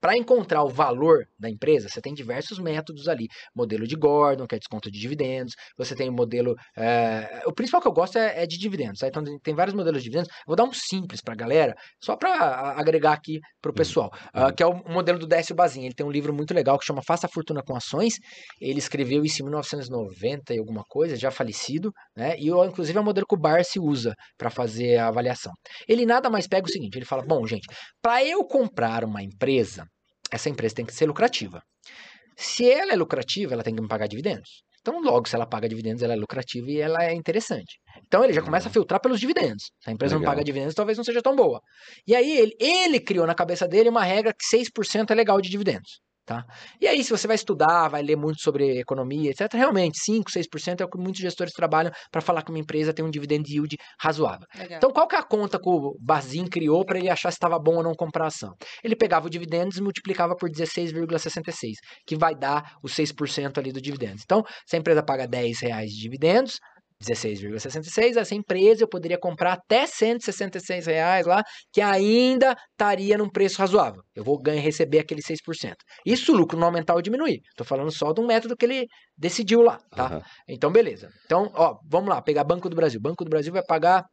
para 0.00 0.16
encontrar 0.16 0.62
o 0.62 0.68
valor 0.68 1.26
da 1.38 1.48
empresa, 1.48 1.88
você 1.88 2.00
tem 2.00 2.14
diversos 2.14 2.58
métodos 2.58 3.08
ali. 3.08 3.26
Modelo 3.54 3.86
de 3.86 3.96
Gordon, 3.96 4.46
que 4.46 4.54
é 4.54 4.58
desconto 4.58 4.90
de 4.90 4.98
dividendos. 4.98 5.54
Você 5.76 5.94
tem 5.94 6.08
o 6.08 6.12
modelo. 6.12 6.54
É... 6.76 7.42
O 7.46 7.52
principal 7.52 7.80
que 7.80 7.88
eu 7.88 7.92
gosto 7.92 8.18
é, 8.18 8.42
é 8.42 8.46
de 8.46 8.58
dividendos. 8.58 9.00
Tá? 9.00 9.08
Então, 9.08 9.22
tem 9.42 9.54
vários 9.54 9.74
modelos 9.74 10.02
de 10.02 10.08
dividendos. 10.08 10.32
Vou 10.46 10.56
dar 10.56 10.64
um 10.64 10.72
simples 10.72 11.20
para 11.20 11.34
a 11.34 11.36
galera, 11.36 11.74
só 12.02 12.16
para 12.16 12.74
agregar 12.78 13.12
aqui 13.12 13.40
para 13.60 13.70
o 13.70 13.72
uhum. 13.72 13.76
pessoal, 13.76 14.10
uhum. 14.34 14.46
uh, 14.46 14.54
que 14.54 14.62
é 14.62 14.66
o 14.66 14.74
modelo 14.88 15.18
do 15.18 15.26
Décio 15.26 15.54
Bazin. 15.54 15.84
Ele 15.84 15.94
tem 15.94 16.06
um 16.06 16.10
livro 16.10 16.32
muito 16.32 16.54
legal 16.54 16.78
que 16.78 16.84
chama 16.84 17.02
Faça 17.06 17.28
Fortuna 17.28 17.62
com 17.62 17.76
Ações. 17.76 18.14
Ele 18.60 18.78
escreveu 18.78 19.24
isso 19.24 19.42
em 19.42 19.44
1990 19.44 20.54
e 20.54 20.58
alguma 20.58 20.82
coisa, 20.88 21.16
já 21.16 21.30
falecido. 21.30 21.92
Né? 22.16 22.36
E, 22.38 22.48
inclusive, 22.48 22.96
é 22.96 23.00
o 23.00 23.04
modelo 23.04 23.26
que 23.26 23.34
o 23.34 23.38
Barsi 23.38 23.78
usa 23.78 24.14
para 24.38 24.50
fazer 24.50 24.96
a 24.98 25.08
avaliação. 25.08 25.52
Ele 25.88 26.06
nada 26.06 26.30
mais 26.30 26.46
pega 26.46 26.66
o 26.66 26.70
seguinte: 26.70 26.96
ele 26.96 27.04
fala, 27.04 27.22
bom, 27.22 27.46
gente, 27.46 27.66
para 28.02 28.24
eu 28.24 28.44
comprar 28.44 29.04
uma 29.04 29.22
empresa 29.22 29.86
essa 30.30 30.48
empresa 30.48 30.74
tem 30.74 30.84
que 30.84 30.94
ser 30.94 31.06
lucrativa. 31.06 31.62
Se 32.36 32.70
ela 32.70 32.92
é 32.92 32.96
lucrativa, 32.96 33.54
ela 33.54 33.62
tem 33.62 33.74
que 33.74 33.80
me 33.80 33.88
pagar 33.88 34.06
dividendos. 34.06 34.62
Então, 34.80 35.00
logo, 35.00 35.28
se 35.28 35.34
ela 35.34 35.46
paga 35.46 35.68
dividendos, 35.68 36.02
ela 36.02 36.12
é 36.12 36.16
lucrativa 36.16 36.70
e 36.70 36.78
ela 36.78 37.02
é 37.04 37.12
interessante. 37.12 37.80
Então, 38.06 38.22
ele 38.22 38.32
já 38.32 38.40
começa 38.40 38.68
a 38.68 38.72
filtrar 38.72 39.00
pelos 39.00 39.18
dividendos. 39.18 39.64
Se 39.80 39.90
a 39.90 39.92
empresa 39.92 40.14
legal. 40.14 40.26
não 40.26 40.32
paga 40.32 40.44
dividendos, 40.44 40.74
talvez 40.74 40.96
não 40.96 41.04
seja 41.04 41.20
tão 41.20 41.34
boa. 41.34 41.60
E 42.06 42.14
aí, 42.14 42.38
ele, 42.38 42.52
ele 42.60 43.00
criou 43.00 43.26
na 43.26 43.34
cabeça 43.34 43.66
dele 43.66 43.88
uma 43.88 44.04
regra 44.04 44.32
que 44.32 44.44
6% 44.56 45.10
é 45.10 45.14
legal 45.14 45.40
de 45.40 45.50
dividendos. 45.50 46.00
Tá? 46.26 46.44
E 46.80 46.88
aí, 46.88 47.04
se 47.04 47.10
você 47.10 47.28
vai 47.28 47.36
estudar, 47.36 47.86
vai 47.86 48.02
ler 48.02 48.16
muito 48.16 48.40
sobre 48.40 48.80
economia, 48.80 49.30
etc., 49.30 49.52
realmente, 49.54 49.96
5, 50.00 50.28
6% 50.28 50.80
é 50.80 50.84
o 50.84 50.90
que 50.90 50.98
muitos 50.98 51.20
gestores 51.20 51.52
trabalham 51.52 51.92
para 52.10 52.20
falar 52.20 52.42
que 52.42 52.50
uma 52.50 52.58
empresa 52.58 52.92
tem 52.92 53.04
um 53.04 53.10
dividend 53.10 53.48
yield 53.48 53.76
razoável. 54.00 54.44
Legal. 54.58 54.76
Então, 54.78 54.90
qual 54.90 55.06
que 55.06 55.14
é 55.14 55.20
a 55.20 55.22
conta 55.22 55.56
que 55.56 55.68
o 55.68 55.96
Bazin 56.00 56.46
criou 56.46 56.84
para 56.84 56.98
ele 56.98 57.08
achar 57.08 57.30
se 57.30 57.36
estava 57.36 57.60
bom 57.60 57.76
ou 57.76 57.82
não 57.84 57.94
comprar 57.94 58.24
a 58.24 58.26
ação? 58.26 58.54
Ele 58.82 58.96
pegava 58.96 59.28
o 59.28 59.30
dividendos 59.30 59.78
e 59.78 59.80
multiplicava 59.82 60.34
por 60.34 60.50
16,66, 60.50 61.74
que 62.04 62.16
vai 62.16 62.34
dar 62.34 62.72
os 62.82 62.92
6% 62.92 63.58
ali 63.58 63.70
do 63.70 63.80
dividendos. 63.80 64.22
Então, 64.24 64.42
se 64.66 64.74
a 64.74 64.80
empresa 64.80 65.04
paga 65.04 65.28
10 65.28 65.60
reais 65.60 65.90
de 65.90 66.00
dividendos, 66.00 66.58
16,66, 67.02 68.16
essa 68.16 68.34
empresa 68.34 68.82
eu 68.82 68.88
poderia 68.88 69.18
comprar 69.18 69.52
até 69.52 69.86
166 69.86 70.86
reais 70.86 71.26
lá, 71.26 71.42
que 71.72 71.80
ainda 71.80 72.56
estaria 72.70 73.18
num 73.18 73.28
preço 73.28 73.58
razoável. 73.58 74.02
Eu 74.14 74.24
vou 74.24 74.40
ganhar 74.40 74.62
receber 74.62 74.98
aquele 74.98 75.20
6%. 75.20 75.74
Isso 76.04 76.32
o 76.32 76.36
lucro 76.36 76.58
não 76.58 76.68
aumentar 76.68 76.94
ou 76.94 77.02
diminuir. 77.02 77.40
Estou 77.50 77.66
falando 77.66 77.90
só 77.90 78.12
de 78.12 78.20
um 78.20 78.26
método 78.26 78.56
que 78.56 78.64
ele 78.64 78.86
decidiu 79.16 79.60
lá, 79.62 79.78
tá? 79.90 80.06
Aham. 80.06 80.22
Então, 80.48 80.70
beleza. 80.72 81.08
Então, 81.24 81.50
ó, 81.54 81.76
vamos 81.88 82.08
lá, 82.08 82.22
pegar 82.22 82.44
Banco 82.44 82.68
do 82.68 82.76
Brasil. 82.76 83.00
Banco 83.00 83.24
do 83.24 83.30
Brasil 83.30 83.52
vai 83.52 83.62
pagar, 83.62 84.04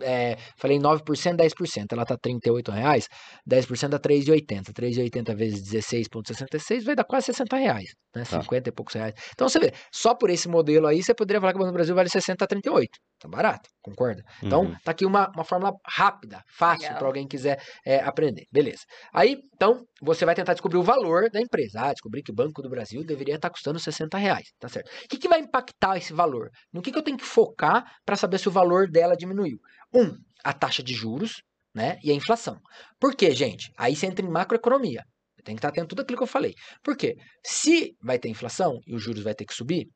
é, 0.00 0.36
falei 0.56 0.78
9%, 0.78 1.36
10%. 1.36 1.86
Ela 1.92 2.04
tá 2.04 2.16
38 2.16 2.70
reais, 2.70 3.08
10% 3.48 3.88
dá 3.88 3.98
3,80. 3.98 4.72
3,80 4.72 5.34
vezes 5.34 5.62
16,66 5.72 6.84
vai 6.84 6.94
dar 6.94 7.04
quase 7.04 7.26
60 7.26 7.56
reais, 7.56 7.94
né? 8.14 8.24
Tá. 8.24 8.40
50 8.40 8.68
e 8.68 8.72
poucos 8.72 8.94
reais. 8.94 9.14
Então, 9.32 9.48
você 9.48 9.58
vê, 9.58 9.72
só 9.92 10.14
por 10.14 10.30
esse 10.30 10.48
modelo 10.48 10.86
aí, 10.86 11.02
você 11.02 11.14
poderia 11.14 11.40
falar 11.40 11.52
que 11.52 11.58
o 11.58 11.60
Banco 11.60 11.72
do 11.72 11.74
Brasil 11.74 11.94
vale 11.94 12.08
60 12.08 12.44
a 12.44 12.48
38. 12.48 12.88
Tá 13.20 13.28
barato, 13.28 13.68
concorda? 13.82 14.24
Então, 14.42 14.62
Uhum. 14.62 14.74
tá 14.82 14.92
aqui 14.92 15.04
uma, 15.04 15.30
uma 15.34 15.44
fórmula 15.44 15.74
rápida, 15.86 16.42
fácil, 16.48 16.88
para 16.96 17.06
alguém 17.06 17.24
que 17.28 17.36
quiser 17.36 17.62
é, 17.84 17.96
aprender. 18.00 18.46
Beleza. 18.50 18.80
Aí, 19.12 19.36
então, 19.54 19.84
você 20.00 20.24
vai 20.24 20.34
tentar 20.34 20.54
descobrir 20.54 20.78
o 20.78 20.82
valor 20.82 21.28
da 21.30 21.38
empresa. 21.38 21.80
Ah, 21.82 21.92
descobri 21.92 22.22
que 22.22 22.30
o 22.30 22.34
Banco 22.34 22.62
do 22.62 22.70
Brasil 22.70 23.04
deveria 23.04 23.34
estar 23.34 23.50
custando 23.50 23.78
60 23.78 24.16
reais. 24.16 24.48
Tá 24.58 24.68
certo. 24.70 24.88
O 24.88 25.08
que, 25.08 25.18
que 25.18 25.28
vai 25.28 25.38
impactar 25.38 25.98
esse 25.98 26.14
valor? 26.14 26.48
No 26.72 26.80
que, 26.80 26.90
que 26.90 26.96
eu 26.98 27.02
tenho 27.02 27.18
que 27.18 27.26
focar 27.26 27.84
para 28.06 28.16
saber 28.16 28.38
se 28.38 28.48
o 28.48 28.52
valor 28.52 28.88
dela 28.90 29.14
diminuiu? 29.14 29.58
Um, 29.94 30.16
a 30.42 30.54
taxa 30.54 30.82
de 30.82 30.94
juros, 30.94 31.42
né? 31.74 31.98
E 32.02 32.10
a 32.10 32.14
inflação. 32.14 32.58
Por 32.98 33.14
quê, 33.14 33.32
gente? 33.32 33.70
Aí 33.76 33.94
você 33.94 34.06
entra 34.06 34.24
em 34.24 34.30
macroeconomia. 34.30 35.04
Tem 35.42 35.54
que 35.54 35.58
estar 35.60 35.68
atento 35.68 35.86
a 35.86 35.88
tudo 35.88 36.02
aquilo 36.02 36.18
que 36.18 36.22
eu 36.22 36.26
falei. 36.26 36.54
Por 36.82 36.94
quê? 36.94 37.16
Se 37.42 37.94
vai 38.02 38.18
ter 38.18 38.28
inflação 38.28 38.78
e 38.86 38.94
os 38.94 39.02
juros 39.02 39.22
vai 39.22 39.34
ter 39.34 39.46
que 39.46 39.54
subir, 39.54 39.86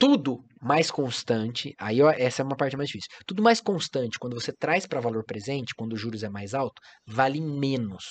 tudo 0.00 0.42
mais 0.60 0.90
constante, 0.90 1.74
aí 1.78 2.02
ó, 2.02 2.10
essa 2.10 2.42
é 2.42 2.44
uma 2.44 2.56
parte 2.56 2.76
mais 2.76 2.88
difícil. 2.88 3.10
Tudo 3.26 3.42
mais 3.42 3.60
constante, 3.60 4.18
quando 4.18 4.34
você 4.40 4.52
traz 4.52 4.86
para 4.86 5.00
valor 5.00 5.24
presente, 5.24 5.74
quando 5.76 5.92
os 5.92 6.00
juros 6.00 6.22
é 6.24 6.28
mais 6.30 6.54
alto, 6.54 6.80
vale 7.06 7.40
menos. 7.40 8.04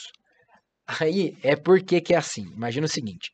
Aí 0.88 1.36
é 1.44 1.56
porque 1.56 2.02
que 2.02 2.14
é 2.14 2.18
assim. 2.18 2.44
Imagina 2.56 2.86
o 2.86 2.90
seguinte: 2.90 3.32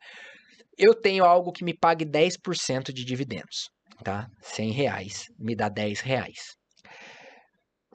eu 0.77 0.93
tenho 0.95 1.25
algo 1.25 1.51
que 1.51 1.63
me 1.65 1.77
pague 1.77 2.05
10% 2.05 2.93
de 2.93 3.05
dividendos, 3.05 3.69
tá? 4.03 4.27
100 4.41 4.71
reais 4.71 5.25
me 5.39 5.55
dá 5.55 5.69
10 5.69 5.99
reais. 6.01 6.55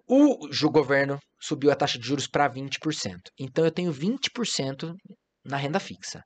O 0.07 0.49
ju- 0.53 0.71
governo 0.71 1.19
subiu 1.41 1.71
a 1.71 1.77
taxa 1.77 1.99
de 1.99 2.07
juros 2.07 2.27
para 2.29 2.49
20%. 2.49 3.31
Então 3.39 3.65
eu 3.65 3.71
tenho 3.73 3.93
20% 3.93 4.95
na 5.45 5.57
renda 5.57 5.81
fixa. 5.81 6.23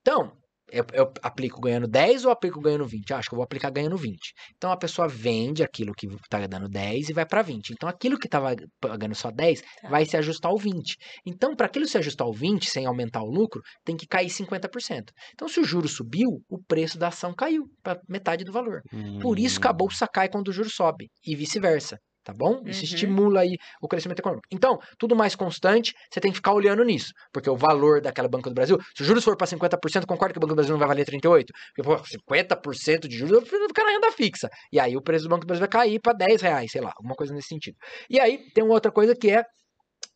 Então, 0.00 0.32
eu, 0.70 0.84
eu 0.92 1.12
aplico 1.22 1.60
ganhando 1.60 1.86
10 1.88 2.24
ou 2.24 2.30
aplico 2.30 2.60
ganhando 2.60 2.86
20? 2.86 3.12
Ah, 3.12 3.18
acho 3.18 3.28
que 3.28 3.34
eu 3.34 3.38
vou 3.38 3.44
aplicar 3.44 3.70
ganhando 3.70 3.96
20. 3.96 4.32
Então 4.56 4.70
a 4.70 4.76
pessoa 4.76 5.08
vende 5.08 5.62
aquilo 5.62 5.92
que 5.94 6.06
está 6.06 6.46
dando 6.46 6.68
10 6.68 7.08
e 7.08 7.12
vai 7.12 7.26
para 7.26 7.42
20. 7.42 7.70
Então 7.70 7.88
aquilo 7.88 8.18
que 8.18 8.26
estava 8.26 8.54
pagando 8.80 9.14
só 9.14 9.30
10 9.30 9.62
Tá. 9.80 9.88
vai 9.88 10.04
se 10.04 10.16
ajustar 10.16 10.50
ao 10.50 10.58
20. 10.58 10.96
Então, 11.26 11.54
para 11.56 11.66
aquilo 11.66 11.86
se 11.86 11.98
ajustar 11.98 12.26
ao 12.26 12.32
20 12.32 12.70
sem 12.70 12.86
aumentar 12.86 13.22
o 13.22 13.30
lucro, 13.30 13.60
tem 13.84 13.96
que 13.96 14.06
cair 14.06 14.30
50%. 14.30 15.12
Então, 15.34 15.48
se 15.48 15.60
o 15.60 15.64
juro 15.64 15.88
subiu, 15.88 16.28
o 16.48 16.62
preço 16.62 16.98
da 16.98 17.08
ação 17.08 17.34
caiu 17.34 17.64
para 17.82 18.00
metade 18.08 18.44
do 18.44 18.52
valor. 18.52 18.80
Por 19.18 19.38
isso 19.38 19.58
que 19.60 19.68
a 19.68 19.72
Hum. 19.72 19.78
bolsa 19.78 20.06
cai 20.12 20.28
quando 20.28 20.48
o 20.48 20.52
juro 20.52 20.70
sobe 20.70 21.08
e 21.24 21.34
vice-versa. 21.36 21.98
Tá 22.28 22.34
bom? 22.34 22.60
Isso 22.66 22.80
Uhum. 22.80 22.84
estimula 22.84 23.40
aí 23.40 23.56
o 23.80 23.88
crescimento 23.88 24.18
econômico. 24.18 24.46
Então, 24.52 24.78
tudo 24.98 25.16
mais 25.16 25.34
constante, 25.34 25.94
você 26.12 26.20
tem 26.20 26.30
que 26.30 26.36
ficar 26.36 26.52
olhando 26.52 26.84
nisso. 26.84 27.10
Porque 27.32 27.48
o 27.48 27.56
valor 27.56 28.02
daquela 28.02 28.28
Banco 28.28 28.50
do 28.50 28.54
Brasil, 28.54 28.76
se 28.94 29.00
os 29.00 29.06
juros 29.08 29.24
for 29.24 29.34
para 29.34 29.46
50%, 29.46 30.04
concorda 30.06 30.34
que 30.34 30.38
o 30.38 30.40
Banco 30.40 30.52
do 30.52 30.56
Brasil 30.56 30.72
não 30.74 30.78
vai 30.78 30.88
valer 30.88 31.06
38%? 31.06 31.46
Porque, 31.74 31.82
pô, 31.82 31.96
50% 32.04 33.08
de 33.08 33.16
juros 33.16 33.40
prefiro 33.40 33.66
ficar 33.68 33.84
na 33.84 33.92
renda 33.92 34.12
fixa. 34.12 34.50
E 34.70 34.78
aí 34.78 34.94
o 34.94 35.00
preço 35.00 35.24
do 35.24 35.30
Banco 35.30 35.40
do 35.40 35.46
Brasil 35.46 35.60
vai 35.60 35.68
cair 35.70 35.98
para 36.00 36.12
10 36.12 36.42
reais, 36.42 36.70
sei 36.70 36.82
lá, 36.82 36.92
alguma 36.94 37.14
coisa 37.14 37.32
nesse 37.32 37.48
sentido. 37.48 37.78
E 38.10 38.20
aí 38.20 38.50
tem 38.52 38.62
uma 38.62 38.74
outra 38.74 38.92
coisa 38.92 39.14
que 39.16 39.30
é. 39.30 39.42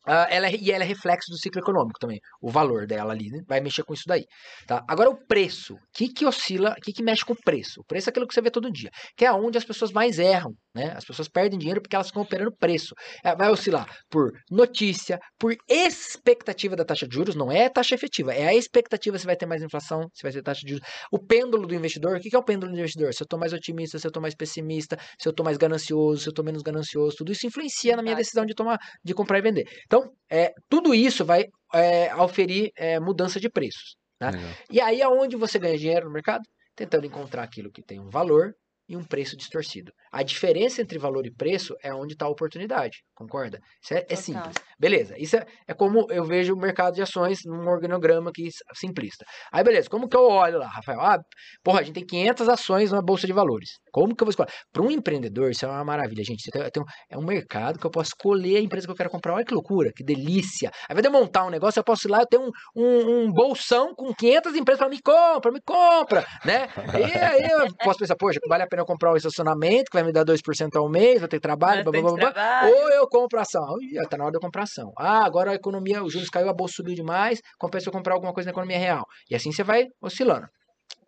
Ah, 0.05 0.27
ela 0.29 0.47
é, 0.47 0.55
e 0.55 0.71
ela 0.71 0.83
é 0.83 0.87
reflexo 0.87 1.31
do 1.31 1.37
ciclo 1.37 1.61
econômico 1.61 1.99
também. 1.99 2.19
O 2.41 2.49
valor 2.49 2.85
dela 2.85 3.13
ali 3.13 3.29
né, 3.29 3.39
vai 3.47 3.61
mexer 3.61 3.83
com 3.83 3.93
isso 3.93 4.03
daí. 4.07 4.25
Tá? 4.67 4.83
Agora 4.87 5.09
o 5.09 5.17
preço. 5.25 5.73
O 5.75 5.77
que, 5.93 6.09
que 6.09 6.25
oscila, 6.25 6.71
o 6.71 6.81
que, 6.81 6.91
que 6.91 7.03
mexe 7.03 7.23
com 7.23 7.33
o 7.33 7.37
preço? 7.43 7.81
O 7.81 7.85
preço 7.85 8.09
é 8.09 8.11
aquilo 8.11 8.27
que 8.27 8.33
você 8.33 8.41
vê 8.41 8.51
todo 8.51 8.71
dia. 8.71 8.89
Que 9.15 9.25
é 9.25 9.31
onde 9.31 9.57
as 9.57 9.63
pessoas 9.63 9.91
mais 9.91 10.19
erram. 10.19 10.53
Né? 10.75 10.93
As 10.95 11.05
pessoas 11.05 11.29
perdem 11.29 11.57
dinheiro 11.57 11.81
porque 11.81 11.95
elas 11.95 12.07
ficam 12.07 12.23
operando 12.23 12.51
preço. 12.57 12.95
É, 13.23 13.35
vai 13.35 13.49
oscilar 13.49 13.87
por 14.09 14.31
notícia, 14.49 15.19
por 15.39 15.55
expectativa 15.69 16.75
da 16.75 16.83
taxa 16.83 17.07
de 17.07 17.15
juros, 17.15 17.35
não 17.35 17.51
é 17.51 17.69
taxa 17.69 17.95
efetiva, 17.95 18.33
é 18.33 18.47
a 18.47 18.55
expectativa 18.55 19.17
se 19.17 19.25
vai 19.25 19.35
ter 19.35 19.45
mais 19.45 19.61
inflação, 19.61 20.07
se 20.13 20.23
vai 20.23 20.31
ter 20.31 20.41
taxa 20.41 20.61
de 20.61 20.73
juros. 20.73 20.87
O 21.11 21.19
pêndulo 21.19 21.67
do 21.67 21.75
investidor, 21.75 22.17
o 22.17 22.19
que 22.19 22.29
que 22.29 22.35
é 22.35 22.39
o 22.39 22.43
pêndulo 22.43 22.71
do 22.71 22.77
investidor? 22.77 23.13
Se 23.13 23.21
eu 23.21 23.25
estou 23.25 23.39
mais 23.39 23.53
otimista, 23.53 23.99
se 23.99 24.07
eu 24.07 24.09
estou 24.09 24.21
mais 24.21 24.35
pessimista, 24.35 24.97
se 25.19 25.27
eu 25.27 25.31
estou 25.31 25.43
mais 25.43 25.57
ganancioso, 25.57 26.21
se 26.21 26.27
eu 26.29 26.31
estou 26.31 26.43
menos 26.43 26.61
ganancioso, 26.61 27.17
tudo 27.17 27.31
isso 27.31 27.45
influencia 27.45 27.95
na 27.95 28.01
minha 28.01 28.15
decisão 28.15 28.45
de 28.45 28.53
tomar, 28.53 28.79
de 29.03 29.13
comprar 29.13 29.37
e 29.37 29.41
vender. 29.41 29.65
Então, 29.93 30.11
é, 30.27 30.51
tudo 30.67 30.95
isso 30.95 31.23
vai 31.23 31.45
é, 31.71 32.09
auferir 32.09 32.71
é, 32.75 32.99
mudança 32.99 33.39
de 33.39 33.47
preços. 33.47 33.95
né? 34.19 34.31
E 34.71 34.81
aí 34.81 35.03
aonde 35.03 35.35
você 35.35 35.59
ganha 35.59 35.77
dinheiro 35.77 36.07
no 36.07 36.11
mercado? 36.11 36.41
Tentando 36.75 37.05
encontrar 37.05 37.43
aquilo 37.43 37.71
que 37.71 37.83
tem 37.83 37.99
um 37.99 38.09
valor 38.09 38.55
e 38.93 38.97
um 38.97 39.03
preço 39.03 39.35
distorcido. 39.35 39.91
A 40.11 40.21
diferença 40.23 40.81
entre 40.81 40.99
valor 40.99 41.25
e 41.25 41.33
preço 41.33 41.75
é 41.83 41.93
onde 41.93 42.13
está 42.13 42.25
a 42.25 42.29
oportunidade, 42.29 42.97
concorda? 43.15 43.59
Isso 43.83 43.93
é, 43.95 44.05
é 44.07 44.15
simples. 44.15 44.55
Beleza, 44.79 45.15
isso 45.17 45.35
é, 45.35 45.45
é 45.67 45.73
como 45.73 46.05
eu 46.11 46.23
vejo 46.23 46.53
o 46.53 46.57
mercado 46.57 46.93
de 46.93 47.01
ações 47.01 47.39
num 47.45 47.67
organograma 47.67 48.29
aqui 48.29 48.47
s- 48.47 48.57
simplista. 48.75 49.25
Aí 49.51 49.63
beleza, 49.63 49.89
como 49.89 50.07
que 50.07 50.15
eu 50.15 50.25
olho 50.27 50.59
lá, 50.59 50.67
Rafael? 50.67 50.99
Ah, 51.01 51.17
porra, 51.63 51.79
a 51.79 51.83
gente 51.83 51.95
tem 51.95 52.05
500 52.05 52.47
ações 52.49 52.91
na 52.91 53.01
bolsa 53.01 53.25
de 53.25 53.33
valores. 53.33 53.69
Como 53.91 54.15
que 54.15 54.21
eu 54.21 54.25
vou 54.25 54.29
escolher? 54.29 54.51
Para 54.71 54.83
um 54.83 54.91
empreendedor, 54.91 55.49
isso 55.51 55.65
é 55.65 55.69
uma 55.69 55.83
maravilha, 55.83 56.23
gente. 56.23 56.43
Você 56.43 56.51
tem- 56.71 56.83
é 57.09 57.17
um 57.17 57.25
mercado 57.25 57.79
que 57.79 57.85
eu 57.85 57.91
posso 57.91 58.09
escolher 58.09 58.57
a 58.57 58.61
empresa 58.61 58.85
que 58.85 58.91
eu 58.91 58.95
quero 58.95 59.09
comprar. 59.09 59.33
Olha 59.33 59.45
que 59.45 59.53
loucura, 59.53 59.91
que 59.95 60.03
delícia. 60.03 60.69
Aí 60.87 60.93
vai 60.93 61.01
de 61.01 61.07
eu 61.07 61.11
montar 61.11 61.45
um 61.45 61.49
negócio, 61.49 61.79
eu 61.79 61.83
posso 61.83 62.07
ir 62.07 62.11
lá, 62.11 62.19
eu 62.19 62.27
tenho 62.27 62.43
um, 62.43 62.51
um, 62.83 63.23
um 63.25 63.31
bolsão 63.31 63.93
com 63.95 64.13
500 64.13 64.55
empresas 64.55 64.79
para 64.79 64.89
me 64.89 65.01
compra, 65.01 65.51
me 65.51 65.61
compra, 65.65 66.23
né? 66.45 66.67
E 66.99 67.03
aí 67.17 67.43
eu 67.51 67.67
posso 67.83 67.99
pensar, 67.99 68.15
poxa, 68.15 68.39
vale 68.47 68.63
a 68.63 68.67
pena 68.67 68.82
eu 68.83 68.85
comprar 68.85 69.11
um 69.11 69.15
estacionamento 69.17 69.89
que 69.89 69.97
vai 69.97 70.03
me 70.03 70.11
dar 70.11 70.23
2% 70.23 70.75
ao 70.75 70.89
mês, 70.89 71.19
vou 71.19 71.27
ter 71.27 71.39
trabalho, 71.39 71.83
blá, 71.83 71.91
blá, 71.91 72.01
blá, 72.01 72.11
blá. 72.13 72.31
trabalho. 72.31 72.75
Ou 72.75 72.89
eu 72.91 73.07
compro 73.07 73.39
ação. 73.39 73.65
Ih, 73.81 74.07
tá 74.07 74.17
na 74.17 74.25
hora 74.25 74.31
de 74.31 74.37
eu 74.37 74.41
comprar 74.41 74.63
ação. 74.63 74.91
Ah, 74.97 75.25
agora 75.25 75.51
a 75.51 75.55
economia, 75.55 76.03
os 76.03 76.13
juros 76.13 76.29
caiu, 76.29 76.49
a 76.49 76.53
bolsa 76.53 76.75
subiu 76.75 76.93
demais, 76.95 77.39
compensa 77.59 77.89
eu 77.89 77.93
comprar 77.93 78.13
alguma 78.13 78.33
coisa 78.33 78.47
na 78.47 78.51
economia 78.51 78.77
real. 78.77 79.03
E 79.29 79.35
assim 79.35 79.51
você 79.51 79.63
vai 79.63 79.85
oscilando. 80.01 80.47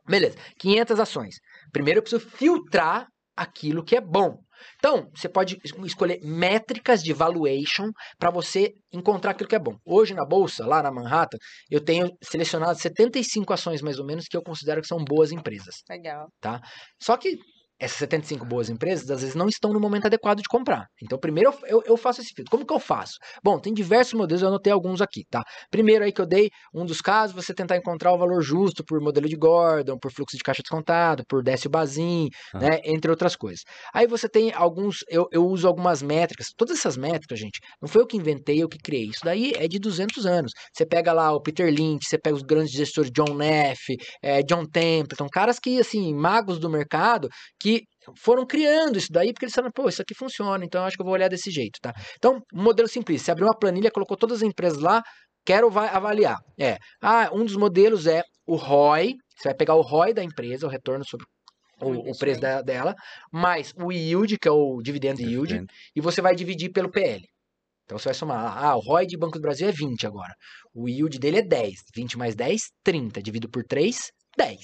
Beleza, 0.07 0.37
500 0.59 0.99
ações. 0.99 1.35
Primeiro 1.71 1.99
eu 1.99 2.01
preciso 2.03 2.27
filtrar 2.29 3.07
aquilo 3.35 3.83
que 3.83 3.95
é 3.95 4.01
bom. 4.01 4.37
Então, 4.77 5.09
você 5.13 5.27
pode 5.27 5.57
es- 5.63 5.73
escolher 5.85 6.19
métricas 6.23 7.01
de 7.03 7.11
valuation 7.11 7.89
para 8.17 8.31
você 8.31 8.71
encontrar 8.93 9.31
aquilo 9.31 9.49
que 9.49 9.55
é 9.55 9.59
bom. 9.59 9.75
Hoje 9.85 10.13
na 10.13 10.25
bolsa, 10.25 10.65
lá 10.65 10.81
na 10.81 10.91
Manhattan, 10.91 11.37
eu 11.69 11.83
tenho 11.83 12.09
selecionado 12.23 12.79
75 12.79 13.51
ações 13.51 13.81
mais 13.81 13.99
ou 13.99 14.05
menos 14.05 14.25
que 14.27 14.37
eu 14.37 14.41
considero 14.41 14.81
que 14.81 14.87
são 14.87 15.03
boas 15.03 15.31
empresas. 15.31 15.75
Legal. 15.89 16.27
Só 17.01 17.17
que 17.17 17.37
essas 17.79 17.97
75 17.97 18.45
boas 18.45 18.69
empresas, 18.69 19.09
às 19.11 19.21
vezes, 19.21 19.35
não 19.35 19.47
estão 19.47 19.73
no 19.73 19.79
momento 19.79 20.05
adequado 20.05 20.37
de 20.37 20.47
comprar. 20.49 20.87
Então, 21.01 21.17
primeiro 21.19 21.51
eu, 21.63 21.77
eu, 21.77 21.83
eu 21.87 21.97
faço 21.97 22.21
esse 22.21 22.33
filtro. 22.33 22.49
Como 22.51 22.65
que 22.65 22.73
eu 22.73 22.79
faço? 22.79 23.13
Bom, 23.43 23.59
tem 23.59 23.73
diversos 23.73 24.13
modelos, 24.13 24.41
eu 24.41 24.47
anotei 24.47 24.71
alguns 24.71 25.01
aqui, 25.01 25.23
tá? 25.29 25.43
Primeiro 25.69 26.03
aí 26.05 26.11
que 26.11 26.21
eu 26.21 26.25
dei, 26.25 26.49
um 26.73 26.85
dos 26.85 27.01
casos, 27.01 27.35
você 27.35 27.53
tentar 27.53 27.75
encontrar 27.77 28.13
o 28.13 28.17
valor 28.17 28.41
justo 28.41 28.83
por 28.85 29.01
modelo 29.01 29.27
de 29.27 29.35
Gordon, 29.35 29.97
por 29.99 30.11
fluxo 30.11 30.37
de 30.37 30.43
caixa 30.43 30.61
descontado, 30.61 31.23
por 31.27 31.43
Décio 31.43 31.69
Bazin, 31.69 32.29
Ah. 32.53 32.59
né? 32.59 32.79
Entre 32.85 33.09
outras 33.11 33.35
coisas. 33.35 33.61
Aí 33.93 34.07
você 34.07 34.29
tem 34.29 34.51
alguns, 34.53 34.97
eu, 35.09 35.27
eu 35.31 35.45
uso 35.45 35.67
algumas 35.67 36.01
métricas. 36.01 36.47
Todas 36.55 36.77
essas 36.77 36.95
métricas, 36.97 37.37
gente, 37.39 37.59
não 37.81 37.89
foi 37.89 38.01
eu 38.01 38.07
que 38.07 38.17
inventei, 38.17 38.61
eu 38.63 38.69
que 38.69 38.77
criei. 38.77 39.05
Isso 39.09 39.19
daí 39.23 39.51
é 39.55 39.67
de 39.67 39.79
200 39.79 40.25
anos. 40.25 40.51
Você 40.73 40.85
pega 40.85 41.11
lá 41.11 41.31
o 41.33 41.41
Peter 41.41 41.67
Lynch, 41.69 42.05
você 42.07 42.17
pega 42.17 42.35
os 42.35 42.41
grandes 42.43 42.71
gestores 42.71 43.11
John 43.11 43.35
Neff, 43.35 43.95
eh, 44.23 44.41
John 44.43 44.65
Templeton, 44.65 45.27
caras 45.31 45.59
que, 45.59 45.79
assim, 45.79 46.13
magos 46.13 46.57
do 46.59 46.69
mercado, 46.69 47.27
que 47.59 47.64
foram 48.17 48.45
criando 48.45 48.97
isso 48.97 49.07
daí, 49.11 49.31
porque 49.33 49.45
eles 49.45 49.53
falaram, 49.55 49.71
pô, 49.73 49.87
isso 49.89 50.01
aqui 50.01 50.13
funciona, 50.15 50.63
então 50.65 50.81
eu 50.81 50.87
acho 50.87 50.95
que 50.95 51.01
eu 51.01 51.05
vou 51.05 51.13
olhar 51.13 51.27
desse 51.29 51.49
jeito, 51.51 51.79
tá? 51.81 51.93
Então, 52.17 52.41
um 52.53 52.63
modelo 52.63 52.87
simples, 52.87 53.21
você 53.21 53.31
abriu 53.31 53.47
uma 53.47 53.57
planilha, 53.57 53.91
colocou 53.91 54.15
todas 54.17 54.37
as 54.37 54.43
empresas 54.43 54.79
lá, 54.79 55.01
quero 55.45 55.69
va- 55.69 55.89
avaliar. 55.89 56.37
É, 56.59 56.77
ah, 57.01 57.29
um 57.33 57.43
dos 57.45 57.55
modelos 57.55 58.05
é 58.07 58.21
o 58.47 58.55
ROI, 58.55 59.13
você 59.37 59.49
vai 59.49 59.55
pegar 59.55 59.75
o 59.75 59.81
ROI 59.81 60.13
da 60.13 60.23
empresa, 60.23 60.67
o 60.67 60.69
retorno 60.69 61.03
sobre 61.05 61.25
O 61.81 62.11
o, 62.11 62.17
preço 62.17 62.39
da- 62.39 62.61
dela, 62.61 62.95
mais 63.33 63.73
o 63.77 63.91
yield, 63.91 64.37
que 64.39 64.47
é 64.47 64.51
o 64.51 64.81
dividend 64.81 65.21
yield, 65.21 65.55
e 65.95 65.99
você 66.01 66.21
vai 66.21 66.33
dividir 66.33 66.71
pelo 66.71 66.89
PL. 66.89 67.21
Então 67.83 67.99
você 67.99 68.05
vai 68.05 68.13
somar, 68.15 68.57
ah, 68.63 68.75
o 68.77 68.79
ROI 68.79 69.05
de 69.05 69.17
Banco 69.17 69.37
do 69.37 69.41
Brasil 69.41 69.67
é 69.67 69.71
20 69.71 70.07
agora. 70.07 70.33
O 70.73 70.87
yield 70.89 71.19
dele 71.19 71.39
é 71.39 71.41
10. 71.41 71.81
20 71.93 72.17
mais 72.17 72.33
10, 72.33 72.61
30. 72.83 73.21
Divido 73.21 73.49
por 73.49 73.63
3, 73.63 74.09
10. 74.37 74.57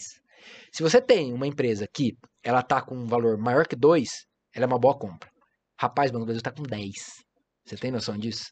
Se 0.72 0.82
você 0.82 1.02
tem 1.02 1.34
uma 1.34 1.46
empresa 1.46 1.86
que 1.94 2.14
ela 2.44 2.62
tá 2.62 2.82
com 2.82 2.96
um 2.96 3.06
valor 3.08 3.38
maior 3.38 3.68
que 3.68 3.76
2, 3.76 4.10
ela 4.56 4.66
é 4.66 4.68
uma 4.68 4.80
boa 4.80 4.98
compra. 4.98 5.30
Rapaz, 5.80 6.10
o 6.10 6.14
Banco 6.14 6.26
do 6.26 6.28
Brasil 6.28 6.42
tá 6.44 6.52
com 6.52 6.64
10. 6.64 6.94
Você 7.66 7.76
tem 7.78 7.92
noção 7.92 8.18
disso? 8.18 8.46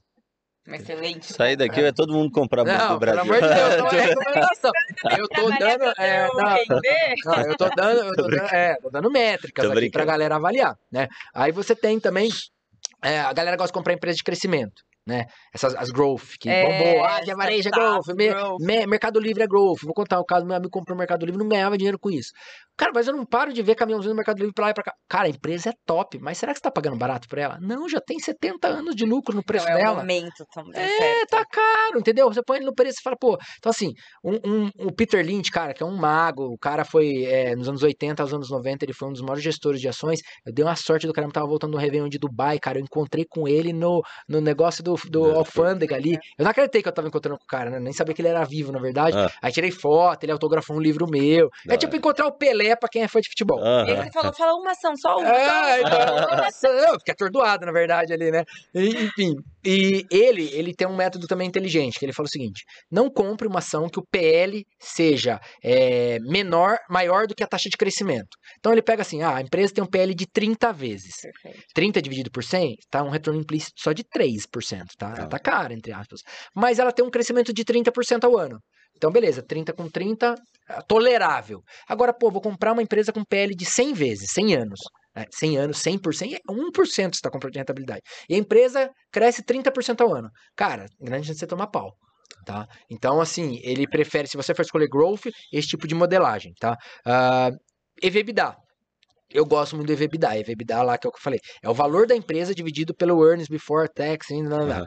Excelente. 0.67 1.33
Sair 1.33 1.55
daqui 1.55 1.81
vai 1.81 1.91
todo 1.91 2.13
mundo 2.13 2.31
comprar 2.31 2.63
Banco 2.63 2.77
Não, 2.77 2.93
do 2.95 2.99
pelo 2.99 2.99
Brasil. 2.99 3.21
amor 3.21 3.41
de 3.41 3.55
Deus, 3.55 3.77
não 3.77 3.87
é 3.87 4.01
recomendação. 4.05 4.71
Eu 5.17 5.27
tô 5.29 5.49
dando. 5.57 5.93
É, 5.97 6.27
não, 6.27 6.57
Entender? 6.57 7.15
não, 7.25 7.41
eu 7.41 7.57
tô 7.57 7.69
dando, 7.69 7.99
eu 8.01 8.15
tô 8.15 8.23
dando, 8.27 8.53
é, 8.53 8.75
tô 8.75 8.89
dando 8.91 9.11
métricas 9.11 9.65
Tô 9.65 9.71
aqui 9.71 9.79
brincando. 9.79 9.91
pra 10.05 10.11
galera 10.13 10.35
avaliar, 10.35 10.77
né? 10.91 11.07
Aí 11.33 11.51
você 11.51 11.75
tem 11.75 11.99
também. 11.99 12.29
é, 13.03 13.19
a 13.21 13.33
galera 13.33 13.57
gosta 13.57 13.69
de 13.71 13.73
comprar 13.73 13.93
empresa 13.93 14.17
de 14.17 14.23
crescimento. 14.23 14.83
Né? 15.09 15.25
Essas 15.53 15.73
as 15.75 15.89
growth, 15.89 16.37
que 16.39 16.47
É, 16.49 16.63
bombou, 16.63 17.03
ah, 17.03 17.19
Via 17.23 17.35
Varejo 17.35 17.67
é 17.67 17.71
growth, 17.71 18.07
me- 18.15 18.29
me- 18.59 18.85
Mercado 18.85 19.19
Livre 19.19 19.41
é 19.43 19.47
growth. 19.47 19.79
Vou 19.83 19.93
contar 19.93 20.19
o 20.19 20.23
caso, 20.25 20.45
meu 20.45 20.55
amigo 20.55 20.69
comprou 20.71 20.95
no 20.95 20.99
Mercado 20.99 21.25
Livre, 21.25 21.39
não 21.41 21.49
ganhava 21.49 21.77
dinheiro 21.77 21.97
com 21.99 22.09
isso. 22.11 22.29
Cara, 22.77 22.91
mas 22.95 23.07
eu 23.07 23.13
não 23.15 23.25
paro 23.25 23.51
de 23.51 23.61
ver 23.61 23.75
caminhãozinho 23.75 24.11
no 24.11 24.15
Mercado 24.15 24.37
Livre 24.37 24.53
pra 24.53 24.65
lá 24.65 24.71
e 24.71 24.73
pra 24.73 24.83
cá. 24.83 24.93
Cara, 25.09 25.25
a 25.25 25.29
empresa 25.29 25.69
é 25.69 25.73
top, 25.85 26.17
mas 26.19 26.37
será 26.37 26.53
que 26.53 26.59
você 26.59 26.63
tá 26.63 26.71
pagando 26.71 26.95
barato 26.97 27.27
por 27.27 27.37
ela? 27.37 27.57
Não, 27.59 27.89
já 27.89 27.99
tem 27.99 28.17
70 28.19 28.67
anos 28.69 28.95
de 28.95 29.03
lucro 29.03 29.35
no 29.35 29.43
preço 29.43 29.65
Então 29.65 29.77
é 29.77 29.81
o 29.81 29.83
dela. 29.85 29.97
momento 29.97 30.45
também. 30.53 30.79
É, 30.81 30.87
certo. 30.87 31.29
tá 31.29 31.43
caro, 31.45 31.99
entendeu? 31.99 32.31
Você 32.31 32.41
põe 32.41 32.57
ele 32.57 32.65
no 32.65 32.73
preço 32.73 32.99
e 32.99 33.03
fala, 33.03 33.17
pô. 33.19 33.37
Então, 33.57 33.69
assim, 33.71 33.91
um, 34.23 34.35
um- 34.45 34.69
o 34.87 34.93
Peter 34.95 35.25
Lynch, 35.25 35.51
cara, 35.51 35.73
que 35.73 35.83
é 35.83 35.85
um 35.85 35.95
mago, 35.97 36.43
o 36.45 36.57
cara 36.57 36.85
foi 36.85 37.23
é, 37.25 37.53
nos 37.55 37.67
anos 37.67 37.83
80 37.83 38.23
aos 38.23 38.33
anos 38.33 38.49
90, 38.49 38.85
ele 38.85 38.93
foi 38.93 39.09
um 39.09 39.11
dos 39.11 39.21
maiores 39.21 39.43
gestores 39.43 39.81
de 39.81 39.87
ações. 39.89 40.19
Eu 40.45 40.53
dei 40.53 40.63
uma 40.63 40.75
sorte 40.77 41.05
do 41.05 41.11
caramba, 41.11 41.33
tava 41.33 41.47
voltando 41.47 41.71
do 41.71 41.77
Réveillon 41.77 42.07
de 42.07 42.17
Dubai, 42.19 42.59
cara. 42.59 42.77
Eu 42.79 42.83
encontrei 42.83 43.25
com 43.29 43.45
ele 43.45 43.73
no, 43.73 44.01
no 44.27 44.39
negócio 44.39 44.81
do, 44.81 44.95
do 45.07 45.29
É, 45.31 45.37
alfândega 45.37 45.95
ali. 45.95 46.13
Eu 46.37 46.43
não 46.43 46.51
acreditei 46.51 46.81
que 46.81 46.87
eu 46.89 46.93
tava 46.93 47.07
encontrando 47.07 47.37
com 47.37 47.43
o 47.43 47.47
cara, 47.47 47.69
né? 47.69 47.79
Nem 47.79 47.93
sabia 47.93 48.13
que 48.13 48.21
ele 48.21 48.29
era 48.29 48.43
vivo, 48.43 48.71
na 48.71 48.79
verdade. 48.79 49.15
Ah. 49.17 49.29
Aí 49.41 49.51
tirei 49.51 49.71
foto, 49.71 50.23
ele 50.23 50.31
autografou 50.31 50.75
um 50.75 50.79
livro 50.81 51.07
meu. 51.09 51.49
Da 51.65 51.75
É 51.75 51.77
tipo 51.77 51.95
encontrar 51.95 52.27
o 52.27 52.31
Pelé 52.31 52.75
pra 52.75 52.89
quem 52.89 53.03
é 53.03 53.07
fã 53.07 53.19
de 53.21 53.29
futebol. 53.29 53.59
E 53.59 53.63
Aham. 53.63 54.03
você 54.03 54.11
falou, 54.11 54.33
fala 54.33 54.53
uma 54.55 54.71
ação, 54.71 54.95
só 54.97 55.17
uma. 55.19 55.29
É, 55.29 55.45
só 55.47 55.59
uma. 55.59 56.47
então, 56.49 56.71
eu 56.71 56.93
fiquei 56.99 57.13
atordoado, 57.13 57.65
na 57.65 57.71
verdade, 57.71 58.13
ali, 58.13 58.31
né? 58.31 58.43
E, 58.73 58.89
enfim, 59.05 59.35
e 59.63 60.05
ele, 60.11 60.49
ele 60.53 60.73
tem 60.73 60.87
um 60.87 60.95
método 60.95 61.27
também 61.27 61.47
inteligente, 61.47 61.99
que 61.99 62.05
ele 62.05 62.13
fala 62.13 62.27
o 62.27 62.31
seguinte, 62.31 62.63
não 62.91 63.09
compre 63.09 63.47
uma 63.47 63.59
ação 63.59 63.89
que 63.89 63.99
o 63.99 64.05
PL 64.09 64.65
seja 64.79 65.39
é, 65.63 66.17
menor, 66.21 66.77
maior 66.89 67.27
do 67.27 67.35
que 67.35 67.43
a 67.43 67.47
taxa 67.47 67.69
de 67.69 67.77
crescimento. 67.77 68.29
Então 68.59 68.71
ele 68.71 68.81
pega 68.81 69.01
assim, 69.01 69.21
ah, 69.21 69.35
a 69.35 69.41
empresa 69.41 69.73
tem 69.73 69.83
um 69.83 69.87
PL 69.87 70.13
de 70.13 70.25
30 70.25 70.71
vezes. 70.71 71.15
Perfeito. 71.21 71.63
30 71.73 72.01
dividido 72.01 72.31
por 72.31 72.43
100, 72.43 72.75
tá 72.89 73.03
um 73.03 73.09
retorno 73.09 73.39
implícito 73.39 73.73
só 73.81 73.91
de 73.91 74.03
3%, 74.03 74.85
tá? 74.97 75.07
Ela 75.07 75.15
Tá. 75.17 75.27
tá 75.27 75.39
cara, 75.39 75.73
entre 75.73 75.91
aspas. 75.91 76.21
Mas 76.55 76.79
ela 76.79 76.91
tem 76.91 77.03
um 77.03 77.09
crescimento 77.09 77.53
de 77.53 77.63
30% 77.63 78.23
ao 78.23 78.37
ano. 78.37 78.57
Então, 78.95 79.11
beleza, 79.11 79.41
30 79.41 79.71
com 79.73 79.89
30, 79.89 80.35
é 80.69 80.81
tolerável. 80.87 81.61
Agora, 81.87 82.13
pô, 82.13 82.29
vou 82.29 82.41
comprar 82.41 82.73
uma 82.73 82.81
empresa 82.81 83.13
com 83.13 83.23
PL 83.23 83.55
de 83.55 83.65
100 83.65 83.93
vezes, 83.93 84.31
100 84.33 84.55
anos. 84.55 84.79
Né? 85.19 85.25
100 85.31 85.57
anos, 85.57 85.77
100%, 85.79 86.33
é 86.33 86.39
1% 86.51 86.73
você 86.73 87.07
está 87.07 87.29
comprando 87.29 87.53
de 87.53 87.59
rentabilidade. 87.59 88.01
E 88.29 88.35
a 88.35 88.37
empresa 88.37 88.89
cresce 89.11 89.43
30% 89.43 90.01
ao 90.01 90.13
ano. 90.13 90.29
Cara, 90.55 90.85
grande 90.99 91.27
chance 91.27 91.35
de 91.35 91.39
você 91.41 91.47
tomar 91.47 91.67
pau. 91.67 91.93
Tá? 92.45 92.67
Então, 92.89 93.19
assim, 93.19 93.59
ele 93.63 93.87
prefere, 93.87 94.27
se 94.27 94.37
você 94.37 94.53
for 94.55 94.61
escolher 94.61 94.87
growth, 94.87 95.25
esse 95.51 95.67
tipo 95.67 95.87
de 95.87 95.93
modelagem, 95.93 96.53
tá? 96.59 96.77
Uh, 97.05 97.55
EVBDA. 98.01 98.55
Eu 99.31 99.45
gosto 99.45 99.75
muito 99.75 99.87
do 99.87 99.93
EVBDA. 99.93 100.37
EVBDA 100.37 100.81
lá, 100.81 100.97
que 100.97 101.05
é 101.05 101.09
o 101.09 101.11
que 101.11 101.19
eu 101.19 101.23
falei. 101.23 101.39
É 101.61 101.69
o 101.69 101.73
valor 101.73 102.07
da 102.07 102.15
empresa 102.15 102.55
dividido 102.55 102.95
pelo 102.95 103.23
earnings 103.23 103.47
before 103.47 103.87
tax. 103.93 104.29
e 104.29 104.41
blá, 104.41 104.57
blá, 104.57 104.65
blá. 104.65 104.85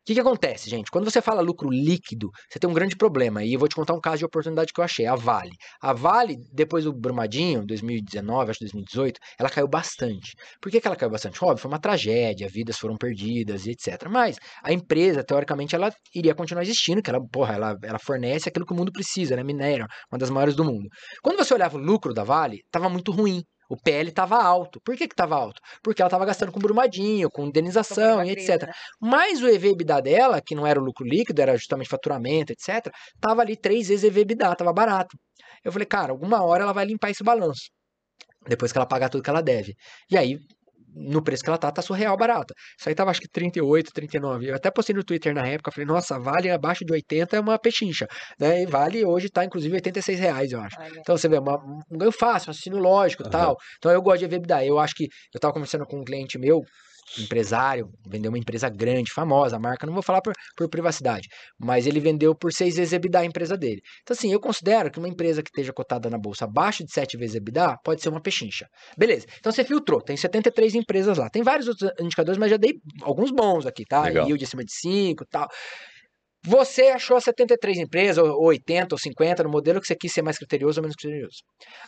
O 0.00 0.06
que, 0.06 0.14
que 0.14 0.20
acontece, 0.20 0.70
gente? 0.70 0.90
Quando 0.90 1.04
você 1.04 1.20
fala 1.20 1.42
lucro 1.42 1.68
líquido, 1.68 2.30
você 2.48 2.58
tem 2.58 2.68
um 2.68 2.72
grande 2.72 2.96
problema. 2.96 3.44
E 3.44 3.52
eu 3.52 3.58
vou 3.58 3.68
te 3.68 3.76
contar 3.76 3.92
um 3.92 4.00
caso 4.00 4.18
de 4.18 4.24
oportunidade 4.24 4.72
que 4.72 4.80
eu 4.80 4.84
achei. 4.84 5.06
A 5.06 5.14
Vale. 5.14 5.50
A 5.80 5.92
Vale, 5.92 6.36
depois 6.50 6.84
do 6.84 6.92
Brumadinho, 6.92 7.66
2019, 7.66 8.50
acho 8.50 8.58
que 8.60 8.64
2018, 8.64 9.20
ela 9.38 9.50
caiu 9.50 9.68
bastante. 9.68 10.32
Por 10.60 10.72
que, 10.72 10.80
que 10.80 10.86
ela 10.86 10.96
caiu 10.96 11.10
bastante? 11.10 11.44
Óbvio, 11.44 11.58
foi 11.58 11.70
uma 11.70 11.78
tragédia, 11.78 12.48
vidas 12.48 12.78
foram 12.78 12.96
perdidas 12.96 13.66
e 13.66 13.72
etc. 13.72 14.08
Mas 14.10 14.38
a 14.64 14.72
empresa, 14.72 15.22
teoricamente, 15.22 15.74
ela 15.74 15.92
iria 16.14 16.34
continuar 16.34 16.62
existindo, 16.62 17.02
que 17.02 17.10
ela, 17.10 17.20
porra, 17.30 17.54
ela, 17.54 17.76
ela 17.82 17.98
fornece 17.98 18.48
aquilo 18.48 18.64
que 18.64 18.72
o 18.72 18.76
mundo 18.76 18.90
precisa, 18.90 19.36
né? 19.36 19.44
Minério, 19.44 19.86
uma 20.10 20.18
das 20.18 20.30
maiores 20.30 20.56
do 20.56 20.64
mundo. 20.64 20.88
Quando 21.22 21.36
você 21.36 21.52
olhava 21.52 21.76
o 21.76 21.80
lucro 21.80 22.14
da 22.14 22.24
Vale, 22.24 22.62
estava 22.64 22.88
muito 22.88 23.12
ruim. 23.12 23.42
O 23.70 23.76
PL 23.76 24.08
estava 24.08 24.42
alto. 24.42 24.80
Por 24.84 24.96
que 24.96 25.04
estava 25.04 25.36
alto? 25.36 25.60
Porque 25.80 26.02
ela 26.02 26.08
estava 26.08 26.24
gastando 26.26 26.50
com 26.50 26.58
brumadinho, 26.58 27.30
com 27.30 27.46
indenização 27.46 28.24
e 28.24 28.32
etc. 28.32 28.66
né? 28.66 28.72
Mas 29.00 29.40
o 29.40 29.46
EV/EBITDA 29.48 30.02
dela, 30.02 30.40
que 30.44 30.56
não 30.56 30.66
era 30.66 30.80
o 30.80 30.84
lucro 30.84 31.06
líquido, 31.06 31.40
era 31.40 31.56
justamente 31.56 31.88
faturamento, 31.88 32.52
etc., 32.52 32.92
tava 33.20 33.42
ali 33.42 33.56
três 33.56 33.86
vezes 33.86 34.02
EV/EBITDA, 34.02 34.56
tava 34.56 34.72
barato. 34.72 35.16
Eu 35.64 35.70
falei, 35.70 35.86
cara, 35.86 36.10
alguma 36.10 36.42
hora 36.42 36.64
ela 36.64 36.72
vai 36.72 36.84
limpar 36.84 37.10
esse 37.10 37.22
balanço. 37.22 37.70
Depois 38.48 38.72
que 38.72 38.78
ela 38.78 38.86
pagar 38.86 39.08
tudo 39.08 39.22
que 39.22 39.30
ela 39.30 39.42
deve. 39.42 39.74
E 40.10 40.16
aí, 40.16 40.36
no 40.94 41.22
preço 41.22 41.42
que 41.42 41.48
ela 41.50 41.58
tá, 41.58 41.70
tá 41.70 41.82
surreal 41.82 42.16
barata. 42.16 42.54
Isso 42.78 42.88
aí 42.88 42.94
tava 42.94 43.10
acho 43.10 43.20
que 43.20 43.28
38, 43.28 43.90
39. 43.92 44.50
Eu 44.50 44.54
até 44.54 44.70
postei 44.70 44.94
no 44.94 45.04
Twitter 45.04 45.34
na 45.34 45.46
época, 45.46 45.70
falei, 45.70 45.86
nossa, 45.86 46.18
vale 46.18 46.50
abaixo 46.50 46.84
de 46.84 46.92
80 46.92 47.36
é 47.36 47.40
uma 47.40 47.58
pechincha. 47.58 48.06
Né? 48.38 48.62
E 48.62 48.66
vale 48.66 49.04
hoje 49.04 49.28
tá, 49.28 49.44
inclusive, 49.44 49.74
86 49.74 50.18
reais, 50.18 50.52
eu 50.52 50.60
acho. 50.60 50.76
Olha. 50.80 50.98
Então 51.00 51.16
você 51.16 51.28
vê, 51.28 51.38
uma- 51.38 51.58
um 51.90 51.98
ganho 51.98 52.12
fácil, 52.12 52.48
um 52.48 52.52
raciocínio 52.52 52.78
lógico 52.78 53.22
e 53.22 53.26
Aham. 53.26 53.30
tal. 53.32 53.56
Então 53.78 53.92
eu 53.92 54.02
gosto 54.02 54.18
de 54.20 54.24
EBITDA. 54.26 54.64
Eu 54.64 54.78
acho 54.78 54.94
que 54.94 55.06
eu 55.34 55.40
tava 55.40 55.52
conversando 55.54 55.84
com 55.86 55.98
um 56.00 56.04
cliente 56.04 56.38
meu, 56.38 56.60
empresário, 57.18 57.88
vendeu 58.08 58.30
uma 58.30 58.38
empresa 58.38 58.68
grande, 58.68 59.12
famosa, 59.12 59.56
a 59.56 59.58
marca, 59.58 59.86
não 59.86 59.94
vou 59.94 60.02
falar 60.02 60.20
por, 60.20 60.32
por 60.56 60.68
privacidade, 60.68 61.28
mas 61.58 61.86
ele 61.86 62.00
vendeu 62.00 62.34
por 62.34 62.52
seis 62.52 62.76
vezes 62.76 62.92
EBITDA 62.92 63.20
a 63.20 63.24
empresa 63.24 63.56
dele. 63.56 63.80
Então 64.02 64.14
assim, 64.14 64.32
eu 64.32 64.40
considero 64.40 64.90
que 64.90 64.98
uma 64.98 65.08
empresa 65.08 65.42
que 65.42 65.48
esteja 65.48 65.72
cotada 65.72 66.08
na 66.08 66.18
bolsa 66.18 66.44
abaixo 66.44 66.84
de 66.84 66.92
sete 66.92 67.16
vezes 67.16 67.36
EBITDA 67.36 67.76
pode 67.84 68.02
ser 68.02 68.08
uma 68.08 68.20
pechincha. 68.20 68.66
Beleza, 68.96 69.26
então 69.38 69.50
você 69.50 69.64
filtrou, 69.64 70.00
tem 70.00 70.16
73 70.16 70.74
empresas 70.74 71.18
lá, 71.18 71.28
tem 71.28 71.42
vários 71.42 71.68
outros 71.68 71.90
indicadores, 72.00 72.38
mas 72.38 72.50
já 72.50 72.56
dei 72.56 72.74
alguns 73.02 73.30
bons 73.30 73.66
aqui, 73.66 73.84
tá? 73.84 74.02
Legal. 74.02 74.26
Yield 74.26 74.44
acima 74.44 74.64
de 74.64 74.72
5 74.72 75.24
e 75.24 75.26
tal. 75.26 75.48
Você 76.42 76.84
achou 76.84 77.20
73 77.20 77.78
empresas, 77.78 78.24
ou 78.24 78.46
80 78.46 78.94
ou 78.94 78.98
50, 78.98 79.42
no 79.42 79.50
modelo 79.50 79.80
que 79.80 79.86
você 79.86 79.94
quis 79.94 80.12
ser 80.12 80.22
mais 80.22 80.38
criterioso 80.38 80.80
ou 80.80 80.82
menos 80.82 80.96
criterioso. 80.96 81.38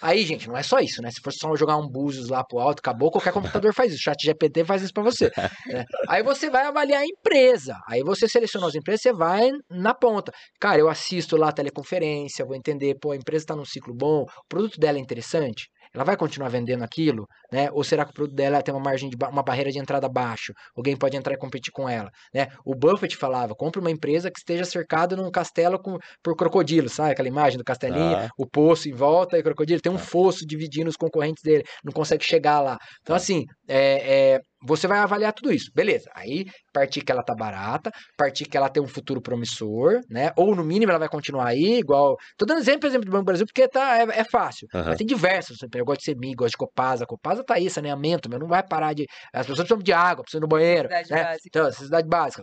Aí, 0.01 0.25
gente, 0.27 0.47
não 0.47 0.57
é 0.57 0.63
só 0.63 0.79
isso, 0.79 1.01
né? 1.01 1.11
Se 1.11 1.21
for 1.23 1.33
só 1.33 1.55
jogar 1.57 1.77
um 1.79 1.89
Búzios 1.89 2.29
lá 2.29 2.45
pro 2.45 2.59
alto, 2.59 2.81
acabou, 2.81 3.11
qualquer 3.11 3.33
computador 3.33 3.73
faz 3.75 3.93
isso. 3.93 4.01
O 4.01 4.05
chat 4.05 4.23
GPT 4.23 4.65
faz 4.65 4.83
isso 4.83 4.93
pra 4.93 5.03
você. 5.03 5.31
né? 5.67 5.85
Aí 6.09 6.23
você 6.23 6.51
vai 6.51 6.67
avaliar 6.67 7.01
a 7.03 7.07
empresa. 7.07 7.77
Aí 7.89 8.03
você 8.03 8.29
selecionou 8.29 8.69
as 8.69 8.75
empresas, 8.75 9.01
você 9.03 9.13
vai 9.13 9.51
na 9.71 9.95
ponta. 9.95 10.33
Cara, 10.61 10.79
eu 10.79 10.89
assisto 10.89 11.37
lá 11.37 11.49
a 11.49 11.53
teleconferência, 11.53 12.45
vou 12.45 12.55
entender, 12.55 12.97
pô, 13.01 13.13
a 13.13 13.17
empresa 13.17 13.47
tá 13.47 13.57
num 13.57 13.65
ciclo 13.65 13.95
bom, 13.95 14.23
o 14.23 14.49
produto 14.49 14.79
dela 14.79 14.99
é 14.99 15.01
interessante. 15.01 15.69
Ela 15.95 16.05
vai 16.05 16.17
continuar 16.17 16.49
vendendo 16.49 16.83
aquilo, 16.83 17.27
né? 17.53 17.69
Ou 17.73 17.85
será 17.85 18.05
que 18.05 18.11
o 18.11 18.15
produto 18.15 18.35
dela 18.35 18.63
tem 18.63 18.75
uma 18.75 18.83
margem 18.83 19.11
de 19.11 19.17
ba- 19.17 19.29
uma 19.29 19.43
barreira 19.43 19.71
de 19.71 19.79
entrada 19.79 20.09
baixo? 20.09 20.53
Alguém 20.77 20.97
pode 20.97 21.17
entrar 21.17 21.35
e 21.35 21.39
competir 21.39 21.71
com 21.73 21.89
ela, 21.89 22.11
né? 22.35 22.49
O 22.65 22.75
Buffett 22.75 23.17
falava: 23.17 23.55
compre 23.55 23.81
uma 23.81 23.91
empresa 23.91 24.31
que 24.31 24.39
esteja 24.39 24.65
cercada 24.65 25.15
num 25.17 25.31
castelo 25.31 25.79
com, 25.79 25.99
por 26.23 26.35
crocodilo, 26.37 26.89
sabe 26.89 27.13
aquela 27.13 27.29
imagem 27.29 27.59
do 27.59 27.65
castelinho, 27.65 28.17
Ah. 28.17 28.29
o 28.39 28.47
poço 28.47 28.89
em 28.89 28.93
volta 28.95 29.37
e 29.37 29.41
o 29.41 29.45
crocodilo 29.45 29.81
tem 29.81 29.93
um 29.93 29.97
Ah. 29.97 29.99
fosso 29.99 30.47
dividindo 30.47 30.89
os 30.89 30.97
concorrentes 30.97 31.43
dele, 31.43 31.65
não 31.85 31.93
consegue 31.93 32.25
chegar 32.25 32.61
lá. 32.61 32.79
Então 33.03 33.15
assim, 33.15 33.45
é, 33.69 34.35
é, 34.35 34.41
você 34.65 34.87
vai 34.87 34.99
avaliar 34.99 35.33
tudo 35.33 35.53
isso, 35.53 35.71
beleza? 35.75 36.11
Aí 36.15 36.47
partir 36.73 37.03
que 37.03 37.13
ela 37.13 37.23
tá 37.23 37.35
barata, 37.35 37.91
partir 38.17 38.45
que 38.45 38.57
ela 38.57 38.69
tem 38.69 38.83
um 38.83 38.87
futuro 38.87 39.21
promissor, 39.21 40.01
né? 40.09 40.31
Ou 40.37 40.55
no 40.55 40.65
mínimo 40.65 40.91
ela 40.91 40.99
vai 40.99 41.09
continuar 41.09 41.49
aí, 41.49 41.79
igual. 41.79 42.17
Tô 42.37 42.47
dando 42.47 42.61
exemplo, 42.61 42.81
por 42.81 42.87
exemplo, 42.87 43.07
do 43.07 43.13
Banco 43.13 43.25
do 43.25 43.27
Brasil, 43.27 43.47
porque 43.47 43.69
tá, 43.69 43.99
é, 43.99 44.21
é 44.21 44.25
fácil. 44.25 44.67
Aham. 44.75 44.89
Mas 44.89 44.99
tem 44.99 45.07
diversos. 45.07 45.59
Eu 45.75 45.85
gosto 45.85 46.01
de 46.01 46.07
CEMIG, 46.07 46.35
gosto 46.35 46.53
de 46.53 46.57
Copasa. 46.57 47.07
Copasa 47.07 47.45
tá 47.45 47.55
aí, 47.55 47.69
saneamento, 47.69 48.29
meu, 48.29 48.39
não 48.39 48.49
vai 48.49 48.63
parar 48.63 48.93
de. 48.93 49.07
As 49.33 49.47
pessoas 49.47 49.67
precisam 49.67 49.83
de 49.83 49.93
água, 49.93 50.23
precisam 50.23 50.41
ir 50.41 50.43
no 50.43 50.49
banheiro. 50.49 50.89
Necessidade 50.89 51.23
né? 51.23 51.25
básica. 51.25 51.49
Então, 51.49 51.65
necessidade 51.67 52.09
básica. 52.09 52.43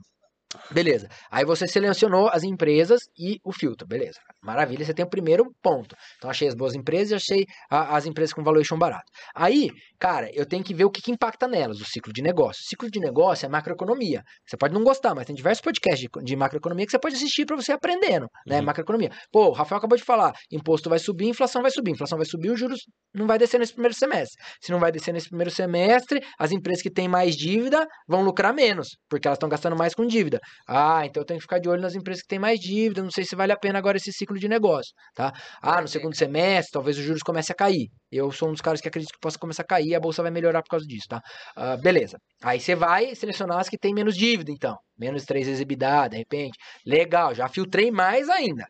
Beleza. 0.71 1.07
Aí 1.29 1.45
você 1.45 1.67
selecionou 1.67 2.27
as 2.29 2.43
empresas 2.43 3.01
e 3.17 3.37
o 3.43 3.51
filtro. 3.53 3.87
Beleza. 3.87 4.19
Maravilha, 4.41 4.83
você 4.83 4.93
tem 4.93 5.05
o 5.05 5.09
primeiro 5.09 5.45
ponto. 5.61 5.95
Então, 6.17 6.29
achei 6.29 6.47
as 6.47 6.55
boas 6.55 6.73
empresas 6.73 7.11
e 7.11 7.15
achei 7.15 7.45
a- 7.69 7.95
as 7.95 8.05
empresas 8.07 8.33
com 8.33 8.43
valuation 8.43 8.77
barato. 8.77 9.03
Aí, 9.35 9.69
cara, 9.99 10.27
eu 10.33 10.45
tenho 10.45 10.63
que 10.63 10.73
ver 10.73 10.85
o 10.85 10.89
que, 10.89 11.01
que 11.01 11.11
impacta 11.11 11.47
nelas, 11.47 11.79
o 11.79 11.85
ciclo 11.85 12.11
de 12.11 12.21
negócio. 12.23 12.61
O 12.65 12.69
ciclo 12.69 12.89
de 12.89 12.99
negócio 12.99 13.45
é 13.45 13.49
macroeconomia. 13.49 14.23
Você 14.47 14.57
pode 14.57 14.73
não 14.73 14.83
gostar, 14.83 15.13
mas 15.13 15.25
tem 15.27 15.35
diversos 15.35 15.61
podcasts 15.61 15.99
de, 16.01 16.23
de 16.25 16.35
macroeconomia 16.35 16.85
que 16.85 16.91
você 16.91 16.99
pode 16.99 17.15
assistir 17.15 17.45
para 17.45 17.55
você 17.55 17.71
aprendendo, 17.71 18.27
né? 18.47 18.59
Uhum. 18.59 18.65
Macroeconomia. 18.65 19.11
Pô, 19.31 19.49
o 19.49 19.51
Rafael 19.51 19.77
acabou 19.77 19.97
de 19.97 20.03
falar, 20.03 20.33
imposto 20.51 20.89
vai 20.89 20.97
subir, 20.99 21.27
inflação 21.27 21.61
vai 21.61 21.69
subir. 21.71 21.91
Inflação 21.91 22.17
vai 22.17 22.25
subir, 22.25 22.49
os 22.49 22.59
juros 22.59 22.79
não 23.13 23.27
vai 23.27 23.37
descer 23.37 23.59
nesse 23.59 23.73
primeiro 23.73 23.93
semestre. 23.93 24.35
Se 24.61 24.71
não 24.71 24.79
vai 24.79 24.91
descer 24.91 25.13
nesse 25.13 25.27
primeiro 25.27 25.51
semestre, 25.51 26.23
as 26.39 26.51
empresas 26.51 26.81
que 26.81 26.89
têm 26.89 27.07
mais 27.07 27.35
dívida 27.35 27.85
vão 28.07 28.23
lucrar 28.23 28.53
menos, 28.53 28.97
porque 29.09 29.27
elas 29.27 29.37
estão 29.37 29.49
gastando 29.49 29.75
mais 29.75 29.93
com 29.93 30.05
dívida. 30.07 30.38
Dívida. 30.39 30.41
Ah, 30.67 31.05
então 31.05 31.21
eu 31.21 31.25
tenho 31.25 31.39
que 31.39 31.43
ficar 31.43 31.59
de 31.59 31.69
olho 31.69 31.81
nas 31.81 31.95
empresas 31.95 32.21
que 32.21 32.27
têm 32.27 32.39
mais 32.39 32.59
dívida, 32.59 33.03
não 33.03 33.11
sei 33.11 33.23
se 33.23 33.35
vale 33.35 33.51
a 33.51 33.57
pena 33.57 33.77
agora 33.79 33.97
esse 33.97 34.11
ciclo 34.11 34.37
de 34.37 34.47
negócio, 34.47 34.93
tá? 35.13 35.33
Ah, 35.61 35.81
no 35.81 35.87
segundo 35.87 36.15
semestre, 36.15 36.71
talvez 36.71 36.97
os 36.97 37.03
juros 37.03 37.21
comecem 37.21 37.53
a 37.53 37.55
cair. 37.55 37.87
Eu 38.11 38.31
sou 38.31 38.49
um 38.49 38.51
dos 38.51 38.61
caras 38.61 38.81
que 38.81 38.87
acredito 38.87 39.11
que 39.11 39.19
possa 39.19 39.37
começar 39.37 39.63
a 39.63 39.65
cair 39.65 39.89
e 39.89 39.95
a 39.95 39.99
bolsa 39.99 40.21
vai 40.21 40.31
melhorar 40.31 40.61
por 40.63 40.69
causa 40.69 40.85
disso, 40.85 41.07
tá? 41.09 41.21
Ah, 41.55 41.77
beleza. 41.77 42.17
Aí 42.43 42.59
você 42.59 42.75
vai 42.75 43.13
selecionar 43.15 43.59
as 43.59 43.69
que 43.69 43.77
têm 43.77 43.93
menos 43.93 44.15
dívida, 44.15 44.51
então. 44.51 44.77
Menos 44.97 45.25
três 45.25 45.47
EBITDA, 45.47 46.09
de 46.09 46.17
repente. 46.17 46.57
Legal, 46.85 47.33
já 47.33 47.47
filtrei 47.47 47.91
mais 47.91 48.29
ainda. 48.29 48.65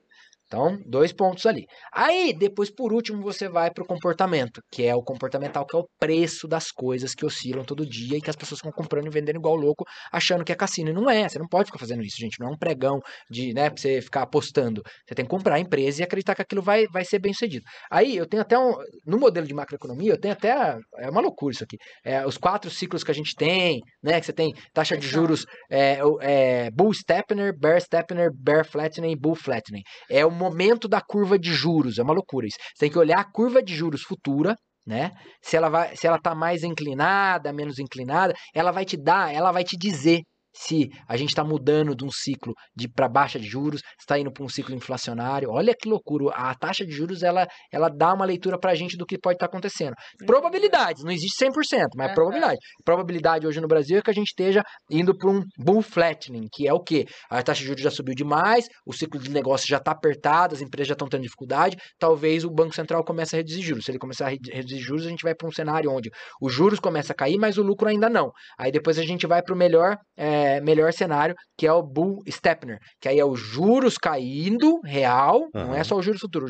Então, 0.49 0.79
dois 0.83 1.13
pontos 1.13 1.45
ali. 1.45 1.67
Aí, 1.93 2.33
depois, 2.33 2.71
por 2.71 2.91
último, 2.91 3.21
você 3.21 3.47
vai 3.47 3.69
para 3.71 3.83
o 3.83 3.87
comportamento, 3.87 4.63
que 4.71 4.83
é 4.83 4.95
o 4.95 5.03
comportamental, 5.03 5.63
que 5.63 5.77
é 5.77 5.79
o 5.79 5.87
preço 5.99 6.47
das 6.47 6.71
coisas 6.71 7.13
que 7.13 7.23
oscilam 7.23 7.63
todo 7.63 7.85
dia 7.85 8.17
e 8.17 8.21
que 8.21 8.31
as 8.31 8.35
pessoas 8.35 8.57
ficam 8.57 8.71
comprando 8.71 9.05
e 9.05 9.11
vendendo 9.11 9.37
igual 9.37 9.55
louco, 9.55 9.85
achando 10.11 10.43
que 10.43 10.51
é 10.51 10.55
cassino. 10.55 10.89
E 10.89 10.93
não 10.93 11.07
é, 11.07 11.29
você 11.29 11.37
não 11.37 11.47
pode 11.47 11.67
ficar 11.67 11.77
fazendo 11.77 12.01
isso, 12.01 12.17
gente. 12.19 12.39
Não 12.39 12.47
é 12.47 12.51
um 12.51 12.57
pregão 12.57 12.99
de, 13.29 13.53
né, 13.53 13.69
pra 13.69 13.79
você 13.79 14.01
ficar 14.01 14.23
apostando. 14.23 14.81
Você 15.07 15.13
tem 15.13 15.23
que 15.23 15.29
comprar 15.29 15.55
a 15.55 15.59
empresa 15.59 16.01
e 16.01 16.03
acreditar 16.03 16.33
que 16.33 16.41
aquilo 16.41 16.63
vai, 16.63 16.87
vai 16.91 17.05
ser 17.05 17.19
bem 17.19 17.31
sucedido. 17.31 17.63
Aí, 17.91 18.17
eu 18.17 18.27
tenho 18.27 18.41
até 18.41 18.57
um. 18.57 18.73
No 19.05 19.19
modelo 19.19 19.45
de 19.45 19.53
macroeconomia, 19.53 20.13
eu 20.13 20.19
tenho 20.19 20.33
até. 20.33 20.75
É 20.97 21.09
uma 21.11 21.21
loucura 21.21 21.53
isso 21.53 21.63
aqui. 21.63 21.77
É, 22.03 22.25
os 22.25 22.39
quatro 22.39 22.71
ciclos 22.71 23.03
que 23.03 23.11
a 23.11 23.15
gente 23.15 23.35
tem, 23.35 23.81
né? 24.01 24.19
Que 24.19 24.25
você 24.25 24.33
tem 24.33 24.51
taxa 24.73 24.97
de 24.97 25.07
juros 25.07 25.45
é, 25.69 25.99
é, 26.21 26.71
Bull 26.71 26.91
Steppner, 26.91 27.55
Bear 27.55 27.79
Steppner, 27.79 28.31
Bear 28.33 28.65
Flattening 28.65 29.11
e 29.11 29.15
Bull 29.15 29.35
Flattening. 29.35 29.83
É 30.09 30.25
o 30.25 30.38
momento 30.39 30.87
da 30.87 31.01
curva 31.01 31.37
de 31.37 31.53
juros. 31.53 31.99
É 31.99 32.03
uma 32.03 32.13
loucura 32.13 32.47
isso. 32.47 32.57
Você 32.59 32.85
tem 32.85 32.91
que 32.91 32.97
olhar 32.97 33.19
a 33.19 33.31
curva 33.31 33.61
de 33.61 33.75
juros 33.75 34.01
futura, 34.01 34.55
né? 34.85 35.11
Se 35.41 35.55
ela 35.55 35.69
vai, 35.69 35.95
se 35.95 36.07
ela 36.07 36.19
tá 36.19 36.33
mais 36.33 36.63
inclinada, 36.63 37.53
menos 37.53 37.77
inclinada, 37.77 38.33
ela 38.55 38.71
vai 38.71 38.85
te 38.85 38.97
dar, 38.97 39.33
ela 39.33 39.51
vai 39.51 39.63
te 39.63 39.77
dizer 39.77 40.21
se 40.59 40.89
a 41.07 41.15
gente 41.15 41.29
está 41.29 41.43
mudando 41.43 41.95
de 41.95 42.03
um 42.03 42.11
ciclo 42.11 42.53
de 42.75 42.89
para 42.89 43.07
baixa 43.07 43.39
de 43.39 43.47
juros, 43.47 43.81
está 43.97 44.19
indo 44.19 44.31
para 44.31 44.43
um 44.43 44.49
ciclo 44.49 44.75
inflacionário. 44.75 45.49
Olha 45.49 45.73
que 45.73 45.87
loucura! 45.87 46.33
A 46.33 46.53
taxa 46.53 46.85
de 46.85 46.91
juros 46.91 47.23
ela, 47.23 47.47
ela 47.71 47.87
dá 47.87 48.13
uma 48.13 48.25
leitura 48.25 48.59
para 48.59 48.71
a 48.71 48.75
gente 48.75 48.97
do 48.97 49.05
que 49.05 49.17
pode 49.17 49.35
estar 49.35 49.47
tá 49.47 49.51
acontecendo. 49.51 49.93
Probabilidades, 50.25 51.03
não 51.03 51.11
existe 51.11 51.45
100%, 51.45 51.87
mas 51.95 52.11
é 52.11 52.13
probabilidade. 52.13 52.57
Probabilidade 52.83 53.47
hoje 53.47 53.61
no 53.61 53.67
Brasil 53.67 53.97
é 53.97 54.01
que 54.01 54.09
a 54.09 54.13
gente 54.13 54.27
esteja 54.27 54.61
indo 54.91 55.17
para 55.17 55.29
um 55.29 55.41
bull 55.57 55.81
flattening, 55.81 56.47
que 56.51 56.67
é 56.67 56.73
o 56.73 56.81
quê? 56.81 57.05
A 57.29 57.41
taxa 57.41 57.61
de 57.61 57.67
juros 57.67 57.81
já 57.81 57.91
subiu 57.91 58.13
demais, 58.13 58.65
o 58.85 58.93
ciclo 58.93 59.19
de 59.19 59.29
negócio 59.31 59.65
já 59.67 59.77
está 59.77 59.91
apertado, 59.91 60.55
as 60.55 60.61
empresas 60.61 60.89
já 60.89 60.93
estão 60.93 61.07
tendo 61.07 61.23
dificuldade. 61.23 61.77
Talvez 61.97 62.43
o 62.43 62.49
Banco 62.49 62.75
Central 62.75 63.03
comece 63.05 63.35
a 63.35 63.37
reduzir 63.37 63.61
juros. 63.61 63.85
Se 63.85 63.91
ele 63.91 63.99
começar 63.99 64.27
a 64.27 64.29
reduzir 64.29 64.79
juros, 64.79 65.05
a 65.05 65.09
gente 65.09 65.23
vai 65.23 65.33
para 65.33 65.47
um 65.47 65.51
cenário 65.51 65.89
onde 65.89 66.09
os 66.41 66.53
juros 66.53 66.79
começam 66.79 67.13
a 67.13 67.15
cair, 67.15 67.37
mas 67.37 67.57
o 67.57 67.63
lucro 67.63 67.87
ainda 67.87 68.09
não. 68.09 68.29
Aí 68.57 68.71
depois 68.71 68.97
a 68.99 69.03
gente 69.03 69.25
vai 69.25 69.41
para 69.41 69.53
o 69.53 69.57
melhor. 69.57 69.95
É, 70.17 70.48
melhor 70.61 70.93
cenário, 70.93 71.35
que 71.57 71.67
é 71.67 71.73
o 71.73 71.83
Bull 71.83 72.21
Steppner, 72.29 72.77
que 73.01 73.09
aí 73.09 73.19
é 73.19 73.25
os 73.25 73.39
juros 73.39 73.97
caindo, 73.97 74.79
real, 74.83 75.41
uhum. 75.53 75.67
não 75.67 75.75
é 75.75 75.83
só 75.83 75.95
o 75.95 76.01
juros 76.01 76.21
futuro, 76.21 76.47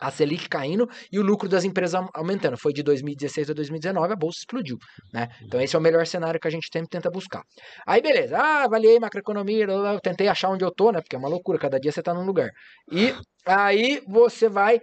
a 0.00 0.10
Selic 0.10 0.48
caindo 0.48 0.88
e 1.10 1.18
o 1.18 1.22
lucro 1.22 1.48
das 1.48 1.64
empresas 1.64 2.00
aumentando. 2.14 2.56
Foi 2.56 2.72
de 2.72 2.82
2016 2.82 3.50
a 3.50 3.52
2019, 3.52 4.12
a 4.12 4.16
bolsa 4.16 4.38
explodiu, 4.38 4.76
né? 5.12 5.28
Então 5.42 5.60
esse 5.60 5.74
é 5.74 5.78
o 5.78 5.82
melhor 5.82 6.06
cenário 6.06 6.38
que 6.38 6.46
a 6.46 6.50
gente 6.50 6.68
sempre 6.72 6.88
tenta 6.88 7.10
buscar. 7.10 7.42
Aí 7.86 8.00
beleza, 8.00 8.38
ah, 8.38 8.64
avaliei 8.64 8.98
macroeconomia, 8.98 9.64
eu 9.64 10.00
tentei 10.00 10.28
achar 10.28 10.50
onde 10.50 10.64
eu 10.64 10.72
tô, 10.72 10.92
né? 10.92 11.00
Porque 11.00 11.16
é 11.16 11.18
uma 11.18 11.28
loucura, 11.28 11.58
cada 11.58 11.80
dia 11.80 11.90
você 11.90 12.02
tá 12.02 12.14
num 12.14 12.24
lugar. 12.24 12.50
E 12.90 13.12
aí 13.44 14.00
você 14.06 14.48
vai 14.48 14.80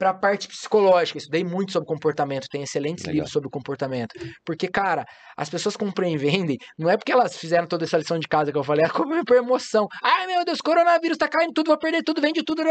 para 0.00 0.10
a 0.10 0.14
parte 0.14 0.48
psicológica. 0.48 1.18
Estudei 1.18 1.44
muito 1.44 1.72
sobre 1.72 1.86
comportamento, 1.86 2.48
tem 2.48 2.62
excelentes 2.62 3.04
Legal. 3.04 3.16
livros 3.16 3.32
sobre 3.32 3.50
comportamento. 3.50 4.14
Porque, 4.46 4.66
cara, 4.66 5.04
as 5.36 5.50
pessoas 5.50 5.76
compram 5.76 6.08
e 6.08 6.16
vendem, 6.16 6.56
não 6.78 6.88
é 6.88 6.96
porque 6.96 7.12
elas 7.12 7.36
fizeram 7.36 7.66
toda 7.66 7.84
essa 7.84 7.98
lição 7.98 8.18
de 8.18 8.26
casa 8.26 8.50
que 8.50 8.56
eu 8.56 8.64
falei, 8.64 8.86
é 8.86 8.88
como 8.88 9.22
por 9.26 9.36
emoção. 9.36 9.86
Ai, 10.02 10.26
meu 10.26 10.42
Deus, 10.42 10.62
coronavírus 10.62 11.18
tá 11.18 11.28
caindo 11.28 11.52
tudo, 11.52 11.66
vou 11.66 11.78
perder 11.78 12.02
tudo, 12.02 12.22
vende 12.22 12.42
tudo. 12.42 12.62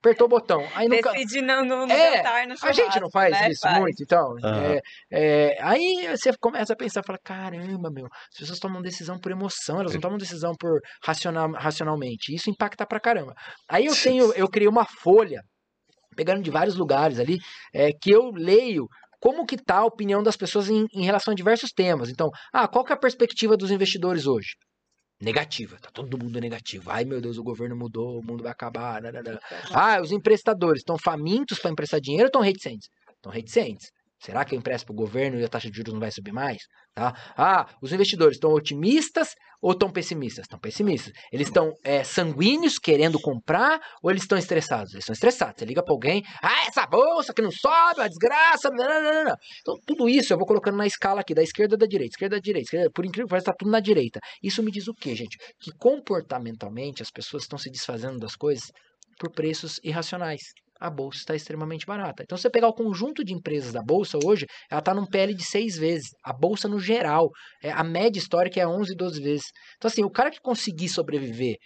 Apertou 0.00 0.26
o 0.26 0.28
botão. 0.28 0.68
Aí 0.74 0.88
nunca... 0.88 1.12
Decide 1.12 1.40
não, 1.40 1.64
não, 1.64 1.84
é, 1.84 2.16
jantar, 2.16 2.46
no 2.48 2.54
A 2.60 2.72
gente 2.72 3.00
não 3.00 3.10
faz 3.10 3.30
né? 3.30 3.50
isso 3.50 3.60
faz. 3.62 3.78
muito, 3.78 4.02
então. 4.02 4.32
Uhum. 4.32 4.72
É, 4.72 4.80
é, 5.12 5.56
aí 5.62 6.08
você 6.10 6.32
começa 6.38 6.72
a 6.72 6.76
pensar, 6.76 7.02
fala, 7.06 7.18
caramba, 7.24 7.90
meu, 7.90 8.06
as 8.06 8.38
pessoas 8.40 8.58
tomam 8.58 8.82
decisão 8.82 9.18
por 9.18 9.30
emoção, 9.30 9.80
elas 9.80 9.94
não 9.94 10.00
tomam 10.00 10.18
decisão 10.18 10.52
por 10.58 10.80
racional, 11.02 11.52
racionalmente. 11.52 12.34
Isso 12.34 12.50
impacta 12.50 12.84
pra 12.84 12.98
caramba. 12.98 13.32
Aí 13.70 13.86
eu 13.86 13.94
tenho, 13.94 14.32
eu 14.34 14.48
criei 14.48 14.68
uma 14.68 14.84
folha 14.84 15.40
pegando 16.14 16.42
de 16.42 16.50
vários 16.50 16.76
lugares 16.76 17.18
ali, 17.18 17.38
é, 17.72 17.92
que 17.92 18.10
eu 18.10 18.30
leio 18.30 18.86
como 19.20 19.46
que 19.46 19.54
está 19.54 19.78
a 19.78 19.86
opinião 19.86 20.22
das 20.22 20.36
pessoas 20.36 20.68
em, 20.68 20.86
em, 20.92 21.02
relação 21.02 21.32
a 21.32 21.34
diversos 21.34 21.70
temas. 21.70 22.10
Então, 22.10 22.30
ah, 22.52 22.68
qual 22.68 22.84
que 22.84 22.92
é 22.92 22.94
a 22.94 22.98
perspectiva 22.98 23.56
dos 23.56 23.70
investidores 23.70 24.26
hoje? 24.26 24.50
Negativa, 25.20 25.78
tá 25.80 25.88
todo 25.90 26.18
mundo 26.18 26.38
negativo. 26.40 26.90
Ai 26.90 27.04
meu 27.04 27.20
Deus, 27.20 27.38
o 27.38 27.42
governo 27.42 27.74
mudou, 27.74 28.18
o 28.18 28.22
mundo 28.22 28.42
vai 28.42 28.52
acabar. 28.52 29.00
Ah, 29.72 30.00
os 30.02 30.12
emprestadores 30.12 30.80
estão 30.80 30.98
famintos 30.98 31.58
para 31.58 31.70
emprestar 31.70 32.00
dinheiro 32.00 32.24
ou 32.24 32.28
estão 32.28 32.42
reticentes? 32.42 32.88
Estão 33.16 33.32
reticentes. 33.32 33.90
Será 34.20 34.44
que 34.44 34.54
eu 34.54 34.58
empresto 34.58 34.86
para 34.86 34.92
o 34.92 34.96
governo 34.96 35.38
e 35.38 35.44
a 35.44 35.48
taxa 35.48 35.70
de 35.70 35.76
juros 35.76 35.94
não 35.94 36.00
vai 36.00 36.10
subir 36.10 36.32
mais? 36.32 36.58
Tá? 36.94 37.12
Ah, 37.36 37.66
os 37.82 37.92
investidores 37.92 38.36
estão 38.36 38.52
otimistas 38.52 39.34
ou 39.60 39.72
estão 39.72 39.90
pessimistas? 39.90 40.44
Estão 40.44 40.60
pessimistas. 40.60 41.12
Eles 41.32 41.48
estão 41.48 41.72
é, 41.82 42.04
sanguíneos, 42.04 42.78
querendo 42.78 43.18
comprar, 43.20 43.80
ou 44.00 44.12
eles 44.12 44.22
estão 44.22 44.38
estressados? 44.38 44.92
Eles 44.92 45.02
estão 45.02 45.12
estressados. 45.12 45.54
Você 45.58 45.64
liga 45.64 45.82
para 45.82 45.92
alguém, 45.92 46.22
ah, 46.40 46.68
essa 46.68 46.86
bolsa 46.86 47.34
que 47.34 47.42
não 47.42 47.50
sobe, 47.50 48.00
uma 48.00 48.08
desgraça. 48.08 48.70
Não, 48.70 48.86
não, 48.86 49.24
não, 49.24 49.36
Então, 49.60 49.74
tudo 49.84 50.08
isso 50.08 50.32
eu 50.32 50.38
vou 50.38 50.46
colocando 50.46 50.76
na 50.76 50.86
escala 50.86 51.20
aqui, 51.20 51.34
da 51.34 51.42
esquerda 51.42 51.76
da 51.76 51.86
direita, 51.86 52.12
esquerda 52.12 52.36
da 52.36 52.40
direita, 52.40 52.66
esquerda, 52.66 52.90
por 52.94 53.04
incrível 53.04 53.26
que 53.26 53.30
pareça, 53.30 53.50
está 53.50 53.56
tudo 53.58 53.72
na 53.72 53.80
direita. 53.80 54.20
Isso 54.40 54.62
me 54.62 54.70
diz 54.70 54.86
o 54.86 54.94
quê, 54.94 55.16
gente? 55.16 55.36
Que 55.58 55.72
comportamentalmente 55.76 57.02
as 57.02 57.10
pessoas 57.10 57.42
estão 57.42 57.58
se 57.58 57.70
desfazendo 57.70 58.20
das 58.20 58.36
coisas 58.36 58.70
por 59.18 59.32
preços 59.32 59.80
irracionais 59.82 60.42
a 60.84 60.90
bolsa 60.90 61.18
está 61.18 61.34
extremamente 61.34 61.86
barata. 61.86 62.22
Então, 62.22 62.36
se 62.36 62.42
você 62.42 62.50
pegar 62.50 62.68
o 62.68 62.74
conjunto 62.74 63.24
de 63.24 63.32
empresas 63.32 63.72
da 63.72 63.82
bolsa 63.82 64.18
hoje, 64.22 64.46
ela 64.70 64.80
está 64.80 64.92
num 64.92 65.06
PL 65.06 65.34
de 65.34 65.44
seis 65.44 65.76
vezes. 65.76 66.10
A 66.22 66.32
bolsa 66.32 66.68
no 66.68 66.78
geral, 66.78 67.30
é, 67.62 67.70
a 67.72 67.82
média 67.82 68.18
histórica 68.18 68.60
é 68.60 68.66
11, 68.66 68.94
12 68.94 69.22
vezes. 69.22 69.46
Então, 69.76 69.88
assim, 69.88 70.04
o 70.04 70.10
cara 70.10 70.30
que 70.30 70.40
conseguir 70.40 70.90
sobreviver 70.90 71.56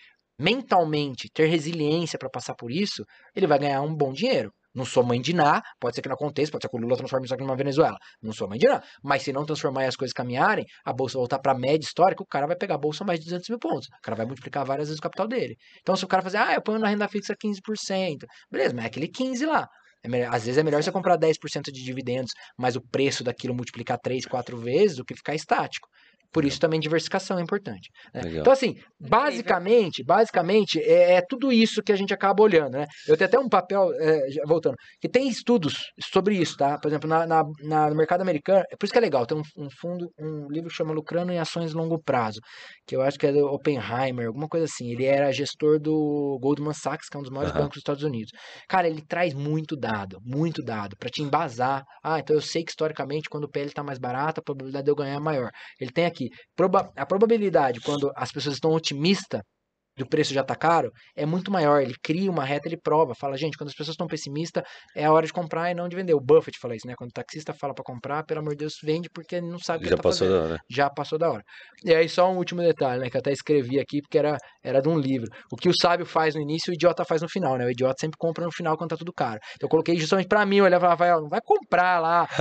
mentalmente, 0.41 1.29
ter 1.35 1.47
resiliência 1.47 2.17
para 2.17 2.31
passar 2.31 2.55
por 2.55 2.71
isso, 2.71 3.03
ele 3.35 3.49
vai 3.49 3.59
ganhar 3.59 3.83
um 3.83 3.95
bom 3.95 4.13
dinheiro. 4.13 4.53
Não 4.75 4.85
sou 4.85 5.05
mãe 5.05 5.21
de 5.21 5.35
Ná, 5.35 5.63
pode 5.81 5.97
ser 5.97 6.03
que 6.03 6.09
não 6.09 6.15
aconteça, 6.15 6.53
pode 6.53 6.63
ser 6.63 6.69
que 6.69 6.77
o 6.77 6.81
Lula 6.81 6.97
transforme 6.97 7.25
isso 7.25 7.35
aqui 7.35 7.43
numa 7.43 7.57
Venezuela. 7.57 7.97
Não 8.23 8.33
sou 8.33 8.49
mãe 8.49 8.59
de 8.59 8.67
Ná. 8.67 8.83
Mas 9.03 9.23
se 9.23 9.33
não 9.33 9.45
transformar 9.45 9.85
e 9.85 9.87
as 9.87 9.97
coisas 9.97 10.13
caminharem, 10.13 10.65
a 10.85 10.93
bolsa 10.93 11.19
voltar 11.19 11.39
para 11.39 11.55
média 11.55 11.85
histórica, 11.85 12.23
o 12.23 12.27
cara 12.27 12.47
vai 12.47 12.57
pegar 12.57 12.77
a 12.77 12.79
bolsa 12.79 13.05
mais 13.05 13.19
de 13.19 13.27
200 13.27 13.49
mil 13.49 13.59
pontos. 13.59 13.89
O 13.89 14.03
cara 14.03 14.17
vai 14.17 14.27
multiplicar 14.27 14.65
várias 14.65 14.89
vezes 14.89 14.99
o 14.99 15.03
capital 15.03 15.27
dele. 15.27 15.57
Então, 15.81 15.97
se 15.97 16.05
o 16.05 16.09
cara 16.09 16.23
fazer, 16.23 16.39
ah, 16.39 16.55
eu 16.55 16.63
ponho 16.63 16.79
na 16.79 16.89
renda 16.89 17.09
fixa 17.09 17.35
15%, 17.35 18.27
beleza, 18.51 18.75
mas 18.75 18.85
é 18.85 18.89
aquele 18.89 19.09
15 19.09 19.47
lá. 19.47 19.69
É 20.03 20.09
melhor, 20.09 20.33
às 20.33 20.45
vezes 20.45 20.59
é 20.59 20.63
melhor 20.63 20.83
você 20.83 20.93
comprar 20.93 21.17
10% 21.19 21.73
de 21.73 21.83
dividendos, 21.83 22.33
mas 22.57 22.77
o 22.77 22.81
preço 22.81 23.25
daquilo 23.25 23.55
multiplicar 23.55 23.99
3, 23.99 24.27
4 24.27 24.57
vezes 24.57 24.97
do 24.97 25.05
que 25.05 25.15
ficar 25.15 25.35
estático. 25.35 25.89
Por 26.33 26.45
isso 26.45 26.61
também 26.61 26.79
diversificação 26.79 27.39
é 27.39 27.43
importante. 27.43 27.91
Né? 28.15 28.23
Então, 28.27 28.53
assim, 28.53 28.77
basicamente, 29.01 30.05
basicamente 30.05 30.81
é, 30.81 31.15
é, 31.15 31.23
tudo 31.27 31.51
isso 31.53 31.83
que 31.83 31.93
a 31.93 31.97
gente 31.97 32.13
acaba 32.13 32.43
olhando. 32.43 32.73
Né? 32.73 32.87
Eu 33.07 33.17
tenho 33.17 33.29
até 33.29 33.39
um 33.39 33.49
papel, 33.49 33.91
é, 33.99 34.27
voltando, 34.47 34.77
que 35.01 35.09
tem 35.09 35.29
estudos 35.29 35.91
sobre 36.13 36.37
isso, 36.37 36.57
tá? 36.57 36.79
Por 36.79 36.89
exemplo, 36.89 37.09
na, 37.09 37.27
na, 37.27 37.43
na 37.63 37.89
no 37.89 37.97
mercado 37.97 38.21
americano, 38.21 38.65
é 38.71 38.77
por 38.77 38.85
isso 38.85 38.93
que 38.93 38.99
é 38.99 39.03
legal, 39.03 39.27
tem 39.27 39.39
um, 39.39 39.65
um, 39.65 39.69
fundo, 39.71 40.11
um 40.19 40.49
livro 40.51 40.69
que 40.69 40.77
chama 40.77 40.93
Lucrando 40.93 41.33
em 41.33 41.39
Ações 41.39 41.73
Longo 41.73 41.99
Prazo, 42.03 42.41
que 42.87 42.95
eu 42.95 43.03
acho 43.03 43.19
que 43.19 43.27
é 43.27 43.33
do 43.33 43.47
Oppenheimer, 43.47 44.27
alguma 44.27 44.49
coisa 44.49 44.67
assim. 44.67 44.91
Ele 44.93 45.05
era 45.05 45.33
gestor 45.33 45.79
do 45.81 46.39
Goldman 46.41 46.75
Sachs, 46.75 47.09
que 47.09 47.17
é 47.17 47.21
um 47.21 47.23
dos 47.23 47.31
maiores 47.31 47.53
uhum. 47.55 47.63
bancos 47.63 47.77
dos 47.77 47.81
Estados 47.81 48.03
Unidos. 48.03 48.33
Cara, 48.69 48.89
ele 48.89 49.03
traz 49.03 49.33
muito 49.35 49.77
dado, 49.77 50.19
muito 50.23 50.63
dado, 50.63 50.97
para 50.97 51.09
te 51.09 51.23
embasar. 51.23 51.85
Ah, 52.03 52.19
então 52.19 52.37
eu 52.37 52.43
sei 52.43 52.63
que 52.63 52.71
historicamente, 52.71 53.29
quando 53.29 53.45
o 53.45 53.51
PL 53.51 53.69
está 53.69 53.83
mais 53.83 53.99
barato, 53.99 54.41
a 54.41 54.43
probabilidade 54.43 54.85
de 54.85 54.91
eu 54.91 54.97
ganhar 54.97 55.15
é 55.15 55.21
maior. 55.21 55.51
Ele 55.81 55.91
tem 55.91 56.07
aqui 56.07 56.18
aqui, 56.19 56.31
proba 56.57 56.93
a 56.97 57.07
probabilidade 57.07 57.81
quando 57.81 58.11
as 58.17 58.33
pessoas 58.33 58.57
estão 58.57 58.73
otimistas 58.73 59.41
do 59.99 60.09
preço 60.09 60.33
já 60.33 60.43
tá 60.43 60.55
caro, 60.55 60.91
é 61.17 61.27
muito 61.27 61.51
maior. 61.51 61.83
Ele 61.83 61.95
cria 62.03 62.31
uma 62.31 62.45
reta, 62.45 62.69
ele 62.69 62.77
prova, 62.77 63.15
fala, 63.15 63.37
gente, 63.37 63.57
quando 63.57 63.69
as 63.69 63.75
pessoas 63.75 63.95
estão 63.95 64.07
pessimistas, 64.07 64.63
é 64.95 65.05
a 65.05 65.13
hora 65.13 65.27
de 65.27 65.33
comprar 65.33 65.71
e 65.71 65.75
não 65.75 65.89
de 65.89 65.97
vender. 65.97 66.15
O 66.15 66.21
Buffett 66.21 66.59
fala 66.59 66.75
isso, 66.75 66.87
né? 66.87 66.95
Quando 66.97 67.11
o 67.11 67.13
taxista 67.13 67.53
fala 67.53 67.75
para 67.75 67.85
comprar, 67.85 68.25
pelo 68.25 68.41
amor 68.41 68.51
de 68.51 68.59
Deus, 68.59 68.75
vende 68.83 69.09
porque 69.11 69.41
não 69.41 69.59
sabe 69.59 69.81
o 69.81 69.83
que 69.85 69.91
já 69.91 69.97
tá 69.97 70.03
passou 70.03 70.27
fazendo. 70.27 70.43
da 70.43 70.49
hora. 70.49 70.61
Já 70.71 70.91
passou 70.91 71.19
da 71.19 71.31
hora. 71.31 71.43
E 71.85 71.95
aí 71.95 72.09
só 72.09 72.31
um 72.31 72.37
último 72.37 72.63
detalhe, 72.63 73.03
né, 73.03 73.11
que 73.11 73.17
eu 73.17 73.21
até 73.21 73.33
escrevi 73.33 73.79
aqui 73.79 74.01
porque 74.01 74.19
era 74.19 74.37
era 74.63 74.81
de 74.81 74.89
um 74.89 74.99
livro. 74.99 75.29
O 75.53 75.57
que 75.57 75.69
o 75.69 75.73
sábio 75.79 76.05
faz 76.07 76.35
no 76.35 76.41
início, 76.41 76.71
o 76.71 76.75
idiota 76.75 77.05
faz 77.05 77.23
no 77.23 77.29
final, 77.29 77.57
né? 77.57 77.65
O 77.65 77.71
idiota 77.71 77.97
sempre 78.01 78.17
compra 78.19 78.45
no 78.45 78.53
final 78.53 78.77
quando 78.77 78.91
tá 78.91 78.97
tudo 78.97 79.13
caro. 79.13 79.39
Então 79.57 79.67
eu 79.67 79.69
coloquei 79.69 79.97
justamente 79.97 80.29
para 80.29 80.45
mim, 80.45 80.61
olhar 80.61 80.79
e 80.79 80.81
falar, 80.81 81.21
não 81.21 81.29
vai 81.29 81.41
comprar 81.41 82.01
lá. 82.01 82.27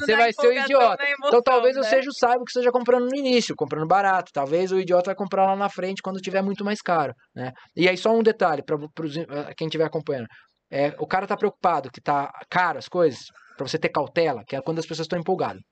você 0.00 0.16
vai 0.16 0.32
ser 0.32 0.48
o 0.48 0.52
idiota. 0.52 1.02
Emoção, 1.02 1.28
então 1.28 1.42
talvez 1.42 1.76
né? 1.76 1.80
eu 1.80 1.84
seja 1.84 2.08
o 2.08 2.14
sábio 2.14 2.44
que 2.44 2.50
esteja 2.50 2.70
comprando 2.70 3.08
no 3.08 3.16
início, 3.16 3.54
comprando 3.56 3.86
barato. 3.86 4.30
Talvez 4.32 4.72
o 4.72 4.78
idiota 4.78 5.06
vai 5.06 5.14
comprar 5.14 5.46
lá 5.46 5.56
na 5.56 5.68
frente 5.68 6.02
quando 6.02 6.18
tiver 6.20 6.42
muito 6.42 6.57
mais 6.64 6.80
caro. 6.80 7.14
Né? 7.34 7.52
E 7.76 7.88
aí, 7.88 7.96
só 7.96 8.12
um 8.12 8.22
detalhe 8.22 8.62
para 8.62 8.76
eh, 8.76 9.54
quem 9.56 9.66
estiver 9.66 9.84
acompanhando. 9.84 10.26
É, 10.70 10.94
o 10.98 11.06
cara 11.06 11.26
tá 11.26 11.36
preocupado 11.36 11.90
que 11.90 12.00
tá 12.00 12.30
caro 12.50 12.78
as 12.78 12.88
coisas, 12.88 13.20
para 13.56 13.66
você 13.66 13.78
ter 13.78 13.88
cautela, 13.88 14.44
que 14.46 14.54
é 14.54 14.60
quando 14.62 14.78
as 14.78 14.86
pessoas 14.86 15.06
estão 15.06 15.18
empolgadas. 15.18 15.62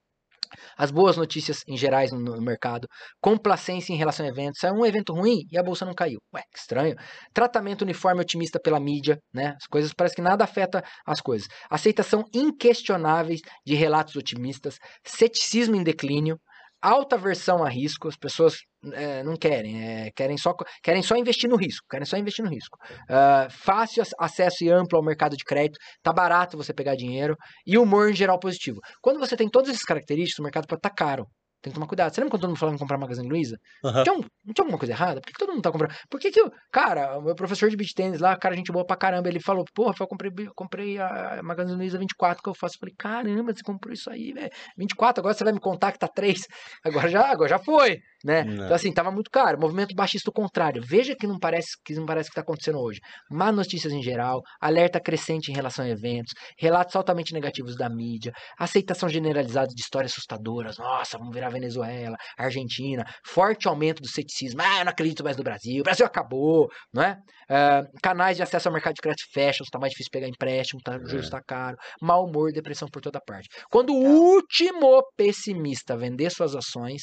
as 0.79 0.91
boas 0.91 1.17
notícias 1.17 1.63
em 1.69 1.77
gerais 1.77 2.13
no, 2.13 2.41
mercado, 2.41 2.89
complacência 3.21 3.93
em 3.93 3.97
relação 3.97 4.25
a 4.25 4.29
eventos. 4.29 4.61
Saiu 4.61 4.75
um 4.75 4.87
evento 4.87 5.13
ruim 5.13 5.41
e 5.51 5.59
a 5.59 5.63
bolsa 5.63 5.85
não 5.85 5.95
caiu. 5.95 6.19
Ué, 6.35 6.43
que 6.53 6.59
estranho. 6.59 6.95
Tratamento 7.35 7.83
uniforme 7.83 8.21
otimista 8.21 8.59
pela 8.61 8.81
mídia, 8.81 9.19
né? 9.35 9.55
As 9.61 9.67
coisas 9.67 9.93
parece 9.93 10.15
que 10.15 10.23
nada 10.23 10.45
afeta 10.45 10.83
as 11.07 11.21
coisas. 11.21 11.49
Aceitação 11.71 12.25
inquestionáveis 12.35 13.41
de 13.67 13.75
relatos 13.75 14.17
otimistas, 14.17 14.79
ceticismo 15.05 15.77
em 15.77 15.83
declínio, 15.83 16.39
alta 16.83 17.17
versão 17.17 17.65
a 17.65 17.69
risco, 17.69 18.09
as 18.09 18.17
pessoas 18.17 18.57
é, 18.93 19.23
não 19.23 19.37
querem, 19.37 19.83
é, 19.83 20.11
querem, 20.15 20.37
só, 20.37 20.55
querem 20.83 21.03
só 21.03 21.17
investir 21.17 21.49
no 21.49 21.57
risco, 21.57 21.87
querem 21.91 22.07
só 22.07 22.17
investir 22.17 22.45
no 22.45 22.51
risco. 22.51 22.79
Uh, 23.11 23.51
fácil 23.51 24.03
acesso 24.19 24.65
e 24.65 24.71
amplo 24.71 24.99
ao 24.99 25.05
mercado 25.05 25.37
de 25.37 25.45
crédito, 25.45 25.79
tá 26.03 26.13
barato 26.13 26.57
você 26.57 26.73
pegar 26.73 26.95
dinheiro 26.95 27.37
e 27.67 27.77
humor 27.79 28.11
em 28.11 28.15
geral 28.15 28.39
positivo. 28.39 28.79
Quando 29.03 29.19
você 29.19 29.37
tem 29.37 29.49
todas 29.49 29.71
essas 29.71 29.83
características, 29.83 30.39
o 30.39 30.43
mercado 30.43 30.67
pode 30.67 30.79
estar 30.79 30.91
tá 30.91 30.95
caro. 30.95 31.27
Tem 31.67 31.73
que 31.73 31.81
tomar 31.81 31.89
cuidado. 31.89 32.15
Você 32.15 32.21
lembra 32.21 32.31
quando 32.31 32.43
todo 32.43 32.51
mundo 32.51 32.59
falava 32.61 32.77
em 32.77 32.79
comprar 32.79 32.97
Magazine 32.97 33.29
Luiza? 33.29 33.59
Uhum. 33.83 34.03
Tinha 34.05 34.15
um, 34.15 34.21
não 34.21 34.55
tinha 34.55 34.63
alguma 34.63 34.79
coisa 34.79 34.93
errada? 34.95 35.21
Por 35.21 35.27
que, 35.27 35.33
que, 35.33 35.39
todo 35.41 35.53
mundo 35.53 35.63
tá 35.63 35.73
comprando? 35.73 35.97
Por 36.09 36.21
que, 36.21 36.31
que 36.31 36.41
o 36.41 36.53
cara, 36.71 37.19
o 37.19 37.23
meu 37.23 37.35
professor 37.35 37.69
de 37.69 37.77
beat 37.77 37.93
tênis 37.93 38.21
lá, 38.21 38.37
cara, 38.37 38.55
gente 38.55 38.71
boa 38.71 38.87
pra 38.87 38.95
caramba, 38.95 39.29
ele 39.29 39.41
falou, 39.41 39.65
porra, 39.75 39.93
eu 39.99 40.07
comprei, 40.07 40.31
comprei 40.55 40.99
a 41.01 41.41
Magazine 41.43 41.77
Luiza 41.77 41.99
24 41.99 42.41
que 42.41 42.49
eu 42.49 42.55
faço. 42.55 42.77
Eu 42.77 42.79
falei, 42.79 42.95
caramba, 42.97 43.53
você 43.53 43.65
comprou 43.65 43.93
isso 43.93 44.09
aí, 44.09 44.33
velho. 44.33 44.51
24, 44.79 45.21
agora 45.21 45.35
você 45.35 45.43
vai 45.43 45.53
me 45.53 45.59
contar 45.59 45.91
que 45.91 45.99
tá 45.99 46.07
3. 46.07 46.41
Agora 46.85 47.09
já, 47.09 47.33
agora 47.33 47.49
já 47.49 47.59
foi, 47.59 47.99
né? 48.27 48.43
Não. 48.43 48.65
Então, 48.65 48.75
assim, 48.75 48.93
tava 48.93 49.13
muito 49.13 49.31
caro. 49.31 49.59
Movimento 49.59 49.95
baixista 49.95 50.33
contrário. 50.33 50.83
Veja 50.85 51.15
que 51.15 51.29
não 51.29 51.39
parece 51.39 51.69
que 51.85 51.95
não 51.95 52.05
parece 52.05 52.29
que 52.29 52.35
tá 52.35 52.41
acontecendo 52.41 52.81
hoje. 52.81 52.99
Má 53.31 53.53
notícias 53.53 53.93
em 53.93 54.03
geral, 54.03 54.43
alerta 54.61 55.01
crescente 55.01 55.53
em 55.53 55.55
relação 55.55 55.85
a 55.85 55.89
eventos, 55.89 56.35
relatos 56.59 56.97
altamente 56.97 57.33
negativos 57.33 57.77
da 57.77 57.89
mídia, 57.89 58.33
aceitação 58.59 59.09
generalizada 59.09 59.69
de 59.69 59.81
histórias 59.81 60.11
assustadoras. 60.11 60.77
Nossa, 60.77 61.17
vamos 61.17 61.33
virar 61.33 61.51
Venezuela 61.51 62.17
Argentina, 62.37 63.05
forte 63.25 63.69
aumento 63.69 64.03
do 64.03 64.09
ceticismo, 64.09 64.61
ah, 64.61 64.81
eu 64.81 64.85
não 64.85 64.91
acredito 64.91 65.23
mais 65.23 65.37
no 65.37 65.45
Brasil, 65.45 65.81
o 65.81 65.85
Brasil 65.85 66.05
acabou, 66.05 66.69
não 66.93 67.03
é? 67.05 67.17
Uh, 67.49 67.87
canais 68.03 68.37
de 68.37 68.43
acesso 68.43 68.69
ao 68.69 68.75
mercado 68.75 68.95
de 68.95 69.01
crédito 69.01 69.31
fecham, 69.33 69.63
está 69.63 69.79
mais 69.79 69.93
difícil 69.93 70.11
pegar 70.11 70.27
empréstimo, 70.27 70.81
tá, 70.83 70.97
o 70.97 71.09
juros 71.09 71.27
está 71.27 71.39
é. 71.39 71.43
caro, 71.47 71.77
mau 72.03 72.25
humor, 72.25 72.51
depressão 72.53 72.89
por 72.89 73.01
toda 73.01 73.21
parte. 73.21 73.49
Quando 73.71 73.93
o 73.93 74.35
último 74.35 75.01
pessimista 75.17 75.97
vender 75.97 76.31
suas 76.31 76.57
ações, 76.57 77.03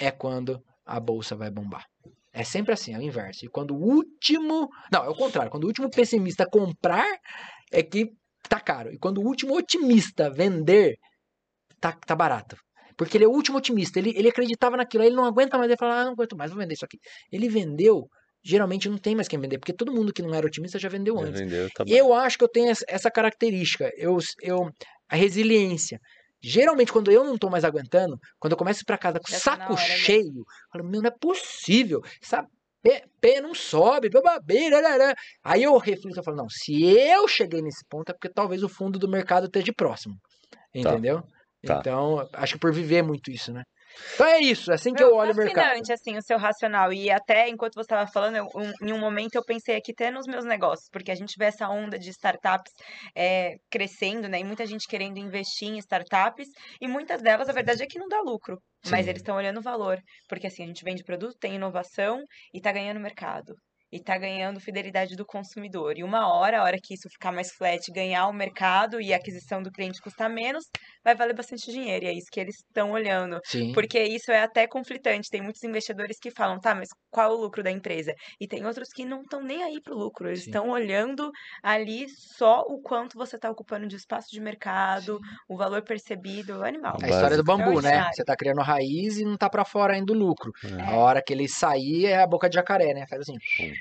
é 0.00 0.10
quando 0.10 0.60
a 0.84 0.98
bolsa 0.98 1.36
vai 1.36 1.50
bombar. 1.50 1.84
É 2.32 2.42
sempre 2.42 2.72
assim, 2.72 2.94
é 2.94 2.98
o 2.98 3.02
inverso. 3.02 3.44
E 3.44 3.48
quando 3.48 3.74
o 3.74 3.80
último. 3.80 4.68
Não, 4.90 5.04
é 5.04 5.08
o 5.08 5.14
contrário. 5.14 5.50
Quando 5.50 5.64
o 5.64 5.66
último 5.66 5.90
pessimista 5.90 6.46
comprar, 6.46 7.06
é 7.70 7.82
que 7.82 8.12
tá 8.48 8.58
caro. 8.58 8.92
E 8.92 8.98
quando 8.98 9.18
o 9.18 9.24
último 9.24 9.56
otimista 9.56 10.30
vender, 10.30 10.96
tá, 11.80 11.92
tá 11.92 12.14
barato. 12.14 12.56
Porque 12.96 13.16
ele 13.16 13.24
é 13.24 13.28
o 13.28 13.32
último 13.32 13.58
otimista. 13.58 13.98
Ele, 13.98 14.12
ele 14.16 14.28
acreditava 14.28 14.76
naquilo. 14.76 15.02
Aí 15.02 15.08
ele 15.08 15.16
não 15.16 15.24
aguenta 15.24 15.58
mais. 15.58 15.68
Ele 15.68 15.78
fala: 15.78 16.00
ah, 16.00 16.04
não 16.04 16.12
aguento 16.12 16.36
mais, 16.36 16.50
vou 16.50 16.60
vender 16.60 16.74
isso 16.74 16.84
aqui. 16.84 16.98
Ele 17.30 17.48
vendeu. 17.48 18.08
Geralmente 18.42 18.88
não 18.88 18.96
tem 18.96 19.14
mais 19.14 19.28
quem 19.28 19.38
vender, 19.38 19.58
porque 19.58 19.72
todo 19.72 19.92
mundo 19.92 20.14
que 20.14 20.22
não 20.22 20.34
era 20.34 20.46
otimista 20.46 20.78
já 20.78 20.88
vendeu 20.88 21.14
já 21.18 21.24
antes. 21.24 21.40
Vendeu, 21.40 21.68
tá 21.74 21.84
eu 21.86 22.14
acho 22.14 22.38
que 22.38 22.44
eu 22.44 22.48
tenho 22.48 22.72
essa 22.88 23.10
característica. 23.10 23.90
Eu, 23.98 24.16
eu, 24.40 24.70
a 25.10 25.16
resiliência. 25.16 26.00
Geralmente, 26.42 26.92
quando 26.92 27.10
eu 27.10 27.24
não 27.24 27.36
tô 27.36 27.50
mais 27.50 27.64
aguentando, 27.64 28.18
quando 28.38 28.52
eu 28.52 28.56
começo 28.56 28.84
para 28.84 28.96
casa 28.98 29.20
com 29.20 29.30
o 29.30 29.34
saco 29.34 29.76
cheio, 29.76 30.38
eu 30.38 30.44
falo, 30.72 30.84
meu, 30.84 31.02
não 31.02 31.08
é 31.08 31.10
possível. 31.10 32.02
Sabe? 32.20 32.48
Pé, 32.82 33.04
pé 33.20 33.40
não 33.42 33.54
sobe, 33.54 34.08
babeira, 34.08 35.14
aí 35.44 35.62
eu 35.62 35.76
reflito 35.76 36.18
e 36.18 36.24
falo, 36.24 36.38
não, 36.38 36.48
se 36.48 36.82
eu 36.82 37.28
cheguei 37.28 37.60
nesse 37.60 37.84
ponto 37.84 38.08
é 38.08 38.14
porque 38.14 38.30
talvez 38.30 38.62
o 38.62 38.70
fundo 38.70 38.98
do 38.98 39.06
mercado 39.06 39.46
esteja 39.46 39.72
próximo. 39.74 40.16
Tá. 40.50 40.58
Entendeu? 40.74 41.20
Tá. 41.20 41.28
Tá. 41.66 41.78
Então, 41.80 42.26
acho 42.32 42.54
que 42.54 42.58
por 42.60 42.72
viver 42.72 43.02
muito 43.02 43.30
isso, 43.30 43.52
né? 43.52 43.62
Então 44.14 44.26
é 44.26 44.40
isso, 44.40 44.70
é 44.70 44.74
assim 44.74 44.92
que 44.92 45.02
eu 45.02 45.14
olho 45.14 45.32
o 45.32 45.36
mercado. 45.36 45.64
fascinante, 45.64 45.92
assim, 45.92 46.16
o 46.16 46.22
seu 46.22 46.38
racional. 46.38 46.92
E 46.92 47.10
até 47.10 47.48
enquanto 47.48 47.74
você 47.74 47.80
estava 47.80 48.10
falando, 48.10 48.36
eu, 48.36 48.46
um, 48.54 48.88
em 48.88 48.92
um 48.92 48.98
momento 48.98 49.34
eu 49.34 49.44
pensei 49.44 49.76
aqui 49.76 49.92
até 49.92 50.10
nos 50.10 50.26
meus 50.26 50.44
negócios, 50.44 50.88
porque 50.90 51.10
a 51.10 51.14
gente 51.14 51.34
vê 51.38 51.46
essa 51.46 51.68
onda 51.68 51.98
de 51.98 52.10
startups 52.10 52.72
é, 53.14 53.56
crescendo, 53.70 54.28
né? 54.28 54.40
E 54.40 54.44
muita 54.44 54.66
gente 54.66 54.86
querendo 54.86 55.18
investir 55.18 55.68
em 55.68 55.78
startups, 55.78 56.48
e 56.80 56.88
muitas 56.88 57.22
delas, 57.22 57.48
a 57.48 57.52
verdade 57.52 57.82
é 57.82 57.86
que 57.86 57.98
não 57.98 58.08
dá 58.08 58.20
lucro. 58.20 58.58
Sim. 58.82 58.92
Mas 58.92 59.06
eles 59.06 59.20
estão 59.20 59.36
olhando 59.36 59.58
o 59.58 59.62
valor. 59.62 59.98
Porque 60.28 60.46
assim, 60.46 60.62
a 60.64 60.66
gente 60.66 60.84
vende 60.84 61.04
produto, 61.04 61.36
tem 61.38 61.54
inovação 61.54 62.22
e 62.52 62.60
tá 62.60 62.72
ganhando 62.72 63.00
mercado 63.00 63.54
e 63.92 64.00
tá 64.00 64.16
ganhando 64.16 64.60
fidelidade 64.60 65.16
do 65.16 65.24
consumidor. 65.24 65.98
E 65.98 66.04
uma 66.04 66.32
hora, 66.32 66.60
a 66.60 66.62
hora 66.62 66.78
que 66.82 66.94
isso 66.94 67.08
ficar 67.10 67.32
mais 67.32 67.50
flat, 67.50 67.90
ganhar 67.92 68.26
o 68.28 68.32
mercado 68.32 69.00
e 69.00 69.12
a 69.12 69.16
aquisição 69.16 69.62
do 69.62 69.70
cliente 69.70 70.00
custar 70.00 70.30
menos, 70.30 70.64
vai 71.04 71.14
valer 71.14 71.34
bastante 71.34 71.70
dinheiro. 71.70 72.04
E 72.04 72.08
é 72.08 72.12
isso 72.12 72.28
que 72.30 72.40
eles 72.40 72.56
estão 72.56 72.92
olhando. 72.92 73.40
Sim. 73.44 73.72
Porque 73.72 74.00
isso 74.02 74.30
é 74.30 74.42
até 74.42 74.66
conflitante. 74.66 75.30
Tem 75.30 75.42
muitos 75.42 75.62
investidores 75.64 76.18
que 76.20 76.30
falam, 76.30 76.60
tá, 76.60 76.74
mas 76.74 76.88
qual 77.10 77.30
é 77.30 77.34
o 77.34 77.40
lucro 77.40 77.62
da 77.62 77.70
empresa? 77.70 78.14
E 78.40 78.46
tem 78.46 78.64
outros 78.64 78.88
que 78.90 79.04
não 79.04 79.22
estão 79.22 79.42
nem 79.42 79.62
aí 79.62 79.80
pro 79.82 79.96
lucro. 79.96 80.28
Eles 80.28 80.46
estão 80.46 80.68
olhando 80.70 81.30
ali 81.62 82.06
só 82.08 82.62
o 82.62 82.80
quanto 82.80 83.16
você 83.16 83.36
está 83.36 83.50
ocupando 83.50 83.86
de 83.86 83.96
espaço 83.96 84.28
de 84.30 84.40
mercado, 84.40 85.16
Sim. 85.16 85.36
o 85.48 85.56
valor 85.56 85.82
percebido, 85.82 86.58
o 86.58 86.64
animal. 86.64 86.96
É 87.02 87.06
a 87.06 87.10
história 87.10 87.36
do 87.36 87.44
bambu, 87.44 87.80
né? 87.80 88.08
Você 88.12 88.24
tá 88.24 88.36
criando 88.36 88.60
raiz 88.60 89.18
e 89.18 89.24
não 89.24 89.36
tá 89.36 89.48
para 89.50 89.64
fora 89.64 89.94
ainda 89.94 90.12
o 90.12 90.16
lucro. 90.16 90.52
É. 90.64 90.82
A 90.82 90.96
hora 90.96 91.22
que 91.22 91.32
ele 91.32 91.48
sair 91.48 92.06
é 92.06 92.22
a 92.22 92.26
boca 92.26 92.48
de 92.48 92.54
jacaré, 92.54 92.94
né? 92.94 93.06
Faz 93.08 93.22
assim. 93.22 93.34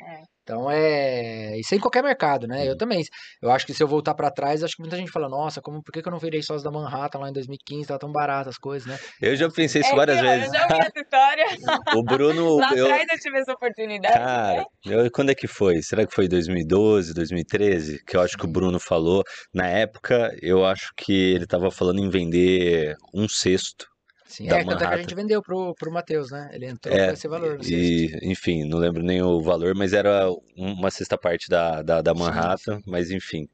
É. 0.08 0.24
Então 0.50 0.70
é. 0.72 1.60
Isso 1.60 1.76
é 1.76 1.78
em 1.78 1.80
qualquer 1.80 2.02
mercado, 2.02 2.48
né? 2.48 2.68
Eu 2.68 2.76
também. 2.76 3.04
Eu 3.42 3.52
acho 3.52 3.68
que 3.68 3.74
se 3.74 3.84
eu 3.84 3.88
voltar 3.88 4.16
para 4.16 4.32
trás, 4.32 4.64
acho 4.64 4.76
que 4.76 4.82
muita 4.82 4.98
gente 4.98 5.12
fala, 5.12 5.30
nossa, 5.30 5.62
como, 5.62 5.84
por 5.84 5.92
que, 5.92 6.02
que 6.02 6.08
eu 6.08 6.12
não 6.12 6.18
virei 6.18 6.42
sócio 6.42 6.64
da 6.64 6.72
Manhattan 6.72 7.20
lá 7.20 7.30
em 7.30 7.34
2015? 7.34 7.88
Tava 7.88 8.00
tão 8.00 8.12
barato 8.12 8.50
as 8.50 8.58
coisas, 8.58 8.88
né? 8.88 8.98
Eu 9.22 9.36
já 9.36 9.48
pensei 9.50 9.82
isso 9.82 9.94
é, 9.94 9.96
várias 9.96 10.20
vezes. 10.20 10.48
Eu 10.48 10.54
já 10.54 10.68
vi 10.68 10.80
essa 10.80 11.00
história. 11.00 11.46
o 11.96 12.04
Bruno. 12.04 12.58
lá 12.58 12.74
eu... 12.74 12.86
atrás 12.86 13.08
eu 13.12 13.20
tive 13.20 13.38
essa 13.38 13.54
oportunidade. 13.54 14.14
Cara, 14.16 14.58
né? 14.58 14.66
eu, 14.88 15.12
quando 15.12 15.30
é 15.30 15.36
que 15.36 15.48
foi? 15.48 15.84
Será 15.84 16.06
que 16.06 16.16
foi 16.16 16.28
2012, 16.28 17.14
2013? 17.14 18.04
Que 18.04 18.18
eu 18.18 18.22
acho 18.22 18.36
que 18.36 18.46
o 18.46 18.52
Bruno 18.52 18.80
falou. 18.80 19.24
Na 19.54 19.68
época, 19.68 20.36
eu 20.42 20.66
acho 20.66 20.92
que 20.98 21.14
ele 21.14 21.46
tava 21.46 21.70
falando 21.70 22.00
em 22.00 22.10
vender 22.10 22.96
um 23.14 23.28
sexto 23.30 23.86
Sim, 24.30 24.48
é, 24.48 24.64
tanto 24.64 24.84
é 24.84 24.88
que 24.88 24.94
a 24.94 24.98
gente 24.98 25.16
vendeu 25.16 25.42
pro, 25.42 25.74
pro 25.74 25.92
Matheus, 25.92 26.30
né? 26.30 26.52
Ele 26.54 26.68
entrou 26.68 26.96
é, 26.96 27.08
com 27.08 27.14
esse 27.14 27.28
valor. 27.28 27.58
E, 27.66 28.16
enfim, 28.22 28.64
não 28.64 28.78
lembro 28.78 29.02
nem 29.02 29.24
o 29.24 29.42
valor, 29.42 29.74
mas 29.76 29.92
era 29.92 30.30
uma 30.56 30.92
sexta 30.92 31.18
parte 31.18 31.50
da, 31.50 31.82
da, 31.82 32.00
da 32.00 32.14
Manhattan, 32.14 32.78
Sim. 32.78 32.84
mas 32.86 33.10
enfim. 33.10 33.50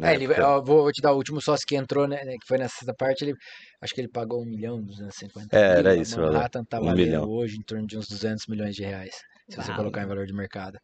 É, 0.00 0.14
ele, 0.14 0.26
eu 0.26 0.62
vou 0.62 0.92
te 0.92 1.02
dar 1.02 1.12
o 1.12 1.16
último 1.16 1.40
sócio 1.40 1.66
que 1.66 1.74
entrou, 1.74 2.06
né? 2.06 2.18
Que 2.40 2.46
foi 2.46 2.56
nessa 2.56 2.76
sexta 2.76 2.94
parte, 2.94 3.24
ele 3.24 3.34
acho 3.80 3.92
que 3.92 4.00
ele 4.00 4.08
pagou 4.08 4.40
um 4.40 4.46
milhão, 4.46 4.80
250 4.80 5.58
é, 5.58 5.78
era 5.78 5.96
isso. 5.96 6.20
Manhattan 6.20 6.64
tá 6.64 6.78
um 6.78 6.84
valendo 6.84 7.04
milhão. 7.04 7.28
hoje 7.28 7.56
em 7.56 7.62
torno 7.62 7.84
de 7.84 7.98
uns 7.98 8.06
200 8.06 8.46
milhões 8.46 8.76
de 8.76 8.84
reais, 8.84 9.16
se 9.50 9.56
você 9.56 9.74
colocar 9.74 10.04
em 10.04 10.06
valor 10.06 10.24
de 10.24 10.32
mercado. 10.32 10.78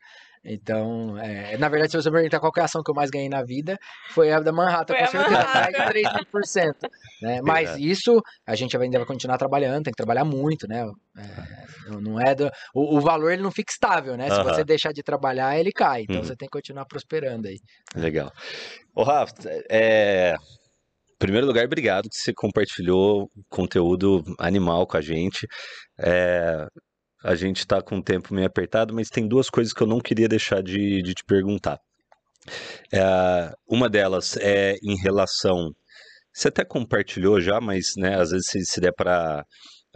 Então, 0.44 1.18
é, 1.18 1.56
na 1.58 1.68
verdade, 1.68 1.92
se 1.92 1.96
você 1.96 2.10
perguntar 2.10 2.40
qual 2.40 2.52
é 2.56 2.60
a 2.60 2.64
ação 2.64 2.82
que 2.82 2.90
eu 2.90 2.94
mais 2.94 3.10
ganhei 3.10 3.28
na 3.28 3.42
vida, 3.42 3.78
foi 4.10 4.30
a 4.32 4.40
da 4.40 4.52
Manhattan, 4.52 4.94
foi 4.94 5.04
com 5.04 5.10
certeza, 5.10 5.48
mais 5.54 5.66
de 5.66 6.82
300%. 6.82 6.90
Né? 7.22 7.40
Mas 7.42 7.70
é. 7.70 7.78
isso 7.80 8.20
a 8.46 8.54
gente 8.54 8.76
ainda 8.76 8.98
vai 8.98 9.06
continuar 9.06 9.38
trabalhando, 9.38 9.84
tem 9.84 9.92
que 9.92 9.96
trabalhar 9.96 10.24
muito, 10.24 10.66
né? 10.68 10.86
É, 11.16 11.90
não 12.00 12.20
é 12.20 12.34
do, 12.34 12.50
o, 12.74 12.96
o, 12.96 13.00
valor 13.00 13.32
ele 13.32 13.42
não 13.42 13.50
fica 13.50 13.72
estável, 13.72 14.16
né? 14.16 14.30
Se 14.30 14.42
você 14.42 14.64
deixar 14.64 14.92
de 14.92 15.02
trabalhar, 15.02 15.58
ele 15.58 15.72
cai. 15.72 16.02
Então 16.02 16.16
uhum. 16.16 16.24
você 16.24 16.36
tem 16.36 16.48
que 16.48 16.56
continuar 16.56 16.84
prosperando 16.86 17.48
aí. 17.48 17.58
Legal. 17.94 18.32
Ô, 18.94 19.02
Rafa, 19.02 19.34
é, 19.70 20.34
em 21.18 21.18
primeiro 21.18 21.46
lugar, 21.46 21.64
obrigado 21.64 22.08
que 22.08 22.16
você 22.16 22.32
compartilhou 22.32 23.28
conteúdo 23.48 24.22
animal 24.38 24.86
com 24.86 24.96
a 24.96 25.00
gente. 25.00 25.46
É, 25.98 26.66
a 27.22 27.34
gente 27.34 27.58
está 27.58 27.82
com 27.82 27.98
o 27.98 28.02
tempo 28.02 28.34
meio 28.34 28.46
apertado, 28.46 28.94
mas 28.94 29.08
tem 29.08 29.26
duas 29.26 29.50
coisas 29.50 29.72
que 29.72 29.82
eu 29.82 29.86
não 29.86 30.00
queria 30.00 30.28
deixar 30.28 30.62
de, 30.62 31.02
de 31.02 31.14
te 31.14 31.24
perguntar. 31.24 31.78
É, 32.92 33.52
uma 33.68 33.88
delas 33.88 34.36
é 34.36 34.74
em 34.82 34.96
relação. 34.96 35.72
Você 36.32 36.48
até 36.48 36.64
compartilhou 36.64 37.40
já, 37.40 37.60
mas 37.60 37.94
né, 37.96 38.20
às 38.20 38.30
vezes 38.30 38.48
se, 38.48 38.64
se 38.64 38.80
der 38.80 38.92
para 38.92 39.44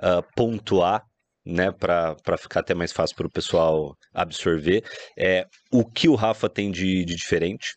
uh, 0.03 0.07
ah, 0.07 0.23
pontuar, 0.37 1.03
né, 1.45 1.71
para 1.73 2.37
ficar 2.39 2.61
até 2.61 2.75
mais 2.75 2.93
fácil 2.93 3.17
para 3.17 3.27
o 3.27 3.33
pessoal 3.33 3.97
absorver, 4.13 4.83
é 5.19 5.45
o 5.73 5.85
que 5.85 6.09
o 6.09 6.15
Rafa 6.15 6.49
tem 6.49 6.71
de, 6.71 7.05
de 7.05 7.15
diferente, 7.15 7.77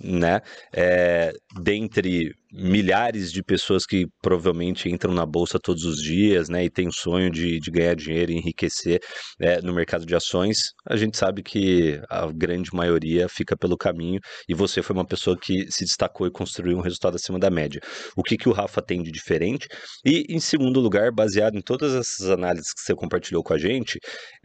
né? 0.00 0.40
É, 0.72 1.32
dentre 1.60 2.32
milhares 2.54 3.32
de 3.32 3.42
pessoas 3.42 3.84
que 3.84 4.06
provavelmente 4.22 4.88
entram 4.88 5.12
na 5.12 5.26
bolsa 5.26 5.58
todos 5.58 5.84
os 5.84 6.00
dias, 6.00 6.48
né, 6.48 6.64
e 6.64 6.70
tem 6.70 6.86
o 6.86 6.92
sonho 6.92 7.28
de, 7.28 7.58
de 7.58 7.70
ganhar 7.70 7.96
dinheiro 7.96 8.30
e 8.30 8.36
enriquecer 8.36 9.00
é, 9.40 9.60
no 9.60 9.74
mercado 9.74 10.06
de 10.06 10.14
ações, 10.14 10.58
a 10.88 10.96
gente 10.96 11.16
sabe 11.16 11.42
que 11.42 12.00
a 12.08 12.30
grande 12.30 12.70
maioria 12.72 13.28
fica 13.28 13.56
pelo 13.56 13.76
caminho 13.76 14.20
e 14.48 14.54
você 14.54 14.82
foi 14.82 14.94
uma 14.94 15.04
pessoa 15.04 15.36
que 15.36 15.66
se 15.68 15.84
destacou 15.84 16.28
e 16.28 16.30
construiu 16.30 16.78
um 16.78 16.80
resultado 16.80 17.16
acima 17.16 17.40
da 17.40 17.50
média. 17.50 17.80
O 18.16 18.22
que, 18.22 18.36
que 18.36 18.48
o 18.48 18.52
Rafa 18.52 18.80
tem 18.80 19.02
de 19.02 19.10
diferente? 19.10 19.66
E, 20.04 20.24
em 20.28 20.38
segundo 20.38 20.78
lugar, 20.78 21.10
baseado 21.10 21.56
em 21.56 21.62
todas 21.62 21.92
essas 21.92 22.30
análises 22.30 22.72
que 22.72 22.82
você 22.82 22.94
compartilhou 22.94 23.42
com 23.42 23.52
a 23.52 23.58
gente, 23.58 23.98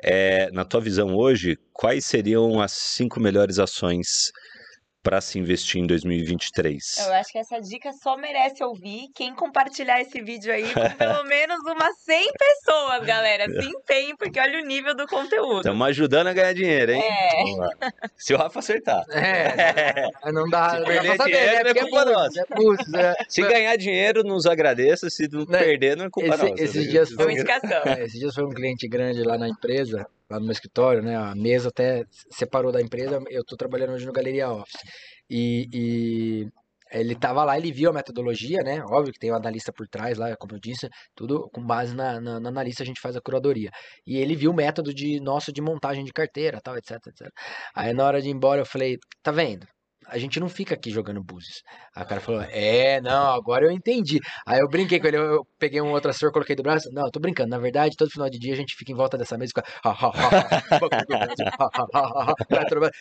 é, 0.04 0.50
na 0.52 0.66
tua 0.66 0.82
visão 0.82 1.16
hoje, 1.16 1.56
quais 1.74 2.06
seriam 2.06 2.60
as 2.60 2.72
cinco 2.72 3.20
melhores 3.20 3.60
ações 3.60 4.32
para 5.02 5.22
se 5.22 5.40
investir 5.40 5.82
em 5.82 5.88
2023? 5.88 6.98
Eu 7.08 7.14
acho 7.14 7.32
que 7.32 7.38
essa 7.38 7.60
dica 7.62 7.92
só 7.94 8.18
merece 8.18 8.64
ouvir 8.64 9.08
quem 9.16 9.34
compartilhar 9.34 10.02
esse 10.02 10.22
vídeo 10.22 10.52
aí 10.54 10.72
com 10.74 10.90
pelo 10.98 11.24
menos 11.28 11.58
umas 11.66 11.98
100 12.04 12.32
pessoas, 12.34 13.06
galera. 13.06 13.46
Se 13.46 13.68
empenhe, 13.68 14.16
porque 14.18 14.40
olha 14.40 14.62
o 14.62 14.66
nível 14.66 14.96
do 14.96 15.08
conteúdo. 15.08 15.58
Estamos 15.60 15.88
ajudando 15.88 16.28
a 16.28 16.34
ganhar 16.34 16.54
dinheiro, 16.54 16.92
hein? 16.92 17.02
É. 17.04 17.90
Se 18.18 18.34
o 18.34 18.38
Rafa 18.38 18.60
acertar. 18.60 19.06
É, 19.12 20.10
não 20.32 20.50
dá, 20.50 20.70
Se 20.72 20.76
não 20.78 20.82
dá 20.82 20.86
perder 20.86 21.08
pra 21.08 21.18
saber, 21.18 21.32
dinheiro, 21.32 21.54
né? 21.56 21.64
não 21.64 21.70
é 21.70 21.74
Porque 21.74 21.90
culpa 21.90 22.06
nossa. 22.06 22.40
é 22.40 23.02
é. 23.02 23.16
Se 23.30 23.42
ganhar 23.42 23.76
dinheiro, 23.78 24.24
nos 24.24 24.46
agradeça. 24.46 25.10
Se 25.10 25.28
não 25.32 25.46
Né, 25.46 25.60
perder, 25.60 25.96
não 25.98 26.06
é 26.06 26.10
culpa 26.10 26.36
esse- 26.36 26.50
nossa. 26.50 26.64
esses 26.64 26.90
dias 26.90 27.10
Foi. 27.12 27.36
É, 27.36 28.04
esses 28.04 28.20
dias 28.20 28.36
foi 28.36 28.44
um 28.46 28.50
cliente 28.52 28.88
grande 28.88 29.24
lá 29.24 29.38
na 29.38 29.48
empresa, 29.48 30.06
lá 30.30 30.40
no 30.40 30.46
meu 30.46 30.52
escritório, 30.52 31.02
né? 31.02 31.16
A 31.16 31.36
mesa 31.36 31.70
até 31.70 32.04
separou 32.32 32.72
da 32.72 32.82
empresa. 32.82 33.20
Eu 33.30 33.44
tô 33.44 33.56
trabalhando 33.58 33.94
hoje 33.94 34.06
no 34.06 34.14
Galeria 34.14 34.50
Office. 34.52 34.82
E, 35.30 35.68
e 35.74 36.48
ele 36.92 37.16
tava 37.16 37.44
lá, 37.44 37.58
ele 37.58 37.72
viu 37.72 37.90
a 37.90 37.94
metodologia, 37.94 38.60
né? 38.64 38.82
Óbvio 38.90 39.14
que 39.14 39.20
tem 39.20 39.32
um 39.32 39.36
analista 39.36 39.72
por 39.72 39.88
trás 39.88 40.18
lá, 40.18 40.36
como 40.38 40.56
eu 40.56 40.60
disse, 40.60 40.90
tudo 41.16 41.50
com 41.54 41.64
base 41.64 41.96
na, 41.96 42.20
na, 42.20 42.40
na 42.40 42.50
analista 42.50 42.84
a 42.84 42.86
gente 42.86 43.02
faz 43.02 43.16
a 43.16 43.22
curadoria. 43.22 43.70
E 44.06 44.18
ele 44.18 44.36
viu 44.36 44.52
o 44.52 44.56
método 44.56 44.94
de 44.94 45.20
nosso 45.22 45.52
de 45.52 45.62
montagem 45.62 46.04
de 46.04 46.12
carteira, 46.12 46.60
tal, 46.64 46.78
etc, 46.78 46.94
etc. 47.08 47.30
Aí 47.76 47.94
na 47.94 48.06
hora 48.06 48.22
de 48.22 48.30
ir 48.30 48.32
embora 48.32 48.62
eu 48.62 48.66
falei, 48.66 48.98
tá 49.24 49.32
vendo? 49.32 49.68
A 50.10 50.18
gente 50.18 50.40
não 50.40 50.50
fica 50.50 50.76
aqui 50.76 50.90
jogando. 50.90 51.20
Aí 51.96 52.04
o 52.04 52.08
cara 52.08 52.22
falou, 52.22 52.42
é, 52.42 53.02
não, 53.02 53.34
agora 53.34 53.66
eu 53.66 53.72
entendi. 53.72 54.20
Aí 54.46 54.60
eu 54.60 54.68
brinquei 54.68 55.00
com 55.00 55.08
ele, 55.08 55.18
eu, 55.18 55.46
peguei 55.58 55.82
um 55.82 55.92
outro 55.92 56.10
assessor, 56.10 56.32
coloquei 56.32 56.56
do 56.56 56.64
braço. 56.64 56.90
Não, 56.92 57.06
eu 57.06 57.12
tô 57.12 57.20
brincando. 57.20 57.50
Na 57.50 57.58
verdade, 57.58 57.96
todo 57.98 58.10
final 58.10 58.30
de 58.30 58.40
dia 58.40 58.54
a 58.54 58.56
gente 58.56 58.76
fica 58.76 58.92
em 58.92 58.96
volta 58.96 59.18
dessa 59.18 59.38
mesa 59.38 59.52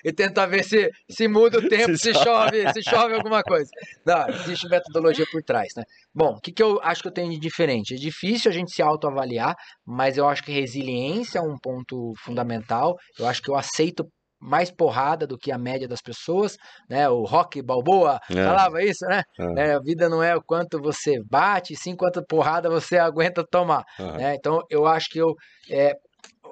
e 0.05 0.09
e 0.09 0.13
tenta 0.13 0.47
ver 0.47 0.65
se, 0.65 0.91
se 1.09 1.29
muda 1.29 1.59
o 1.59 1.69
tempo, 1.69 1.97
Se 1.97 2.13
se 2.13 2.15
chove, 2.15 2.73
se 2.73 2.83
chove 2.83 3.15
alguma 3.15 3.43
coisa. 3.43 3.71
Não, 4.05 4.29
existe 4.29 4.69
metodologia 4.69 5.27
por 5.31 5.43
trás, 5.43 5.69
né? 5.77 5.85
Bom, 6.15 6.33
o 6.37 6.41
que, 6.41 6.53
que 6.53 6.63
eu 6.63 6.81
acho 6.83 7.03
que 7.03 7.09
eu 7.09 7.13
tenho 7.13 7.31
de 7.31 7.39
diferente? 7.39 7.95
É 7.95 7.97
difícil 7.97 8.51
a 8.51 8.55
gente 8.55 8.73
se 8.73 8.83
autoavaliar, 8.83 9.55
mas 9.87 10.17
eu 10.17 10.29
acho 10.29 10.43
que 10.43 10.53
resiliência 10.53 11.39
é 11.39 11.43
um 11.43 11.59
ponto 11.59 12.13
fundamental. 12.19 12.97
Eu 13.19 13.27
acho 13.27 13.43
que 13.43 13.51
eu 13.51 13.57
aceito 13.57 14.07
mais 14.41 14.71
porrada 14.71 15.27
do 15.27 15.37
que 15.37 15.51
a 15.51 15.59
média 15.59 15.89
das 15.89 16.01
pessoas, 16.01 16.57
né? 16.89 17.09
O 17.09 17.25
Rock 17.25 17.61
Balboa 17.63 18.19
É. 18.31 18.45
falava 18.45 18.83
isso, 18.83 19.05
né? 19.07 19.23
É. 19.57 19.69
É, 19.69 19.75
a 19.75 19.81
vida 19.81 20.09
não 20.09 20.23
é 20.23 20.37
o 20.37 20.43
quanto 20.43 20.81
você 20.81 21.21
bate, 21.29 21.75
sim 21.77 21.97
quanto 21.97 22.25
porrada 22.25 22.69
você 22.71 22.99
aguenta 22.99 23.45
tomar. 23.45 23.85
Né? 23.99 24.35
Então, 24.35 24.61
eu 24.71 24.87
acho 24.87 25.09
que 25.11 25.19
eu. 25.19 25.35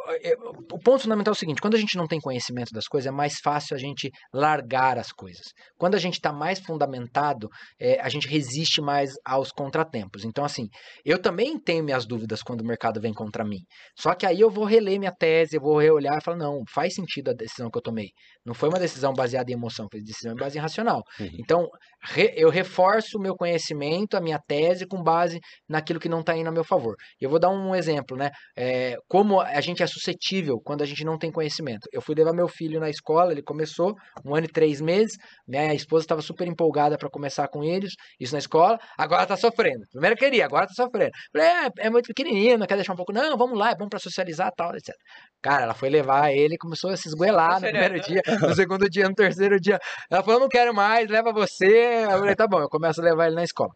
É, 0.08 0.32
é, 0.32 0.34
o 0.36 0.78
ponto 0.78 1.00
fundamental 1.00 1.32
é 1.32 1.36
o 1.36 1.38
seguinte: 1.38 1.60
quando 1.60 1.74
a 1.74 1.78
gente 1.78 1.96
não 1.96 2.06
tem 2.06 2.20
conhecimento 2.20 2.70
das 2.72 2.86
coisas, 2.86 3.06
é 3.06 3.10
mais 3.10 3.34
fácil 3.42 3.74
a 3.76 3.78
gente 3.78 4.10
largar 4.32 4.98
as 4.98 5.12
coisas. 5.12 5.44
Quando 5.78 5.94
a 5.94 5.98
gente 5.98 6.14
está 6.14 6.32
mais 6.32 6.58
fundamentado, 6.60 7.48
é, 7.80 8.00
a 8.00 8.08
gente 8.08 8.28
resiste 8.28 8.80
mais 8.80 9.12
aos 9.24 9.50
contratempos. 9.50 10.24
Então, 10.24 10.44
assim, 10.44 10.68
eu 11.04 11.20
também 11.20 11.58
tenho 11.58 11.84
minhas 11.84 12.06
dúvidas 12.06 12.42
quando 12.42 12.60
o 12.60 12.66
mercado 12.66 13.00
vem 13.00 13.12
contra 13.12 13.44
mim. 13.44 13.58
Só 13.98 14.14
que 14.14 14.26
aí 14.26 14.40
eu 14.40 14.50
vou 14.50 14.64
reler 14.64 14.98
minha 14.98 15.12
tese, 15.12 15.56
eu 15.56 15.60
vou 15.60 15.78
reolhar 15.78 16.18
e 16.18 16.24
falar: 16.24 16.36
não, 16.36 16.62
faz 16.72 16.94
sentido 16.94 17.30
a 17.30 17.34
decisão 17.34 17.70
que 17.70 17.78
eu 17.78 17.82
tomei. 17.82 18.08
Não 18.44 18.54
foi 18.54 18.68
uma 18.68 18.78
decisão 18.78 19.12
baseada 19.12 19.50
em 19.50 19.54
emoção, 19.54 19.88
foi 19.90 20.00
decisão 20.00 20.34
baseada 20.34 20.58
em 20.58 20.62
racional. 20.62 21.02
Uhum. 21.18 21.30
Então, 21.38 21.68
re- 22.02 22.32
eu 22.36 22.48
reforço 22.50 23.18
o 23.18 23.20
meu 23.20 23.34
conhecimento, 23.34 24.16
a 24.16 24.20
minha 24.20 24.38
tese, 24.38 24.86
com 24.86 25.02
base 25.02 25.40
naquilo 25.68 25.98
que 25.98 26.08
não 26.08 26.20
está 26.20 26.36
indo 26.36 26.48
a 26.48 26.52
meu 26.52 26.64
favor. 26.64 26.94
E 27.20 27.24
eu 27.24 27.30
vou 27.30 27.38
dar 27.38 27.50
um 27.50 27.74
exemplo, 27.74 28.16
né? 28.16 28.30
É, 28.56 28.96
como 29.08 29.40
a 29.40 29.60
gente 29.60 29.82
é 29.82 29.86
suscetível 29.96 30.60
quando 30.62 30.82
a 30.82 30.86
gente 30.86 31.04
não 31.04 31.18
tem 31.18 31.32
conhecimento. 31.32 31.88
Eu 31.92 32.00
fui 32.00 32.14
levar 32.14 32.32
meu 32.32 32.48
filho 32.48 32.78
na 32.78 32.88
escola, 32.88 33.32
ele 33.32 33.42
começou 33.42 33.94
um 34.24 34.34
ano 34.34 34.46
e 34.46 34.48
três 34.48 34.80
meses. 34.80 35.16
Minha 35.46 35.74
esposa 35.74 36.04
estava 36.04 36.22
super 36.22 36.46
empolgada 36.46 36.96
para 36.96 37.08
começar 37.10 37.48
com 37.48 37.64
eles, 37.64 37.94
isso 38.20 38.32
na 38.32 38.38
escola. 38.38 38.78
Agora 38.96 39.26
tá 39.26 39.36
sofrendo. 39.36 39.84
Primeiro 39.90 40.16
queria, 40.16 40.44
agora 40.44 40.66
tá 40.66 40.74
sofrendo. 40.74 41.10
Falei, 41.32 41.48
é, 41.48 41.86
é 41.86 41.90
muito 41.90 42.06
pequenininho, 42.06 42.58
não 42.58 42.66
quer 42.66 42.76
deixar 42.76 42.92
um 42.92 42.96
pouco. 42.96 43.12
Não, 43.12 43.36
vamos 43.36 43.58
lá, 43.58 43.70
é 43.70 43.76
bom 43.76 43.88
para 43.88 43.98
socializar 43.98 44.52
tal, 44.56 44.74
etc. 44.76 44.94
Cara, 45.42 45.64
ela 45.64 45.74
foi 45.74 45.88
levar 45.88 46.32
ele 46.32 46.56
começou 46.58 46.90
a 46.90 46.96
se 46.96 47.08
esgoelar 47.08 47.60
no 47.60 47.68
primeiro 47.68 48.00
dia, 48.00 48.22
no 48.40 48.54
segundo 48.54 48.88
dia, 48.88 49.08
no 49.08 49.14
terceiro 49.14 49.60
dia. 49.60 49.78
Ela 50.10 50.22
falou, 50.22 50.40
não 50.40 50.48
quero 50.48 50.74
mais, 50.74 51.08
leva 51.08 51.32
você. 51.32 52.04
Eu 52.04 52.18
falei, 52.18 52.34
tá 52.34 52.46
bom, 52.46 52.60
eu 52.60 52.68
começo 52.68 53.00
a 53.00 53.04
levar 53.04 53.26
ele 53.26 53.36
na 53.36 53.44
escola. 53.44 53.70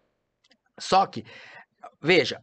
Só 0.79 1.07
que, 1.07 1.25
veja, 2.03 2.39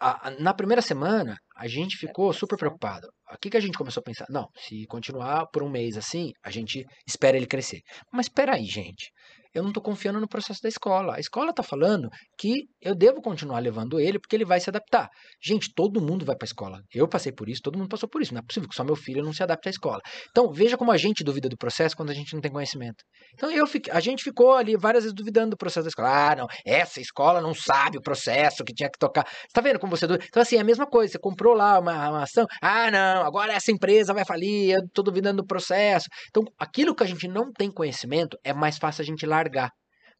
a- 0.00 0.28
a- 0.28 0.30
na 0.32 0.52
primeira 0.54 0.82
semana, 0.82 1.36
a 1.56 1.66
gente 1.68 1.96
ficou 1.96 2.32
super 2.32 2.56
preocupado. 2.58 3.08
O 3.32 3.38
que, 3.38 3.50
que 3.50 3.56
a 3.56 3.60
gente 3.60 3.78
começou 3.78 4.00
a 4.00 4.04
pensar? 4.04 4.26
Não, 4.30 4.48
se 4.56 4.86
continuar 4.86 5.46
por 5.52 5.62
um 5.62 5.68
mês 5.70 5.96
assim, 5.96 6.32
a 6.42 6.50
gente 6.50 6.84
espera 7.06 7.36
ele 7.36 7.46
crescer. 7.46 7.80
Mas 8.12 8.26
espera 8.26 8.54
aí, 8.54 8.64
gente. 8.66 9.10
Eu 9.56 9.62
não 9.62 9.70
estou 9.70 9.82
confiando 9.82 10.20
no 10.20 10.28
processo 10.28 10.60
da 10.62 10.68
escola. 10.68 11.16
A 11.16 11.18
escola 11.20 11.48
está 11.48 11.62
falando 11.62 12.10
que 12.38 12.66
eu 12.78 12.94
devo 12.94 13.22
continuar 13.22 13.58
levando 13.60 13.98
ele 13.98 14.18
porque 14.18 14.36
ele 14.36 14.44
vai 14.44 14.60
se 14.60 14.68
adaptar. 14.68 15.08
Gente, 15.42 15.72
todo 15.74 15.98
mundo 15.98 16.26
vai 16.26 16.36
para 16.36 16.44
a 16.44 16.50
escola. 16.50 16.80
Eu 16.92 17.08
passei 17.08 17.32
por 17.32 17.48
isso, 17.48 17.62
todo 17.64 17.78
mundo 17.78 17.88
passou 17.88 18.06
por 18.06 18.20
isso. 18.20 18.34
Não 18.34 18.40
é 18.40 18.44
possível 18.46 18.68
que 18.68 18.74
só 18.74 18.84
meu 18.84 18.94
filho 18.94 19.22
não 19.24 19.32
se 19.32 19.42
adapte 19.42 19.68
à 19.68 19.70
escola. 19.70 20.00
Então, 20.30 20.52
veja 20.52 20.76
como 20.76 20.92
a 20.92 20.98
gente 20.98 21.24
duvida 21.24 21.48
do 21.48 21.56
processo 21.56 21.96
quando 21.96 22.10
a 22.10 22.14
gente 22.14 22.34
não 22.34 22.42
tem 22.42 22.52
conhecimento. 22.52 23.02
Então, 23.32 23.50
eu 23.50 23.66
fiquei- 23.66 23.90
a 23.90 23.98
gente 24.00 24.22
ficou 24.22 24.52
ali 24.54 24.76
várias 24.76 25.04
vezes 25.04 25.14
duvidando 25.16 25.52
do 25.52 25.56
processo 25.56 25.84
da 25.84 25.88
escola. 25.88 26.08
Ah, 26.32 26.36
não, 26.36 26.46
essa 26.66 27.00
escola 27.00 27.40
não 27.40 27.54
sabe 27.54 27.96
o 27.96 28.02
processo 28.02 28.62
que 28.62 28.74
tinha 28.74 28.90
que 28.90 28.98
tocar. 28.98 29.26
Você 29.26 29.52
tá 29.54 29.62
vendo 29.62 29.78
como 29.78 29.96
você 29.96 30.06
duvida? 30.06 30.26
Então, 30.28 30.42
assim, 30.42 30.56
é 30.56 30.60
a 30.60 30.64
mesma 30.64 30.86
coisa. 30.86 31.12
Você 31.12 31.18
comprou 31.18 31.54
lá 31.54 31.78
uma, 31.78 32.10
uma 32.10 32.22
ação. 32.24 32.44
Ah, 32.62 32.90
não, 32.90 33.24
agora 33.24 33.54
essa 33.54 33.72
empresa 33.72 34.12
vai 34.12 34.26
falir, 34.26 34.74
eu 34.74 34.80
tô 34.92 35.02
duvidando 35.02 35.42
do 35.42 35.46
processo. 35.46 36.06
Então, 36.28 36.42
aquilo 36.58 36.94
que 36.94 37.02
a 37.02 37.06
gente 37.06 37.26
não 37.26 37.50
tem 37.50 37.70
conhecimento, 37.72 38.36
é 38.44 38.52
mais 38.52 38.76
fácil 38.76 39.00
a 39.00 39.04
gente 39.06 39.24
largar. 39.24 39.45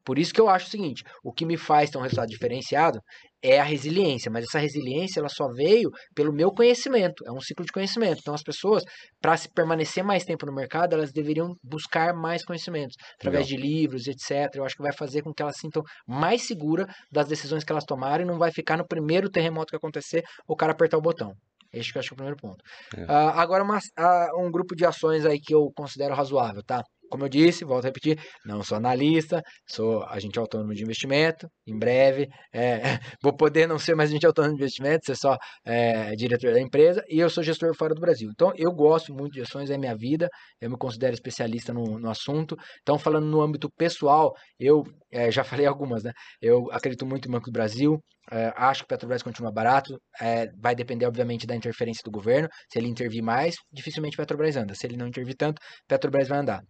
Por 0.04 0.20
isso 0.20 0.32
que 0.32 0.40
eu 0.40 0.48
acho 0.48 0.68
o 0.68 0.70
seguinte, 0.70 1.02
o 1.24 1.32
que 1.32 1.44
me 1.44 1.56
faz 1.56 1.90
ter 1.90 1.98
um 1.98 2.00
resultado 2.00 2.28
diferenciado 2.28 3.00
é 3.42 3.58
a 3.58 3.64
resiliência, 3.64 4.30
mas 4.30 4.44
essa 4.44 4.58
resiliência 4.60 5.18
ela 5.18 5.28
só 5.28 5.48
veio 5.48 5.90
pelo 6.14 6.32
meu 6.32 6.52
conhecimento, 6.52 7.24
é 7.26 7.32
um 7.32 7.40
ciclo 7.40 7.64
de 7.64 7.72
conhecimento. 7.72 8.18
Então 8.20 8.32
as 8.32 8.42
pessoas, 8.42 8.84
para 9.20 9.36
se 9.36 9.48
permanecer 9.52 10.04
mais 10.04 10.24
tempo 10.24 10.46
no 10.46 10.54
mercado, 10.54 10.92
elas 10.94 11.10
deveriam 11.12 11.56
buscar 11.60 12.14
mais 12.14 12.44
conhecimentos, 12.44 12.94
através 13.18 13.48
de 13.48 13.56
livros, 13.56 14.06
etc. 14.06 14.48
Eu 14.54 14.64
acho 14.64 14.76
que 14.76 14.82
vai 14.82 14.92
fazer 14.92 15.22
com 15.22 15.32
que 15.34 15.42
elas 15.42 15.56
sintam 15.58 15.82
mais 16.06 16.46
seguras 16.46 16.86
das 17.10 17.26
decisões 17.26 17.64
que 17.64 17.72
elas 17.72 17.84
tomarem 17.84 18.24
e 18.24 18.28
não 18.30 18.38
vai 18.38 18.52
ficar 18.52 18.76
no 18.76 18.86
primeiro 18.86 19.28
terremoto 19.28 19.70
que 19.70 19.76
acontecer 19.76 20.22
o 20.46 20.54
cara 20.54 20.70
apertar 20.72 20.98
o 20.98 21.02
botão. 21.02 21.32
Esse 21.72 21.90
que 21.92 21.98
eu 21.98 22.00
acho 22.00 22.08
que 22.10 22.14
é 22.14 22.16
o 22.16 22.16
primeiro 22.16 22.36
ponto. 22.40 22.62
É. 22.96 23.04
Ah, 23.08 23.42
agora, 23.42 23.62
uma- 23.64 23.80
ah, 23.98 24.28
um 24.38 24.50
grupo 24.50 24.74
de 24.76 24.86
ações 24.86 25.26
aí 25.26 25.38
que 25.40 25.52
eu 25.54 25.68
considero 25.76 26.14
razoável, 26.14 26.62
tá? 26.64 26.82
Como 27.10 27.24
eu 27.24 27.28
disse, 27.28 27.64
volto 27.64 27.84
a 27.84 27.88
repetir, 27.88 28.18
não 28.44 28.62
sou 28.62 28.76
analista, 28.76 29.42
sou 29.68 30.04
agente 30.04 30.38
autônomo 30.38 30.74
de 30.74 30.82
investimento. 30.82 31.48
Em 31.66 31.78
breve, 31.78 32.28
é, 32.52 32.80
vou 33.22 33.36
poder 33.36 33.66
não 33.66 33.78
ser 33.78 33.94
mais 33.94 34.10
agente 34.10 34.26
autônomo 34.26 34.56
de 34.56 34.62
investimento, 34.62 35.06
ser 35.06 35.16
só 35.16 35.36
é, 35.64 36.14
diretor 36.16 36.52
da 36.52 36.60
empresa. 36.60 37.02
E 37.08 37.18
eu 37.18 37.30
sou 37.30 37.42
gestor 37.42 37.74
fora 37.76 37.94
do 37.94 38.00
Brasil. 38.00 38.28
Então, 38.32 38.52
eu 38.56 38.72
gosto 38.72 39.12
muito 39.14 39.32
de 39.34 39.42
ações, 39.42 39.70
é 39.70 39.78
minha 39.78 39.96
vida. 39.96 40.28
Eu 40.60 40.70
me 40.70 40.76
considero 40.76 41.14
especialista 41.14 41.72
no, 41.72 41.98
no 41.98 42.10
assunto. 42.10 42.56
Então, 42.82 42.98
falando 42.98 43.26
no 43.26 43.40
âmbito 43.40 43.68
pessoal, 43.76 44.32
eu 44.58 44.82
é, 45.12 45.30
já 45.30 45.44
falei 45.44 45.66
algumas, 45.66 46.02
né? 46.02 46.12
Eu 46.40 46.70
acredito 46.72 47.06
muito 47.06 47.26
no 47.28 47.32
Banco 47.32 47.50
do 47.50 47.52
Brasil. 47.52 47.98
é, 48.30 48.52
acho 48.56 48.80
que 48.80 48.86
o 48.86 48.88
Petrobras 48.88 49.22
continua 49.22 49.52
barato. 49.52 49.98
é, 50.20 50.46
vai 50.60 50.74
depender, 50.74 51.06
obviamente, 51.06 51.46
da 51.46 51.54
interferência 51.54 52.02
do 52.04 52.10
governo. 52.10 52.48
Se 52.70 52.78
ele 52.78 52.88
intervir 52.88 53.22
mais, 53.22 53.56
dificilmente 53.72 54.16
Petrobras 54.16 54.56
anda. 54.56 54.74
Se 54.74 54.86
ele 54.86 54.96
não 54.96 55.06
intervir 55.06 55.36
tanto, 55.36 55.60
Petrobras 55.88 56.28
vai 56.28 56.38
andar. 56.38 56.60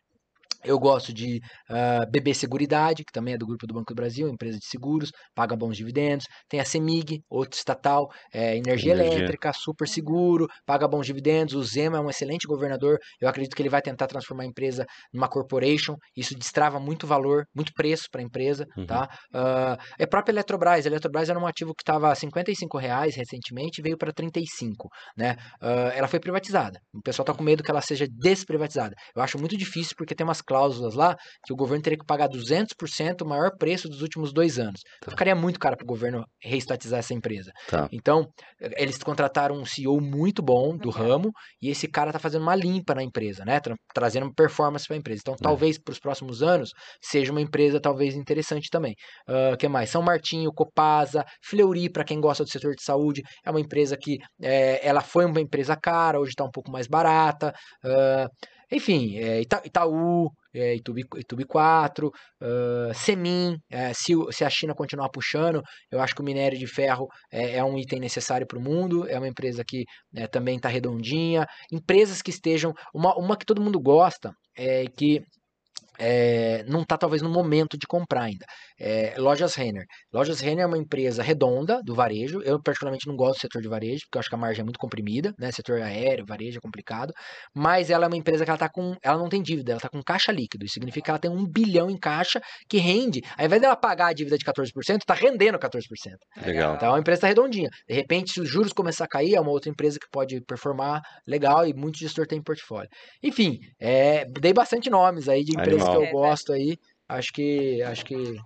Eu 0.66 0.78
gosto 0.78 1.12
de 1.12 1.40
ah, 1.70 2.04
BB 2.10 2.34
Seguridade, 2.34 3.04
que 3.04 3.12
também 3.12 3.34
é 3.34 3.38
do 3.38 3.46
grupo 3.46 3.66
do 3.66 3.74
Banco 3.74 3.94
do 3.94 3.96
Brasil, 3.96 4.28
empresa 4.28 4.58
de 4.58 4.66
seguros, 4.66 5.10
paga 5.34 5.54
bons 5.56 5.76
dividendos. 5.76 6.26
Tem 6.48 6.58
a 6.60 6.64
CEMIG, 6.64 7.20
outro 7.30 7.56
estatal, 7.56 8.08
é, 8.32 8.56
energia, 8.56 8.92
Energia. 8.92 9.18
elétrica, 9.18 9.52
super 9.52 9.86
seguro, 9.86 10.46
paga 10.66 10.88
bons 10.88 11.06
dividendos. 11.06 11.54
O 11.54 11.62
Zema 11.62 11.98
é 11.98 12.00
um 12.00 12.10
excelente 12.10 12.46
governador. 12.46 12.98
Eu 13.20 13.28
acredito 13.28 13.54
que 13.54 13.62
ele 13.62 13.68
vai 13.68 13.80
tentar 13.80 14.06
transformar 14.08 14.42
a 14.42 14.46
empresa 14.46 14.84
numa 15.12 15.28
corporation. 15.28 15.94
Isso 16.16 16.34
destrava 16.36 16.80
muito 16.80 17.06
valor, 17.06 17.44
muito 17.54 17.72
preço 17.72 18.08
para 18.10 18.20
a 18.20 18.24
empresa. 18.24 18.66
Uhum. 18.76 18.86
Tá? 18.86 19.08
Ah, 19.32 19.78
é 19.98 20.04
a 20.04 20.08
própria 20.08 20.32
Eletrobras. 20.32 20.84
A 20.84 20.88
Eletrobras 20.88 21.28
era 21.28 21.38
um 21.38 21.46
ativo 21.46 21.72
que 21.74 21.82
estava 21.82 22.10
a 22.10 22.14
55 22.14 22.76
reais 22.78 23.14
recentemente 23.14 23.80
e 23.80 23.82
veio 23.82 23.96
para 23.96 24.12
35. 24.12 24.88
Né? 25.16 25.36
Ah, 25.60 25.92
ela 25.94 26.08
foi 26.08 26.18
privatizada. 26.18 26.80
O 26.92 27.00
pessoal 27.02 27.22
está 27.22 27.34
com 27.34 27.44
medo 27.44 27.62
que 27.62 27.70
ela 27.70 27.80
seja 27.80 28.06
desprivatizada. 28.10 28.94
Eu 29.14 29.22
acho 29.22 29.38
muito 29.38 29.56
difícil 29.56 29.94
porque 29.96 30.14
tem 30.14 30.26
umas 30.26 30.42
cláusulas 30.42 30.55
lá 30.94 31.16
que 31.44 31.52
o 31.52 31.56
governo 31.56 31.82
teria 31.82 31.98
que 31.98 32.04
pagar 32.06 32.28
200% 32.28 33.22
o 33.22 33.28
maior 33.28 33.50
preço 33.58 33.88
dos 33.88 34.02
últimos 34.02 34.32
dois 34.32 34.58
anos. 34.58 34.80
Tá. 35.00 35.10
Ficaria 35.10 35.34
muito 35.34 35.58
caro 35.58 35.76
para 35.76 35.84
o 35.84 35.86
governo 35.86 36.24
reestatizar 36.42 36.98
essa 37.00 37.14
empresa. 37.14 37.50
Tá. 37.68 37.88
Então, 37.92 38.26
eles 38.76 38.98
contrataram 38.98 39.56
um 39.56 39.64
CEO 39.64 40.00
muito 40.00 40.42
bom 40.42 40.76
do 40.76 40.90
ramo 40.90 41.30
e 41.60 41.70
esse 41.70 41.88
cara 41.88 42.12
tá 42.12 42.18
fazendo 42.18 42.42
uma 42.42 42.54
limpa 42.54 42.94
na 42.94 43.02
empresa, 43.02 43.44
né? 43.44 43.60
Tra- 43.60 43.76
trazendo 43.94 44.32
performance 44.34 44.86
para 44.86 44.96
a 44.96 44.98
empresa. 44.98 45.20
Então, 45.22 45.36
talvez 45.36 45.78
para 45.78 45.92
os 45.92 45.98
próximos 45.98 46.42
anos 46.42 46.70
seja 47.02 47.30
uma 47.32 47.40
empresa 47.40 47.80
talvez 47.80 48.14
interessante 48.14 48.68
também. 48.70 48.94
O 49.52 49.56
que 49.56 49.68
mais? 49.68 49.90
São 49.90 50.02
Martinho, 50.02 50.52
Copasa, 50.52 51.24
Fleury, 51.44 51.90
para 51.90 52.04
quem 52.04 52.20
gosta 52.20 52.44
do 52.44 52.50
setor 52.50 52.74
de 52.74 52.82
saúde, 52.82 53.22
é 53.44 53.50
uma 53.50 53.60
empresa 53.60 53.96
que 53.96 54.18
é, 54.42 54.86
ela 54.86 55.00
foi 55.00 55.24
uma 55.24 55.40
empresa 55.40 55.76
cara, 55.76 56.20
hoje 56.20 56.30
está 56.30 56.44
um 56.44 56.50
pouco 56.50 56.70
mais 56.70 56.86
barata. 56.86 57.52
Ah, 57.84 58.28
enfim, 58.70 59.16
é, 59.18 59.40
Ita, 59.40 59.62
Itaú, 59.64 60.30
é, 60.54 60.74
Itubi, 60.74 61.02
Itubi 61.16 61.44
4, 61.44 62.08
uh, 62.08 62.94
Semin, 62.94 63.56
é, 63.70 63.92
se, 63.92 64.12
se, 64.30 64.44
a 64.44 64.50
China 64.50 64.74
continuar 64.74 65.08
puxando, 65.10 65.62
eu 65.90 66.00
acho 66.00 66.14
que 66.14 66.20
o 66.20 66.24
minério 66.24 66.58
de 66.58 66.66
ferro 66.66 67.06
é, 67.30 67.56
é 67.56 67.64
um 67.64 67.78
item 67.78 68.00
necessário 68.00 68.46
para 68.46 68.58
o 68.58 68.62
mundo, 68.62 69.08
é 69.08 69.18
uma 69.18 69.28
empresa 69.28 69.62
que 69.66 69.84
né, 70.12 70.26
também 70.26 70.56
está 70.56 70.68
redondinha. 70.68 71.46
Empresas 71.72 72.22
que 72.22 72.30
estejam. 72.30 72.72
Uma, 72.94 73.14
uma 73.16 73.36
que 73.36 73.46
todo 73.46 73.60
mundo 73.60 73.80
gosta, 73.80 74.32
é 74.56 74.84
que 74.96 75.22
é, 75.98 76.64
não 76.68 76.82
está 76.82 76.96
talvez 76.96 77.22
no 77.22 77.28
momento 77.28 77.76
de 77.78 77.86
comprar 77.86 78.22
ainda. 78.22 78.44
É, 78.78 79.14
Lojas 79.18 79.54
Renner. 79.54 79.84
Lojas 80.12 80.40
Renner 80.40 80.64
é 80.64 80.66
uma 80.66 80.78
empresa 80.78 81.22
redonda 81.22 81.80
do 81.82 81.94
varejo. 81.94 82.40
Eu 82.42 82.60
particularmente 82.62 83.06
não 83.06 83.16
gosto 83.16 83.38
do 83.38 83.40
setor 83.42 83.62
de 83.62 83.68
varejo, 83.68 84.02
porque 84.04 84.18
eu 84.18 84.20
acho 84.20 84.28
que 84.28 84.34
a 84.34 84.38
margem 84.38 84.60
é 84.60 84.64
muito 84.64 84.78
comprimida, 84.78 85.32
né? 85.38 85.50
Setor 85.52 85.80
aéreo, 85.80 86.24
varejo 86.26 86.58
é 86.58 86.60
complicado. 86.60 87.12
Mas 87.54 87.90
ela 87.90 88.04
é 88.04 88.08
uma 88.08 88.16
empresa 88.16 88.44
que 88.44 88.50
ela 88.50 88.58
tá 88.58 88.68
com. 88.68 88.96
Ela 89.02 89.18
não 89.18 89.28
tem 89.28 89.42
dívida, 89.42 89.72
ela 89.72 89.78
está 89.78 89.88
com 89.88 90.02
caixa 90.02 90.32
líquido. 90.32 90.64
Isso 90.64 90.74
significa 90.74 91.04
que 91.04 91.10
ela 91.10 91.18
tem 91.18 91.30
um 91.30 91.46
bilhão 91.46 91.90
em 91.90 91.98
caixa 91.98 92.40
que 92.68 92.78
rende. 92.78 93.20
Ao 93.36 93.46
invés 93.46 93.60
dela 93.60 93.76
pagar 93.76 94.08
a 94.08 94.12
dívida 94.12 94.36
de 94.36 94.44
14%, 94.44 94.72
está 94.98 95.14
rendendo 95.14 95.58
14%. 95.58 95.80
Legal. 96.44 96.74
Então 96.74 96.94
a 96.94 96.98
empresa 96.98 97.18
está 97.18 97.28
redondinha. 97.28 97.68
De 97.88 97.94
repente, 97.94 98.32
se 98.32 98.40
os 98.40 98.48
juros 98.48 98.72
começar 98.72 99.04
a 99.04 99.08
cair, 99.08 99.34
é 99.34 99.40
uma 99.40 99.50
outra 99.50 99.70
empresa 99.70 99.98
que 99.98 100.08
pode 100.10 100.40
performar 100.42 101.02
legal 101.26 101.66
e 101.66 101.74
muito 101.74 101.98
gestor 101.98 102.26
tem 102.26 102.38
em 102.38 102.42
portfólio. 102.42 102.88
Enfim, 103.22 103.58
é, 103.80 104.24
dei 104.40 104.52
bastante 104.52 104.90
nomes 104.90 105.28
aí 105.28 105.44
de 105.44 105.52
empresas. 105.52 105.85
Que 105.90 105.96
eu 105.96 106.10
gosto 106.10 106.52
aí. 106.52 106.78
Acho 107.08 107.32
que. 107.32 107.82
Acho 107.82 108.04
que. 108.04 108.36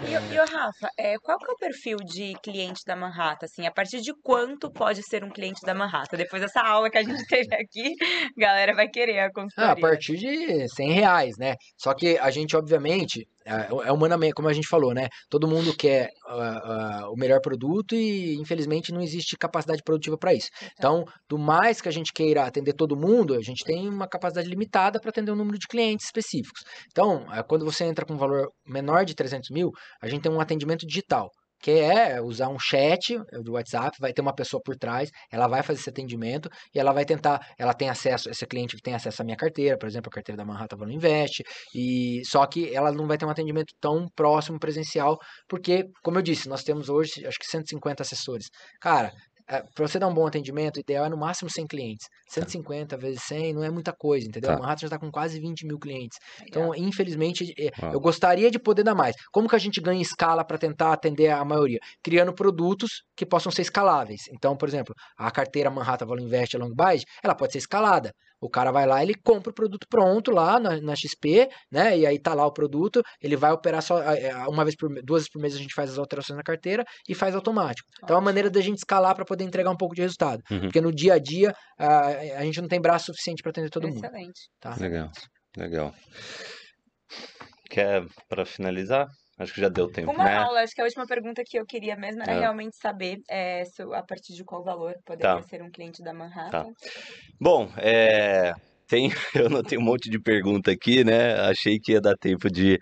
E, 0.00 0.34
e 0.34 0.40
o 0.40 0.44
Rafa, 0.44 0.88
é, 0.98 1.16
qual 1.18 1.38
que 1.38 1.50
é 1.50 1.52
o 1.52 1.56
perfil 1.56 1.96
de 1.98 2.34
cliente 2.42 2.80
da 2.86 2.96
Manhattan? 2.96 3.46
Assim, 3.46 3.66
a 3.66 3.70
partir 3.70 4.00
de 4.00 4.12
quanto 4.22 4.70
pode 4.70 5.02
ser 5.02 5.22
um 5.22 5.30
cliente 5.30 5.60
da 5.64 5.74
Manhattan? 5.74 6.16
Depois 6.16 6.42
dessa 6.42 6.60
aula 6.60 6.90
que 6.90 6.98
a 6.98 7.02
gente 7.02 7.24
teve 7.28 7.54
aqui, 7.54 7.94
a 8.36 8.40
galera 8.40 8.74
vai 8.74 8.88
querer 8.88 9.20
a 9.20 9.32
consultoria. 9.32 9.70
Ah, 9.70 9.72
a 9.72 9.80
partir 9.80 10.16
de 10.16 10.68
100 10.68 10.92
reais, 10.92 11.34
né? 11.38 11.54
Só 11.76 11.94
que 11.94 12.18
a 12.18 12.30
gente, 12.30 12.56
obviamente, 12.56 13.26
é, 13.44 13.88
é 13.88 13.92
humanamente, 13.92 14.34
como 14.34 14.48
a 14.48 14.52
gente 14.52 14.68
falou, 14.68 14.94
né? 14.94 15.08
Todo 15.28 15.48
mundo 15.48 15.76
quer 15.76 16.10
uh, 16.28 17.06
uh, 17.06 17.12
o 17.12 17.16
melhor 17.16 17.40
produto 17.40 17.94
e, 17.94 18.36
infelizmente, 18.36 18.92
não 18.92 19.00
existe 19.00 19.36
capacidade 19.36 19.82
produtiva 19.84 20.16
para 20.16 20.32
isso. 20.32 20.48
Então, 20.78 21.04
do 21.28 21.38
mais 21.38 21.80
que 21.80 21.88
a 21.88 21.92
gente 21.92 22.12
queira 22.12 22.44
atender 22.44 22.72
todo 22.72 22.96
mundo, 22.96 23.34
a 23.34 23.42
gente 23.42 23.64
tem 23.64 23.88
uma 23.88 24.08
capacidade 24.08 24.48
limitada 24.48 25.00
para 25.00 25.10
atender 25.10 25.32
um 25.32 25.36
número 25.36 25.58
de 25.58 25.66
clientes 25.66 26.06
específicos. 26.06 26.62
Então, 26.90 27.24
uh, 27.24 27.44
quando 27.46 27.64
você 27.64 27.84
entra 27.84 28.04
com 28.04 28.14
um 28.14 28.18
valor 28.18 28.48
menor 28.66 29.04
de 29.04 29.14
300 29.14 29.50
mil, 29.50 29.70
a 30.00 30.08
gente 30.08 30.22
tem 30.22 30.32
um 30.32 30.40
atendimento 30.40 30.86
digital 30.86 31.30
que 31.62 31.70
é 31.70 32.20
usar 32.20 32.48
um 32.48 32.58
chat 32.58 33.16
do 33.44 33.52
WhatsApp, 33.52 33.96
vai 34.00 34.12
ter 34.12 34.20
uma 34.20 34.34
pessoa 34.34 34.60
por 34.60 34.76
trás, 34.76 35.08
ela 35.30 35.46
vai 35.46 35.62
fazer 35.62 35.78
esse 35.78 35.88
atendimento 35.88 36.50
e 36.74 36.80
ela 36.80 36.92
vai 36.92 37.04
tentar, 37.04 37.40
ela 37.56 37.72
tem 37.72 37.88
acesso, 37.88 38.28
esse 38.28 38.44
cliente 38.46 38.76
tem 38.82 38.94
acesso 38.94 39.22
à 39.22 39.24
minha 39.24 39.36
carteira, 39.36 39.78
por 39.78 39.88
exemplo, 39.88 40.08
a 40.10 40.14
carteira 40.14 40.36
da 40.36 40.44
Manhattan 40.44 40.76
Valor 40.76 40.92
Invest, 40.92 41.44
e 41.72 42.20
só 42.26 42.44
que 42.46 42.74
ela 42.74 42.90
não 42.90 43.06
vai 43.06 43.16
ter 43.16 43.24
um 43.24 43.30
atendimento 43.30 43.72
tão 43.80 44.08
próximo 44.16 44.58
presencial, 44.58 45.16
porque, 45.48 45.84
como 46.02 46.18
eu 46.18 46.22
disse, 46.22 46.48
nós 46.48 46.64
temos 46.64 46.88
hoje 46.88 47.24
acho 47.24 47.38
que 47.38 47.46
150 47.46 48.02
assessores. 48.02 48.48
Cara, 48.80 49.08
é, 49.08 49.31
para 49.46 49.86
você 49.86 49.98
dar 49.98 50.08
um 50.08 50.14
bom 50.14 50.26
atendimento, 50.26 50.76
o 50.76 50.80
ideal 50.80 51.06
é 51.06 51.08
no 51.08 51.16
máximo 51.16 51.50
100 51.50 51.66
clientes. 51.66 52.06
150 52.28 52.86
tá. 52.86 52.96
vezes 52.96 53.22
100 53.24 53.54
não 53.54 53.64
é 53.64 53.70
muita 53.70 53.92
coisa, 53.92 54.26
entendeu? 54.26 54.50
Tá. 54.50 54.56
O 54.56 54.60
Manhattan 54.60 54.80
já 54.80 54.86
está 54.86 54.98
com 54.98 55.10
quase 55.10 55.40
20 55.40 55.66
mil 55.66 55.78
clientes. 55.78 56.18
Então, 56.46 56.74
infelizmente, 56.74 57.52
é, 57.58 57.70
eu 57.92 58.00
gostaria 58.00 58.50
de 58.50 58.58
poder 58.58 58.82
dar 58.82 58.94
mais. 58.94 59.14
Como 59.30 59.48
que 59.48 59.56
a 59.56 59.58
gente 59.58 59.80
ganha 59.80 60.00
escala 60.00 60.44
para 60.44 60.58
tentar 60.58 60.92
atender 60.92 61.30
a 61.30 61.44
maioria? 61.44 61.78
Criando 62.02 62.32
produtos 62.32 63.02
que 63.16 63.26
possam 63.26 63.52
ser 63.52 63.62
escaláveis. 63.62 64.22
Então, 64.32 64.56
por 64.56 64.68
exemplo, 64.68 64.94
a 65.16 65.30
carteira 65.30 65.70
Manhattan 65.70 66.06
Value 66.06 66.24
Invest 66.24 66.56
Long 66.56 66.72
Buy, 66.74 67.02
ela 67.22 67.34
pode 67.34 67.52
ser 67.52 67.58
escalada. 67.58 68.12
O 68.42 68.50
cara 68.50 68.72
vai 68.72 68.84
lá, 68.86 69.00
ele 69.02 69.14
compra 69.14 69.50
o 69.50 69.54
produto 69.54 69.86
pronto 69.88 70.32
lá 70.32 70.58
na, 70.58 70.80
na, 70.80 70.96
XP, 70.96 71.48
né? 71.70 71.96
E 71.96 72.04
aí 72.04 72.18
tá 72.18 72.34
lá 72.34 72.44
o 72.44 72.52
produto, 72.52 73.00
ele 73.20 73.36
vai 73.36 73.52
operar 73.52 73.80
só 73.80 74.02
é, 74.02 74.34
uma 74.48 74.64
vez 74.64 74.74
por 74.74 74.88
duas 75.02 75.22
vezes 75.22 75.30
por 75.30 75.40
mês 75.40 75.54
a 75.54 75.58
gente 75.58 75.72
faz 75.72 75.90
as 75.90 75.98
alterações 75.98 76.36
na 76.36 76.42
carteira 76.42 76.84
e 77.08 77.14
faz 77.14 77.36
automático. 77.36 77.88
Então 78.02 78.16
é 78.16 78.18
uma 78.18 78.24
maneira 78.24 78.50
da 78.50 78.60
gente 78.60 78.78
escalar 78.78 79.14
para 79.14 79.24
poder 79.24 79.44
entregar 79.44 79.70
um 79.70 79.76
pouco 79.76 79.94
de 79.94 80.02
resultado. 80.02 80.42
Uhum. 80.50 80.62
Porque 80.62 80.80
no 80.80 80.92
dia 80.92 81.14
a 81.14 81.18
dia 81.20 81.54
a, 81.78 82.06
a 82.38 82.44
gente 82.44 82.60
não 82.60 82.68
tem 82.68 82.80
braço 82.80 83.06
suficiente 83.06 83.42
para 83.42 83.50
atender 83.50 83.70
todo 83.70 83.86
Excelente. 83.86 84.04
mundo. 84.04 84.14
Excelente. 84.16 84.40
Tá? 84.60 84.74
Legal, 84.74 85.10
legal. 85.56 85.94
Quer 87.70 88.04
para 88.28 88.44
finalizar? 88.44 89.06
Acho 89.42 89.54
que 89.54 89.60
já 89.60 89.68
deu 89.68 89.90
tempo, 89.90 90.12
Uma 90.12 90.24
né? 90.24 90.36
aula, 90.36 90.60
acho 90.60 90.74
que 90.74 90.80
a 90.80 90.84
última 90.84 91.06
pergunta 91.06 91.42
que 91.44 91.58
eu 91.58 91.66
queria 91.66 91.96
mesmo 91.96 92.22
era 92.22 92.32
é. 92.32 92.40
realmente 92.40 92.76
saber 92.76 93.20
é, 93.28 93.64
a 93.94 94.02
partir 94.02 94.34
de 94.34 94.44
qual 94.44 94.62
valor 94.62 94.94
poderia 95.04 95.36
tá. 95.36 95.42
ser 95.42 95.62
um 95.62 95.70
cliente 95.70 96.02
da 96.02 96.12
Manhattan. 96.12 96.72
Tá. 96.72 96.80
Bom, 97.40 97.68
é, 97.76 98.52
tem, 98.92 99.08
eu 99.34 99.48
não 99.48 99.62
tenho 99.62 99.80
um 99.80 99.84
monte 99.84 100.10
de 100.10 100.20
pergunta 100.20 100.70
aqui, 100.70 101.02
né? 101.02 101.32
Achei 101.48 101.78
que 101.78 101.92
ia 101.92 102.00
dar 102.00 102.14
tempo 102.14 102.50
de, 102.50 102.78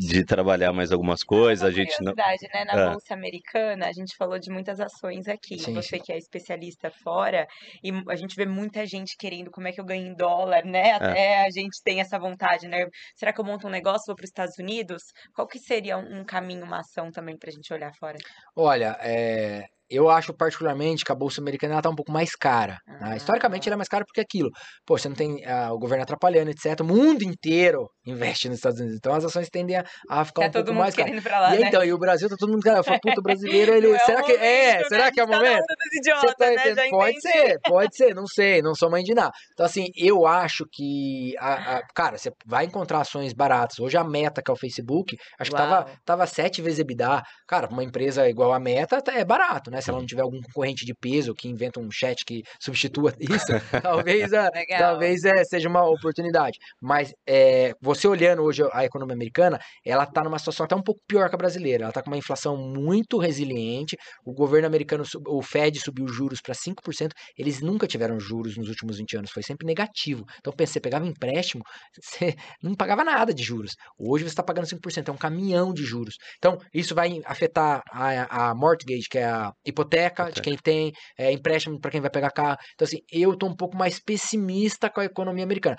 de 0.00 0.24
trabalhar 0.24 0.72
mais 0.72 0.90
algumas 0.90 1.22
coisas. 1.22 1.64
a 1.64 1.70
gente 1.70 1.94
não. 2.02 2.12
né? 2.12 2.64
Na 2.64 2.72
ah. 2.72 2.90
Bolsa 2.90 3.14
Americana, 3.14 3.86
a 3.86 3.92
gente 3.92 4.16
falou 4.16 4.36
de 4.40 4.50
muitas 4.50 4.80
ações 4.80 5.28
aqui. 5.28 5.56
Sim, 5.56 5.74
Você 5.74 6.00
que 6.00 6.12
é 6.12 6.18
especialista 6.18 6.90
fora, 6.90 7.46
e 7.84 7.92
a 8.08 8.16
gente 8.16 8.34
vê 8.34 8.46
muita 8.46 8.84
gente 8.84 9.16
querendo 9.16 9.48
como 9.50 9.68
é 9.68 9.72
que 9.72 9.80
eu 9.80 9.84
ganho 9.84 10.08
em 10.08 10.14
dólar, 10.14 10.64
né? 10.64 10.88
É. 10.88 10.92
Até 10.92 11.20
é. 11.20 11.46
a 11.46 11.50
gente 11.50 11.80
tem 11.84 12.00
essa 12.00 12.18
vontade, 12.18 12.66
né? 12.66 12.86
Será 13.14 13.32
que 13.32 13.40
eu 13.40 13.44
monto 13.44 13.68
um 13.68 13.70
negócio, 13.70 14.06
vou 14.08 14.16
para 14.16 14.24
os 14.24 14.30
Estados 14.30 14.58
Unidos? 14.58 15.02
Qual 15.32 15.46
que 15.46 15.60
seria 15.60 15.96
um 15.96 16.24
caminho, 16.24 16.64
uma 16.64 16.80
ação 16.80 17.12
também 17.12 17.38
para 17.38 17.50
a 17.50 17.52
gente 17.52 17.72
olhar 17.72 17.92
fora? 17.94 18.18
Olha, 18.56 18.96
é, 19.00 19.66
eu 19.90 20.08
acho 20.10 20.34
particularmente 20.34 21.04
que 21.04 21.12
a 21.12 21.14
bolsa 21.14 21.40
americana 21.40 21.76
está 21.78 21.88
um 21.88 21.94
pouco 21.94 22.12
mais 22.12 22.34
cara. 22.34 22.78
Né? 22.86 22.98
Ah. 23.00 23.16
Historicamente 23.16 23.68
ela 23.68 23.74
é 23.74 23.76
mais 23.76 23.88
cara 23.88 24.04
porque 24.04 24.20
aquilo, 24.20 24.50
pô, 24.86 24.98
você 24.98 25.08
não 25.08 25.16
tem 25.16 25.36
uh, 25.46 25.72
o 25.72 25.78
governo 25.78 26.02
atrapalhando, 26.02 26.50
etc. 26.50 26.80
O 26.80 26.84
mundo 26.84 27.22
inteiro 27.22 27.88
investe 28.06 28.48
nos 28.48 28.58
Estados 28.58 28.80
Unidos, 28.80 28.98
então 28.98 29.14
as 29.14 29.24
ações 29.24 29.48
tendem 29.48 29.76
a, 29.76 29.84
a 30.08 30.24
ficar 30.24 30.50
tá 30.50 30.60
um 30.60 30.64
pouco 30.64 30.78
mais 30.78 30.94
caras. 30.94 31.24
Lá, 31.24 31.56
e 31.56 31.60
né? 31.60 31.68
então, 31.68 31.84
e 31.84 31.92
o 31.92 31.98
Brasil 31.98 32.28
tá 32.28 32.36
todo 32.38 32.50
mundo 32.50 32.62
cara, 32.62 32.82
fala, 32.82 32.98
puta, 33.00 33.20
o 33.20 33.22
brasileiro 33.22 33.74
ele, 33.74 33.90
é 33.92 33.98
será 33.98 34.22
que 34.22 34.32
é, 34.32 34.84
será 34.84 35.10
que 35.10 35.20
é 35.20 35.24
o 35.24 35.26
tá 35.26 35.36
momento? 35.36 35.64
Idiota, 35.92 36.34
tá 36.34 36.50
né? 36.50 36.90
Pode 36.90 37.20
ser, 37.20 37.58
pode 37.64 37.96
ser, 37.96 38.14
não 38.14 38.26
sei, 38.26 38.62
não 38.62 38.74
sou 38.74 38.90
mãe 38.90 39.02
de 39.02 39.14
nada. 39.14 39.30
Então 39.52 39.66
assim, 39.66 39.86
eu 39.96 40.26
acho 40.26 40.64
que 40.70 41.34
a, 41.38 41.76
a, 41.76 41.82
cara, 41.94 42.18
você 42.18 42.30
vai 42.46 42.64
encontrar 42.64 43.00
ações 43.00 43.32
baratas. 43.32 43.78
Hoje 43.78 43.96
a 43.96 44.04
Meta 44.04 44.42
que 44.42 44.50
é 44.50 44.54
o 44.54 44.58
Facebook, 44.58 45.16
acho 45.38 45.52
Uau. 45.52 45.62
que 45.62 45.68
tava 45.68 45.90
tava 46.04 46.26
sete 46.26 46.60
vezes 46.62 46.78
EBITDA. 46.80 47.22
Cara, 47.46 47.68
uma 47.68 47.84
empresa 47.84 48.28
igual 48.28 48.52
a 48.52 48.60
Meta 48.60 49.02
é 49.08 49.24
barato, 49.24 49.70
né? 49.70 49.77
Se 49.80 49.90
ela 49.90 49.98
não 49.98 50.06
tiver 50.06 50.22
algum 50.22 50.40
concorrente 50.40 50.84
de 50.84 50.94
peso 50.94 51.34
que 51.34 51.48
inventa 51.48 51.80
um 51.80 51.90
chat 51.90 52.24
que 52.24 52.42
substitua 52.60 53.14
isso, 53.18 53.46
talvez, 53.82 54.32
a, 54.32 54.50
talvez 54.78 55.24
é, 55.24 55.44
seja 55.44 55.68
uma 55.68 55.84
oportunidade. 55.88 56.58
Mas 56.80 57.12
é, 57.26 57.72
você 57.80 58.06
olhando 58.06 58.42
hoje 58.42 58.62
a 58.72 58.84
economia 58.84 59.14
americana, 59.14 59.58
ela 59.84 60.04
está 60.04 60.22
numa 60.22 60.38
situação 60.38 60.64
até 60.64 60.74
um 60.74 60.82
pouco 60.82 61.00
pior 61.06 61.28
que 61.28 61.34
a 61.34 61.38
brasileira. 61.38 61.84
Ela 61.84 61.90
está 61.90 62.02
com 62.02 62.10
uma 62.10 62.16
inflação 62.16 62.56
muito 62.56 63.18
resiliente. 63.18 63.96
O 64.24 64.32
governo 64.32 64.66
americano, 64.66 65.04
o 65.26 65.42
Fed 65.42 65.78
subiu 65.80 66.08
juros 66.08 66.40
para 66.40 66.54
5%. 66.54 67.10
Eles 67.36 67.60
nunca 67.60 67.86
tiveram 67.86 68.18
juros 68.18 68.56
nos 68.56 68.68
últimos 68.68 68.98
20 68.98 69.16
anos, 69.18 69.30
foi 69.30 69.42
sempre 69.42 69.66
negativo. 69.66 70.24
Então, 70.38 70.52
você 70.58 70.80
pegava 70.80 71.06
empréstimo, 71.06 71.62
você 72.00 72.34
não 72.62 72.74
pagava 72.74 73.04
nada 73.04 73.32
de 73.32 73.42
juros. 73.42 73.72
Hoje 73.98 74.24
você 74.24 74.30
está 74.30 74.42
pagando 74.42 74.66
5%, 74.66 75.08
é 75.08 75.12
um 75.12 75.16
caminhão 75.16 75.72
de 75.72 75.84
juros. 75.84 76.16
Então, 76.38 76.58
isso 76.72 76.94
vai 76.94 77.20
afetar 77.24 77.82
a, 77.90 78.50
a 78.50 78.54
mortgage, 78.54 79.08
que 79.10 79.18
é 79.18 79.24
a 79.24 79.52
hipoteca, 79.68 80.30
de 80.30 80.40
quem 80.40 80.56
tem, 80.56 80.92
é, 81.18 81.32
empréstimo 81.32 81.80
para 81.80 81.90
quem 81.90 82.00
vai 82.00 82.10
pegar 82.10 82.30
carro. 82.30 82.56
Então, 82.74 82.86
assim, 82.86 82.98
eu 83.10 83.36
tô 83.36 83.46
um 83.46 83.56
pouco 83.56 83.76
mais 83.76 84.00
pessimista 84.00 84.90
com 84.90 85.00
a 85.00 85.04
economia 85.04 85.44
americana. 85.44 85.76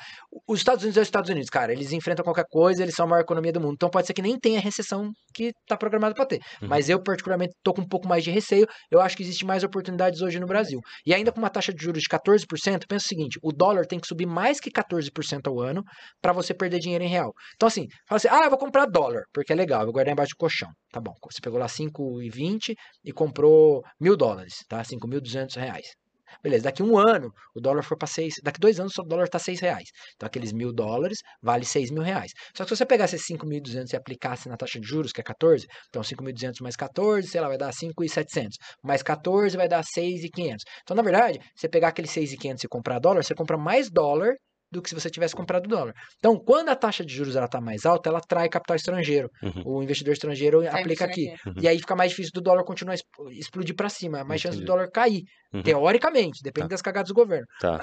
Os 0.48 0.60
Estados 0.60 0.84
Unidos 0.84 0.98
é 0.98 1.02
os 1.02 1.08
Estados 1.08 1.30
Unidos, 1.30 1.50
cara. 1.50 1.72
Eles 1.72 1.92
enfrentam 1.92 2.24
qualquer 2.24 2.46
coisa, 2.50 2.84
eles 2.84 2.96
são 2.96 3.06
a 3.06 3.10
maior 3.10 3.22
economia 3.22 3.52
do 3.52 3.60
mundo. 3.60 3.74
Então, 3.74 3.90
pode 3.90 4.08
ser 4.08 4.14
que 4.14 4.22
nem 4.22 4.38
tenha 4.40 4.60
recessão 4.60 5.12
que 5.34 5.52
tá 5.68 5.76
programado 5.78 6.16
para 6.16 6.26
ter. 6.26 6.40
Uhum. 6.62 6.68
Mas 6.68 6.90
eu, 6.90 7.02
particularmente, 7.02 7.54
tô 7.64 7.74
com 7.74 7.82
um 7.82 7.88
pouco 7.88 8.08
mais 8.08 8.24
de 8.24 8.32
receio. 8.32 8.68
Eu 8.92 9.02
acho 9.02 9.16
que 9.16 9.24
existe 9.24 9.46
mais 9.46 9.64
oportunidades 9.64 10.22
hoje 10.22 10.40
no 10.40 10.46
Brasil. 10.46 10.80
E 11.06 11.14
ainda 11.14 11.32
com 11.32 11.40
uma 11.40 11.50
taxa 11.50 11.74
de 11.74 11.84
juros 11.84 12.02
de 12.02 12.10
14%, 12.10 12.86
pensa 12.88 13.06
o 13.06 13.08
seguinte: 13.08 13.40
o 13.42 13.52
dólar 13.52 13.86
tem 13.86 14.00
que 14.00 14.08
subir 14.08 14.26
mais 14.26 14.60
que 14.60 14.72
14% 14.72 15.48
ao 15.48 15.60
ano 15.60 15.84
para 16.22 16.34
você 16.34 16.54
perder 16.54 16.80
dinheiro 16.80 17.04
em 17.04 17.08
real. 17.08 17.34
Então, 17.56 17.68
assim, 17.68 17.88
fala 18.08 18.18
assim: 18.18 18.28
ah, 18.30 18.44
eu 18.44 18.50
vou 18.50 18.60
comprar 18.60 18.86
dólar, 18.86 19.24
porque 19.34 19.54
é 19.54 19.56
legal, 19.56 19.82
eu 19.82 19.86
vou 19.86 19.94
guardar 19.94 20.14
embaixo 20.14 20.34
do 20.34 20.38
colchão. 20.38 20.70
Tá 20.92 21.00
bom, 21.00 21.14
você 21.32 21.40
pegou 21.42 21.60
lá 21.60 21.68
5,20 21.68 22.74
e 23.04 23.12
comprou 23.12 23.79
mil 24.00 24.16
dólares, 24.16 24.66
tá? 24.68 24.82
5.200 24.84 25.56
reais. 25.56 25.96
Beleza, 26.44 26.64
daqui 26.66 26.84
um 26.84 26.98
ano 26.98 27.34
o 27.56 27.60
dólar 27.60 27.84
for 27.84 27.98
para 27.98 28.08
seis, 28.08 28.36
daqui 28.44 28.60
dois 28.60 28.80
anos 28.80 28.98
o 28.98 29.04
dólar 29.04 29.26
está 29.26 29.40
seis 29.40 29.60
reais. 29.60 29.90
Então 30.16 30.28
aqueles 30.28 30.54
mil 30.54 30.72
dólares 30.72 31.20
vale 31.42 31.66
seis 31.66 31.92
mil 31.92 32.04
reais. 32.04 32.32
Só 32.56 32.64
que 32.64 32.70
se 32.70 32.78
você 32.78 32.86
pegasse 32.86 33.16
esses 33.16 33.28
5.200 33.28 33.94
e 33.94 33.96
aplicasse 33.96 34.48
na 34.48 34.56
taxa 34.56 34.80
de 34.80 34.88
juros, 34.88 35.12
que 35.12 35.22
é 35.22 35.24
14, 35.24 35.68
então 35.90 36.02
5.200 36.02 36.62
mais 36.62 36.76
14, 36.76 37.28
sei 37.28 37.42
lá, 37.42 37.48
vai 37.48 37.58
dar 37.58 37.72
5.700. 37.72 38.52
Mais 38.84 39.02
14 39.02 39.58
vai 39.58 39.68
dar 39.68 39.84
6.500. 39.84 40.58
Então, 40.84 40.96
na 40.96 41.02
verdade, 41.02 41.40
você 41.56 41.68
pegar 41.68 41.90
aquele 41.90 42.08
6.500 42.08 42.64
e 42.64 42.68
comprar 42.68 43.00
dólar, 43.00 43.24
você 43.24 43.36
compra 43.36 43.58
mais 43.58 43.90
dólar 43.90 44.36
do 44.72 44.82
que 44.82 44.90
se 44.90 44.96
você 44.96 45.10
tivesse 45.10 45.36
comprado 45.36 45.68
dólar. 45.68 45.94
Então, 46.18 46.38
quando 46.38 46.70
a 46.70 46.76
taxa 46.76 47.04
de 47.04 47.14
juros 47.14 47.36
está 47.36 47.60
mais 47.60 47.86
alta, 47.86 48.10
ela 48.10 48.20
atrai 48.20 48.48
capital 48.50 48.76
estrangeiro. 48.76 49.30
Uhum. 49.42 49.64
O 49.66 49.84
investidor 49.84 50.14
estrangeiro 50.14 50.64
Sai 50.64 50.82
aplica 50.82 51.06
aqui. 51.06 51.28
Uhum. 51.46 51.54
E 51.62 51.68
aí 51.68 51.78
fica 51.80 51.96
mais 51.96 52.12
difícil 52.12 52.32
do 52.34 52.42
dólar 52.42 52.64
continuar 52.64 52.94
a 52.94 53.32
explodir 53.32 53.76
para 53.76 53.90
cima. 53.90 54.24
Mais 54.24 54.42
Entendi. 54.42 54.42
chance 54.42 54.60
do 54.60 54.66
dólar 54.66 54.90
cair. 54.92 55.24
Uhum. 55.54 55.64
Teoricamente, 55.64 56.42
depende 56.44 56.68
tá. 56.68 56.74
das 56.74 56.82
cagadas 56.82 57.10
do 57.10 57.16
governo. 57.16 57.46
Tá. 57.60 57.80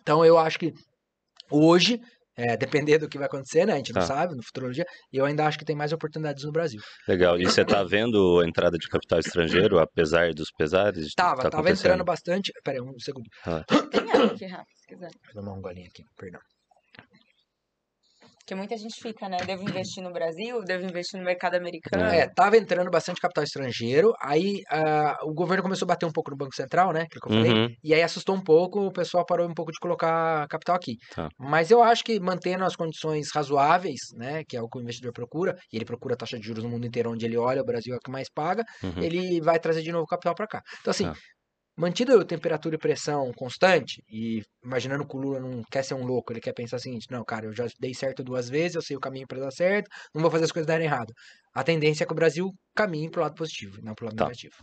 Então, 0.00 0.24
eu 0.24 0.36
acho 0.38 0.58
que 0.58 0.72
Hoje, 1.52 2.00
é, 2.36 2.56
depender 2.56 2.98
do 2.98 3.08
que 3.08 3.18
vai 3.18 3.26
acontecer, 3.26 3.66
né? 3.66 3.74
A 3.74 3.76
gente 3.76 3.92
não 3.92 4.00
Tá. 4.00 4.06
sabe, 4.06 4.34
no 4.34 4.42
futurologia, 4.42 4.84
eu 5.12 5.24
ainda 5.24 5.46
acho 5.46 5.58
que 5.58 5.64
tem 5.64 5.76
mais 5.76 5.92
oportunidades 5.92 6.44
no 6.44 6.52
Brasil. 6.52 6.80
Legal. 7.06 7.38
E 7.38 7.44
você 7.44 7.64
tá 7.64 7.82
vendo 7.84 8.40
a 8.40 8.46
entrada 8.48 8.76
de 8.78 8.88
capital 8.88 9.18
estrangeiro, 9.20 9.78
apesar 9.78 10.32
dos 10.32 10.50
pesares? 10.56 11.12
Tava, 11.14 11.42
Tá 11.42 11.50
tava 11.50 11.70
entrando 11.70 12.04
bastante. 12.04 12.52
Pera 12.64 12.78
aí, 12.78 12.82
um 12.82 12.98
segundo. 12.98 13.26
Tem 13.90 14.00
água 14.10 14.26
aqui, 14.32 14.46
Rafa, 14.46 14.64
se 14.74 14.86
quiser. 14.86 15.10
Eu 15.28 15.34
tomar 15.42 15.52
um 15.52 15.60
golinho 15.60 15.86
aqui, 15.88 16.02
perdão. 16.16 16.40
Porque 18.44 18.56
muita 18.56 18.76
gente 18.76 19.00
fica, 19.00 19.28
né? 19.28 19.36
Devo 19.46 19.62
investir 19.62 20.02
no 20.02 20.12
Brasil, 20.12 20.60
devo 20.64 20.84
investir 20.84 21.18
no 21.18 21.24
mercado 21.24 21.54
americano. 21.54 22.04
É, 22.04 22.26
tava 22.34 22.56
entrando 22.56 22.90
bastante 22.90 23.20
capital 23.20 23.44
estrangeiro, 23.44 24.12
aí 24.20 24.62
ah, 24.68 25.16
o 25.22 25.32
governo 25.32 25.62
começou 25.62 25.86
a 25.86 25.90
bater 25.94 26.06
um 26.06 26.12
pouco 26.12 26.30
no 26.32 26.36
Banco 26.36 26.54
Central, 26.54 26.92
né? 26.92 27.06
Que 27.08 27.18
eu 27.18 27.22
falei. 27.32 27.52
Uhum. 27.52 27.68
E 27.84 27.94
aí 27.94 28.02
assustou 28.02 28.34
um 28.34 28.42
pouco, 28.42 28.80
o 28.86 28.92
pessoal 28.92 29.24
parou 29.24 29.48
um 29.48 29.54
pouco 29.54 29.70
de 29.70 29.78
colocar 29.78 30.46
capital 30.48 30.74
aqui. 30.74 30.96
Tá. 31.14 31.28
Mas 31.38 31.70
eu 31.70 31.82
acho 31.84 32.02
que 32.02 32.18
mantendo 32.18 32.64
as 32.64 32.74
condições 32.74 33.28
razoáveis, 33.32 34.00
né? 34.16 34.42
Que 34.48 34.56
é 34.56 34.60
o 34.62 34.68
que 34.68 34.78
o 34.78 34.82
investidor 34.82 35.12
procura, 35.12 35.54
e 35.72 35.76
ele 35.76 35.84
procura 35.84 36.16
taxa 36.16 36.36
de 36.36 36.44
juros 36.44 36.64
no 36.64 36.70
mundo 36.70 36.84
inteiro 36.86 37.12
onde 37.12 37.24
ele 37.24 37.36
olha, 37.36 37.62
o 37.62 37.64
Brasil 37.64 37.94
é 37.94 37.96
o 37.96 38.00
que 38.00 38.10
mais 38.10 38.28
paga, 38.28 38.64
Uhum. 38.82 39.02
ele 39.02 39.40
vai 39.40 39.58
trazer 39.60 39.82
de 39.82 39.92
novo 39.92 40.06
capital 40.06 40.34
para 40.34 40.46
cá. 40.48 40.62
Então, 40.80 40.90
assim, 40.90 41.04
Tá. 41.04 41.14
Mantido 41.76 42.18
a 42.18 42.24
temperatura 42.24 42.74
e 42.76 42.78
pressão 42.78 43.32
constante, 43.34 44.02
e 44.08 44.42
imaginando 44.64 45.06
que 45.06 45.16
o 45.16 45.20
Lula 45.20 45.40
não 45.40 45.62
quer 45.70 45.82
ser 45.82 45.94
um 45.94 46.04
louco, 46.04 46.32
ele 46.32 46.40
quer 46.40 46.52
pensar 46.52 46.76
o 46.76 46.80
seguinte: 46.80 47.06
não, 47.10 47.24
cara, 47.24 47.46
eu 47.46 47.52
já 47.52 47.66
dei 47.80 47.94
certo 47.94 48.22
duas 48.22 48.48
vezes, 48.48 48.76
eu 48.76 48.82
sei 48.82 48.96
o 48.96 49.00
caminho 49.00 49.26
para 49.26 49.40
dar 49.40 49.50
certo, 49.50 49.88
não 50.14 50.22
vou 50.22 50.30
fazer 50.30 50.44
as 50.44 50.52
coisas 50.52 50.66
darem 50.66 50.86
errado. 50.86 51.12
A 51.54 51.62
tendência 51.62 52.04
é 52.04 52.06
que 52.06 52.12
o 52.12 52.16
Brasil 52.16 52.50
caminhe 52.74 53.10
pro 53.10 53.22
lado 53.22 53.34
positivo, 53.34 53.78
e 53.78 53.82
não 53.82 53.94
pro 53.94 54.06
lado 54.06 54.16
Tá. 54.16 54.24
negativo. 54.24 54.54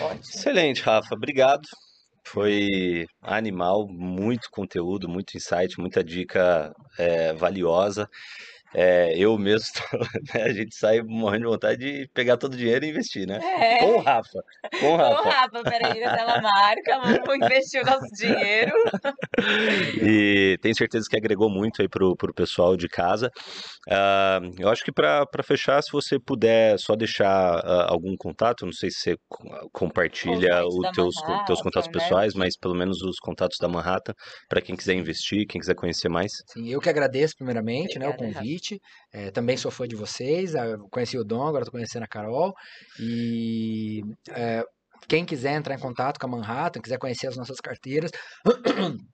Ótimo. 0.00 0.20
Excelente, 0.20 0.82
Rafa. 0.82 1.14
Obrigado. 1.14 1.62
Foi 2.26 3.06
animal, 3.22 3.86
muito 3.88 4.48
conteúdo, 4.50 5.08
muito 5.08 5.36
insight, 5.36 5.78
muita 5.80 6.04
dica 6.04 6.72
é, 6.98 7.32
valiosa. 7.32 8.06
É, 8.74 9.16
eu 9.18 9.36
mesmo, 9.36 9.68
né, 10.34 10.42
a 10.44 10.52
gente 10.52 10.74
sai 10.76 11.00
morrendo 11.02 11.44
de 11.44 11.50
vontade 11.50 11.78
de 11.78 12.08
pegar 12.14 12.36
todo 12.36 12.54
o 12.54 12.56
dinheiro 12.56 12.84
e 12.84 12.88
investir, 12.90 13.26
né? 13.26 13.38
É. 13.42 13.78
Com 13.78 13.96
o 13.96 14.00
Rafa. 14.00 14.42
Com 14.78 14.92
o 14.92 14.96
Rafa. 14.96 15.30
Rafa, 15.30 15.62
peraí, 15.62 16.00
ela 16.00 16.40
marca, 16.40 16.98
vamos 17.00 17.34
investir 17.36 17.82
o 17.82 17.86
nosso 17.86 18.06
dinheiro. 18.16 18.72
E 20.02 20.58
tenho 20.60 20.76
certeza 20.76 21.06
que 21.08 21.16
agregou 21.16 21.50
muito 21.50 21.82
aí 21.82 21.88
pro, 21.88 22.14
pro 22.16 22.32
pessoal 22.32 22.76
de 22.76 22.88
casa. 22.88 23.30
Ah, 23.88 24.40
eu 24.58 24.68
acho 24.68 24.84
que 24.84 24.92
para 24.92 25.26
fechar, 25.42 25.82
se 25.82 25.90
você 25.90 26.18
puder 26.18 26.78
só 26.78 26.94
deixar 26.94 27.28
ah, 27.28 27.86
algum 27.90 28.14
contato, 28.16 28.64
não 28.64 28.72
sei 28.72 28.90
se 28.90 29.00
você 29.00 29.16
co- 29.28 29.68
compartilha 29.72 30.64
Os 30.66 30.90
teus, 30.92 31.14
teus 31.46 31.60
contatos 31.62 31.88
né? 31.88 31.92
pessoais, 31.92 32.34
mas 32.34 32.56
pelo 32.56 32.74
menos 32.74 33.00
os 33.02 33.18
contatos 33.18 33.56
da 33.60 33.68
Manhattan, 33.68 34.12
para 34.48 34.60
quem 34.60 34.76
quiser 34.76 34.94
investir, 34.94 35.46
quem 35.46 35.60
quiser 35.60 35.74
conhecer 35.74 36.08
mais. 36.08 36.30
Sim, 36.52 36.68
eu 36.68 36.80
que 36.80 36.88
agradeço 36.88 37.34
primeiramente, 37.36 37.98
né, 37.98 38.06
o 38.06 38.10
Obrigada, 38.10 38.38
Rafa. 38.38 38.44
Convite. 38.60 38.80
É, 39.12 39.30
também 39.30 39.56
sou 39.56 39.70
fã 39.70 39.86
de 39.88 39.96
vocês. 39.96 40.54
ah, 40.54 40.76
Conheci 40.90 41.16
o 41.18 41.24
Dom, 41.24 41.46
agora 41.46 41.62
estou 41.62 41.72
conhecendo 41.72 42.02
a 42.04 42.08
Carol. 42.08 42.52
E 42.98 44.02
é, 44.30 44.62
quem 45.08 45.24
quiser 45.24 45.54
entrar 45.54 45.74
em 45.74 45.78
contato 45.78 46.18
com 46.18 46.26
a 46.26 46.30
Manhattan, 46.30 46.82
quiser 46.82 46.98
conhecer 46.98 47.26
as 47.26 47.36
nossas 47.36 47.58
carteiras, 47.60 48.10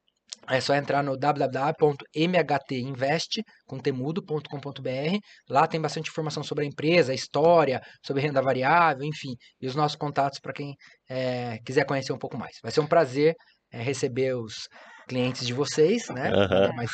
é 0.48 0.60
só 0.60 0.74
entrar 0.74 1.02
no 1.02 1.16
www.mhtinvest 1.16 3.42
com 3.66 3.78
temudo.com.br. 3.78 5.18
Lá 5.48 5.66
tem 5.66 5.80
bastante 5.80 6.10
informação 6.10 6.42
sobre 6.42 6.64
a 6.64 6.68
empresa, 6.68 7.12
a 7.12 7.14
história, 7.14 7.80
sobre 8.04 8.20
renda 8.22 8.42
variável, 8.42 9.04
enfim, 9.04 9.34
e 9.60 9.66
os 9.66 9.74
nossos 9.74 9.96
contatos 9.96 10.38
para 10.38 10.52
quem 10.52 10.74
é, 11.08 11.58
quiser 11.64 11.86
conhecer 11.86 12.12
um 12.12 12.18
pouco 12.18 12.36
mais. 12.36 12.58
Vai 12.62 12.72
ser 12.72 12.80
um 12.80 12.86
prazer 12.86 13.34
é, 13.72 13.80
receber 13.80 14.36
os 14.36 14.68
clientes 15.08 15.46
de 15.46 15.54
vocês, 15.54 16.08
né? 16.08 16.32
Aham. 16.32 16.72
Mas 16.74 16.90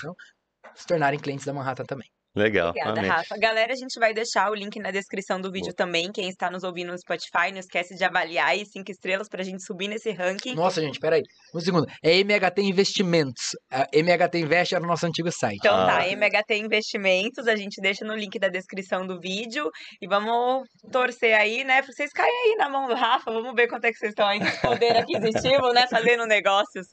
se 0.75 0.87
tornarem 0.87 1.19
clientes 1.19 1.45
da 1.45 1.53
Manhattan 1.53 1.85
também. 1.85 2.09
Legal. 2.35 2.71
Obrigada, 2.71 2.99
amei. 2.99 3.11
Rafa. 3.11 3.37
Galera, 3.39 3.73
a 3.73 3.77
gente 3.77 3.99
vai 4.01 4.15
deixar 4.15 4.51
o 4.51 4.55
link 4.55 4.79
na 4.81 4.91
descrição 4.91 5.41
do 5.41 5.51
vídeo 5.53 5.75
também. 5.75 6.11
Quem 6.11 6.29
está 6.29 6.51
nos 6.51 6.63
ouvindo 6.65 6.91
no 6.93 6.99
Spotify, 6.99 7.53
não 7.53 7.59
esquece 7.59 7.95
de 7.95 8.05
avaliar 8.05 8.49
aí 8.49 8.65
cinco 8.65 8.91
estrelas 8.91 9.29
pra 9.29 9.43
gente 9.43 9.63
subir 9.63 9.89
nesse 9.89 10.11
ranking. 10.11 10.55
Nossa, 10.55 10.81
gente, 10.81 10.99
peraí. 10.99 11.23
Um 11.55 11.61
segundo. 11.61 11.87
É 12.03 12.17
MHT 12.19 12.63
Investimentos. 12.63 13.51
A 13.71 13.87
MHT 13.93 14.39
Invest 14.39 14.75
era 14.75 14.83
o 14.83 14.87
nosso 14.87 15.05
antigo 15.07 15.31
site. 15.31 15.59
Então 15.59 15.75
Ah. 15.77 15.87
tá, 15.87 16.09
MHT 16.09 16.55
Investimentos, 16.57 17.47
a 17.47 17.55
gente 17.55 17.81
deixa 17.83 18.05
no 18.05 18.15
link 18.15 18.39
da 18.39 18.49
descrição 18.49 19.07
do 19.07 19.21
vídeo 19.21 19.71
e 20.01 20.07
vamos 20.09 20.67
torcer 20.91 21.35
aí, 21.35 21.65
né, 21.65 21.83
pra 21.83 21.93
vocês 21.93 22.13
caírem 22.13 22.53
aí 22.53 22.57
na 22.57 22.69
mão 22.69 22.89
do 22.89 22.95
Rafa, 22.95 23.31
vamos 23.31 23.53
ver 23.55 23.69
quanto 23.69 23.85
é 23.85 23.91
que 23.93 23.99
vocês 23.99 24.11
estão 24.13 24.27
aí 24.27 24.39
de 24.41 24.51
poder 24.61 24.97
aquisitivo, 24.97 25.73
né, 25.73 25.87
fazendo 25.91 26.25
negócios. 26.27 26.87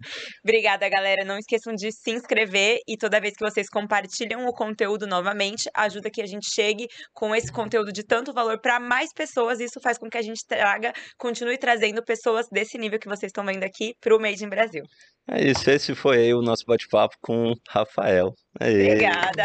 Obrigada, 0.43 0.87
galera, 0.89 1.23
não 1.23 1.37
esqueçam 1.37 1.73
de 1.73 1.91
se 1.91 2.11
inscrever 2.11 2.79
e 2.87 2.97
toda 2.97 3.19
vez 3.21 3.33
que 3.35 3.43
vocês 3.43 3.69
compartilham 3.69 4.45
o 4.45 4.53
conteúdo 4.53 5.07
novamente, 5.07 5.28
ajuda 5.73 6.09
que 6.09 6.21
a 6.21 6.25
gente 6.25 6.49
chegue 6.49 6.87
com 7.13 7.35
esse 7.35 7.51
conteúdo 7.51 7.91
de 7.91 8.03
tanto 8.03 8.33
valor 8.33 8.59
para 8.59 8.79
mais 8.79 9.13
pessoas, 9.13 9.59
isso 9.59 9.79
faz 9.81 9.97
com 9.97 10.09
que 10.09 10.17
a 10.17 10.21
gente 10.21 10.45
traga, 10.45 10.93
continue 11.17 11.57
trazendo 11.57 12.03
pessoas 12.03 12.47
desse 12.51 12.77
nível 12.77 12.99
que 12.99 13.07
vocês 13.07 13.29
estão 13.29 13.45
vendo 13.45 13.63
aqui 13.63 13.95
pro 13.99 14.19
Made 14.19 14.43
in 14.43 14.49
Brasil. 14.49 14.83
É 15.29 15.49
isso, 15.49 15.69
esse 15.69 15.93
foi 15.93 16.17
aí 16.17 16.33
o 16.33 16.41
nosso 16.41 16.65
bate-papo 16.65 17.15
com 17.21 17.51
o 17.51 17.55
Rafael. 17.69 18.33
Aê. 18.59 18.93
Obrigada! 18.93 19.43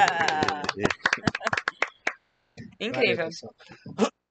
Incrível. 2.81 3.29
Valeu. 3.97 4.24